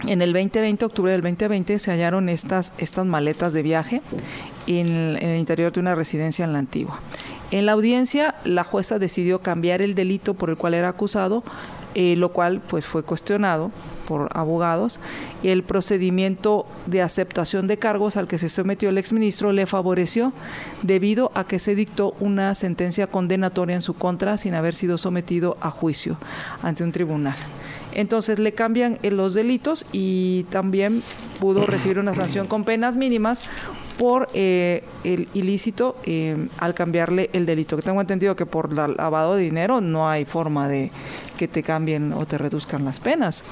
en 0.08 0.22
el 0.22 0.32
2020, 0.32 0.86
octubre 0.86 1.12
del 1.12 1.22
2020, 1.22 1.78
se 1.78 1.92
hallaron 1.92 2.30
estas, 2.30 2.72
estas 2.78 3.06
maletas 3.06 3.52
de 3.52 3.62
viaje 3.62 4.02
en, 4.66 5.18
el 5.18 5.38
interior 5.38 5.74
de 5.74 5.82
una 5.82 5.94
residencia 5.94 6.46
en 6.46 6.54
la 6.54 6.60
antigua. 6.60 7.00
En 7.52 7.66
la 7.66 7.74
audiencia, 7.74 8.36
la 8.46 8.64
jueza 8.64 8.98
decidió 8.98 9.40
cambiar 9.40 9.82
el 9.82 9.94
delito 9.94 10.34
por 10.34 10.50
el 10.50 10.58
cual 10.58 10.74
era 10.74 10.88
acusado, 10.88 11.44
eh, 11.94 12.16
lo 12.16 12.32
cual 12.32 12.62
pues 12.68 12.88
fue 12.88 13.04
cuestionado 13.04 13.72
por 14.08 14.30
abogados. 14.34 15.00
El 15.44 15.64
procedimiento 15.64 16.66
de 16.86 17.02
aceptación 17.02 17.68
de 17.68 17.78
cargos 17.78 18.18
al 18.18 18.28
que 18.28 18.38
se 18.38 18.50
sometió 18.50 18.90
el 18.90 18.98
exministro 18.98 19.52
le 19.52 19.66
favoreció 19.66 20.34
debido 20.82 21.32
a 21.36 21.46
que 21.46 21.60
se 21.60 21.76
dictó 21.76 22.16
una 22.20 22.56
sentencia 22.56 23.08
condenatoria 23.08 23.76
en 23.76 23.82
su 23.82 23.94
contra 23.94 24.38
sin 24.38 24.54
haber 24.54 24.74
sido 24.76 24.98
sometido 24.98 25.58
a 25.62 25.72
juicio 25.72 26.18
ante 26.62 26.84
un 26.84 26.92
tribunal. 26.92 27.36
Entonces 27.96 28.40
le 28.40 28.54
cambian 28.54 29.00
eh, 29.04 29.12
los 29.12 29.34
delitos 29.34 29.86
y 29.92 30.44
también 30.50 31.04
pudo 31.40 31.66
recibir 31.66 32.00
una 32.00 32.16
sanción 32.16 32.48
con 32.48 32.64
penas 32.64 32.96
mínimas 32.98 33.44
por 33.98 34.28
eh, 34.34 34.84
el 35.04 35.28
ilícito 35.36 35.96
eh, 36.04 36.48
al 36.58 36.74
cambiarle 36.74 37.30
el 37.34 37.46
delito. 37.46 37.76
Que 37.76 37.84
tengo 37.84 38.02
entendido 38.02 38.36
que 38.36 38.46
por 38.46 38.74
la- 38.74 38.88
lavado 38.88 39.36
de 39.36 39.44
dinero 39.44 39.82
no 39.82 40.10
hay 40.10 40.26
forma 40.26 40.68
de 40.68 40.90
que 41.38 41.48
te 41.48 41.62
cambien 41.62 42.14
o 42.14 42.26
te 42.26 42.38
reduzcan 42.38 42.86
las 42.86 43.00
penas. 43.00 43.44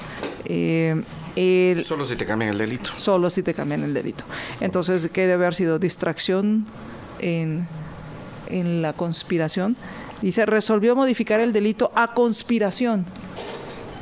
Eh, 0.44 1.00
el- 1.36 1.84
Solo 1.84 2.04
si 2.04 2.16
te 2.16 2.26
cambian 2.26 2.50
el 2.50 2.58
delito. 2.58 2.90
solo 2.96 3.30
si 3.30 3.42
te 3.42 3.54
cambian 3.54 3.84
el 3.84 3.94
delito. 3.94 4.24
Entonces, 4.60 5.08
¿qué 5.12 5.22
debe 5.22 5.34
haber 5.44 5.54
sido? 5.54 5.78
Distracción 5.78 6.66
en, 7.20 7.66
en 8.48 8.82
la 8.82 8.92
conspiración. 8.92 9.76
Dice, 10.20 10.44
resolvió 10.46 10.94
modificar 10.96 11.40
el 11.40 11.52
delito 11.52 11.90
a 11.94 12.14
conspiración 12.14 13.04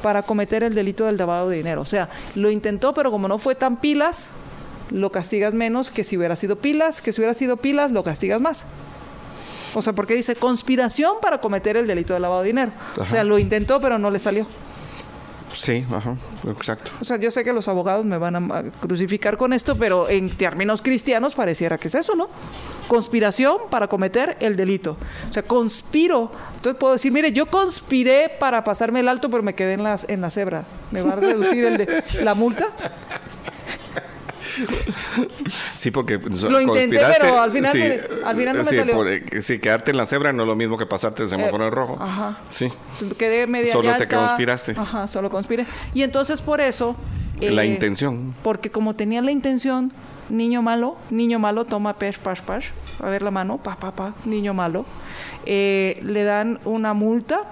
para 0.02 0.22
cometer 0.22 0.62
el 0.62 0.74
delito 0.74 1.06
del 1.06 1.16
lavado 1.16 1.48
de 1.48 1.56
dinero. 1.56 1.82
O 1.82 1.86
sea, 1.86 2.08
lo 2.34 2.50
intentó, 2.50 2.94
pero 2.94 3.10
como 3.10 3.28
no 3.28 3.38
fue 3.38 3.54
tan 3.54 3.76
pilas, 3.78 4.30
lo 4.90 5.10
castigas 5.10 5.54
menos 5.54 5.90
que 5.90 6.04
si 6.04 6.16
hubiera 6.16 6.36
sido 6.36 6.56
pilas, 6.56 7.02
que 7.02 7.12
si 7.12 7.20
hubiera 7.20 7.34
sido 7.34 7.56
pilas, 7.56 7.92
lo 7.92 8.02
castigas 8.02 8.40
más. 8.40 8.66
O 9.74 9.82
sea, 9.82 9.92
porque 9.92 10.14
dice 10.14 10.34
conspiración 10.34 11.16
para 11.22 11.40
cometer 11.40 11.76
el 11.76 11.86
delito 11.86 12.14
de 12.14 12.20
lavado 12.20 12.42
de 12.42 12.48
dinero. 12.48 12.72
O 12.96 13.06
sea, 13.06 13.22
lo 13.24 13.38
intentó, 13.38 13.80
pero 13.80 13.98
no 13.98 14.10
le 14.10 14.18
salió. 14.18 14.46
Sí, 15.52 15.84
ajá, 15.92 16.16
exacto. 16.48 16.92
O 17.00 17.04
sea, 17.04 17.16
yo 17.16 17.30
sé 17.30 17.42
que 17.44 17.52
los 17.52 17.66
abogados 17.68 18.04
me 18.04 18.18
van 18.18 18.36
a 18.36 18.62
crucificar 18.80 19.36
con 19.36 19.52
esto, 19.52 19.76
pero 19.76 20.08
en 20.08 20.30
términos 20.30 20.80
cristianos 20.80 21.34
pareciera 21.34 21.78
que 21.78 21.88
es 21.88 21.94
eso, 21.94 22.14
¿no? 22.14 22.28
Conspiración 22.88 23.58
para 23.70 23.88
cometer 23.88 24.36
el 24.40 24.56
delito. 24.56 24.96
O 25.28 25.32
sea, 25.32 25.42
conspiro. 25.42 26.30
Entonces 26.56 26.78
puedo 26.78 26.92
decir, 26.94 27.12
mire, 27.12 27.32
yo 27.32 27.46
conspiré 27.46 28.30
para 28.38 28.62
pasarme 28.62 29.00
el 29.00 29.08
alto, 29.08 29.30
pero 29.30 29.42
me 29.42 29.54
quedé 29.54 29.74
en 29.74 29.82
la, 29.82 29.98
en 30.08 30.20
la 30.20 30.30
cebra. 30.30 30.64
¿Me 30.90 31.02
va 31.02 31.14
a 31.14 31.16
reducir 31.16 31.64
el 31.64 31.76
de, 31.78 32.04
la 32.22 32.34
multa? 32.34 32.66
Sí, 35.74 35.90
porque 35.90 36.18
lo 36.18 36.60
intenté, 36.60 37.00
pero 37.18 37.40
al 37.40 37.52
final, 37.52 37.76
me, 37.76 38.00
al 38.24 38.36
final 38.36 38.56
no 38.56 38.64
me 38.64 38.70
salió. 38.70 38.94
Por, 38.94 39.08
eh, 39.08 39.42
sí, 39.42 39.58
quedarte 39.58 39.90
en 39.90 39.96
la 39.96 40.06
cebra 40.06 40.32
no 40.32 40.42
es 40.42 40.48
lo 40.48 40.56
mismo 40.56 40.78
que 40.78 40.86
pasarte 40.86 41.22
el 41.22 41.28
semáforo 41.28 41.66
eh, 41.66 41.70
rojo. 41.70 41.98
Ajá. 42.00 42.38
Sí. 42.50 42.72
Quedé 43.18 43.46
media 43.46 43.72
Solo 43.72 43.94
te 43.96 44.08
conspiraste. 44.08 44.72
Ajá, 44.72 45.08
solo 45.08 45.30
conspiré. 45.30 45.66
Y 45.94 46.02
entonces 46.02 46.40
por 46.40 46.60
eso. 46.60 46.96
la 47.40 47.64
eh, 47.64 47.66
intención. 47.66 48.34
Porque 48.42 48.70
como 48.70 48.94
tenía 48.94 49.22
la 49.22 49.30
intención, 49.30 49.92
niño 50.28 50.62
malo, 50.62 50.96
niño 51.10 51.38
malo 51.38 51.64
toma 51.64 51.94
pesh, 51.94 52.18
pash, 52.18 52.40
pash, 52.40 52.66
a 53.00 53.08
ver 53.08 53.22
la 53.22 53.30
mano, 53.30 53.58
pa, 53.58 53.76
pa, 53.76 53.92
pa, 53.92 54.14
niño 54.24 54.54
malo. 54.54 54.84
le 55.44 56.24
dan 56.24 56.58
una 56.64 56.94
multa 56.94 57.44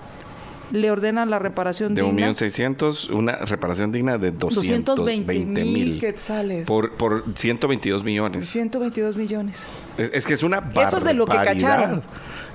le 0.73 0.90
ordenan 0.90 1.31
la 1.31 1.39
reparación 1.39 1.95
de 1.95 2.03
digna. 2.03 2.27
De 2.27 2.32
1.600.000, 2.32 3.12
una 3.15 3.36
reparación 3.36 3.93
digna 3.93 4.19
de 4.19 4.32
220 4.32 5.65
mil 5.65 6.01
quetzales. 6.01 6.66
Por, 6.66 6.93
por 6.95 7.24
122 7.35 8.05
millones. 8.05 8.49
122 8.49 9.16
millones. 9.16 9.66
Es, 9.97 10.11
es 10.12 10.27
que 10.27 10.35
es 10.35 10.43
una 10.43 10.61
barbaridad. 10.61 10.89
Eso 10.89 10.97
es 10.99 11.05
de 11.05 11.15
lo 11.15 11.27
que 11.27 11.36
cacharon. 11.36 12.03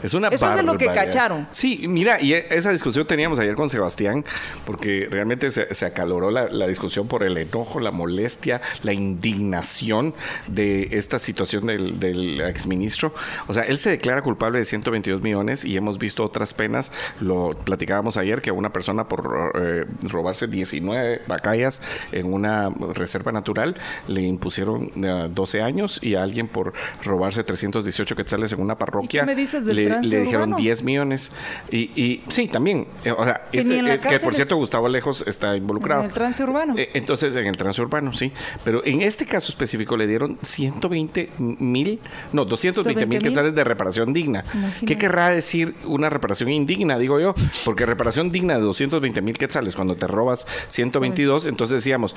Es 0.04 0.14
una 0.14 0.28
Eso 0.28 0.50
es 0.50 0.56
de 0.56 0.64
lo 0.64 0.78
que 0.78 0.88
cacharon. 0.88 1.48
Sí, 1.52 1.86
mira, 1.88 2.22
y 2.22 2.34
e, 2.34 2.48
esa 2.50 2.72
discusión 2.72 3.08
teníamos 3.08 3.40
ayer 3.40 3.56
con 3.56 3.70
Sebastián, 3.70 4.24
porque 4.66 5.08
realmente 5.10 5.50
se, 5.52 5.86
acaloró 5.86 6.30
la, 6.32 6.68
discusión 6.68 7.08
por 7.08 7.24
el 7.24 7.38
enojo, 7.38 7.80
la 7.80 7.92
molestia, 7.92 8.62
la 8.84 8.94
indignación 8.94 10.14
de 10.48 10.90
esta 10.92 11.20
situación 11.20 11.68
del, 11.68 12.00
del 12.00 12.42
exministro. 12.42 13.14
O 13.48 13.54
sea, 13.54 13.64
él 13.64 13.80
se 13.80 13.90
declara 13.92 14.22
culpable 14.22 14.60
de 14.60 14.66
122 14.66 15.22
millones 15.22 15.66
y 15.66 15.78
hemos 15.78 15.98
visto 16.00 16.24
otras 16.24 16.54
penas. 16.54 16.92
Lo 17.20 17.52
platicábamos 17.52 18.18
ayer 18.18 18.42
que 18.42 18.50
a 18.50 18.54
una 18.54 18.72
persona 18.72 19.08
por 19.08 19.54
eh, 19.56 19.86
robarse 20.02 20.48
19 20.48 21.22
vacayas 21.28 21.82
en 22.12 22.32
una 22.32 22.70
reserva 22.94 23.32
natural 23.32 23.76
le 24.08 24.22
impusieron 24.22 24.92
12 24.96 25.58
eh, 25.58 25.62
años 25.62 26.00
y 26.02 26.16
a 26.16 26.24
alguien 26.24 26.48
por 26.48 26.74
robarse 27.04 27.44
318 27.44 28.16
quetzales 28.16 28.52
en 28.54 28.62
una 28.62 28.78
parroquia. 28.78 29.22
¿Y 29.22 29.22
qué 29.22 29.26
me 29.26 29.36
dices 29.36 29.66
del 29.66 29.76
le, 29.78 29.93
dijeron 30.02 30.56
10 30.56 30.84
millones. 30.84 31.32
Y, 31.72 31.78
y 31.96 32.24
sí, 32.30 32.48
también. 32.48 32.88
Eh, 33.04 33.12
o 33.12 33.24
sea, 33.24 33.46
este, 33.52 33.80
eh, 33.80 34.00
que 34.00 34.20
por 34.20 34.34
cierto, 34.34 34.56
Gustavo 34.58 34.88
Alejos 34.88 35.24
está 35.28 35.56
involucrado. 35.56 36.02
En 36.02 36.08
el 36.08 36.14
transurbano. 36.14 36.76
Eh, 36.78 36.90
entonces, 36.94 37.36
en 37.36 37.48
el 37.48 37.58
transurbano, 37.58 38.14
sí. 38.14 38.32
Pero 38.64 38.86
en 38.86 39.02
este 39.02 39.26
caso 39.26 39.50
específico 39.50 39.98
le 39.98 40.08
dieron 40.08 40.38
120 40.42 41.32
mil, 41.38 42.00
no, 42.32 42.46
220 42.46 43.06
mil 43.06 43.22
quetzales 43.22 43.56
de 43.56 43.64
reparación 43.64 44.14
digna. 44.14 44.44
¿Qué 44.86 44.98
querrá 44.98 45.30
decir 45.30 45.76
una 45.86 46.10
reparación 46.10 46.52
indigna, 46.52 46.98
digo 46.98 47.20
yo? 47.20 47.34
Porque 47.66 47.86
reparación 47.86 48.32
digna 48.32 48.56
de 48.56 48.62
220 48.62 49.22
mil 49.22 49.38
quetzales, 49.38 49.76
cuando 49.76 49.96
te 49.96 50.08
robas 50.08 50.48
122, 50.70 51.48
entonces 51.48 51.82
decíamos, 51.82 52.16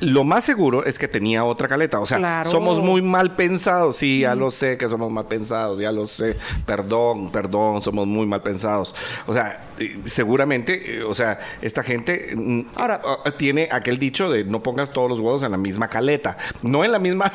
lo 0.00 0.24
más 0.24 0.44
seguro 0.44 0.84
es 0.84 0.98
que 0.98 1.08
tenía 1.08 1.44
otra 1.44 1.68
caleta. 1.68 2.00
O 2.00 2.06
sea, 2.06 2.44
somos 2.44 2.80
muy 2.80 3.02
mal 3.02 3.36
pensados. 3.36 3.96
Sí, 3.96 4.20
ya 4.20 4.34
lo 4.34 4.50
sé 4.50 4.76
que 4.76 4.88
somos 4.88 5.10
mal 5.10 5.26
pensados, 5.26 5.78
ya 5.78 5.92
lo 5.92 6.06
sé. 6.06 6.36
Perdón 6.66 6.81
perdón, 6.82 7.30
perdón, 7.30 7.82
somos 7.82 8.06
muy 8.06 8.26
mal 8.26 8.42
pensados. 8.42 8.94
O 9.26 9.32
sea, 9.32 9.64
seguramente, 10.04 10.98
eh, 10.98 11.04
o 11.04 11.14
sea, 11.14 11.38
esta 11.60 11.82
gente 11.82 12.32
mm, 12.34 12.62
Ahora, 12.74 13.00
tiene 13.36 13.68
aquel 13.70 13.98
dicho 13.98 14.30
de 14.30 14.44
no 14.44 14.62
pongas 14.62 14.90
todos 14.90 15.08
los 15.08 15.20
huevos 15.20 15.42
en 15.42 15.52
la 15.52 15.56
misma 15.56 15.88
caleta, 15.88 16.36
no 16.62 16.84
en 16.84 16.92
la 16.92 16.98
misma, 16.98 17.32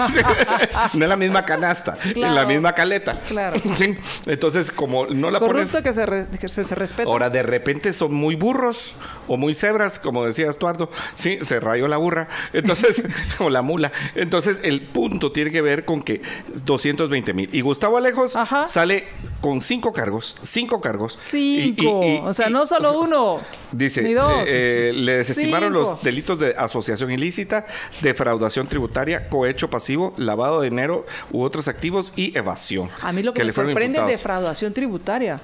no 0.94 1.04
en 1.04 1.08
la 1.08 1.16
misma 1.16 1.44
canasta, 1.44 1.96
en 2.04 2.34
la 2.34 2.44
misma 2.44 2.74
caleta. 2.74 3.18
Claro. 3.28 3.56
Entonces, 4.26 4.70
como 4.70 5.06
no 5.06 5.30
la 5.30 5.38
Corrupto 5.38 5.82
pones... 5.82 5.82
que 5.82 5.92
se, 5.92 6.38
que 6.38 6.48
se, 6.48 6.74
respeta. 6.74 7.08
Ahora, 7.08 7.30
de 7.30 7.42
repente 7.42 7.92
son 7.92 8.14
muy 8.14 8.36
burros 8.36 8.94
o 9.26 9.36
muy 9.36 9.54
cebras, 9.54 9.98
como 9.98 10.24
decía 10.24 10.50
Estuardo. 10.50 10.90
Sí, 11.14 11.38
se 11.42 11.60
rayó 11.60 11.88
la 11.88 11.96
burra. 11.96 12.28
Entonces, 12.52 13.02
o 13.38 13.48
la 13.48 13.62
mula. 13.62 13.92
Entonces, 14.14 14.58
el 14.62 14.82
punto 14.82 15.32
tiene 15.32 15.50
que 15.50 15.62
ver 15.62 15.84
con 15.84 16.02
que 16.02 16.22
220 16.64 17.32
mil. 17.32 17.48
Y 17.52 17.60
Gustavo 17.60 17.96
Alejos 17.96 18.36
sale 18.80 19.04
con 19.42 19.60
cinco 19.60 19.92
cargos, 19.92 20.38
cinco 20.40 20.80
cargos. 20.80 21.14
Cinco, 21.18 22.00
o 22.24 22.32
sea, 22.32 22.48
no 22.48 22.66
solo 22.66 22.98
uno. 23.00 23.40
Dice, 23.72 24.02
ni 24.02 24.14
dos. 24.14 24.44
Eh, 24.46 24.92
le 24.94 25.18
desestimaron 25.18 25.72
los 25.72 26.02
delitos 26.02 26.38
de 26.38 26.54
asociación 26.56 27.10
ilícita, 27.10 27.66
defraudación 28.00 28.68
tributaria, 28.68 29.28
cohecho 29.28 29.68
pasivo, 29.68 30.14
lavado 30.16 30.62
de 30.62 30.70
dinero 30.70 31.04
u 31.30 31.42
otros 31.42 31.68
activos 31.68 32.14
y 32.16 32.36
evasión. 32.36 32.90
A 33.02 33.12
mí 33.12 33.22
lo 33.22 33.34
que, 33.34 33.44
me 33.44 33.52
sorprende 33.52 33.98
es 33.98 34.06
defraudación 34.06 34.72
tributaria. 34.72 35.40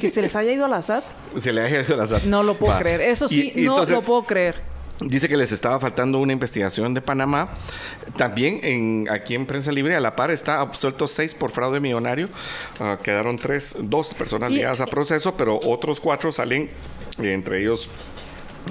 Que 0.00 0.08
se 0.08 0.22
les 0.22 0.36
haya 0.36 0.52
ido 0.52 0.64
a 0.64 0.68
la 0.68 0.80
SAT. 0.80 1.04
Se 1.40 1.52
le 1.52 1.62
haya 1.62 1.82
ido 1.82 1.94
a 1.94 1.96
la 1.98 2.06
SAT. 2.06 2.22
No 2.24 2.44
lo 2.44 2.54
puedo 2.54 2.78
creer. 2.78 3.00
Eso 3.00 3.28
sí, 3.28 3.52
no 3.56 3.84
lo 3.84 4.02
puedo 4.02 4.22
creer. 4.24 4.69
Dice 5.02 5.30
que 5.30 5.36
les 5.36 5.50
estaba 5.50 5.80
faltando 5.80 6.18
una 6.18 6.34
investigación 6.34 6.92
de 6.92 7.00
Panamá. 7.00 7.54
También 8.16 8.60
en, 8.62 9.08
aquí 9.10 9.34
en 9.34 9.46
Prensa 9.46 9.72
Libre, 9.72 9.96
a 9.96 10.00
la 10.00 10.14
par, 10.14 10.30
está 10.30 10.60
absuelto 10.60 11.08
seis 11.08 11.34
por 11.34 11.50
fraude 11.50 11.80
millonario. 11.80 12.28
Ah, 12.78 12.98
quedaron 13.02 13.36
tres, 13.38 13.76
dos 13.80 14.12
personas 14.12 14.52
ligadas 14.52 14.82
a 14.82 14.86
proceso, 14.86 15.34
pero 15.36 15.58
otros 15.64 16.00
cuatro 16.00 16.30
salen, 16.30 16.68
entre 17.18 17.62
ellos 17.62 17.88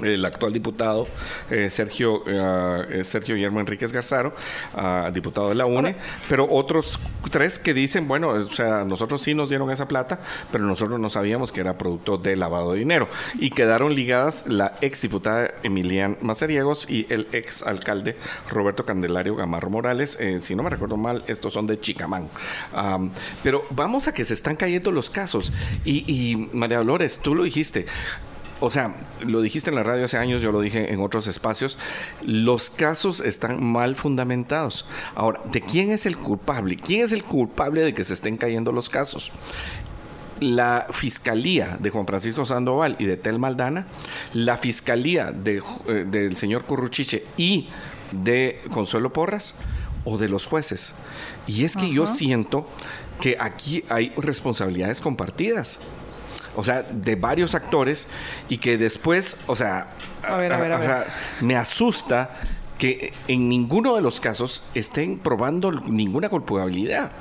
el 0.02 0.24
actual 0.24 0.52
diputado 0.52 1.08
eh, 1.50 1.68
Sergio 1.70 2.22
eh, 2.26 3.00
eh, 3.00 3.04
Sergio 3.04 3.34
Guillermo 3.34 3.60
Enríquez 3.60 3.92
Garzaro, 3.92 4.34
ah, 4.74 5.10
diputado 5.12 5.48
de 5.48 5.54
la 5.54 5.66
UNE, 5.66 5.96
pero 6.28 6.46
otros 6.50 6.98
tres 7.30 7.58
que 7.58 7.74
dicen, 7.74 8.08
bueno, 8.08 8.28
o 8.28 8.46
sea, 8.46 8.84
nosotros 8.84 9.22
sí 9.22 9.34
nos 9.34 9.48
dieron 9.48 9.70
esa 9.70 9.86
plata, 9.88 10.20
pero 10.50 10.64
nosotros 10.64 10.98
no 10.98 11.10
sabíamos 11.10 11.52
que 11.52 11.60
era 11.60 11.76
producto 11.76 12.18
de 12.18 12.36
lavado 12.36 12.72
de 12.72 12.78
dinero. 12.78 13.08
Y 13.38 13.50
quedaron 13.50 13.94
ligadas 13.94 14.44
la 14.46 14.74
ex 14.80 15.02
diputada 15.02 15.50
Emilian 15.62 16.16
Mazariegos 16.20 16.88
y 16.88 17.06
el 17.10 17.28
ex 17.32 17.62
alcalde 17.62 18.16
Roberto 18.48 18.84
Candelario 18.84 19.36
Gamarro 19.36 19.70
Morales. 19.70 20.18
si 20.38 20.54
no 20.54 20.62
me 20.62 20.70
recuerdo 20.70 20.96
mal, 20.96 21.24
estos 21.26 21.52
son 21.52 21.66
de 21.66 21.80
Chicamán. 21.80 22.28
pero 23.42 23.64
vamos 23.70 24.08
a 24.08 24.14
que 24.14 24.24
se 24.24 24.34
están 24.34 24.56
cayendo 24.56 24.92
los 24.92 25.10
casos. 25.10 25.52
Y, 25.84 26.04
y 26.06 26.36
María 26.52 26.78
Dolores, 26.78 27.20
tú 27.20 27.34
lo 27.34 27.44
dijiste, 27.44 27.86
o 28.60 28.70
sea, 28.70 28.94
lo 29.26 29.40
dijiste 29.40 29.70
en 29.70 29.76
la 29.76 29.82
radio 29.82 30.04
hace 30.04 30.18
años, 30.18 30.42
yo 30.42 30.52
lo 30.52 30.60
dije 30.60 30.92
en 30.92 31.00
otros 31.00 31.26
espacios, 31.26 31.78
los 32.22 32.70
casos 32.70 33.20
están 33.20 33.62
mal 33.64 33.96
fundamentados. 33.96 34.86
Ahora, 35.14 35.40
¿de 35.50 35.60
quién 35.62 35.90
es 35.90 36.06
el 36.06 36.16
culpable? 36.16 36.76
¿Quién 36.76 37.02
es 37.02 37.12
el 37.12 37.24
culpable 37.24 37.82
de 37.82 37.94
que 37.94 38.04
se 38.04 38.14
estén 38.14 38.36
cayendo 38.36 38.72
los 38.72 38.88
casos? 38.88 39.32
la 40.40 40.86
fiscalía 40.90 41.76
de 41.78 41.90
Juan 41.90 42.06
Francisco 42.06 42.46
Sandoval 42.46 42.96
y 42.98 43.04
de 43.04 43.18
Tel 43.18 43.38
Maldana, 43.38 43.86
la 44.32 44.56
fiscalía 44.56 45.32
de, 45.32 45.62
eh, 45.86 46.06
del 46.10 46.34
señor 46.34 46.64
Curruchiche 46.64 47.24
y 47.36 47.68
de 48.10 48.58
Consuelo 48.72 49.12
Porras 49.12 49.54
o 50.04 50.16
de 50.16 50.30
los 50.30 50.46
jueces. 50.46 50.94
Y 51.46 51.64
es 51.64 51.76
que 51.76 51.92
yo 51.92 52.06
siento 52.06 52.66
que 53.20 53.36
aquí 53.38 53.84
hay 53.90 54.14
responsabilidades 54.16 55.02
compartidas 55.02 55.78
o 56.56 56.64
sea, 56.64 56.82
de 56.82 57.16
varios 57.16 57.54
actores 57.54 58.08
y 58.48 58.58
que 58.58 58.78
después, 58.78 59.36
o 59.46 59.56
sea, 59.56 59.88
me 61.40 61.56
asusta 61.56 62.30
que 62.78 63.12
en 63.28 63.48
ninguno 63.48 63.94
de 63.94 64.00
los 64.00 64.20
casos 64.20 64.62
estén 64.74 65.18
probando 65.18 65.70
ninguna 65.70 66.28
culpabilidad 66.28 67.12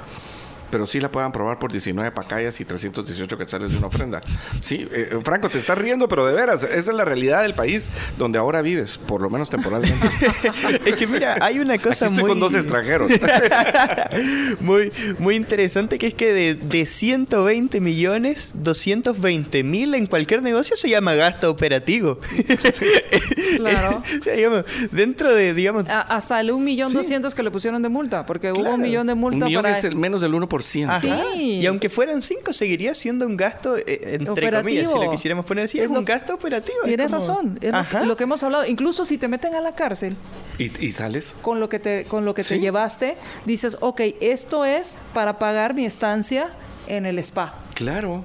pero 0.72 0.86
sí 0.86 1.00
la 1.00 1.12
puedan 1.12 1.32
probar 1.32 1.60
por 1.60 1.72
19 1.72 2.12
pacayas 2.12 2.60
y 2.60 2.66
318 2.66 3.38
quetzales 3.38 3.72
de 3.72 3.78
una 3.78 3.88
ofrenda. 3.88 4.22
Sí, 4.62 4.88
eh, 4.92 5.10
eh, 5.12 5.20
Franco, 5.24 5.50
te 5.50 5.58
estás 5.58 5.78
riendo, 5.78 6.08
pero 6.08 6.26
de 6.26 6.34
veras, 6.34 6.64
esa 6.64 6.78
es 6.78 6.88
la 6.88 7.06
realidad 7.06 7.42
del 7.42 7.54
país 7.54 7.90
donde 8.18 8.38
ahora 8.38 8.62
vives, 8.62 8.98
por 8.98 9.22
lo 9.22 9.30
menos 9.30 9.50
temporalmente. 9.50 10.08
es 10.86 10.96
que 10.96 11.08
mira, 11.08 11.38
hay 11.42 11.60
una 11.60 11.78
cosa 11.78 12.06
Aquí 12.06 12.16
estoy 12.16 12.24
muy... 12.24 12.30
con 12.30 12.40
dos 12.40 12.56
extranjeros. 12.56 13.12
muy, 14.60 14.92
muy 15.18 15.36
interesante 15.36 15.98
que 15.98 16.08
es 16.08 16.14
que 16.14 16.34
de, 16.34 16.56
de 16.56 16.86
120 16.86 17.82
millones, 17.82 18.54
220 18.58 19.64
mil 19.64 19.96
en 19.96 20.06
cualquier 20.06 20.42
negocio 20.42 20.76
se 20.76 20.90
llama 20.90 21.14
gasto 21.16 21.50
operativo. 21.50 22.20
claro. 23.58 24.04
dentro 24.92 25.34
de, 25.34 25.54
digamos... 25.54 25.86
hasta 25.90 26.40
el 26.40 26.52
1.200.000 26.52 27.34
que 27.34 27.44
le 27.44 27.52
pusieron 27.52 27.82
de 27.82 27.90
multa, 27.90 28.26
porque 28.26 28.52
hubo 28.52 28.70
un 28.74 28.82
millón 28.82 29.08
de 29.08 29.16
multa 29.16 29.38
un 29.38 29.46
millón 29.46 29.66
es 29.66 29.84
el 29.84 29.96
menos 29.96 30.22
del 30.22 30.34
1%. 30.34 30.59
Sí. 30.62 31.60
Y 31.62 31.66
aunque 31.66 31.90
fueran 31.90 32.22
cinco, 32.22 32.54
seguiría 32.54 32.96
siendo 32.96 33.26
un 33.26 33.38
gasto, 33.38 33.78
eh, 33.78 34.18
entre 34.20 34.52
comillas, 34.52 34.92
si 34.92 34.98
lo 34.98 35.10
quisiéramos 35.10 35.46
poner 35.46 35.66
así, 35.66 35.80
es, 35.80 35.88
un 35.88 36.06
gasto 36.06 36.34
operativo. 36.34 36.78
Tienes 36.86 37.12
razón. 37.12 37.60
lo, 38.06 38.18
que 38.18 38.24
hemos 38.24 38.44
hablado. 38.44 38.66
Incluso 38.66 39.06
si 39.06 39.18
te 39.18 39.28
meten 39.28 39.56
a 39.56 39.62
la 39.62 39.72
cárcel. 39.72 40.16
¿Y, 40.58 40.92
sales? 40.92 41.36
Con 41.42 41.60
lo 41.60 41.70
que, 41.70 41.80
te, 41.80 42.06
con 42.06 42.26
lo 42.26 42.34
que 42.34 42.44
te 42.44 42.60
llevaste, 42.60 43.18
dices, 43.46 43.78
ok, 43.80 44.02
esto 44.22 44.66
es 44.66 44.94
para 45.14 45.40
pagar 45.40 45.74
mi 45.74 45.86
estancia 45.86 46.50
en 46.88 47.06
el 47.06 47.20
spa. 47.20 47.56
Claro. 47.74 48.24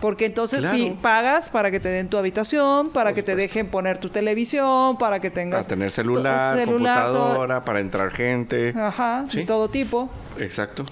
Porque 0.00 0.26
entonces 0.26 0.60
Claro. 0.60 0.96
pagas 1.00 1.48
para 1.48 1.70
que 1.70 1.80
te 1.80 1.88
den 1.88 2.08
tu 2.08 2.18
habitación, 2.18 2.90
para 2.90 3.14
que 3.14 3.22
te 3.22 3.34
dejen 3.34 3.68
poner 3.68 3.98
tu 3.98 4.10
televisión, 4.10 4.98
para 4.98 5.20
que 5.20 5.30
tengas... 5.30 5.64
Para 5.64 5.68
tener 5.68 5.90
celular, 5.90 6.56
celular, 6.58 7.06
todo- 7.06 7.18
computadora, 7.18 7.64
para 7.64 7.80
entrar 7.80 8.10
gente. 8.12 8.74
Ajá, 8.76 9.24
Sí. 9.28 9.38
de 9.38 9.44
todo 9.46 9.70
tipo. 9.70 10.10
Exacto. 10.38 10.84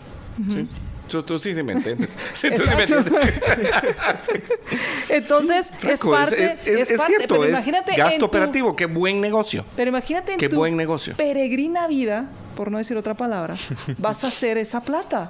Sí. 0.51 0.69
Tú, 1.09 1.23
tú 1.23 1.39
sí, 1.39 1.52
me 1.62 1.73
entiendes. 1.74 2.16
Sí, 2.32 2.48
tú 2.55 2.62
sí 2.62 2.69
me 2.77 2.82
Exacto. 2.85 3.15
entiendes. 3.16 3.43
Entonces, 5.09 5.70
es 5.86 6.01
parte... 6.01 6.44
es, 6.65 6.69
es- 6.82 6.90
es 6.90 6.98
parte, 6.98 7.15
cierto, 7.16 7.35
pero 7.35 7.44
es 7.44 7.51
imagínate 7.51 7.90
en 7.93 7.97
gasto 7.98 8.19
tu- 8.20 8.24
operativo. 8.27 8.74
Qué 8.77 8.86
buen 8.86 9.20
negocio. 9.20 9.65
Pero 9.77 9.90
imagínate 9.90 10.32
en 10.32 10.39
Qué 10.39 10.48
tu 10.48 10.56
buen 10.56 10.77
negocio. 10.77 11.15
peregrina 11.16 11.86
vida, 11.86 12.27
por 12.56 12.70
no 12.70 12.78
decir 12.78 12.97
otra 12.97 13.15
palabra, 13.15 13.55
vas 13.98 14.24
a 14.24 14.28
hacer 14.28 14.59
esa 14.59 14.81
plata. 14.81 15.28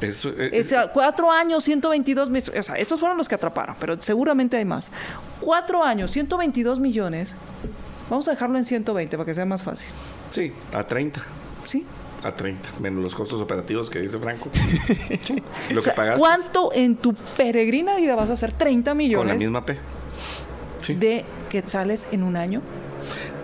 Eso, 0.00 0.28
O 0.30 0.62
sea, 0.62 0.88
cuatro 0.92 1.32
años, 1.32 1.64
122 1.64 2.28
millones. 2.28 2.58
O 2.58 2.62
sea, 2.62 2.74
estos 2.76 3.00
fueron 3.00 3.16
los 3.16 3.28
que 3.28 3.34
atraparon, 3.34 3.76
pero 3.80 4.00
seguramente 4.00 4.56
hay 4.58 4.64
más. 4.66 4.92
Cuatro 5.40 5.82
años, 5.82 6.10
122 6.10 6.80
millones. 6.80 7.34
Vamos 8.10 8.28
a 8.28 8.32
dejarlo 8.32 8.58
en 8.58 8.64
120 8.64 9.16
para 9.16 9.26
que 9.26 9.34
sea 9.34 9.46
más 9.46 9.62
fácil. 9.62 9.88
sí, 10.30 10.52
a 10.72 10.86
30. 10.86 11.20
¿Sí? 11.64 11.84
A 12.26 12.34
30. 12.34 12.68
Menos 12.80 13.02
los 13.02 13.14
costos 13.14 13.40
operativos 13.40 13.88
que 13.90 14.00
dice 14.00 14.18
Franco. 14.18 14.48
Lo 15.70 15.82
que 15.82 15.90
pagaste 15.90 16.18
¿Cuánto 16.20 16.72
en 16.72 16.96
tu 16.96 17.14
peregrina 17.14 17.96
vida 17.96 18.14
vas 18.16 18.30
a 18.30 18.32
hacer 18.34 18.52
30 18.52 18.90
con 18.90 18.98
millones 18.98 19.34
la 19.34 19.38
misma 19.38 19.64
P. 19.64 19.78
Sí. 20.80 20.94
de 20.94 21.24
quetzales 21.48 22.08
en 22.12 22.22
un 22.22 22.36
año? 22.36 22.62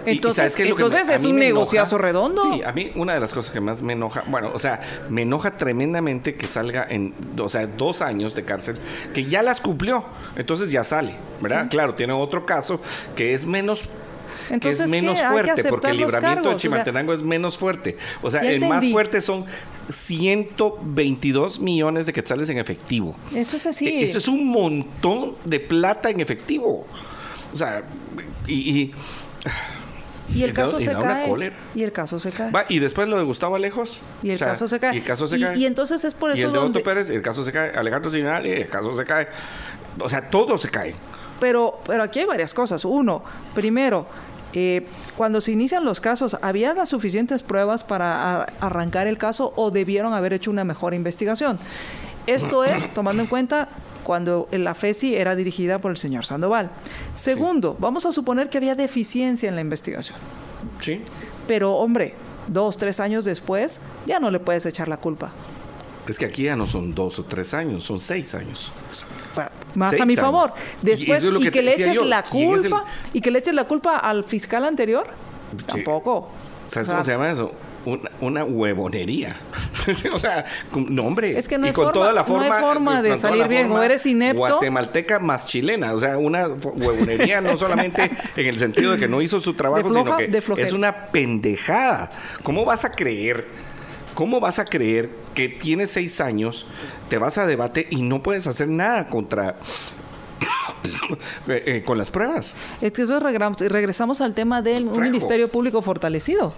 Y- 0.05 0.11
y 0.11 0.13
Entonces, 0.15 0.37
¿sabes 0.37 0.57
qué 0.57 0.65
lo 0.65 0.75
que 0.75 0.83
me- 0.83 0.89
entonces 0.89 1.15
es 1.15 1.23
un 1.23 1.31
enoja? 1.37 1.45
negociazo 1.47 1.97
redondo. 1.99 2.43
Sí, 2.43 2.63
a 2.65 2.73
mí 2.73 2.91
una 2.97 3.15
de 3.15 3.21
las 3.21 3.33
cosas 3.33 3.53
que 3.53 3.61
más 3.61 3.83
me 3.83 3.93
enoja, 3.93 4.25
bueno, 4.27 4.51
o 4.53 4.59
sea, 4.59 4.81
me 5.09 5.23
enoja 5.23 5.57
tremendamente 5.57 6.35
que 6.35 6.49
salga 6.49 6.85
en, 6.91 7.15
o 7.39 7.49
sea, 7.49 7.69
dos 7.69 8.03
años 8.03 8.35
de 8.35 8.45
cárcel, 8.45 8.79
que 9.15 9.27
ya 9.27 9.43
las 9.43 9.61
cumplió, 9.61 10.05
entonces 10.35 10.73
ya 10.73 10.83
sale, 10.83 11.15
¿verdad? 11.41 11.69
Claro, 11.71 11.95
tiene 11.95 12.15
otro 12.15 12.45
caso 12.47 12.81
que 13.15 13.33
es 13.33 13.47
menos 13.47 13.85
Entonces, 14.51 14.79
que 14.79 14.85
es 14.85 14.91
menos 14.91 15.21
fuerte, 15.21 15.65
porque 15.65 15.89
el 15.89 15.97
libramiento 15.99 16.21
cargos, 16.43 16.47
o 16.47 16.51
de 16.55 16.59
sea, 16.59 16.71
Chimaltenango 16.71 17.13
es 17.13 17.23
menos 17.23 17.59
fuerte. 17.59 17.97
O 18.23 18.31
sea, 18.31 18.41
el 18.43 18.61
más 18.61 18.85
fuerte 18.91 19.21
son 19.21 19.45
122 19.91 21.61
millones 21.61 22.07
de 22.07 22.13
quetzales 22.13 22.49
en 22.51 22.59
efectivo. 22.59 23.15
Eso 23.35 23.57
es 23.57 23.67
así. 23.67 23.87
E- 23.89 24.05
Eso 24.05 24.19
es 24.19 24.29
un 24.29 24.49
montón 24.49 25.35
de 25.45 25.61
plata 25.61 26.11
en 26.11 26.21
efectivo. 26.21 26.87
O 27.53 27.57
sea, 27.57 27.83
y, 28.47 28.55
y- 28.81 28.93
y 30.35 30.43
el 30.45 30.51
y 30.51 30.53
caso 30.55 30.79
y 30.81 30.85
se 30.85 30.93
da 30.95 31.01
cae. 31.01 31.53
Y 31.75 31.83
el 31.83 31.93
caso 31.93 32.19
se 32.19 32.31
cae. 32.31 32.51
Va, 32.51 32.65
y 32.69 32.79
después 32.79 33.07
lo 33.09 33.19
de 33.19 33.25
Gustavo 33.25 33.57
Alejos. 33.57 34.01
Y 34.23 34.31
el 34.31 34.37
O 34.37 34.39
sea, 34.39 34.49
caso 34.49 34.67
se 34.69 34.81
cae. 34.81 34.95
Y 34.95 34.99
el 34.99 35.05
caso 35.05 35.27
se 35.27 35.37
Y- 35.39 35.43
cae. 35.43 35.59
y 35.59 35.67
entonces 35.67 36.05
es 36.05 36.15
por 36.15 36.31
Y 36.31 36.35
eso 36.35 36.47
el 36.47 36.53
de 36.53 36.59
donde- 36.59 36.79
Otto 36.79 36.89
Pérez, 36.89 37.11
el 37.11 37.21
caso 37.23 37.45
se 37.45 37.53
cae. 37.53 37.71
Alejandro 37.77 38.11
Signal, 38.11 38.47
el 38.47 38.69
caso 38.69 38.95
se 38.97 39.05
cae. 39.05 39.29
O 40.01 40.09
sea, 40.09 40.31
todo 40.31 40.57
se 40.57 40.71
cae. 40.71 40.95
Pero, 41.43 41.81
pero 41.85 42.05
aquí 42.05 42.21
hay 42.21 42.27
varias 42.27 42.55
cosas. 42.55 42.85
Uno, 42.85 43.21
primero, 43.53 44.07
eh, 44.53 44.87
cuando 45.17 45.41
se 45.41 45.51
inician 45.51 45.85
los 45.85 45.99
casos, 45.99 46.37
¿había 46.41 46.73
las 46.73 46.91
suficientes 46.91 47.43
pruebas 47.43 47.83
para 47.83 48.45
arrancar 48.61 49.09
el 49.09 49.19
caso 49.19 49.53
o 49.57 49.73
debieron 49.73 50.15
haber 50.15 50.35
hecho 50.35 50.53
una 50.53 50.63
mejor 50.63 50.95
investigación? 50.95 51.59
Esto 52.29 52.63
es 52.63 52.89
tomando 52.95 53.25
en 53.25 53.29
cuenta 53.29 53.69
cuando 54.05 54.47
la 54.53 54.77
FESI 54.77 55.17
era 55.17 55.35
dirigida 55.35 55.81
por 55.81 55.91
el 55.91 55.97
señor 55.97 56.25
Sandoval. 56.25 56.71
Segundo, 57.17 57.77
vamos 57.77 58.07
a 58.07 58.13
suponer 58.13 58.49
que 58.49 58.59
había 58.59 58.77
deficiencia 58.77 59.49
en 59.49 59.57
la 59.57 59.63
investigación. 59.63 60.19
Sí. 60.79 61.03
Pero, 61.49 61.75
hombre, 61.75 62.15
dos, 62.47 62.79
tres 62.79 63.01
años 63.01 63.25
después, 63.25 63.81
ya 64.07 64.21
no 64.21 64.31
le 64.31 64.39
puedes 64.39 64.65
echar 64.65 64.87
la 64.87 64.97
culpa. 64.97 65.33
Es 66.09 66.19
que 66.19 66.25
aquí 66.25 66.45
ya 66.45 66.57
no 66.57 66.67
son 66.67 66.95
dos 66.95 67.19
o 67.19 67.25
tres 67.25 67.55
años, 67.55 67.85
son 67.85 68.01
seis 68.01 68.35
años. 68.35 68.73
Más 69.75 69.91
Seis 69.91 70.03
a 70.03 70.05
mi 70.05 70.13
años. 70.15 70.23
favor. 70.25 70.53
Y 70.83 70.87
Después, 70.87 71.23
es 71.23 71.31
y 71.41 71.51
que 71.51 71.63
le 71.63 71.73
eches 71.75 71.95
yo. 71.95 72.05
la 72.05 72.23
¿Quién 72.23 72.55
es 72.55 72.65
el- 72.65 72.71
culpa, 72.71 72.85
y 73.13 73.21
que 73.21 73.31
le 73.31 73.39
eches 73.39 73.55
la 73.55 73.65
culpa 73.65 73.97
al 73.99 74.25
fiscal 74.25 74.65
anterior, 74.65 75.07
tampoco. 75.67 76.29
¿Sabes 76.69 76.87
O 76.89 76.91
sea, 76.91 76.95
cómo 76.95 77.05
se 77.05 77.11
llama 77.13 77.31
eso? 77.31 77.53
Una, 77.85 78.11
una 78.21 78.45
huevonería. 78.45 79.37
o 80.13 80.19
sea, 80.19 80.45
no, 80.75 81.03
hombre. 81.03 81.37
Es 81.39 81.49
que 81.49 81.59
no 81.59 81.67
y 81.67 81.69
hay 81.69 81.75
con 81.75 81.85
forma- 81.87 81.93
toda 81.93 82.13
la 82.13 82.25
no 82.27 82.41
hay 82.41 82.63
forma. 82.63 83.03
de 83.03 83.17
salir 83.17 83.49
bien. 83.49 83.71
O 83.73 83.83
eres 83.83 84.07
inepto. 84.07 84.39
Guatemalteca 84.39 85.19
más 85.19 85.47
chilena. 85.47 85.93
O 85.93 85.99
sea, 85.99 86.17
una 86.19 86.47
huevonería 86.49 87.41
no 87.41 87.57
solamente 87.57 88.11
en 88.37 88.47
el 88.47 88.59
sentido 88.59 88.93
de 88.93 88.99
que 88.99 89.09
no 89.09 89.21
hizo 89.21 89.41
su 89.41 89.55
trabajo, 89.55 89.89
floja- 89.89 90.17
sino 90.19 90.55
que 90.57 90.63
es 90.63 90.73
una 90.73 91.07
pendejada. 91.09 92.11
¿Cómo 92.43 92.65
vas 92.65 92.85
a 92.85 92.93
creer? 92.93 93.47
¿Cómo 94.15 94.41
vas 94.41 94.59
a 94.59 94.65
creer 94.65 95.11
que 95.35 95.49
tienes 95.49 95.91
seis 95.91 96.21
años, 96.21 96.67
te 97.09 97.19
vas 97.19 97.39
a 97.39 97.47
debate 97.47 97.87
y 97.91 98.03
no 98.03 98.23
puedes 98.23 98.47
hacer 98.47 98.69
nada 98.69 99.09
contra. 99.09 99.57
eh, 101.49 101.63
eh, 101.67 101.83
con 101.85 101.99
las 101.99 102.11
pruebas? 102.11 102.55
Es 102.81 102.93
que 102.93 103.03
eso 103.03 103.21
regresamos 103.21 104.21
al 104.21 104.35
tema 104.35 104.63
del 104.63 104.89
un 104.89 105.01
ministerio 105.01 105.49
público 105.49 105.83
fortalecido. 105.83 106.53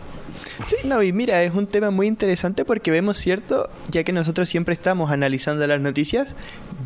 Sí, 0.67 0.77
no, 0.85 1.03
y 1.03 1.13
mira, 1.13 1.43
es 1.43 1.55
un 1.55 1.67
tema 1.67 1.91
muy 1.91 2.07
interesante 2.07 2.65
porque 2.65 2.91
vemos, 2.91 3.19
¿cierto? 3.19 3.69
Ya 3.91 4.05
que 4.05 4.13
nosotros 4.13 4.49
siempre 4.49 4.75
estamos 4.75 5.11
analizando 5.11 5.67
las 5.67 5.81
noticias, 5.81 6.35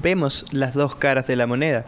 vemos 0.02 0.44
las 0.52 0.74
dos 0.74 0.96
caras 0.96 1.26
de 1.26 1.36
la 1.36 1.46
moneda. 1.46 1.84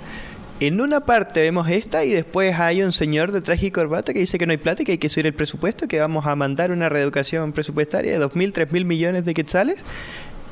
En 0.61 0.83
una 0.83 1.01
parte 1.01 1.41
vemos 1.41 1.71
esta 1.71 2.05
y 2.05 2.11
después 2.11 2.61
hay 2.61 2.83
un 2.83 2.93
señor 2.93 3.33
de 3.33 3.41
traje 3.41 3.69
y 3.69 3.71
corbata 3.71 4.13
que 4.13 4.19
dice 4.19 4.39
que 4.39 4.45
no 4.45 4.51
hay 4.51 4.59
plata 4.59 4.83
y 4.83 4.85
que 4.85 4.93
hay 4.93 4.99
que 4.99 5.09
subir 5.09 5.27
el 5.27 5.33
presupuesto, 5.33 5.89
que 5.89 5.99
vamos 5.99 6.27
a 6.27 6.37
mandar 6.37 6.71
una 6.71 6.91
reeducación 6.91 7.53
presupuestaria 7.53 8.13
de 8.13 8.23
2.000, 8.23 8.69
3.000 8.69 8.85
millones 8.85 9.25
de 9.25 9.33
quetzales. 9.33 9.87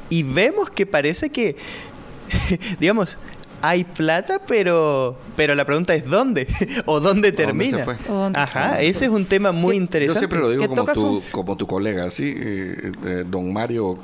Y 0.09 0.23
vemos 0.23 0.71
que 0.71 0.87
parece 0.87 1.29
que, 1.29 1.57
digamos, 2.81 3.19
hay 3.63 3.85
plata, 3.85 4.41
pero 4.47 5.17
pero 5.37 5.55
la 5.55 5.65
pregunta 5.65 5.95
es 5.95 6.05
¿dónde? 6.09 6.47
¿O 6.87 7.01
dónde 7.01 7.29
se 7.31 7.37
termina? 7.37 7.85
fue? 7.85 7.97
¿O 8.09 8.15
dónde 8.15 8.39
Ajá, 8.39 8.81
ese 8.81 9.07
es 9.07 9.11
un 9.11 9.27
tema 9.27 9.53
muy 9.53 9.77
interesante. 9.77 10.15
Yo 10.15 10.19
siempre 10.21 10.39
lo 10.41 10.51
digo 10.51 10.63
Que 10.63 10.69
como 10.69 10.83
tocas 10.83 10.95
tu, 10.95 11.07
un- 11.07 11.21
como 11.33 11.57
tu 11.57 11.67
colega, 11.67 12.11
¿sí? 12.11 12.35
Eh, 12.37 12.93
eh, 13.05 13.25
don 13.27 13.53
Mario. 13.53 13.99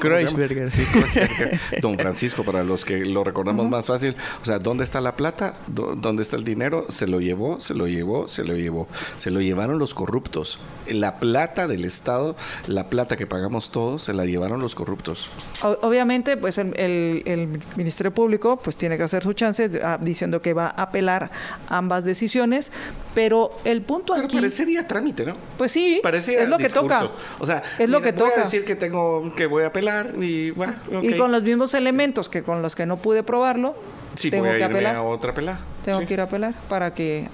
Kreuzberger. 0.00 0.70
Sí, 0.70 0.84
Kreuzberger. 0.84 1.60
Don 1.82 1.98
Francisco, 1.98 2.44
para 2.44 2.62
los 2.64 2.84
que 2.84 2.98
lo 3.04 3.24
recordamos 3.24 3.68
más 3.68 3.86
fácil. 3.86 4.16
O 4.42 4.44
sea, 4.44 4.58
¿dónde 4.58 4.84
está 4.84 5.00
la 5.00 5.16
plata? 5.16 5.54
¿Dó- 5.66 5.94
¿Dónde 5.96 6.22
está 6.22 6.36
el 6.36 6.44
dinero? 6.44 6.86
Se 6.88 7.06
lo 7.06 7.20
llevó, 7.20 7.60
se 7.60 7.74
lo 7.74 7.86
llevó, 7.86 8.28
se 8.28 8.44
lo 8.44 8.54
llevó. 8.56 8.88
Se 9.16 9.30
lo 9.30 9.40
llevaron 9.40 9.78
los 9.78 9.94
corruptos. 9.94 10.58
La 10.88 11.18
plata 11.20 11.66
del 11.66 11.84
Estado, 11.84 12.36
la 12.66 12.88
plata 12.88 13.16
que 13.16 13.26
pagamos 13.26 13.70
todos, 13.70 14.02
se 14.04 14.12
la 14.12 14.24
llevaron 14.24 14.60
los 14.60 14.74
corruptos. 14.74 15.28
O- 15.62 15.78
Obviamente, 15.82 16.36
pues 16.36 16.58
el, 16.58 16.72
el- 16.78 17.22
el 17.26 17.48
Ministerio 17.76 18.12
Público 18.12 18.56
pues 18.62 18.76
tiene 18.76 18.87
que 18.96 19.02
hacer 19.02 19.22
su 19.22 19.32
chance 19.32 19.70
ah, 19.84 19.98
diciendo 20.00 20.40
que 20.40 20.52
va 20.54 20.66
a 20.68 20.82
apelar 20.82 21.30
ambas 21.68 22.04
decisiones, 22.04 22.72
pero 23.14 23.52
el 23.64 23.82
punto 23.82 24.14
Pero 24.14 24.26
aquí, 24.26 24.36
parecería 24.36 24.86
trámite, 24.86 25.24
¿no? 25.26 25.34
pues 25.56 25.72
sí, 25.72 26.00
es 26.04 26.48
lo 26.48 26.58
que 26.58 26.68
toca. 26.68 27.08
O 27.38 27.46
sea, 27.46 27.62
es 27.78 27.88
lo 27.88 28.00
mira, 28.00 28.12
que 28.12 28.18
voy 28.18 28.28
toca. 28.30 28.40
a 28.40 28.44
decir 28.44 28.64
que 28.64 28.76
tengo 28.76 29.32
que 29.36 29.46
voy 29.46 29.64
a 29.64 29.68
apelar 29.68 30.12
y 30.20 30.50
bueno, 30.52 30.74
Y 31.02 31.16
con 31.16 31.32
los 31.32 31.42
mismos 31.42 31.74
elementos 31.74 32.28
que 32.28 32.42
con 32.42 32.62
los 32.62 32.74
que 32.74 32.86
no 32.86 32.96
pude 32.96 33.22
probarlo, 33.22 33.74
Sí, 34.14 34.30
tengo 34.30 34.44
voy 34.46 34.54
a 34.54 34.58
que 34.58 34.64
apelar. 34.64 34.96
a 34.96 35.02
otra 35.02 35.34
pelada. 35.34 35.60
Tengo 35.84 36.00
Sí. 36.00 36.06
que 36.06 36.14
ir 36.14 36.20
a 36.20 36.24
apelar 36.24 36.54
para 36.68 36.92
que 36.94 37.28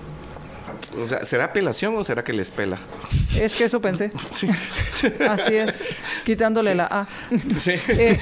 O 1.03 1.07
sea, 1.07 1.25
¿será 1.25 1.45
apelación 1.45 1.95
o 1.97 2.05
será 2.05 2.23
que 2.25 2.33
les 2.33 2.51
pela? 2.51 2.79
es 3.39 3.55
que 3.57 3.65
eso 3.65 3.81
pensé. 3.81 4.11
Sí. 4.31 4.49
Así 5.29 5.55
es, 5.57 5.85
quitándole 6.25 6.75
la 6.75 6.87
A. 6.91 7.09
Sí. 7.59 7.73
Eh, 7.89 8.17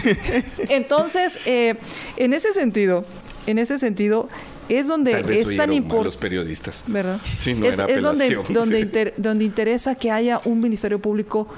entonces, 0.70 1.38
eh, 1.46 1.76
en 2.16 2.32
ese 2.32 2.52
sentido, 2.52 3.04
en 3.46 3.58
ese 3.58 3.78
sentido, 3.78 4.28
es 4.68 4.86
donde 4.86 5.12
es 5.40 5.56
tan 5.56 5.72
importante. 5.72 6.04
los 6.04 6.16
periodistas. 6.16 6.84
¿Verdad? 6.86 7.20
Sí, 7.38 7.54
no 7.54 7.66
es, 7.66 7.74
era 7.78 7.84
es 7.86 8.02
donde, 8.02 8.34
donde, 8.50 8.76
Sí. 8.76 8.82
inter- 8.82 9.14
donde 9.16 9.44
interesa 9.44 9.94
que 9.96 10.10
haya 10.10 10.40
un 10.44 10.60
ministerio 10.60 11.00
público 11.00 11.48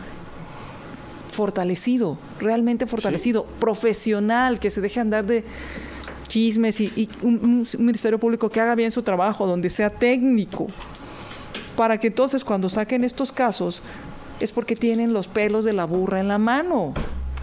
fortalecido, 1.30 2.16
realmente 2.38 2.86
fortalecido, 2.86 3.44
profesional, 3.60 4.60
que 4.60 4.70
se 4.70 4.80
deje 4.80 5.00
andar 5.00 5.24
de 5.26 5.44
chismes 6.28 6.80
y, 6.80 6.92
y 6.96 7.08
un, 7.22 7.64
un 7.78 7.84
ministerio 7.84 8.18
público 8.18 8.48
que 8.48 8.60
haga 8.60 8.74
bien 8.74 8.90
su 8.90 9.02
trabajo, 9.02 9.46
donde 9.46 9.68
sea 9.68 9.90
técnico, 9.90 10.68
para 11.76 11.98
que 11.98 12.06
entonces 12.06 12.44
cuando 12.44 12.68
saquen 12.68 13.02
estos 13.04 13.32
casos 13.32 13.82
es 14.40 14.52
porque 14.52 14.76
tienen 14.76 15.12
los 15.12 15.26
pelos 15.26 15.64
de 15.64 15.72
la 15.72 15.84
burra 15.86 16.20
en 16.20 16.28
la 16.28 16.38
mano. 16.38 16.94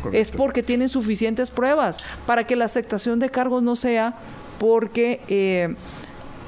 Correcto. 0.02 0.18
Es 0.18 0.32
porque 0.32 0.64
tienen 0.64 0.90
suficientes 0.90 1.52
pruebas 1.52 2.04
para 2.26 2.46
que 2.46 2.56
la 2.56 2.66
aceptación 2.66 3.20
de 3.20 3.30
cargos 3.30 3.62
no 3.64 3.76
sea 3.76 4.16
porque 4.60 5.22
eh, 5.28 5.76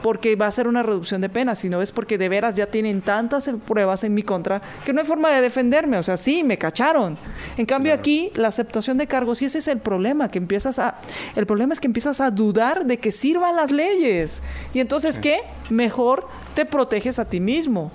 porque 0.04 0.36
va 0.36 0.48
a 0.48 0.52
ser 0.52 0.68
una 0.68 0.84
reducción 0.84 1.22
de 1.22 1.30
pena, 1.30 1.56
sino 1.56 1.82
es 1.82 1.94
porque 1.94 2.18
de 2.18 2.28
veras 2.28 2.58
ya 2.58 2.68
tienen 2.68 3.02
tantas 3.02 3.50
pruebas 3.66 4.04
en 4.04 4.14
mi 4.14 4.22
contra 4.22 4.62
que 4.86 4.92
no 4.92 5.00
hay 5.00 5.08
forma 5.08 5.32
de 5.32 5.40
defenderme. 5.40 5.98
O 5.98 6.04
sea, 6.04 6.18
sí, 6.18 6.44
me 6.44 6.58
cacharon. 6.58 7.18
En 7.56 7.66
cambio 7.66 7.94
aquí, 7.94 8.30
la 8.36 8.50
aceptación 8.50 8.98
de 8.98 9.08
cargos, 9.08 9.42
y 9.42 9.46
ese 9.46 9.60
es 9.60 9.68
el 9.70 9.80
problema, 9.80 10.30
que 10.30 10.40
empiezas 10.40 10.78
a... 10.78 10.96
El 11.38 11.46
problema 11.46 11.74
es 11.74 11.80
que 11.80 11.88
empiezas 11.88 12.20
a 12.20 12.32
dudar 12.32 12.86
de 12.86 12.98
que 12.98 13.14
sirvan 13.14 13.56
las 13.56 13.72
leyes. 13.72 14.44
Y 14.74 14.82
entonces, 14.82 15.18
¿qué? 15.18 15.40
Mejor 15.70 16.28
te 16.54 16.66
proteges 16.66 17.18
a 17.18 17.24
ti 17.24 17.40
mismo. 17.40 17.90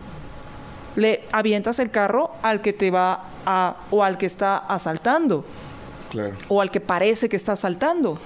Le 0.99 1.23
avientas 1.33 1.79
el 1.79 1.91
carro 1.91 2.33
al 2.43 2.61
que 2.61 2.73
te 2.73 2.91
va 2.91 3.25
a... 3.47 3.77
o 3.91 4.03
al 4.03 4.19
que 4.19 4.27
está 4.27 4.59
asaltando, 4.59 5.45
Claro. 6.11 6.35
o 6.49 6.61
al 6.61 6.71
que 6.71 6.81
parece 6.81 7.29
que 7.29 7.37
está 7.37 7.53
asaltando. 7.53 8.19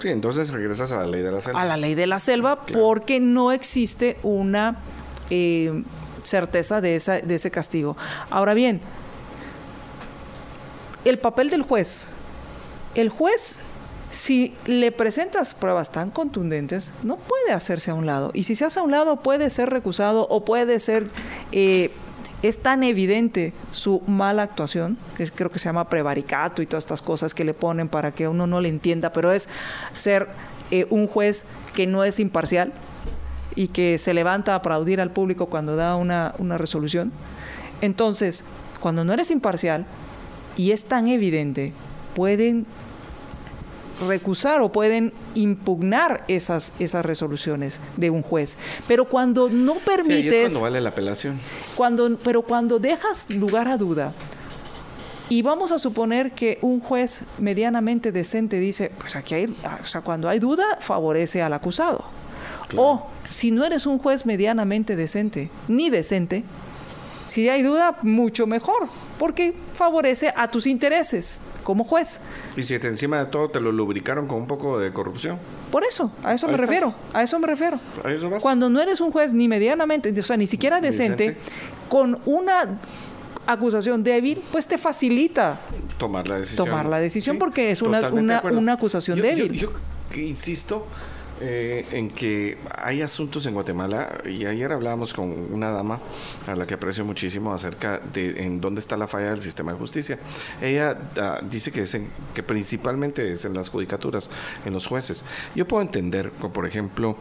Sí, 0.00 0.08
entonces 0.08 0.50
regresas 0.50 0.92
a 0.92 0.98
la 0.98 1.06
ley 1.06 1.22
de 1.22 1.32
la 1.32 1.40
selva. 1.40 1.62
A 1.62 1.64
la 1.64 1.76
ley 1.76 1.94
de 1.94 2.06
la 2.06 2.18
selva 2.18 2.64
porque 2.66 3.20
no 3.20 3.52
existe 3.52 4.18
una 4.22 4.76
eh, 5.30 5.82
certeza 6.22 6.80
de, 6.80 6.94
esa, 6.96 7.20
de 7.20 7.34
ese 7.34 7.50
castigo. 7.50 7.96
Ahora 8.30 8.54
bien, 8.54 8.80
el 11.04 11.18
papel 11.18 11.50
del 11.50 11.62
juez. 11.62 12.08
El 12.94 13.08
juez, 13.08 13.58
si 14.10 14.54
le 14.66 14.90
presentas 14.92 15.54
pruebas 15.54 15.92
tan 15.92 16.10
contundentes, 16.10 16.92
no 17.02 17.16
puede 17.16 17.52
hacerse 17.52 17.90
a 17.90 17.94
un 17.94 18.06
lado. 18.06 18.30
Y 18.34 18.44
si 18.44 18.54
se 18.54 18.64
hace 18.64 18.80
a 18.80 18.82
un 18.82 18.90
lado, 18.90 19.22
puede 19.22 19.50
ser 19.50 19.70
recusado 19.70 20.26
o 20.28 20.44
puede 20.44 20.80
ser... 20.80 21.06
Eh, 21.52 21.90
es 22.40 22.62
tan 22.62 22.84
evidente 22.84 23.52
su 23.72 24.00
mala 24.06 24.44
actuación, 24.44 24.96
que 25.16 25.28
creo 25.28 25.50
que 25.50 25.58
se 25.58 25.64
llama 25.64 25.88
prevaricato 25.88 26.62
y 26.62 26.66
todas 26.66 26.84
estas 26.84 27.02
cosas 27.02 27.34
que 27.34 27.44
le 27.44 27.52
ponen 27.52 27.88
para 27.88 28.12
que 28.12 28.28
uno 28.28 28.46
no 28.46 28.60
le 28.60 28.68
entienda, 28.68 29.12
pero 29.12 29.32
es 29.32 29.48
ser 29.96 30.28
eh, 30.70 30.86
un 30.88 31.08
juez 31.08 31.46
que 31.74 31.88
no 31.88 32.04
es 32.04 32.20
imparcial 32.20 32.72
y 33.56 33.68
que 33.68 33.98
se 33.98 34.14
levanta 34.14 34.52
a 34.52 34.56
aplaudir 34.56 35.00
al 35.00 35.10
público 35.10 35.46
cuando 35.46 35.74
da 35.74 35.96
una, 35.96 36.32
una 36.38 36.58
resolución. 36.58 37.10
Entonces, 37.80 38.44
cuando 38.78 39.04
no 39.04 39.12
eres 39.12 39.32
imparcial 39.32 39.86
y 40.56 40.70
es 40.70 40.84
tan 40.84 41.08
evidente, 41.08 41.72
pueden 42.14 42.66
recusar 44.06 44.60
o 44.60 44.70
pueden 44.70 45.12
impugnar 45.34 46.24
esas, 46.28 46.72
esas 46.78 47.04
resoluciones 47.04 47.80
de 47.96 48.10
un 48.10 48.22
juez. 48.22 48.58
Pero 48.86 49.06
cuando 49.06 49.48
no 49.48 49.74
permites... 49.74 50.32
Sí, 50.32 50.36
es 50.36 50.42
cuando 50.44 50.60
vale 50.60 50.80
la 50.80 50.90
apelación. 50.90 51.40
Cuando, 51.74 52.16
pero 52.22 52.42
cuando 52.42 52.78
dejas 52.78 53.30
lugar 53.30 53.68
a 53.68 53.76
duda, 53.76 54.14
y 55.30 55.42
vamos 55.42 55.72
a 55.72 55.78
suponer 55.78 56.32
que 56.32 56.58
un 56.62 56.80
juez 56.80 57.22
medianamente 57.38 58.12
decente 58.12 58.58
dice, 58.58 58.90
pues 58.98 59.14
aquí 59.14 59.34
hay, 59.34 59.56
o 59.82 59.86
sea, 59.86 60.00
cuando 60.00 60.28
hay 60.28 60.38
duda, 60.38 60.64
favorece 60.80 61.42
al 61.42 61.52
acusado. 61.52 62.04
O 62.76 63.06
si 63.28 63.50
no 63.50 63.64
eres 63.64 63.86
un 63.86 63.98
juez 63.98 64.26
medianamente 64.26 64.96
decente, 64.96 65.50
ni 65.68 65.90
decente, 65.90 66.44
si 67.26 67.48
hay 67.48 67.62
duda, 67.62 67.98
mucho 68.02 68.46
mejor, 68.46 68.88
porque 69.18 69.54
favorece 69.74 70.32
a 70.34 70.48
tus 70.48 70.66
intereses 70.66 71.40
como 71.68 71.84
juez. 71.84 72.18
Y 72.56 72.62
si 72.62 72.78
te, 72.78 72.86
encima 72.88 73.18
de 73.18 73.26
todo 73.26 73.50
te 73.50 73.60
lo 73.60 73.72
lubricaron 73.72 74.26
con 74.26 74.38
un 74.38 74.46
poco 74.46 74.78
de 74.78 74.90
corrupción. 74.90 75.38
Por 75.70 75.84
eso, 75.84 76.10
a 76.24 76.32
eso 76.32 76.46
Ahí 76.46 76.52
me 76.52 76.54
estás. 76.56 76.60
refiero, 76.70 76.94
a 77.12 77.22
eso 77.22 77.38
me 77.38 77.46
refiero. 77.46 77.78
A 78.02 78.10
eso 78.10 78.30
vas. 78.30 78.42
Cuando 78.42 78.70
no 78.70 78.80
eres 78.80 79.02
un 79.02 79.12
juez 79.12 79.34
ni 79.34 79.48
medianamente, 79.48 80.18
o 80.18 80.22
sea, 80.22 80.38
ni 80.38 80.46
siquiera 80.46 80.80
decente, 80.80 81.36
con 81.90 82.18
una 82.24 82.78
acusación 83.46 84.02
débil, 84.02 84.42
pues 84.50 84.66
te 84.66 84.78
facilita 84.78 85.60
tomar 85.98 86.26
la 86.26 86.38
decisión. 86.38 86.66
tomar 86.66 86.86
la 86.86 87.00
decisión 87.00 87.36
Sí, 87.36 87.38
porque 87.38 87.70
es 87.70 87.82
una, 87.82 88.08
una, 88.08 88.40
una 88.44 88.72
acusación 88.72 89.18
Yo- 89.18 89.24
yo- 89.24 89.28
débil. 89.36 89.52
Yo, 89.52 89.72
que 90.10 90.22
insisto 90.22 90.86
eh, 91.40 91.86
en 91.92 92.10
que 92.10 92.58
hay 92.76 93.02
asuntos 93.02 93.46
en 93.46 93.54
Guatemala 93.54 94.18
y 94.24 94.44
ayer 94.46 94.72
hablábamos 94.72 95.12
con 95.14 95.30
una 95.52 95.70
dama 95.70 96.00
a 96.46 96.54
la 96.56 96.66
que 96.66 96.74
aprecio 96.74 97.04
muchísimo 97.04 97.52
acerca 97.52 97.98
de 98.12 98.44
en 98.44 98.60
dónde 98.60 98.80
está 98.80 98.96
la 98.96 99.06
falla 99.08 99.30
del 99.30 99.40
sistema 99.40 99.72
de 99.72 99.78
justicia. 99.78 100.18
Ella 100.60 100.98
ah, 101.18 101.40
dice 101.42 101.70
que 101.72 101.82
es 101.82 101.94
en- 101.94 102.08
que 102.34 102.42
principalmente 102.42 103.32
es 103.32 103.44
en 103.44 103.54
las 103.54 103.68
judicaturas, 103.68 104.30
en 104.64 104.72
los 104.72 104.86
jueces. 104.86 105.24
Yo 105.54 105.66
puedo 105.68 105.82
entender, 105.82 106.30
que, 106.40 106.48
por 106.48 106.66
ejemplo, 106.66 107.16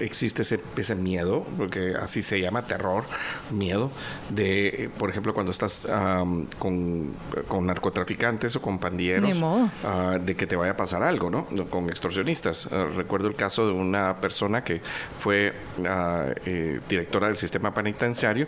existe 0.00 0.42
ese, 0.42 0.60
ese 0.76 0.94
miedo, 0.94 1.44
porque 1.56 1.94
así 2.00 2.22
se 2.22 2.40
llama 2.40 2.66
terror, 2.66 3.04
miedo, 3.50 3.90
de, 4.30 4.68
eh, 4.68 4.90
por 4.98 5.10
ejemplo, 5.10 5.34
cuando 5.34 5.52
estás 5.52 5.86
am, 5.88 6.46
con, 6.58 7.12
con 7.48 7.66
narcotraficantes 7.66 8.56
o 8.56 8.62
con 8.62 8.78
pandilleros, 8.78 9.36
ah, 9.84 10.18
de 10.20 10.36
que 10.36 10.46
te 10.46 10.56
vaya 10.56 10.72
a 10.72 10.76
pasar 10.76 11.02
algo, 11.02 11.30
¿no? 11.30 11.46
Con 11.70 11.88
extorsionistas. 11.88 12.68
Ah, 12.72 12.86
recuerdo 13.12 13.28
el 13.28 13.34
caso 13.34 13.66
de 13.66 13.72
una 13.72 14.16
persona 14.22 14.64
que 14.64 14.80
fue 15.20 15.52
ah, 15.86 16.30
eh, 16.46 16.80
directora 16.88 17.26
del 17.26 17.36
sistema 17.36 17.74
penitenciario 17.74 18.46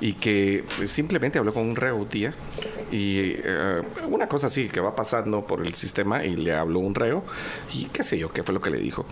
y 0.00 0.14
que 0.14 0.64
pues, 0.76 0.90
simplemente 0.90 1.38
habló 1.38 1.54
con 1.54 1.62
un 1.62 1.76
reo 1.76 2.04
día 2.06 2.34
y 2.90 3.34
eh, 3.36 3.82
una 4.08 4.26
cosa 4.26 4.48
así 4.48 4.68
que 4.68 4.80
va 4.80 4.96
pasando 4.96 5.46
por 5.46 5.64
el 5.64 5.74
sistema 5.74 6.24
y 6.24 6.34
le 6.34 6.52
habló 6.52 6.80
un 6.80 6.96
reo 6.96 7.22
y 7.72 7.84
qué 7.84 8.02
sé 8.02 8.18
yo, 8.18 8.32
qué 8.32 8.42
fue 8.42 8.52
lo 8.52 8.60
que 8.60 8.70
le 8.70 8.78
dijo. 8.78 9.06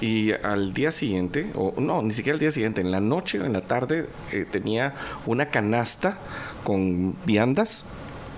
Y 0.00 0.30
al 0.30 0.72
día 0.72 0.92
siguiente, 0.92 1.50
o 1.56 1.74
no, 1.78 2.00
ni 2.02 2.14
siquiera 2.14 2.34
al 2.34 2.40
día 2.40 2.52
siguiente, 2.52 2.80
en 2.80 2.92
la 2.92 3.00
noche 3.00 3.40
o 3.40 3.46
en 3.46 3.52
la 3.52 3.62
tarde 3.62 4.06
eh, 4.30 4.46
tenía 4.48 4.94
una 5.26 5.46
canasta 5.46 6.18
con 6.62 7.16
viandas 7.24 7.84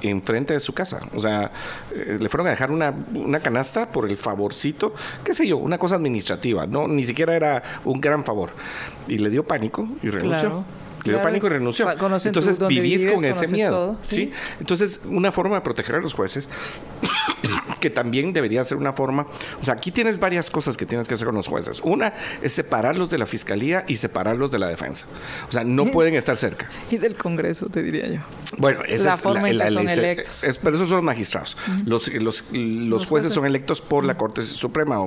enfrente 0.02 0.54
de 0.54 0.60
su 0.60 0.72
casa. 0.72 1.00
O 1.14 1.20
sea, 1.20 1.50
eh, 1.94 2.18
le 2.20 2.28
fueron 2.28 2.46
a 2.46 2.50
dejar 2.50 2.70
una, 2.70 2.94
una 3.14 3.40
canasta 3.40 3.90
por 3.90 4.08
el 4.08 4.16
favorcito, 4.16 4.94
qué 5.24 5.34
sé 5.34 5.46
yo, 5.46 5.56
una 5.56 5.78
cosa 5.78 5.96
administrativa, 5.96 6.66
no 6.66 6.88
ni 6.88 7.04
siquiera 7.04 7.34
era 7.34 7.62
un 7.84 8.00
gran 8.00 8.24
favor. 8.24 8.50
Y 9.06 9.18
le 9.18 9.30
dio 9.30 9.44
pánico 9.44 9.88
y 10.02 10.10
renunció. 10.10 10.40
Claro, 10.48 10.64
Le 10.98 11.04
dio 11.04 11.12
claro. 11.14 11.22
pánico 11.22 11.46
y 11.46 11.50
renunció. 11.50 11.90
Entonces 11.90 12.58
vivís 12.66 13.00
vives, 13.02 13.14
con 13.14 13.24
ese 13.24 13.48
miedo. 13.48 13.70
todo, 13.70 13.96
¿sí? 14.02 14.14
¿sí? 14.14 14.32
Entonces, 14.60 15.00
una 15.06 15.32
forma 15.32 15.56
de 15.56 15.62
proteger 15.62 15.96
a 15.96 16.00
los 16.00 16.14
jueces, 16.14 16.48
que 17.78 17.90
también 17.90 18.32
debería 18.32 18.62
ser 18.64 18.78
una 18.78 18.92
forma. 18.92 19.26
O 19.60 19.64
sea, 19.64 19.74
aquí 19.74 19.90
tienes 19.90 20.18
varias 20.18 20.50
cosas 20.50 20.76
que 20.76 20.86
tienes 20.86 21.08
que 21.08 21.14
hacer 21.14 21.26
con 21.26 21.34
los 21.34 21.48
jueces. 21.48 21.80
Una 21.82 22.14
es 22.42 22.52
separarlos 22.52 23.10
de 23.10 23.18
la 23.18 23.26
fiscalía 23.26 23.84
y 23.86 23.96
separarlos 23.96 24.50
de 24.50 24.58
la 24.58 24.68
defensa. 24.68 25.06
O 25.48 25.52
sea, 25.52 25.64
no 25.64 25.86
pueden 25.86 26.14
estar 26.14 26.36
cerca. 26.36 26.68
Y 26.90 26.98
del 26.98 27.16
Congreso, 27.16 27.66
te 27.66 27.82
diría 27.82 28.06
yo. 28.08 28.20
Bueno, 28.56 28.80
esa 28.86 29.10
La 29.10 29.14
es 29.14 29.20
forma 29.20 29.50
en 29.50 29.58
que 29.58 29.70
son 29.70 29.88
electos. 29.88 30.44
Es, 30.44 30.58
pero 30.58 30.76
esos 30.76 30.88
son 30.88 30.98
los 30.98 31.04
magistrados. 31.04 31.56
los, 31.84 32.12
los, 32.14 32.52
los, 32.52 33.06
jueces, 33.06 33.08
jueces. 33.08 33.32
son 33.32 33.46
electos 33.46 33.80
por 33.80 34.04
la 34.04 34.16
Corte 34.16 34.42
Suprema. 34.42 34.98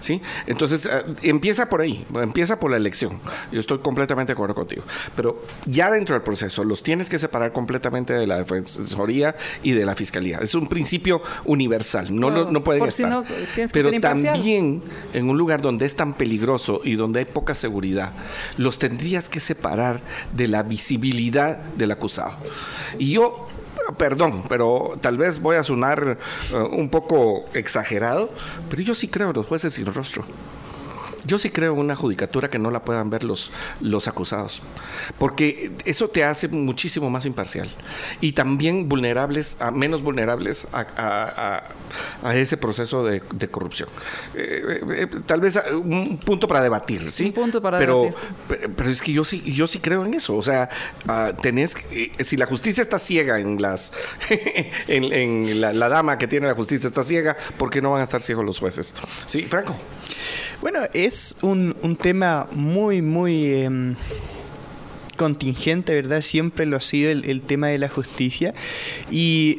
¿sí? 0.00 0.20
Entonces, 0.46 0.86
eh, 0.86 1.02
empieza 1.22 1.68
por 1.68 1.80
ahí, 1.80 2.04
empieza 2.14 2.58
por 2.58 2.70
la 2.70 2.76
elección. 2.76 3.20
Yo 3.50 3.60
estoy 3.60 3.78
completamente 3.78 4.30
de 4.30 4.34
acuerdo 4.34 4.54
contigo. 4.54 4.82
Pero 5.16 5.42
ya 5.66 5.90
dentro 5.90 6.14
del 6.14 6.22
proceso, 6.22 6.64
los 6.64 6.82
tienes 6.82 7.08
que 7.08 7.18
separar 7.18 7.52
completamente 7.52 8.12
de 8.12 8.26
la 8.26 8.38
Defensoría 8.38 9.34
y 9.62 9.72
de 9.72 9.84
la 9.84 9.94
Fiscalía. 9.94 10.38
Es 10.42 10.54
un 10.54 10.68
principio 10.68 11.22
universal. 11.44 12.18
No, 12.20 12.30
lo- 12.30 12.50
no 12.50 12.62
pueden 12.64 12.82
si 12.90 13.02
estar. 13.02 13.10
no, 13.10 13.24
pero 13.72 13.90
ser 13.90 14.00
también 14.00 14.82
en 15.12 15.28
un 15.28 15.36
lugar 15.38 15.62
donde 15.62 15.86
es 15.86 15.96
tan 15.96 16.14
peligroso 16.14 16.80
y 16.84 16.94
donde 16.96 17.20
hay 17.20 17.24
poca 17.24 17.54
seguridad, 17.54 18.12
los 18.56 18.78
tendrías 18.78 19.28
que 19.28 19.40
separar 19.40 20.00
de 20.34 20.48
la 20.48 20.62
visibilidad 20.62 21.58
del 21.76 21.90
acusado. 21.90 22.36
Y 22.98 23.12
yo, 23.12 23.48
perdón, 23.96 24.44
pero 24.48 24.98
tal 25.00 25.16
vez 25.18 25.40
voy 25.40 25.56
a 25.56 25.64
sonar 25.64 26.18
eh, 26.52 26.56
un 26.56 26.88
poco 26.88 27.44
exagerado, 27.54 28.30
pero 28.68 28.82
yo 28.82 28.94
sí 28.94 29.08
creo 29.08 29.30
en 29.30 29.36
los 29.36 29.46
jueces 29.46 29.72
sin 29.74 29.86
rostro. 29.86 30.24
Yo 31.26 31.38
sí 31.38 31.50
creo 31.50 31.72
en 31.74 31.78
una 31.80 31.96
judicatura 31.96 32.48
que 32.48 32.58
no 32.58 32.70
la 32.70 32.84
puedan 32.84 33.10
ver 33.10 33.24
los, 33.24 33.50
los 33.80 34.08
acusados, 34.08 34.62
porque 35.18 35.72
eso 35.84 36.08
te 36.08 36.24
hace 36.24 36.48
muchísimo 36.48 37.10
más 37.10 37.26
imparcial 37.26 37.70
y 38.20 38.32
también 38.32 38.88
vulnerables, 38.88 39.56
a, 39.60 39.70
menos 39.70 40.02
vulnerables 40.02 40.66
a, 40.72 40.80
a- 40.96 41.56
a- 42.22 42.28
a 42.28 42.36
ese 42.36 42.56
proceso 42.56 43.04
de, 43.04 43.22
de 43.34 43.48
corrupción. 43.48 43.88
Eh, 44.34 44.62
eh, 44.88 45.08
eh, 45.12 45.20
tal 45.26 45.40
vez 45.40 45.58
un 45.74 46.18
punto 46.18 46.46
para 46.48 46.62
debatir, 46.62 47.10
¿sí? 47.10 47.24
Un 47.26 47.32
punto 47.32 47.60
para 47.60 47.78
pero, 47.78 48.02
debatir. 48.02 48.28
pe- 48.48 48.68
Pero 48.68 48.90
es 48.90 49.02
que 49.02 49.12
yo 49.12 49.24
sí, 49.24 49.42
yo 49.52 49.66
sí 49.66 49.80
creo 49.80 50.04
en 50.06 50.14
eso. 50.14 50.36
O 50.36 50.42
sea, 50.42 50.68
ah, 51.08 51.32
tenés, 51.40 51.74
que- 51.74 52.12
si 52.22 52.36
la 52.36 52.46
justicia 52.46 52.80
está 52.82 52.98
ciega 52.98 53.40
en 53.40 53.60
las, 53.60 53.92
en, 54.88 55.12
en 55.12 55.60
la, 55.60 55.72
la 55.72 55.88
dama 55.88 56.16
que 56.18 56.28
tiene 56.28 56.46
la 56.46 56.54
justicia 56.54 56.86
está 56.86 57.02
ciega, 57.02 57.36
¿por 57.58 57.70
qué 57.70 57.82
no 57.82 57.90
van 57.90 58.00
a 58.00 58.04
estar 58.04 58.20
ciegos 58.22 58.44
los 58.44 58.58
jueces? 58.58 58.94
Sí, 59.26 59.42
Franco. 59.42 59.76
Bueno, 60.60 60.80
es 60.92 61.09
un, 61.42 61.76
un 61.82 61.96
tema 61.96 62.48
muy, 62.52 63.02
muy 63.02 63.52
em, 63.52 63.96
contingente, 65.16 65.94
¿verdad? 65.94 66.22
Siempre 66.22 66.66
lo 66.66 66.76
ha 66.76 66.80
sido 66.80 67.10
el, 67.10 67.28
el 67.28 67.42
tema 67.42 67.68
de 67.68 67.78
la 67.78 67.88
justicia. 67.88 68.54
Y 69.10 69.58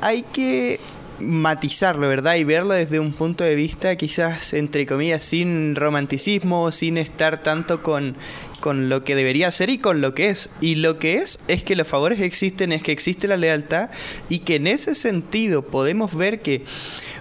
hay 0.00 0.22
que 0.22 0.80
matizarlo, 1.20 2.08
¿verdad? 2.08 2.36
Y 2.36 2.44
verlo 2.44 2.74
desde 2.74 3.00
un 3.00 3.12
punto 3.12 3.44
de 3.44 3.54
vista 3.54 3.96
quizás, 3.96 4.52
entre 4.54 4.86
comillas, 4.86 5.24
sin 5.24 5.74
romanticismo, 5.74 6.70
sin 6.72 6.98
estar 6.98 7.42
tanto 7.42 7.82
con, 7.82 8.16
con 8.60 8.88
lo 8.88 9.04
que 9.04 9.14
debería 9.14 9.50
ser 9.50 9.70
y 9.70 9.78
con 9.78 10.00
lo 10.00 10.14
que 10.14 10.28
es. 10.28 10.50
Y 10.60 10.76
lo 10.76 10.98
que 10.98 11.16
es 11.16 11.40
es 11.48 11.64
que 11.64 11.76
los 11.76 11.86
favores 11.86 12.20
existen, 12.20 12.72
es 12.72 12.82
que 12.82 12.92
existe 12.92 13.28
la 13.28 13.36
lealtad 13.36 13.90
y 14.28 14.40
que 14.40 14.56
en 14.56 14.66
ese 14.66 14.94
sentido 14.94 15.62
podemos 15.62 16.14
ver 16.14 16.40
que 16.40 16.64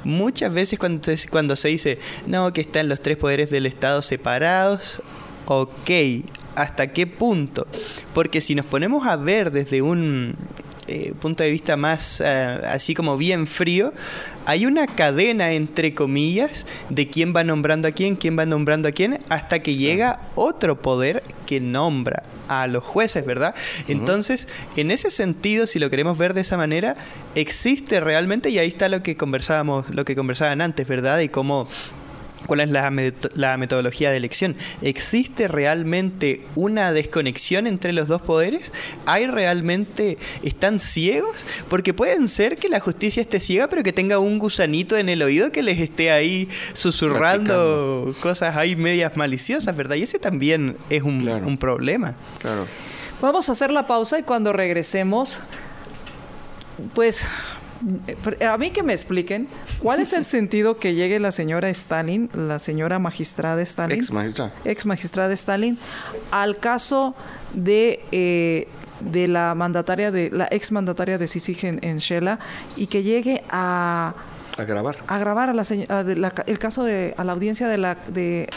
muchas 0.03 0.53
veces 0.53 0.79
cuando 0.79 1.15
se, 1.15 1.27
cuando 1.27 1.55
se 1.55 1.69
dice, 1.69 1.99
no, 2.27 2.51
que 2.53 2.61
están 2.61 2.89
los 2.89 3.01
tres 3.01 3.17
poderes 3.17 3.49
del 3.49 3.65
Estado 3.65 4.01
separados, 4.01 5.01
ok, 5.45 5.89
¿hasta 6.55 6.87
qué 6.87 7.07
punto? 7.07 7.67
Porque 8.13 8.41
si 8.41 8.55
nos 8.55 8.65
ponemos 8.65 9.07
a 9.07 9.15
ver 9.15 9.51
desde 9.51 9.81
un 9.81 10.35
eh, 10.87 11.13
punto 11.19 11.43
de 11.43 11.51
vista 11.51 11.77
más 11.77 12.21
eh, 12.21 12.61
así 12.65 12.93
como 12.93 13.17
bien 13.17 13.47
frío, 13.47 13.93
hay 14.45 14.65
una 14.65 14.87
cadena 14.87 15.51
entre 15.51 15.93
comillas 15.93 16.65
de 16.89 17.09
quién 17.09 17.33
va 17.35 17.43
nombrando 17.43 17.87
a 17.87 17.91
quién, 17.91 18.15
quién 18.15 18.37
va 18.37 18.45
nombrando 18.45 18.89
a 18.89 18.91
quién, 18.91 19.19
hasta 19.29 19.59
que 19.61 19.75
llega 19.75 20.19
otro 20.35 20.81
poder 20.81 21.23
que 21.45 21.59
nombra 21.59 22.23
a 22.47 22.67
los 22.67 22.83
jueces, 22.83 23.25
¿verdad? 23.25 23.55
Entonces, 23.87 24.47
en 24.75 24.91
ese 24.91 25.11
sentido, 25.11 25.67
si 25.67 25.79
lo 25.79 25.89
queremos 25.89 26.17
ver 26.17 26.33
de 26.33 26.41
esa 26.41 26.57
manera, 26.57 26.95
existe 27.35 27.99
realmente, 27.99 28.49
y 28.49 28.59
ahí 28.59 28.67
está 28.67 28.89
lo 28.89 29.01
que 29.03 29.15
conversábamos, 29.15 29.89
lo 29.89 30.05
que 30.05 30.15
conversaban 30.15 30.61
antes, 30.61 30.87
¿verdad? 30.87 31.19
Y 31.19 31.29
cómo 31.29 31.67
¿Cuál 32.45 32.59
es 32.59 32.69
la, 32.69 32.91
la, 33.35 33.57
metodología 33.57 34.11
de 34.11 34.17
elección? 34.17 34.55
¿Existe 34.81 35.47
realmente 35.47 36.41
una 36.55 36.91
desconexión 36.91 37.67
entre 37.67 37.93
los 37.93 38.07
dos 38.07 38.21
poderes? 38.21 38.71
¿Hay 39.05 39.27
realmente, 39.27 40.17
están 40.41 40.79
ciegos? 40.79 41.45
Porque 41.69 41.93
pueden 41.93 42.27
ser 42.27 42.57
que 42.57 42.69
la 42.69 42.79
justicia 42.79 43.21
esté 43.21 43.39
ciega, 43.39 43.67
pero 43.67 43.83
que 43.83 43.93
tenga 43.93 44.19
un 44.19 44.39
gusanito 44.39 44.97
en 44.97 45.09
el 45.09 45.21
oído 45.21 45.51
que 45.51 45.63
les 45.63 45.79
esté 45.79 46.11
ahí 46.11 46.47
susurrando 46.73 48.15
cosas 48.21 48.55
ahí 48.55 48.75
medias 48.75 49.15
maliciosas, 49.15 49.75
¿verdad? 49.75 49.95
Y 49.95 50.03
ese 50.03 50.19
también 50.19 50.77
es 50.89 51.03
un, 51.03 51.27
un 51.27 51.57
problema. 51.57 52.15
Claro. 52.39 52.67
Vamos 53.21 53.47
a 53.47 53.53
hacer 53.53 53.71
la 53.71 53.87
pausa 53.87 54.19
y 54.19 54.23
cuando 54.23 54.51
regresemos, 54.51 55.39
pues 56.93 57.25
a 58.47 58.57
mí 58.57 58.71
que 58.71 58.83
me 58.83 58.93
expliquen 58.93 59.47
cuál 59.79 59.99
es 59.99 60.13
el 60.13 60.25
sentido 60.37 60.77
que 60.77 60.95
llegue 60.95 61.19
la 61.19 61.31
señora 61.31 61.69
Stalin, 61.69 62.29
la 62.33 62.59
señora 62.59 62.99
magistrada 62.99 63.61
Stalin, 63.61 63.99
ex 63.99 64.11
magistrada, 64.11 64.53
ex 64.65 64.85
magistrada 64.85 65.33
Stalin, 65.33 65.77
al 66.31 66.57
caso 66.57 67.15
de 67.53 68.01
eh, 68.11 68.67
de 69.01 69.27
la 69.27 69.53
mandataria 69.55 70.11
de 70.11 70.29
la 70.31 70.47
ex 70.49 70.71
mandataria 70.71 71.17
de 71.17 71.27
Sisig 71.27 71.65
en, 71.65 71.79
en 71.83 71.97
Shela 71.97 72.39
y 72.75 72.87
que 72.87 73.03
llegue 73.03 73.43
a 73.49 74.15
a 74.57 74.65
grabar. 74.65 74.97
A 75.07 75.17
grabar 75.17 75.49
a 75.49 75.53
la, 75.53 75.63
el 76.45 76.59
caso 76.59 76.83
de 76.83 77.13
a 77.17 77.23
la 77.23 77.31
audiencia 77.31 77.67
de 77.67 77.77
la 77.77 77.95
de 77.95 78.47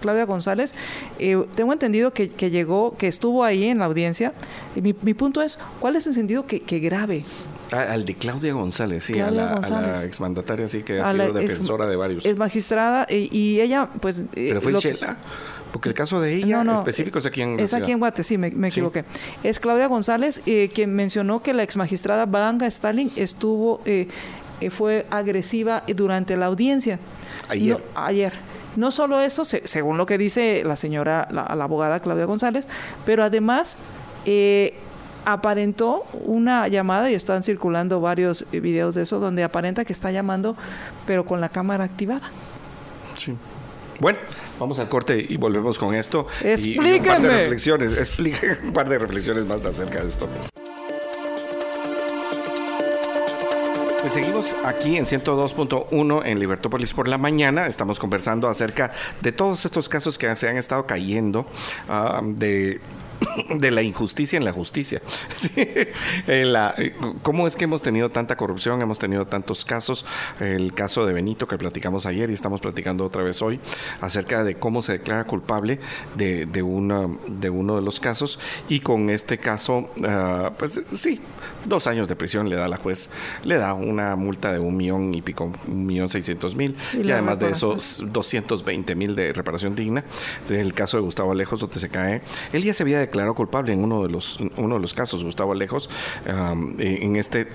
Claudia 0.00 0.24
González. 0.24 0.74
Eh, 1.18 1.44
tengo 1.54 1.72
entendido 1.72 2.12
que, 2.12 2.30
que, 2.30 2.50
llegó, 2.50 2.96
que 2.96 3.08
estuvo 3.08 3.44
ahí 3.44 3.64
en 3.64 3.78
la 3.78 3.86
audiencia. 3.86 4.32
Y 4.76 4.82
mi, 4.82 4.94
mi 5.02 5.14
punto 5.14 5.42
es, 5.42 5.58
¿cuál 5.80 5.96
es 5.96 6.06
el 6.06 6.14
sentido 6.14 6.46
que, 6.46 6.60
que 6.60 6.78
grabe? 6.78 7.24
Ah, 7.72 7.92
al 7.92 8.04
de 8.04 8.14
Claudia 8.14 8.52
González, 8.52 9.04
sí, 9.04 9.18
a, 9.18 9.30
la, 9.30 10.02
exmandataria, 10.04 10.68
sí, 10.68 10.82
que 10.82 11.00
ha 11.00 11.10
sido 11.10 11.32
defensora 11.32 11.86
de 11.86 11.96
varios. 11.96 12.24
Es 12.24 12.36
magistrada 12.36 13.06
y, 13.08 13.60
ella, 13.60 13.88
pues... 14.00 14.20
Eh, 14.20 14.48
Pero 14.48 14.60
fue 14.60 14.72
Shela. 14.74 15.16
Porque 15.72 15.88
el 15.88 15.94
caso 15.94 16.20
de 16.20 16.34
ella 16.34 16.62
específico 16.74 17.18
es 17.18 17.24
aquí 17.24 17.40
en 17.40 17.58
Es 17.58 17.72
aquí 17.72 17.92
en 17.92 17.98
Guate, 17.98 18.22
sí, 18.22 18.36
me, 18.36 18.48
equivoqué. 18.68 19.06
Es 19.42 19.58
Claudia 19.58 19.86
González 19.86 20.42
eh, 20.44 20.70
quien 20.72 20.94
mencionó 20.94 21.42
que 21.42 21.54
la 21.54 21.62
ex 21.62 21.76
magistrada 21.78 22.26
Blanca 22.26 22.66
Stalin 22.66 23.10
estuvo, 23.16 23.80
eh, 23.86 24.06
fue 24.70 25.06
agresiva 25.08 25.82
durante 25.88 26.36
la 26.36 26.46
audiencia. 26.46 26.98
Ayer. 27.48 27.82
ayer. 27.94 28.34
No 28.76 28.90
solo 28.90 29.20
eso, 29.20 29.44
según 29.44 29.96
lo 29.96 30.04
que 30.04 30.18
dice 30.18 30.62
la 30.64 30.76
señora, 30.76 31.26
la, 31.30 31.54
la 31.54 31.64
abogada 31.64 32.00
Claudia 32.00 32.26
González, 32.26 32.68
pero 33.06 33.22
además 33.22 33.78
eh, 34.24 34.74
aparentó 35.24 36.04
una 36.24 36.68
llamada 36.68 37.10
y 37.10 37.14
están 37.14 37.42
circulando 37.42 38.00
varios 38.00 38.46
videos 38.50 38.94
de 38.94 39.02
eso 39.02 39.20
donde 39.20 39.44
aparenta 39.44 39.84
que 39.84 39.92
está 39.92 40.10
llamando 40.10 40.56
pero 41.06 41.24
con 41.24 41.40
la 41.40 41.48
cámara 41.48 41.84
activada. 41.84 42.30
Sí. 43.16 43.36
Bueno, 44.00 44.18
vamos 44.58 44.78
al 44.78 44.88
corte 44.88 45.24
y 45.28 45.36
volvemos 45.36 45.78
con 45.78 45.94
esto. 45.94 46.26
Explíquenme. 46.42 46.98
un 46.98 47.04
par 47.04 47.22
de 47.22 47.28
reflexiones, 47.28 47.96
explique 47.96 48.56
un 48.64 48.72
par 48.72 48.88
de 48.88 48.98
reflexiones 48.98 49.44
más 49.44 49.64
acerca 49.64 50.00
de 50.00 50.08
esto. 50.08 50.28
Pues 54.00 54.14
seguimos 54.14 54.56
aquí 54.64 54.96
en 54.96 55.04
102.1 55.04 56.22
en 56.24 56.40
Libertópolis 56.40 56.92
por 56.92 57.06
la 57.06 57.18
mañana. 57.18 57.68
Estamos 57.68 58.00
conversando 58.00 58.48
acerca 58.48 58.90
de 59.20 59.30
todos 59.30 59.64
estos 59.64 59.88
casos 59.88 60.18
que 60.18 60.34
se 60.34 60.48
han 60.48 60.56
estado 60.56 60.84
cayendo 60.88 61.46
uh, 61.88 62.20
de 62.24 62.80
de 63.54 63.70
la 63.70 63.82
injusticia 63.82 64.36
en 64.36 64.44
la 64.44 64.52
justicia. 64.52 65.00
¿Cómo 67.22 67.46
es 67.46 67.56
que 67.56 67.64
hemos 67.64 67.82
tenido 67.82 68.10
tanta 68.10 68.36
corrupción? 68.36 68.82
Hemos 68.82 68.98
tenido 68.98 69.26
tantos 69.26 69.64
casos. 69.64 70.04
El 70.40 70.74
caso 70.74 71.06
de 71.06 71.12
Benito 71.12 71.46
que 71.46 71.58
platicamos 71.58 72.06
ayer 72.06 72.30
y 72.30 72.34
estamos 72.34 72.60
platicando 72.60 73.04
otra 73.04 73.22
vez 73.22 73.42
hoy 73.42 73.60
acerca 74.00 74.44
de 74.44 74.56
cómo 74.56 74.82
se 74.82 74.92
declara 74.92 75.24
culpable 75.24 75.80
de, 76.16 76.46
de, 76.46 76.62
una, 76.62 77.08
de 77.28 77.50
uno 77.50 77.76
de 77.76 77.82
los 77.82 78.00
casos. 78.00 78.38
Y 78.68 78.80
con 78.80 79.10
este 79.10 79.38
caso, 79.38 79.90
ah, 80.04 80.52
pues 80.58 80.80
sí, 80.92 81.20
dos 81.64 81.86
años 81.86 82.08
de 82.08 82.16
prisión 82.16 82.48
le 82.48 82.56
da 82.56 82.68
la 82.68 82.76
juez, 82.76 83.10
le 83.44 83.56
da 83.56 83.74
una 83.74 84.16
multa 84.16 84.52
de 84.52 84.58
un 84.58 84.76
millón 84.76 85.14
y 85.14 85.22
pico, 85.22 85.52
un 85.66 85.86
millón 85.86 86.08
seiscientos 86.08 86.56
mil. 86.56 86.76
Y, 86.92 87.10
además 87.10 87.38
de 87.38 87.50
eso, 87.50 87.76
220 88.00 88.94
mil 88.94 89.14
de 89.14 89.32
reparación 89.32 89.74
digna. 89.74 90.04
El 90.48 90.74
caso 90.74 90.96
de 90.96 91.02
Gustavo 91.02 91.32
Alejos, 91.32 91.60
donde 91.60 91.78
se 91.78 91.88
cae, 91.88 92.22
él 92.52 92.62
ya 92.62 92.74
se 92.74 92.82
había 92.82 92.98
declaró 92.98 93.34
culpable 93.34 93.72
en 93.72 93.84
uno 93.84 94.02
de 94.02 94.10
los, 94.10 94.38
uno 94.56 94.76
de 94.76 94.80
los 94.80 94.94
casos, 94.94 95.24
Gustavo 95.24 95.52
Alejos, 95.52 95.90
en 96.78 97.16
este 97.16 97.46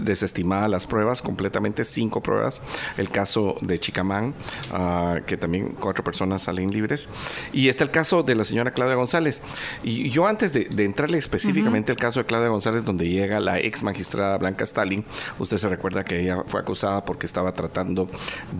desestimada 0.00 0.68
las 0.68 0.86
pruebas, 0.86 1.22
completamente 1.22 1.84
cinco 1.84 2.22
pruebas, 2.22 2.62
el 2.96 3.08
caso 3.08 3.56
de 3.60 3.78
Chicamán, 3.78 4.34
ah, 4.72 5.20
que 5.26 5.36
también 5.36 5.74
cuatro 5.78 6.04
personas 6.04 6.42
salen 6.42 6.70
libres, 6.70 7.08
y 7.52 7.68
está 7.68 7.84
el 7.84 7.90
caso 7.90 8.22
de 8.22 8.34
la 8.34 8.44
señora 8.44 8.72
Claudia 8.72 8.94
González. 8.96 9.42
Y 9.82 10.08
yo 10.08 10.26
antes 10.26 10.52
de, 10.52 10.84
entrarle 10.84 11.18
específicamente 11.18 11.92
al 11.92 11.98
caso 11.98 12.20
de 12.20 12.26
Claudia 12.26 12.48
González, 12.48 12.84
donde 12.84 13.08
llega 13.08 13.40
la 13.44 13.60
ex 13.60 13.82
magistrada 13.82 14.36
Blanca 14.38 14.64
Stalin, 14.64 15.04
usted 15.38 15.58
se 15.58 15.68
recuerda 15.68 16.04
que 16.04 16.20
ella 16.20 16.44
fue 16.46 16.60
acusada 16.60 17.04
porque 17.04 17.26
estaba 17.26 17.52
tratando 17.52 18.08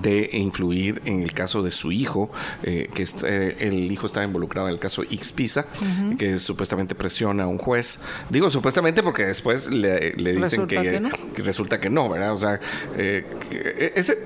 de 0.00 0.30
influir 0.32 1.02
en 1.04 1.22
el 1.22 1.32
caso 1.32 1.62
de 1.62 1.70
su 1.70 1.92
hijo, 1.92 2.30
eh, 2.62 2.88
que 2.94 3.04
eh, 3.24 3.56
el 3.60 3.90
hijo 3.90 4.06
estaba 4.06 4.24
involucrado 4.24 4.68
en 4.68 4.74
el 4.74 4.80
caso 4.80 5.02
X 5.02 5.32
Pisa, 5.32 5.66
que 6.18 6.38
supuestamente 6.38 6.94
presiona 6.94 7.44
a 7.44 7.46
un 7.46 7.58
juez. 7.58 8.00
Digo 8.30 8.50
supuestamente 8.50 9.02
porque 9.02 9.24
después 9.24 9.70
le, 9.70 10.12
dicen 10.12 10.66
que, 10.66 11.02
resulta 11.42 11.80
que 11.80 11.90
no, 11.90 12.08
¿verdad? 12.08 12.32
O 12.32 12.36
sea, 12.36 12.60
eh, 12.96 13.92
ese, 13.94 14.18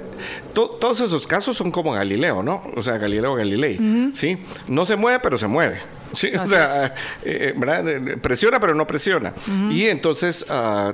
todos 0.55 1.01
esos 1.01 1.27
casos 1.27 1.57
son 1.57 1.71
como 1.71 1.93
Galileo, 1.93 2.43
¿no? 2.43 2.63
O 2.77 2.83
sea, 2.83 2.99
Galileo 2.99 3.35
Galilei, 3.35 4.11
¿sí? 4.13 4.39
No 4.67 4.85
se 4.85 4.97
mueve, 4.97 5.21
pero 5.21 5.39
se 5.39 5.47
mueve. 5.47 5.81
Sí, 6.13 6.31
o 6.35 6.47
sea, 6.47 6.95
eh, 7.25 7.55
¿verdad? 7.57 8.19
presiona 8.21 8.61
pero 8.61 8.75
no 8.75 8.87
presiona. 8.87 9.33
Y 9.71 9.87
entonces 9.87 10.47
uh, 10.49 10.93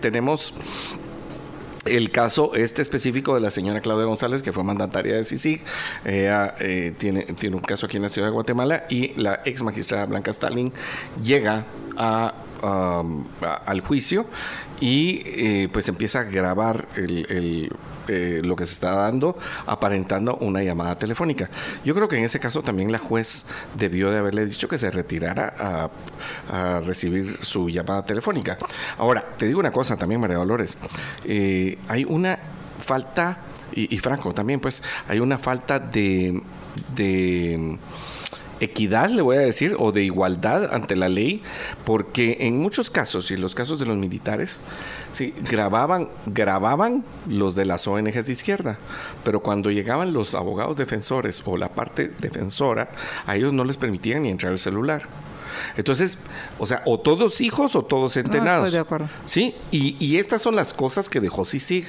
tenemos 0.00 0.54
el 1.86 2.10
caso 2.10 2.54
este 2.54 2.82
específico 2.82 3.34
de 3.34 3.40
la 3.40 3.50
señora 3.50 3.80
Claudia 3.80 4.04
González, 4.04 4.42
que 4.42 4.52
fue 4.52 4.62
mandataria 4.64 5.16
de 5.16 5.24
CICIG, 5.24 5.62
eh, 6.04 6.94
tiene, 6.98 7.22
tiene 7.38 7.56
un 7.56 7.62
caso 7.62 7.86
aquí 7.86 7.96
en 7.96 8.02
la 8.02 8.08
ciudad 8.08 8.28
de 8.28 8.32
Guatemala 8.32 8.84
y 8.90 9.14
la 9.20 9.40
ex 9.44 9.62
magistrada 9.62 10.06
Blanca 10.06 10.30
Stalin 10.30 10.72
llega 11.22 11.64
a, 11.96 12.34
al 13.64 13.80
juicio 13.80 14.26
y 14.80 15.22
eh, 15.26 15.68
pues 15.70 15.88
empieza 15.88 16.20
a 16.20 16.22
grabar 16.24 16.88
el, 16.96 17.70
eh, 18.08 18.40
lo 18.42 18.56
que 18.56 18.64
se 18.64 18.72
está 18.72 18.92
dando 18.92 19.38
aparentando 19.66 20.36
una 20.36 20.62
llamada 20.62 20.98
telefónica. 20.98 21.50
Yo 21.84 21.94
creo 21.94 22.08
que 22.08 22.16
en 22.16 22.24
ese 22.24 22.40
caso 22.40 22.62
también 22.62 22.90
la 22.90 22.98
juez 22.98 23.46
debió 23.76 24.10
de 24.10 24.18
haberle 24.18 24.46
dicho 24.46 24.68
que 24.68 24.78
se 24.78 24.90
retirara 24.90 25.90
a, 26.50 26.80
recibir 26.80 27.38
su 27.42 27.68
llamada 27.68 28.04
telefónica. 28.04 28.56
Ahora, 28.98 29.24
te 29.36 29.46
digo 29.46 29.60
una 29.60 29.70
cosa 29.70 29.96
también, 29.96 30.20
María 30.20 30.36
Dolores, 30.36 30.78
eh, 31.24 31.78
hay 31.88 32.04
una 32.04 32.38
falta, 32.80 33.38
y, 33.72 33.94
y, 33.94 33.98
Franco 33.98 34.32
también, 34.32 34.60
pues 34.60 34.82
hay 35.08 35.20
una 35.20 35.38
falta 35.38 35.78
de... 35.78 36.40
de 36.94 37.78
equidad, 38.60 39.10
le 39.10 39.22
voy 39.22 39.36
a 39.36 39.40
decir, 39.40 39.76
o 39.78 39.92
de 39.92 40.04
igualdad 40.04 40.72
ante 40.72 40.96
la 40.96 41.08
ley, 41.08 41.42
porque 41.84 42.38
en 42.40 42.58
muchos 42.58 42.90
casos, 42.90 43.30
y 43.30 43.34
en 43.34 43.40
los 43.40 43.54
casos 43.54 43.78
de 43.78 43.86
los 43.86 43.96
militares, 43.96 44.60
sí, 45.12 45.34
grababan, 45.50 46.08
grababan 46.26 47.04
los 47.26 47.54
de 47.54 47.64
las 47.64 47.86
ONGs 47.86 48.26
de 48.26 48.32
izquierda, 48.32 48.78
pero 49.24 49.40
cuando 49.40 49.70
llegaban 49.70 50.12
los 50.12 50.34
abogados 50.34 50.76
defensores 50.76 51.42
o 51.46 51.56
la 51.56 51.68
parte 51.68 52.10
defensora, 52.18 52.90
a 53.26 53.36
ellos 53.36 53.52
no 53.52 53.64
les 53.64 53.76
permitían 53.76 54.22
ni 54.22 54.28
entrar 54.28 54.52
el 54.52 54.58
celular. 54.58 55.02
Entonces, 55.76 56.18
o 56.58 56.66
sea, 56.66 56.82
o 56.86 56.98
todos 57.00 57.40
hijos 57.40 57.76
o 57.76 57.84
todos 57.84 58.14
centenados. 58.14 58.66
estoy 58.66 58.78
de 58.78 58.82
acuerdo. 58.82 59.08
Sí, 59.26 59.54
y, 59.70 60.16
estas 60.16 60.42
son 60.42 60.56
las 60.56 60.72
cosas 60.72 61.08
que 61.08 61.20
dejó 61.20 61.44
Sisig. 61.44 61.86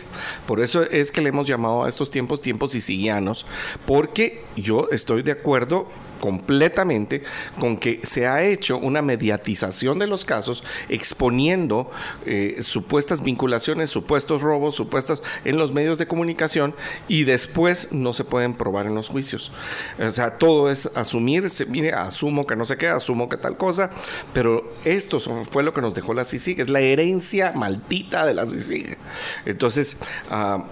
Por 0.48 0.60
eso 0.60 0.84
es 0.84 1.12
que 1.12 1.22
le 1.22 1.30
hemos 1.30 1.48
llamado 1.48 1.84
a 1.84 1.90
estos 1.90 2.12
tiempos 2.12 2.42
tiempos 2.42 2.72
sisigianos, 2.72 3.46
porque 3.86 4.44
yo 4.56 4.88
estoy 4.92 5.24
de 5.24 5.32
acuerdo 5.32 5.88
completamente 6.22 7.24
con 7.60 7.76
que 7.78 8.00
se 8.04 8.28
ha 8.28 8.44
hecho 8.44 8.78
una 8.78 9.02
mediatización 9.02 10.00
de 10.00 10.08
los 10.08 10.24
casos 10.24 10.64
exponiendo 10.88 11.92
eh, 12.26 12.60
supuestas 12.62 13.24
vinculaciones, 13.24 13.90
supuestos 13.90 14.42
robos, 14.42 14.76
supuestas 14.76 15.24
en 15.44 15.58
los 15.58 15.74
medios 15.74 15.98
de 15.98 16.08
comunicación 16.08 16.76
y 17.08 17.24
después 17.24 17.92
no 17.92 18.14
se 18.14 18.24
pueden 18.24 18.54
probar 18.54 18.86
en 18.86 18.96
los 18.96 19.10
juicios. 19.10 19.52
O 20.00 20.10
sea, 20.12 20.38
todo 20.38 20.70
es 20.70 20.86
asumir, 20.96 21.50
se, 21.50 21.66
mire, 21.66 21.92
asumo 21.92 22.46
que 22.46 22.56
no 22.56 22.66
sé 22.66 22.78
qué, 22.78 22.88
asumo 22.88 23.28
que 23.28 23.38
tal 23.38 23.58
cosa, 23.58 23.90
pero 24.32 24.72
esto 24.86 25.20
fue 25.20 25.64
lo 25.64 25.74
que 25.74 25.82
nos 25.82 25.96
dejó 25.96 26.14
la 26.14 26.24
CICIG, 26.24 26.62
es 26.62 26.70
la 26.70 26.82
herencia 26.82 27.52
maldita 27.54 28.28
de 28.28 28.36
la 28.36 28.46
CICIG. 28.46 28.98
Entonces, 29.46 29.98
ah, 30.30 30.66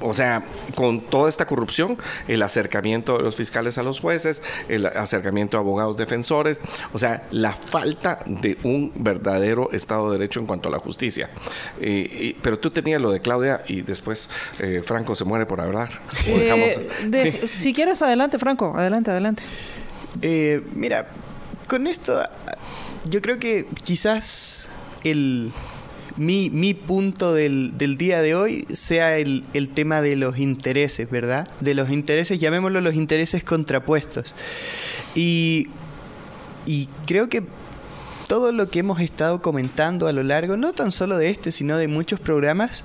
o 0.00 0.14
sea, 0.14 0.44
con 0.76 1.00
toda 1.00 1.28
esta 1.28 1.46
corrupción, 1.46 1.98
el 2.28 2.42
acercamiento 2.42 3.18
de 3.18 3.24
los 3.24 3.34
fiscales 3.34 3.76
a 3.78 3.82
los 3.82 3.98
jueces, 3.98 4.42
el 4.68 4.86
acercamiento 4.86 5.56
a 5.56 5.60
abogados 5.60 5.96
defensores, 5.96 6.60
o 6.92 6.98
sea, 6.98 7.26
la 7.30 7.52
falta 7.52 8.20
de 8.26 8.58
un 8.62 8.92
verdadero 8.96 9.70
Estado 9.72 10.10
de 10.10 10.18
Derecho 10.18 10.40
en 10.40 10.46
cuanto 10.46 10.68
a 10.68 10.72
la 10.72 10.78
justicia. 10.78 11.30
pero 12.42 12.58
tú 12.58 12.70
tenías 12.70 13.00
lo 13.00 13.10
de 13.10 13.20
Claudia 13.20 13.62
y 13.66 13.82
después 13.82 14.28
eh, 14.58 14.82
Franco 14.84 15.14
se 15.14 15.24
muere 15.24 15.46
por 15.46 15.60
hablar. 15.60 15.90
Eh, 16.26 17.46
si 17.46 17.72
quieres, 17.72 18.02
adelante, 18.02 18.38
Franco, 18.38 18.74
adelante, 18.76 19.10
adelante. 19.10 19.42
Eh, 20.22 20.62
mira, 20.74 21.08
con 21.68 21.86
esto, 21.86 22.22
yo 23.04 23.20
creo 23.22 23.38
que 23.38 23.66
quizás 23.84 24.68
el, 25.04 25.52
mi, 26.18 26.50
mi 26.50 26.74
punto 26.74 27.32
del, 27.32 27.78
del, 27.78 27.96
día 27.96 28.20
de 28.22 28.34
hoy 28.34 28.66
sea 28.72 29.16
el, 29.18 29.44
el, 29.54 29.68
tema 29.68 30.00
de 30.02 30.16
los 30.16 30.38
intereses, 30.38 31.10
¿verdad? 31.10 31.48
De 31.60 31.74
los 31.74 31.90
intereses, 31.90 32.38
llamémoslo 32.38 32.80
los 32.80 32.94
intereses 32.94 33.44
contrapuestos. 33.44 34.34
Y, 35.14 35.68
y 36.66 36.88
creo 37.06 37.28
que 37.28 37.44
todo 38.28 38.52
lo 38.52 38.68
que 38.68 38.80
hemos 38.80 39.00
estado 39.00 39.40
comentando 39.40 40.06
a 40.06 40.12
lo 40.12 40.22
largo, 40.22 40.56
no 40.56 40.72
tan 40.72 40.92
solo 40.92 41.16
de 41.16 41.30
este, 41.30 41.50
sino 41.50 41.78
de 41.78 41.88
muchos 41.88 42.20
programas, 42.20 42.84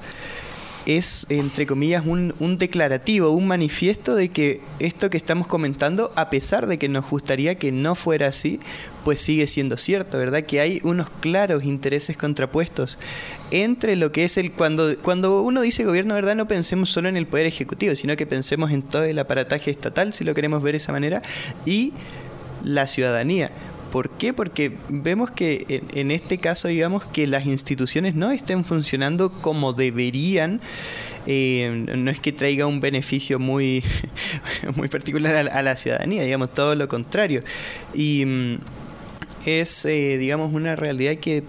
es, 0.85 1.25
entre 1.29 1.65
comillas, 1.65 2.03
un, 2.05 2.33
un, 2.39 2.57
declarativo, 2.57 3.29
un 3.31 3.47
manifiesto 3.47 4.15
de 4.15 4.29
que 4.29 4.61
esto 4.79 5.09
que 5.09 5.17
estamos 5.17 5.47
comentando, 5.47 6.11
a 6.15 6.29
pesar 6.29 6.67
de 6.67 6.77
que 6.77 6.89
nos 6.89 7.09
gustaría 7.09 7.55
que 7.55 7.71
no 7.71 7.95
fuera 7.95 8.27
así, 8.27 8.59
pues 9.03 9.21
sigue 9.21 9.47
siendo 9.47 9.77
cierto, 9.77 10.17
¿verdad? 10.17 10.43
Que 10.43 10.59
hay 10.59 10.79
unos 10.83 11.09
claros 11.09 11.63
intereses 11.63 12.17
contrapuestos 12.17 12.97
entre 13.51 13.95
lo 13.95 14.11
que 14.11 14.23
es 14.23 14.37
el... 14.37 14.51
Cuando, 14.51 14.97
cuando 14.99 15.41
uno 15.41 15.61
dice 15.61 15.85
gobierno, 15.85 16.15
¿verdad? 16.15 16.35
No 16.35 16.47
pensemos 16.47 16.89
solo 16.89 17.09
en 17.09 17.17
el 17.17 17.27
poder 17.27 17.45
ejecutivo, 17.45 17.95
sino 17.95 18.15
que 18.15 18.25
pensemos 18.25 18.71
en 18.71 18.81
todo 18.81 19.03
el 19.03 19.19
aparataje 19.19 19.71
estatal, 19.71 20.13
si 20.13 20.23
lo 20.23 20.33
queremos 20.33 20.63
ver 20.63 20.73
de 20.73 20.77
esa 20.77 20.91
manera, 20.91 21.21
y 21.65 21.93
la 22.63 22.87
ciudadanía. 22.87 23.51
¿Por 23.93 24.09
qué? 24.09 24.33
Porque 24.33 24.71
vemos 24.89 25.29
que 25.29 25.83
en, 25.91 26.09
este 26.09 26.39
caso, 26.39 26.67
digamos, 26.67 27.05
que 27.05 27.27
las 27.27 27.45
instituciones 27.45 28.15
no 28.15 28.31
estén 28.31 28.65
funcionando 28.65 29.31
como 29.31 29.71
deberían. 29.73 30.61
Eh, 31.27 31.85
no 31.95 32.09
es 32.09 32.19
que 32.19 32.31
traiga 32.31 32.65
un 32.65 32.79
beneficio 32.79 33.37
muy, 33.37 33.83
muy 34.75 34.87
particular 34.87 35.47
a, 35.47 35.61
la 35.61 35.77
ciudadanía, 35.77 36.23
digamos, 36.23 36.51
todo 36.55 36.73
lo 36.73 36.87
contrario. 36.87 37.43
Y 37.93 38.25
mm, 38.25 38.55
es, 39.45 39.85
eh, 39.85 40.17
digamos, 40.17 40.55
una 40.55 40.75
realidad 40.75 41.17
que 41.17 41.43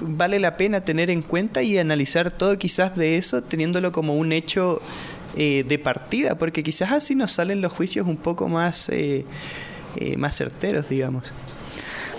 vale 0.00 0.40
la 0.40 0.56
pena 0.56 0.80
tener 0.80 1.08
en 1.08 1.22
cuenta 1.22 1.62
y 1.62 1.78
analizar 1.78 2.32
todo 2.32 2.58
quizás 2.58 2.96
de 2.96 3.16
eso, 3.16 3.44
teniéndolo 3.44 3.92
como 3.92 4.16
un 4.16 4.32
hecho 4.32 4.82
eh, 5.36 5.64
de 5.68 5.78
partida, 5.78 6.36
porque 6.36 6.64
quizás 6.64 6.90
así 6.90 7.14
nos 7.14 7.30
salen 7.30 7.60
los 7.60 7.72
juicios 7.72 8.08
un 8.08 8.16
poco 8.16 8.48
más, 8.48 8.90
más 10.16 10.36
certeros, 10.36 10.88
digamos. 10.88 11.32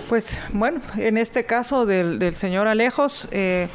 Pues 0.08 0.40
bueno, 0.52 0.80
en 0.96 1.16
este 1.16 1.46
caso 1.46 1.84
del, 1.84 2.20
del 2.20 2.36
señor 2.36 2.68
Alejos, 2.68 3.26
eh, 3.32 3.68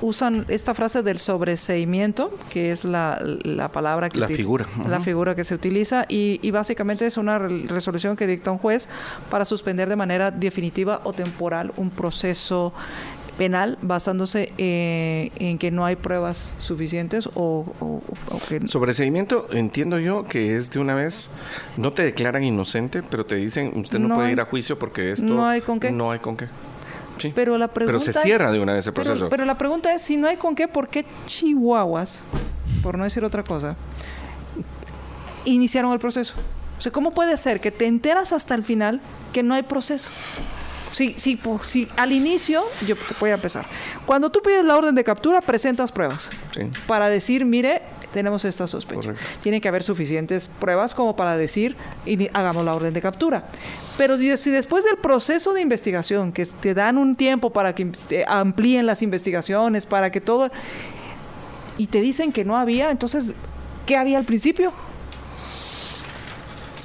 usan 0.00 0.46
esta 0.48 0.72
frase 0.72 1.02
del 1.02 1.18
sobreseimiento, 1.18 2.36
que 2.48 2.72
es 2.72 2.86
la, 2.86 3.20
la 3.22 3.68
palabra 3.70 4.08
que... 4.08 4.18
La 4.18 4.28
figura. 4.28 4.64
La 4.88 5.00
figura 5.00 5.34
que 5.34 5.44
se 5.44 5.54
utiliza 5.54 6.06
y, 6.08 6.40
y, 6.42 6.50
básicamente 6.50 7.04
es 7.04 7.18
una 7.18 7.38
resolución 7.38 8.16
que 8.16 8.26
dicta 8.26 8.50
un 8.50 8.56
juez 8.56 8.88
para 9.30 9.44
suspender 9.44 9.90
de 9.90 9.96
manera 9.96 10.30
definitiva 10.30 11.02
o 11.04 11.12
temporal 11.12 11.72
un 11.76 11.90
proceso 11.90 12.72
penal 13.38 13.78
basándose 13.82 14.52
eh, 14.58 15.30
en 15.36 15.58
que 15.58 15.70
no 15.70 15.84
hay 15.84 15.96
pruebas 15.96 16.54
suficientes 16.60 17.28
o, 17.34 17.64
que... 18.48 18.66
Sobreseimiento, 18.66 19.48
entiendo 19.52 19.98
yo 19.98 20.24
que 20.24 20.56
es 20.56 20.70
de 20.70 20.78
una 20.78 20.94
vez, 20.94 21.30
no 21.76 21.92
te 21.92 22.02
declaran 22.02 22.44
inocente, 22.44 23.02
pero 23.02 23.26
te 23.26 23.36
dicen, 23.36 23.72
usted 23.76 23.98
no, 23.98 24.14
puede 24.14 24.32
ir 24.32 24.40
a 24.40 24.44
juicio 24.44 24.78
porque 24.78 25.12
esto... 25.12 25.26
No 25.26 25.46
hay 25.46 25.60
con 25.60 25.80
qué. 25.80 25.90
No 25.90 26.10
hay 26.10 26.18
con 26.18 26.36
qué. 26.36 26.46
Sí. 27.18 27.32
Pero, 27.34 27.56
la 27.58 27.68
pregunta 27.68 28.02
pero 28.02 28.12
se 28.12 28.18
cierra 28.20 28.50
de 28.50 28.58
una 28.58 28.72
vez 28.72 28.86
el 28.86 28.92
proceso. 28.92 29.28
Pero, 29.28 29.44
la 29.44 29.56
pregunta 29.56 29.94
es, 29.94 30.02
si 30.02 30.16
no 30.16 30.28
hay 30.28 30.36
con 30.36 30.54
qué, 30.54 30.66
¿por 30.66 30.88
qué 30.88 31.04
chihuahuas, 31.26 32.24
por 32.82 32.98
no 32.98 33.04
decir 33.04 33.24
otra 33.24 33.42
cosa, 33.42 33.76
iniciaron 35.44 35.92
el 35.92 35.98
proceso? 35.98 36.34
O 36.78 36.82
sea, 36.82 36.90
¿cómo 36.90 37.12
puede 37.12 37.36
ser 37.36 37.60
que 37.60 37.70
te 37.70 37.86
enteras 37.86 38.32
hasta 38.32 38.54
el 38.54 38.64
final 38.64 39.00
que 39.32 39.42
no 39.42 39.54
hay 39.54 39.62
proceso? 39.62 40.10
Sí, 40.92 41.14
sí, 41.16 41.40
sí, 41.64 41.88
al 41.96 42.12
inicio, 42.12 42.62
yo 42.86 42.94
voy 43.18 43.30
a 43.30 43.34
empezar. 43.34 43.66
Cuando 44.06 44.30
tú 44.30 44.40
pides 44.42 44.64
la 44.64 44.76
orden 44.76 44.94
de 44.94 45.02
captura, 45.02 45.40
presentas 45.40 45.90
pruebas 45.90 46.30
para 46.86 47.08
decir, 47.08 47.44
mire, 47.44 47.82
tenemos 48.12 48.44
esta 48.44 48.68
sospecha. 48.68 49.14
Tiene 49.42 49.60
que 49.60 49.68
haber 49.68 49.82
suficientes 49.82 50.46
pruebas 50.46 50.94
como 50.94 51.16
para 51.16 51.36
decir, 51.36 51.76
y 52.04 52.28
hagamos 52.34 52.64
la 52.64 52.74
orden 52.74 52.92
de 52.92 53.00
captura. 53.00 53.46
Pero 53.96 54.16
si 54.36 54.50
después 54.50 54.84
del 54.84 54.98
proceso 54.98 55.54
de 55.54 55.62
investigación, 55.62 56.30
que 56.30 56.46
te 56.46 56.74
dan 56.74 56.98
un 56.98 57.14
tiempo 57.14 57.50
para 57.50 57.74
que 57.74 57.90
amplíen 58.28 58.86
las 58.86 59.02
investigaciones, 59.02 59.86
para 59.86 60.12
que 60.12 60.20
todo... 60.20 60.50
Y 61.78 61.86
te 61.86 62.02
dicen 62.02 62.32
que 62.32 62.44
no 62.44 62.58
había, 62.58 62.90
entonces, 62.90 63.34
¿qué 63.86 63.96
había 63.96 64.18
al 64.18 64.26
principio? 64.26 64.72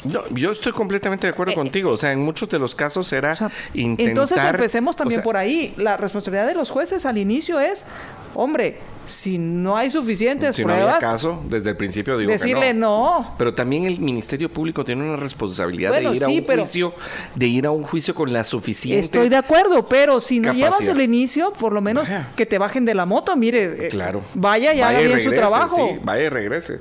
No, 0.05 0.21
yo 0.29 0.51
estoy 0.51 0.71
completamente 0.71 1.27
de 1.27 1.33
acuerdo 1.33 1.53
eh, 1.53 1.55
contigo. 1.55 1.91
O 1.91 1.97
sea, 1.97 2.11
en 2.11 2.19
muchos 2.19 2.49
de 2.49 2.59
los 2.59 2.75
casos 2.75 3.11
era 3.13 3.37
intentar... 3.73 4.09
Entonces 4.09 4.43
empecemos 4.43 4.95
también 4.95 5.21
por 5.21 5.37
ahí. 5.37 5.73
La 5.77 5.97
responsabilidad 5.97 6.47
de 6.47 6.55
los 6.55 6.69
jueces 6.69 7.05
al 7.05 7.17
inicio 7.17 7.59
es, 7.59 7.85
hombre, 8.33 8.79
si 9.05 9.37
no 9.37 9.77
hay 9.77 9.89
suficientes 9.89 10.55
si 10.55 10.63
pruebas... 10.63 10.83
no 10.83 10.95
había 10.95 10.99
caso, 10.99 11.43
desde 11.49 11.71
el 11.71 11.77
principio 11.77 12.17
digo 12.17 12.31
Decirle 12.31 12.67
que 12.67 12.73
no. 12.73 13.21
no. 13.21 13.35
Pero 13.37 13.53
también 13.53 13.85
el 13.85 13.99
Ministerio 13.99 14.51
Público 14.51 14.83
tiene 14.83 15.03
una 15.03 15.15
responsabilidad 15.15 15.93
de 15.93 16.15
ir 16.15 16.23
a 16.23 16.27
un 16.27 16.45
juicio, 16.45 16.93
de 17.35 17.47
ir 17.47 17.65
a 17.65 17.71
un 17.71 17.83
juicio 17.83 18.13
con 18.13 18.31
la 18.33 18.43
suficiente... 18.43 19.01
Estoy 19.01 19.29
de 19.29 19.37
acuerdo, 19.37 19.85
pero 19.87 20.19
si 20.19 20.39
no 20.39 20.53
llevas 20.53 20.87
el 20.87 21.01
inicio, 21.01 21.53
por 21.53 21.73
lo 21.73 21.81
menos 21.81 22.07
que 22.35 22.45
te 22.45 22.57
bajen 22.57 22.85
de 22.85 22.93
la 22.93 23.05
moto, 23.05 23.35
mire, 23.35 23.85
eh, 23.85 23.87
claro. 23.89 24.21
vaya 24.33 24.73
y 24.73 24.81
haga 24.81 24.99
bien 24.99 25.23
su 25.23 25.31
trabajo. 25.31 25.75
Sí, 25.75 25.99
vaya 26.03 26.23
y 26.23 26.29
regrese. 26.29 26.79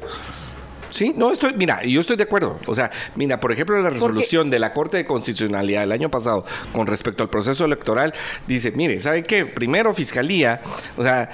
Sí, 0.90 1.14
no 1.16 1.32
estoy, 1.32 1.54
mira, 1.54 1.82
yo 1.84 2.00
estoy 2.00 2.16
de 2.16 2.24
acuerdo. 2.24 2.58
O 2.66 2.74
sea, 2.74 2.90
mira, 3.14 3.40
por 3.40 3.52
ejemplo, 3.52 3.80
la 3.80 3.90
resolución 3.90 4.50
de 4.50 4.58
la 4.58 4.72
Corte 4.72 4.96
de 4.96 5.04
Constitucionalidad 5.04 5.80
del 5.80 5.92
año 5.92 6.10
pasado 6.10 6.44
con 6.72 6.86
respecto 6.86 7.22
al 7.22 7.30
proceso 7.30 7.64
electoral 7.64 8.14
dice, 8.46 8.72
mire, 8.72 9.00
¿sabe 9.00 9.24
qué? 9.24 9.46
Primero 9.46 9.94
Fiscalía, 9.94 10.60
o 10.96 11.02
sea, 11.02 11.30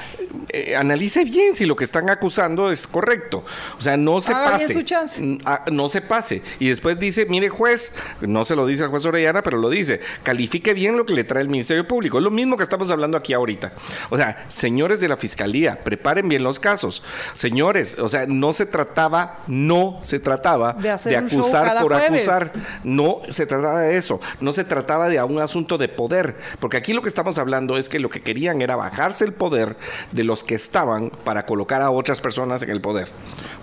eh, 0.48 0.76
analice 0.76 1.24
bien 1.24 1.54
si 1.54 1.66
lo 1.66 1.76
que 1.76 1.84
están 1.84 2.10
acusando 2.10 2.70
es 2.70 2.86
correcto. 2.86 3.44
O 3.78 3.82
sea, 3.82 3.96
no 3.96 4.20
se 4.20 4.32
pase. 4.32 4.72
Su 4.72 4.82
chance. 4.82 5.38
Ah, 5.44 5.64
no 5.70 5.88
se 5.88 6.00
pase. 6.00 6.42
Y 6.58 6.68
después 6.68 6.98
dice, 6.98 7.26
mire, 7.26 7.48
juez, 7.48 7.92
no 8.20 8.44
se 8.44 8.56
lo 8.56 8.66
dice 8.66 8.84
al 8.84 8.90
juez 8.90 9.04
Orellana, 9.04 9.42
pero 9.42 9.58
lo 9.58 9.68
dice, 9.68 10.00
califique 10.22 10.74
bien 10.74 10.96
lo 10.96 11.06
que 11.06 11.14
le 11.14 11.24
trae 11.24 11.42
el 11.42 11.48
Ministerio 11.48 11.86
Público. 11.86 12.18
Es 12.18 12.24
lo 12.24 12.30
mismo 12.30 12.56
que 12.56 12.62
estamos 12.62 12.90
hablando 12.90 13.16
aquí 13.16 13.32
ahorita. 13.32 13.72
O 14.10 14.16
sea, 14.16 14.46
señores 14.48 15.00
de 15.00 15.08
la 15.08 15.16
Fiscalía, 15.16 15.82
preparen 15.82 16.28
bien 16.28 16.42
los 16.42 16.60
casos. 16.60 17.02
Señores, 17.34 17.98
o 17.98 18.08
sea, 18.08 18.26
no 18.26 18.52
se 18.52 18.66
trataba 18.66 19.40
no 19.52 19.98
se 20.00 20.18
trataba 20.18 20.72
de, 20.72 20.90
acusar 20.90 21.82
por 21.82 21.92
acusar, 21.92 22.50
no 22.84 23.20
se 23.28 23.44
trataba 23.44 23.82
de 23.82 23.98
eso, 23.98 24.18
no 24.40 24.54
se 24.54 24.64
trataba 24.64 25.10
de 25.10 25.22
un 25.22 25.42
asunto 25.42 25.76
de 25.76 25.88
poder, 25.88 26.36
porque 26.58 26.78
aquí 26.78 26.94
lo 26.94 27.02
que 27.02 27.10
estamos 27.10 27.36
hablando 27.36 27.76
es 27.76 27.90
que 27.90 27.98
lo 27.98 28.08
que 28.08 28.22
querían 28.22 28.62
era 28.62 28.76
bajarse 28.76 29.26
el 29.26 29.34
poder 29.34 29.76
de 30.10 30.24
los 30.24 30.42
que 30.42 30.54
estaban 30.54 31.10
para 31.10 31.44
colocar 31.44 31.82
a 31.82 31.90
otras 31.90 32.22
personas 32.22 32.62
en 32.62 32.70
el 32.70 32.80
poder. 32.80 33.10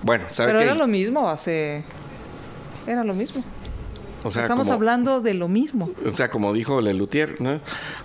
Bueno, 0.03 0.25
¿sabe 0.27 0.51
Pero 0.51 0.61
era 0.61 0.75
lo 0.75 0.85
mismo 0.85 1.27
hace... 1.27 1.83
Era 2.85 3.03
lo 3.03 3.15
mismo. 3.15 3.43
Estamos 4.25 4.69
hablando 4.69 5.21
de 5.21 5.33
lo 5.33 5.47
mismo. 5.47 5.91
O 6.05 6.13
sea, 6.13 6.29
como 6.29 6.53
dijo 6.53 6.81
Lelutier, 6.81 7.39
¿no? 7.39 7.59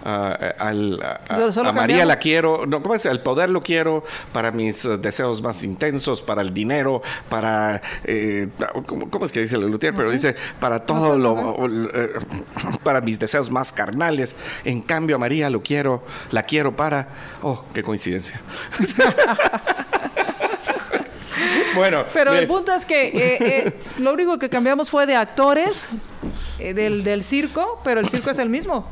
a, 0.05 1.73
María 1.75 2.05
la 2.05 2.19
quiero, 2.19 2.67
no, 2.67 2.83
¿cómo 2.83 2.95
es? 2.95 3.05
El 3.07 3.21
poder 3.21 3.51
lo 3.51 3.63
quiero 3.63 4.05
para 4.33 4.51
mis 4.51 4.85
eh, 4.85 4.97
deseos 4.97 5.43
más 5.43 5.63
intensos, 5.65 6.23
para 6.23 6.43
el 6.43 6.55
dinero, 6.55 7.03
para, 7.29 7.83
eh, 8.05 8.49
¿cómo, 8.87 9.25
es 9.25 9.33
que 9.33 9.41
dice 9.41 9.59
Lelutier? 9.59 9.95
Pero 9.95 10.11
dice, 10.11 10.37
para 10.61 10.87
todo 10.87 11.19
lo, 11.19 11.67
eh, 11.95 12.11
para 12.83 13.01
mis 13.01 13.19
deseos 13.19 13.51
más 13.51 13.73
carnales. 13.73 14.37
En 14.65 14.81
cambio, 14.83 15.17
a 15.17 15.19
María 15.19 15.51
lo 15.51 15.63
quiero, 15.63 16.03
la 16.31 16.45
quiero 16.45 16.77
para, 16.77 17.09
oh, 17.43 17.65
qué 17.73 17.83
coincidencia. 17.83 18.41
bueno. 21.75 22.05
Pero 22.13 22.33
el 22.33 22.47
punto 22.47 22.73
es 22.73 22.85
que 22.85 23.09
eh, 23.09 23.39
eh, 23.41 23.73
lo 24.01 24.13
único 24.13 24.39
que 24.39 24.49
cambiamos 24.49 24.91
fue 24.91 25.07
de 25.07 25.17
actores 25.17 25.89
eh, 26.59 26.75
del, 26.75 27.05
del 27.05 27.25
circo, 27.25 27.81
pero 27.85 28.01
el 28.01 28.09
circo 28.09 28.31
es 28.31 28.39
el 28.39 28.49
mismo. 28.49 28.87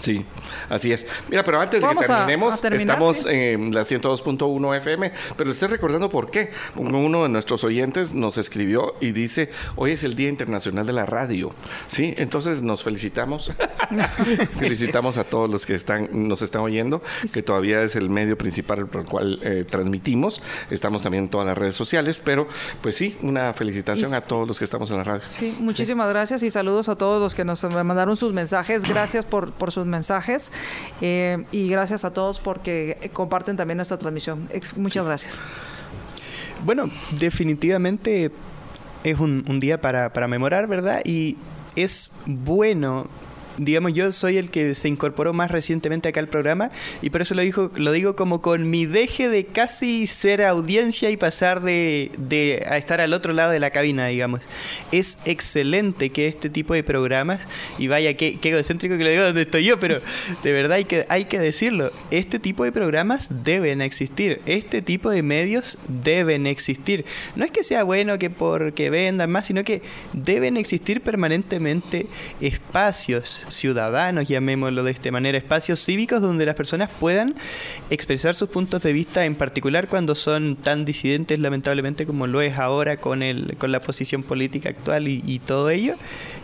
Sí, 0.00 0.24
así 0.68 0.92
es. 0.92 1.06
Mira, 1.28 1.42
pero 1.44 1.60
antes 1.60 1.80
de 1.80 1.86
que 1.88 1.94
Vamos 1.94 2.04
a- 2.10 2.16
terminemos, 2.18 2.54
a 2.54 2.56
terminar, 2.58 2.96
estamos 2.96 3.16
sí. 3.18 3.28
en 3.28 3.74
la 3.74 3.82
102.1 3.82 4.76
FM, 4.76 5.12
pero 5.36 5.50
estoy 5.50 5.68
recordando 5.68 6.10
por 6.10 6.30
qué. 6.30 6.50
Uno 6.76 7.22
de 7.22 7.28
nuestros 7.28 7.64
oyentes 7.64 8.14
nos 8.14 8.38
escribió 8.38 8.94
y 9.00 9.12
dice, 9.12 9.50
hoy 9.76 9.92
es 9.92 10.04
el 10.04 10.14
Día 10.16 10.28
Internacional 10.28 10.86
de 10.86 10.92
la 10.92 11.06
Radio. 11.06 11.52
Sí, 11.88 12.14
entonces 12.18 12.62
nos 12.62 12.82
felicitamos. 12.82 13.52
felicitamos 14.58 15.18
a 15.18 15.24
todos 15.24 15.48
los 15.48 15.66
que 15.66 15.74
están 15.74 16.08
nos 16.28 16.42
están 16.42 16.62
oyendo, 16.62 17.02
que 17.32 17.42
todavía 17.42 17.82
es 17.82 17.96
el 17.96 18.10
medio 18.10 18.36
principal 18.36 18.86
por 18.86 19.02
el 19.02 19.06
cual 19.06 19.38
eh, 19.42 19.64
transmitimos. 19.68 20.40
Estamos 20.70 21.02
también 21.02 21.24
en 21.24 21.30
todas 21.30 21.46
las 21.46 21.56
redes 21.56 21.74
sociales, 21.74 22.20
pero 22.24 22.48
pues 22.82 22.96
sí, 22.96 23.16
una 23.22 23.52
felicitación 23.54 24.12
a 24.14 24.20
todos 24.20 24.46
los 24.46 24.58
que 24.58 24.64
estamos 24.64 24.90
en 24.90 24.98
la 24.98 25.04
radio. 25.04 25.22
Sí, 25.28 25.56
muchísimas 25.60 26.08
gracias 26.08 26.42
y 26.42 26.50
saludos 26.50 26.88
a 26.88 26.96
todos 26.96 27.20
los 27.20 27.34
que 27.34 27.44
nos 27.44 27.62
mandaron 27.64 28.16
sus 28.16 28.32
mensajes. 28.32 28.82
Gracias 28.82 29.24
por, 29.24 29.52
por 29.52 29.70
sus 29.72 29.85
mensajes 29.86 30.52
eh, 31.00 31.44
y 31.52 31.68
gracias 31.68 32.04
a 32.04 32.12
todos 32.12 32.40
porque 32.40 33.10
comparten 33.12 33.56
también 33.56 33.76
nuestra 33.76 33.98
transmisión. 33.98 34.48
Muchas 34.76 35.06
gracias. 35.06 35.42
Bueno, 36.64 36.90
definitivamente 37.18 38.30
es 39.04 39.18
un, 39.18 39.44
un 39.48 39.60
día 39.60 39.80
para, 39.80 40.12
para 40.12 40.26
memorar, 40.26 40.66
¿verdad? 40.66 41.00
Y 41.04 41.36
es 41.76 42.12
bueno, 42.26 43.06
digamos, 43.58 43.92
yo 43.94 44.12
soy 44.12 44.36
el 44.36 44.50
que 44.50 44.74
se 44.74 44.88
incorporó 44.88 45.32
más 45.32 45.50
recientemente 45.50 46.08
acá 46.08 46.20
al 46.20 46.28
programa 46.28 46.70
y 47.02 47.10
por 47.10 47.22
eso 47.22 47.34
lo, 47.34 47.42
dijo, 47.42 47.70
lo 47.76 47.92
digo 47.92 48.16
como 48.16 48.42
con 48.42 48.68
mi 48.68 48.86
deje 48.86 49.28
de 49.28 49.46
casi 49.46 50.06
ser 50.06 50.42
audiencia 50.42 51.10
y 51.10 51.16
pasar 51.16 51.62
de, 51.62 52.10
de 52.18 52.64
a 52.68 52.76
estar 52.76 53.00
al 53.00 53.12
otro 53.12 53.32
lado 53.32 53.50
de 53.50 53.60
la 53.60 53.70
cabina, 53.70 54.06
digamos. 54.06 54.42
Es 54.92 55.18
excelente 55.24 56.10
que 56.10 56.26
este 56.26 56.50
tipo 56.50 56.74
de 56.74 56.82
programas, 56.82 57.46
y 57.78 57.88
vaya, 57.88 58.14
qué, 58.14 58.38
qué 58.38 58.50
egocéntrico 58.50 58.96
que 58.96 59.04
lo 59.04 59.10
digo 59.10 59.24
donde 59.24 59.42
estoy 59.42 59.64
yo, 59.64 59.78
pero 59.78 60.00
de 60.42 60.52
verdad 60.52 60.72
hay 60.72 60.84
que, 60.84 61.06
hay 61.08 61.24
que 61.26 61.38
decirlo, 61.38 61.92
este 62.10 62.38
tipo 62.38 62.64
de 62.64 62.72
programas 62.72 63.44
deben 63.44 63.80
existir, 63.80 64.40
este 64.46 64.82
tipo 64.82 65.10
de 65.10 65.22
medios 65.22 65.78
deben 65.88 66.46
existir. 66.46 67.04
No 67.34 67.44
es 67.44 67.50
que 67.50 67.64
sea 67.64 67.84
bueno 67.84 68.18
que 68.18 68.30
porque 68.30 68.90
vendan 68.90 69.30
más, 69.30 69.46
sino 69.46 69.64
que 69.64 69.82
deben 70.12 70.56
existir 70.56 71.00
permanentemente 71.00 72.06
espacios 72.40 73.45
ciudadanos, 73.48 74.28
llamémoslo 74.28 74.82
de 74.82 74.90
esta 74.90 75.10
manera, 75.10 75.38
espacios 75.38 75.84
cívicos 75.84 76.20
donde 76.20 76.46
las 76.46 76.54
personas 76.54 76.90
puedan 77.00 77.34
expresar 77.90 78.34
sus 78.34 78.48
puntos 78.48 78.82
de 78.82 78.92
vista, 78.92 79.24
en 79.24 79.34
particular 79.34 79.88
cuando 79.88 80.14
son 80.14 80.56
tan 80.56 80.84
disidentes, 80.84 81.38
lamentablemente, 81.38 82.06
como 82.06 82.26
lo 82.26 82.40
es 82.40 82.58
ahora 82.58 82.96
con, 82.96 83.22
el, 83.22 83.56
con 83.58 83.72
la 83.72 83.80
posición 83.80 84.22
política 84.22 84.70
actual 84.70 85.08
y, 85.08 85.22
y 85.26 85.38
todo 85.38 85.70
ello. 85.70 85.94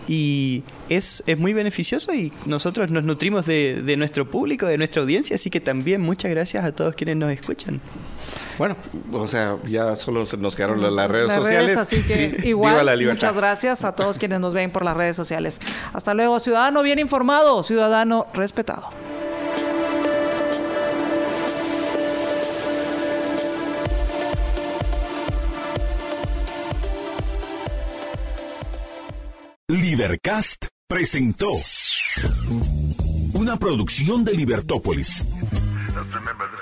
Y 0.08 0.64
es, 0.88 1.22
es 1.26 1.38
muy 1.38 1.52
beneficioso 1.52 2.12
y 2.12 2.32
nosotros 2.46 2.90
nos 2.90 3.04
nutrimos 3.04 3.46
de, 3.46 3.80
de 3.82 3.96
nuestro 3.96 4.28
público, 4.28 4.66
de 4.66 4.78
nuestra 4.78 5.02
audiencia, 5.02 5.36
así 5.36 5.48
que 5.50 5.60
también 5.60 6.00
muchas 6.00 6.30
gracias 6.30 6.64
a 6.64 6.72
todos 6.72 6.94
quienes 6.94 7.16
nos 7.16 7.30
escuchan. 7.30 7.80
Bueno, 8.58 8.76
o 9.12 9.26
sea, 9.26 9.56
ya 9.66 9.96
solo 9.96 10.26
se 10.26 10.36
nos 10.36 10.54
quedaron 10.56 10.82
las, 10.82 10.92
las 10.92 11.10
redes 11.10 11.28
Las 11.28 11.36
sociales. 11.36 11.76
así 11.76 12.02
que 12.02 12.36
Sí, 12.40 12.48
igual, 12.48 12.72
viva 12.74 12.84
la 12.84 12.96
libertad. 12.96 13.28
muchas 13.28 13.36
gracias 13.36 13.84
a 13.84 13.92
todos 13.94 14.18
quienes 14.18 14.40
nos 14.40 14.54
ven 14.54 14.70
por 14.70 14.84
las 14.84 14.96
redes 14.96 15.16
sociales. 15.16 15.60
Hasta 15.92 16.14
luego, 16.14 16.38
ciudadano 16.40 16.82
bien 16.82 16.98
informado, 16.98 17.62
ciudadano 17.62 18.26
respetado. 18.34 18.88
Libercast 29.68 30.66
presentó 30.88 31.50
una 33.34 33.56
producción 33.58 34.24
de 34.24 34.32
Libertópolis. 34.34 35.24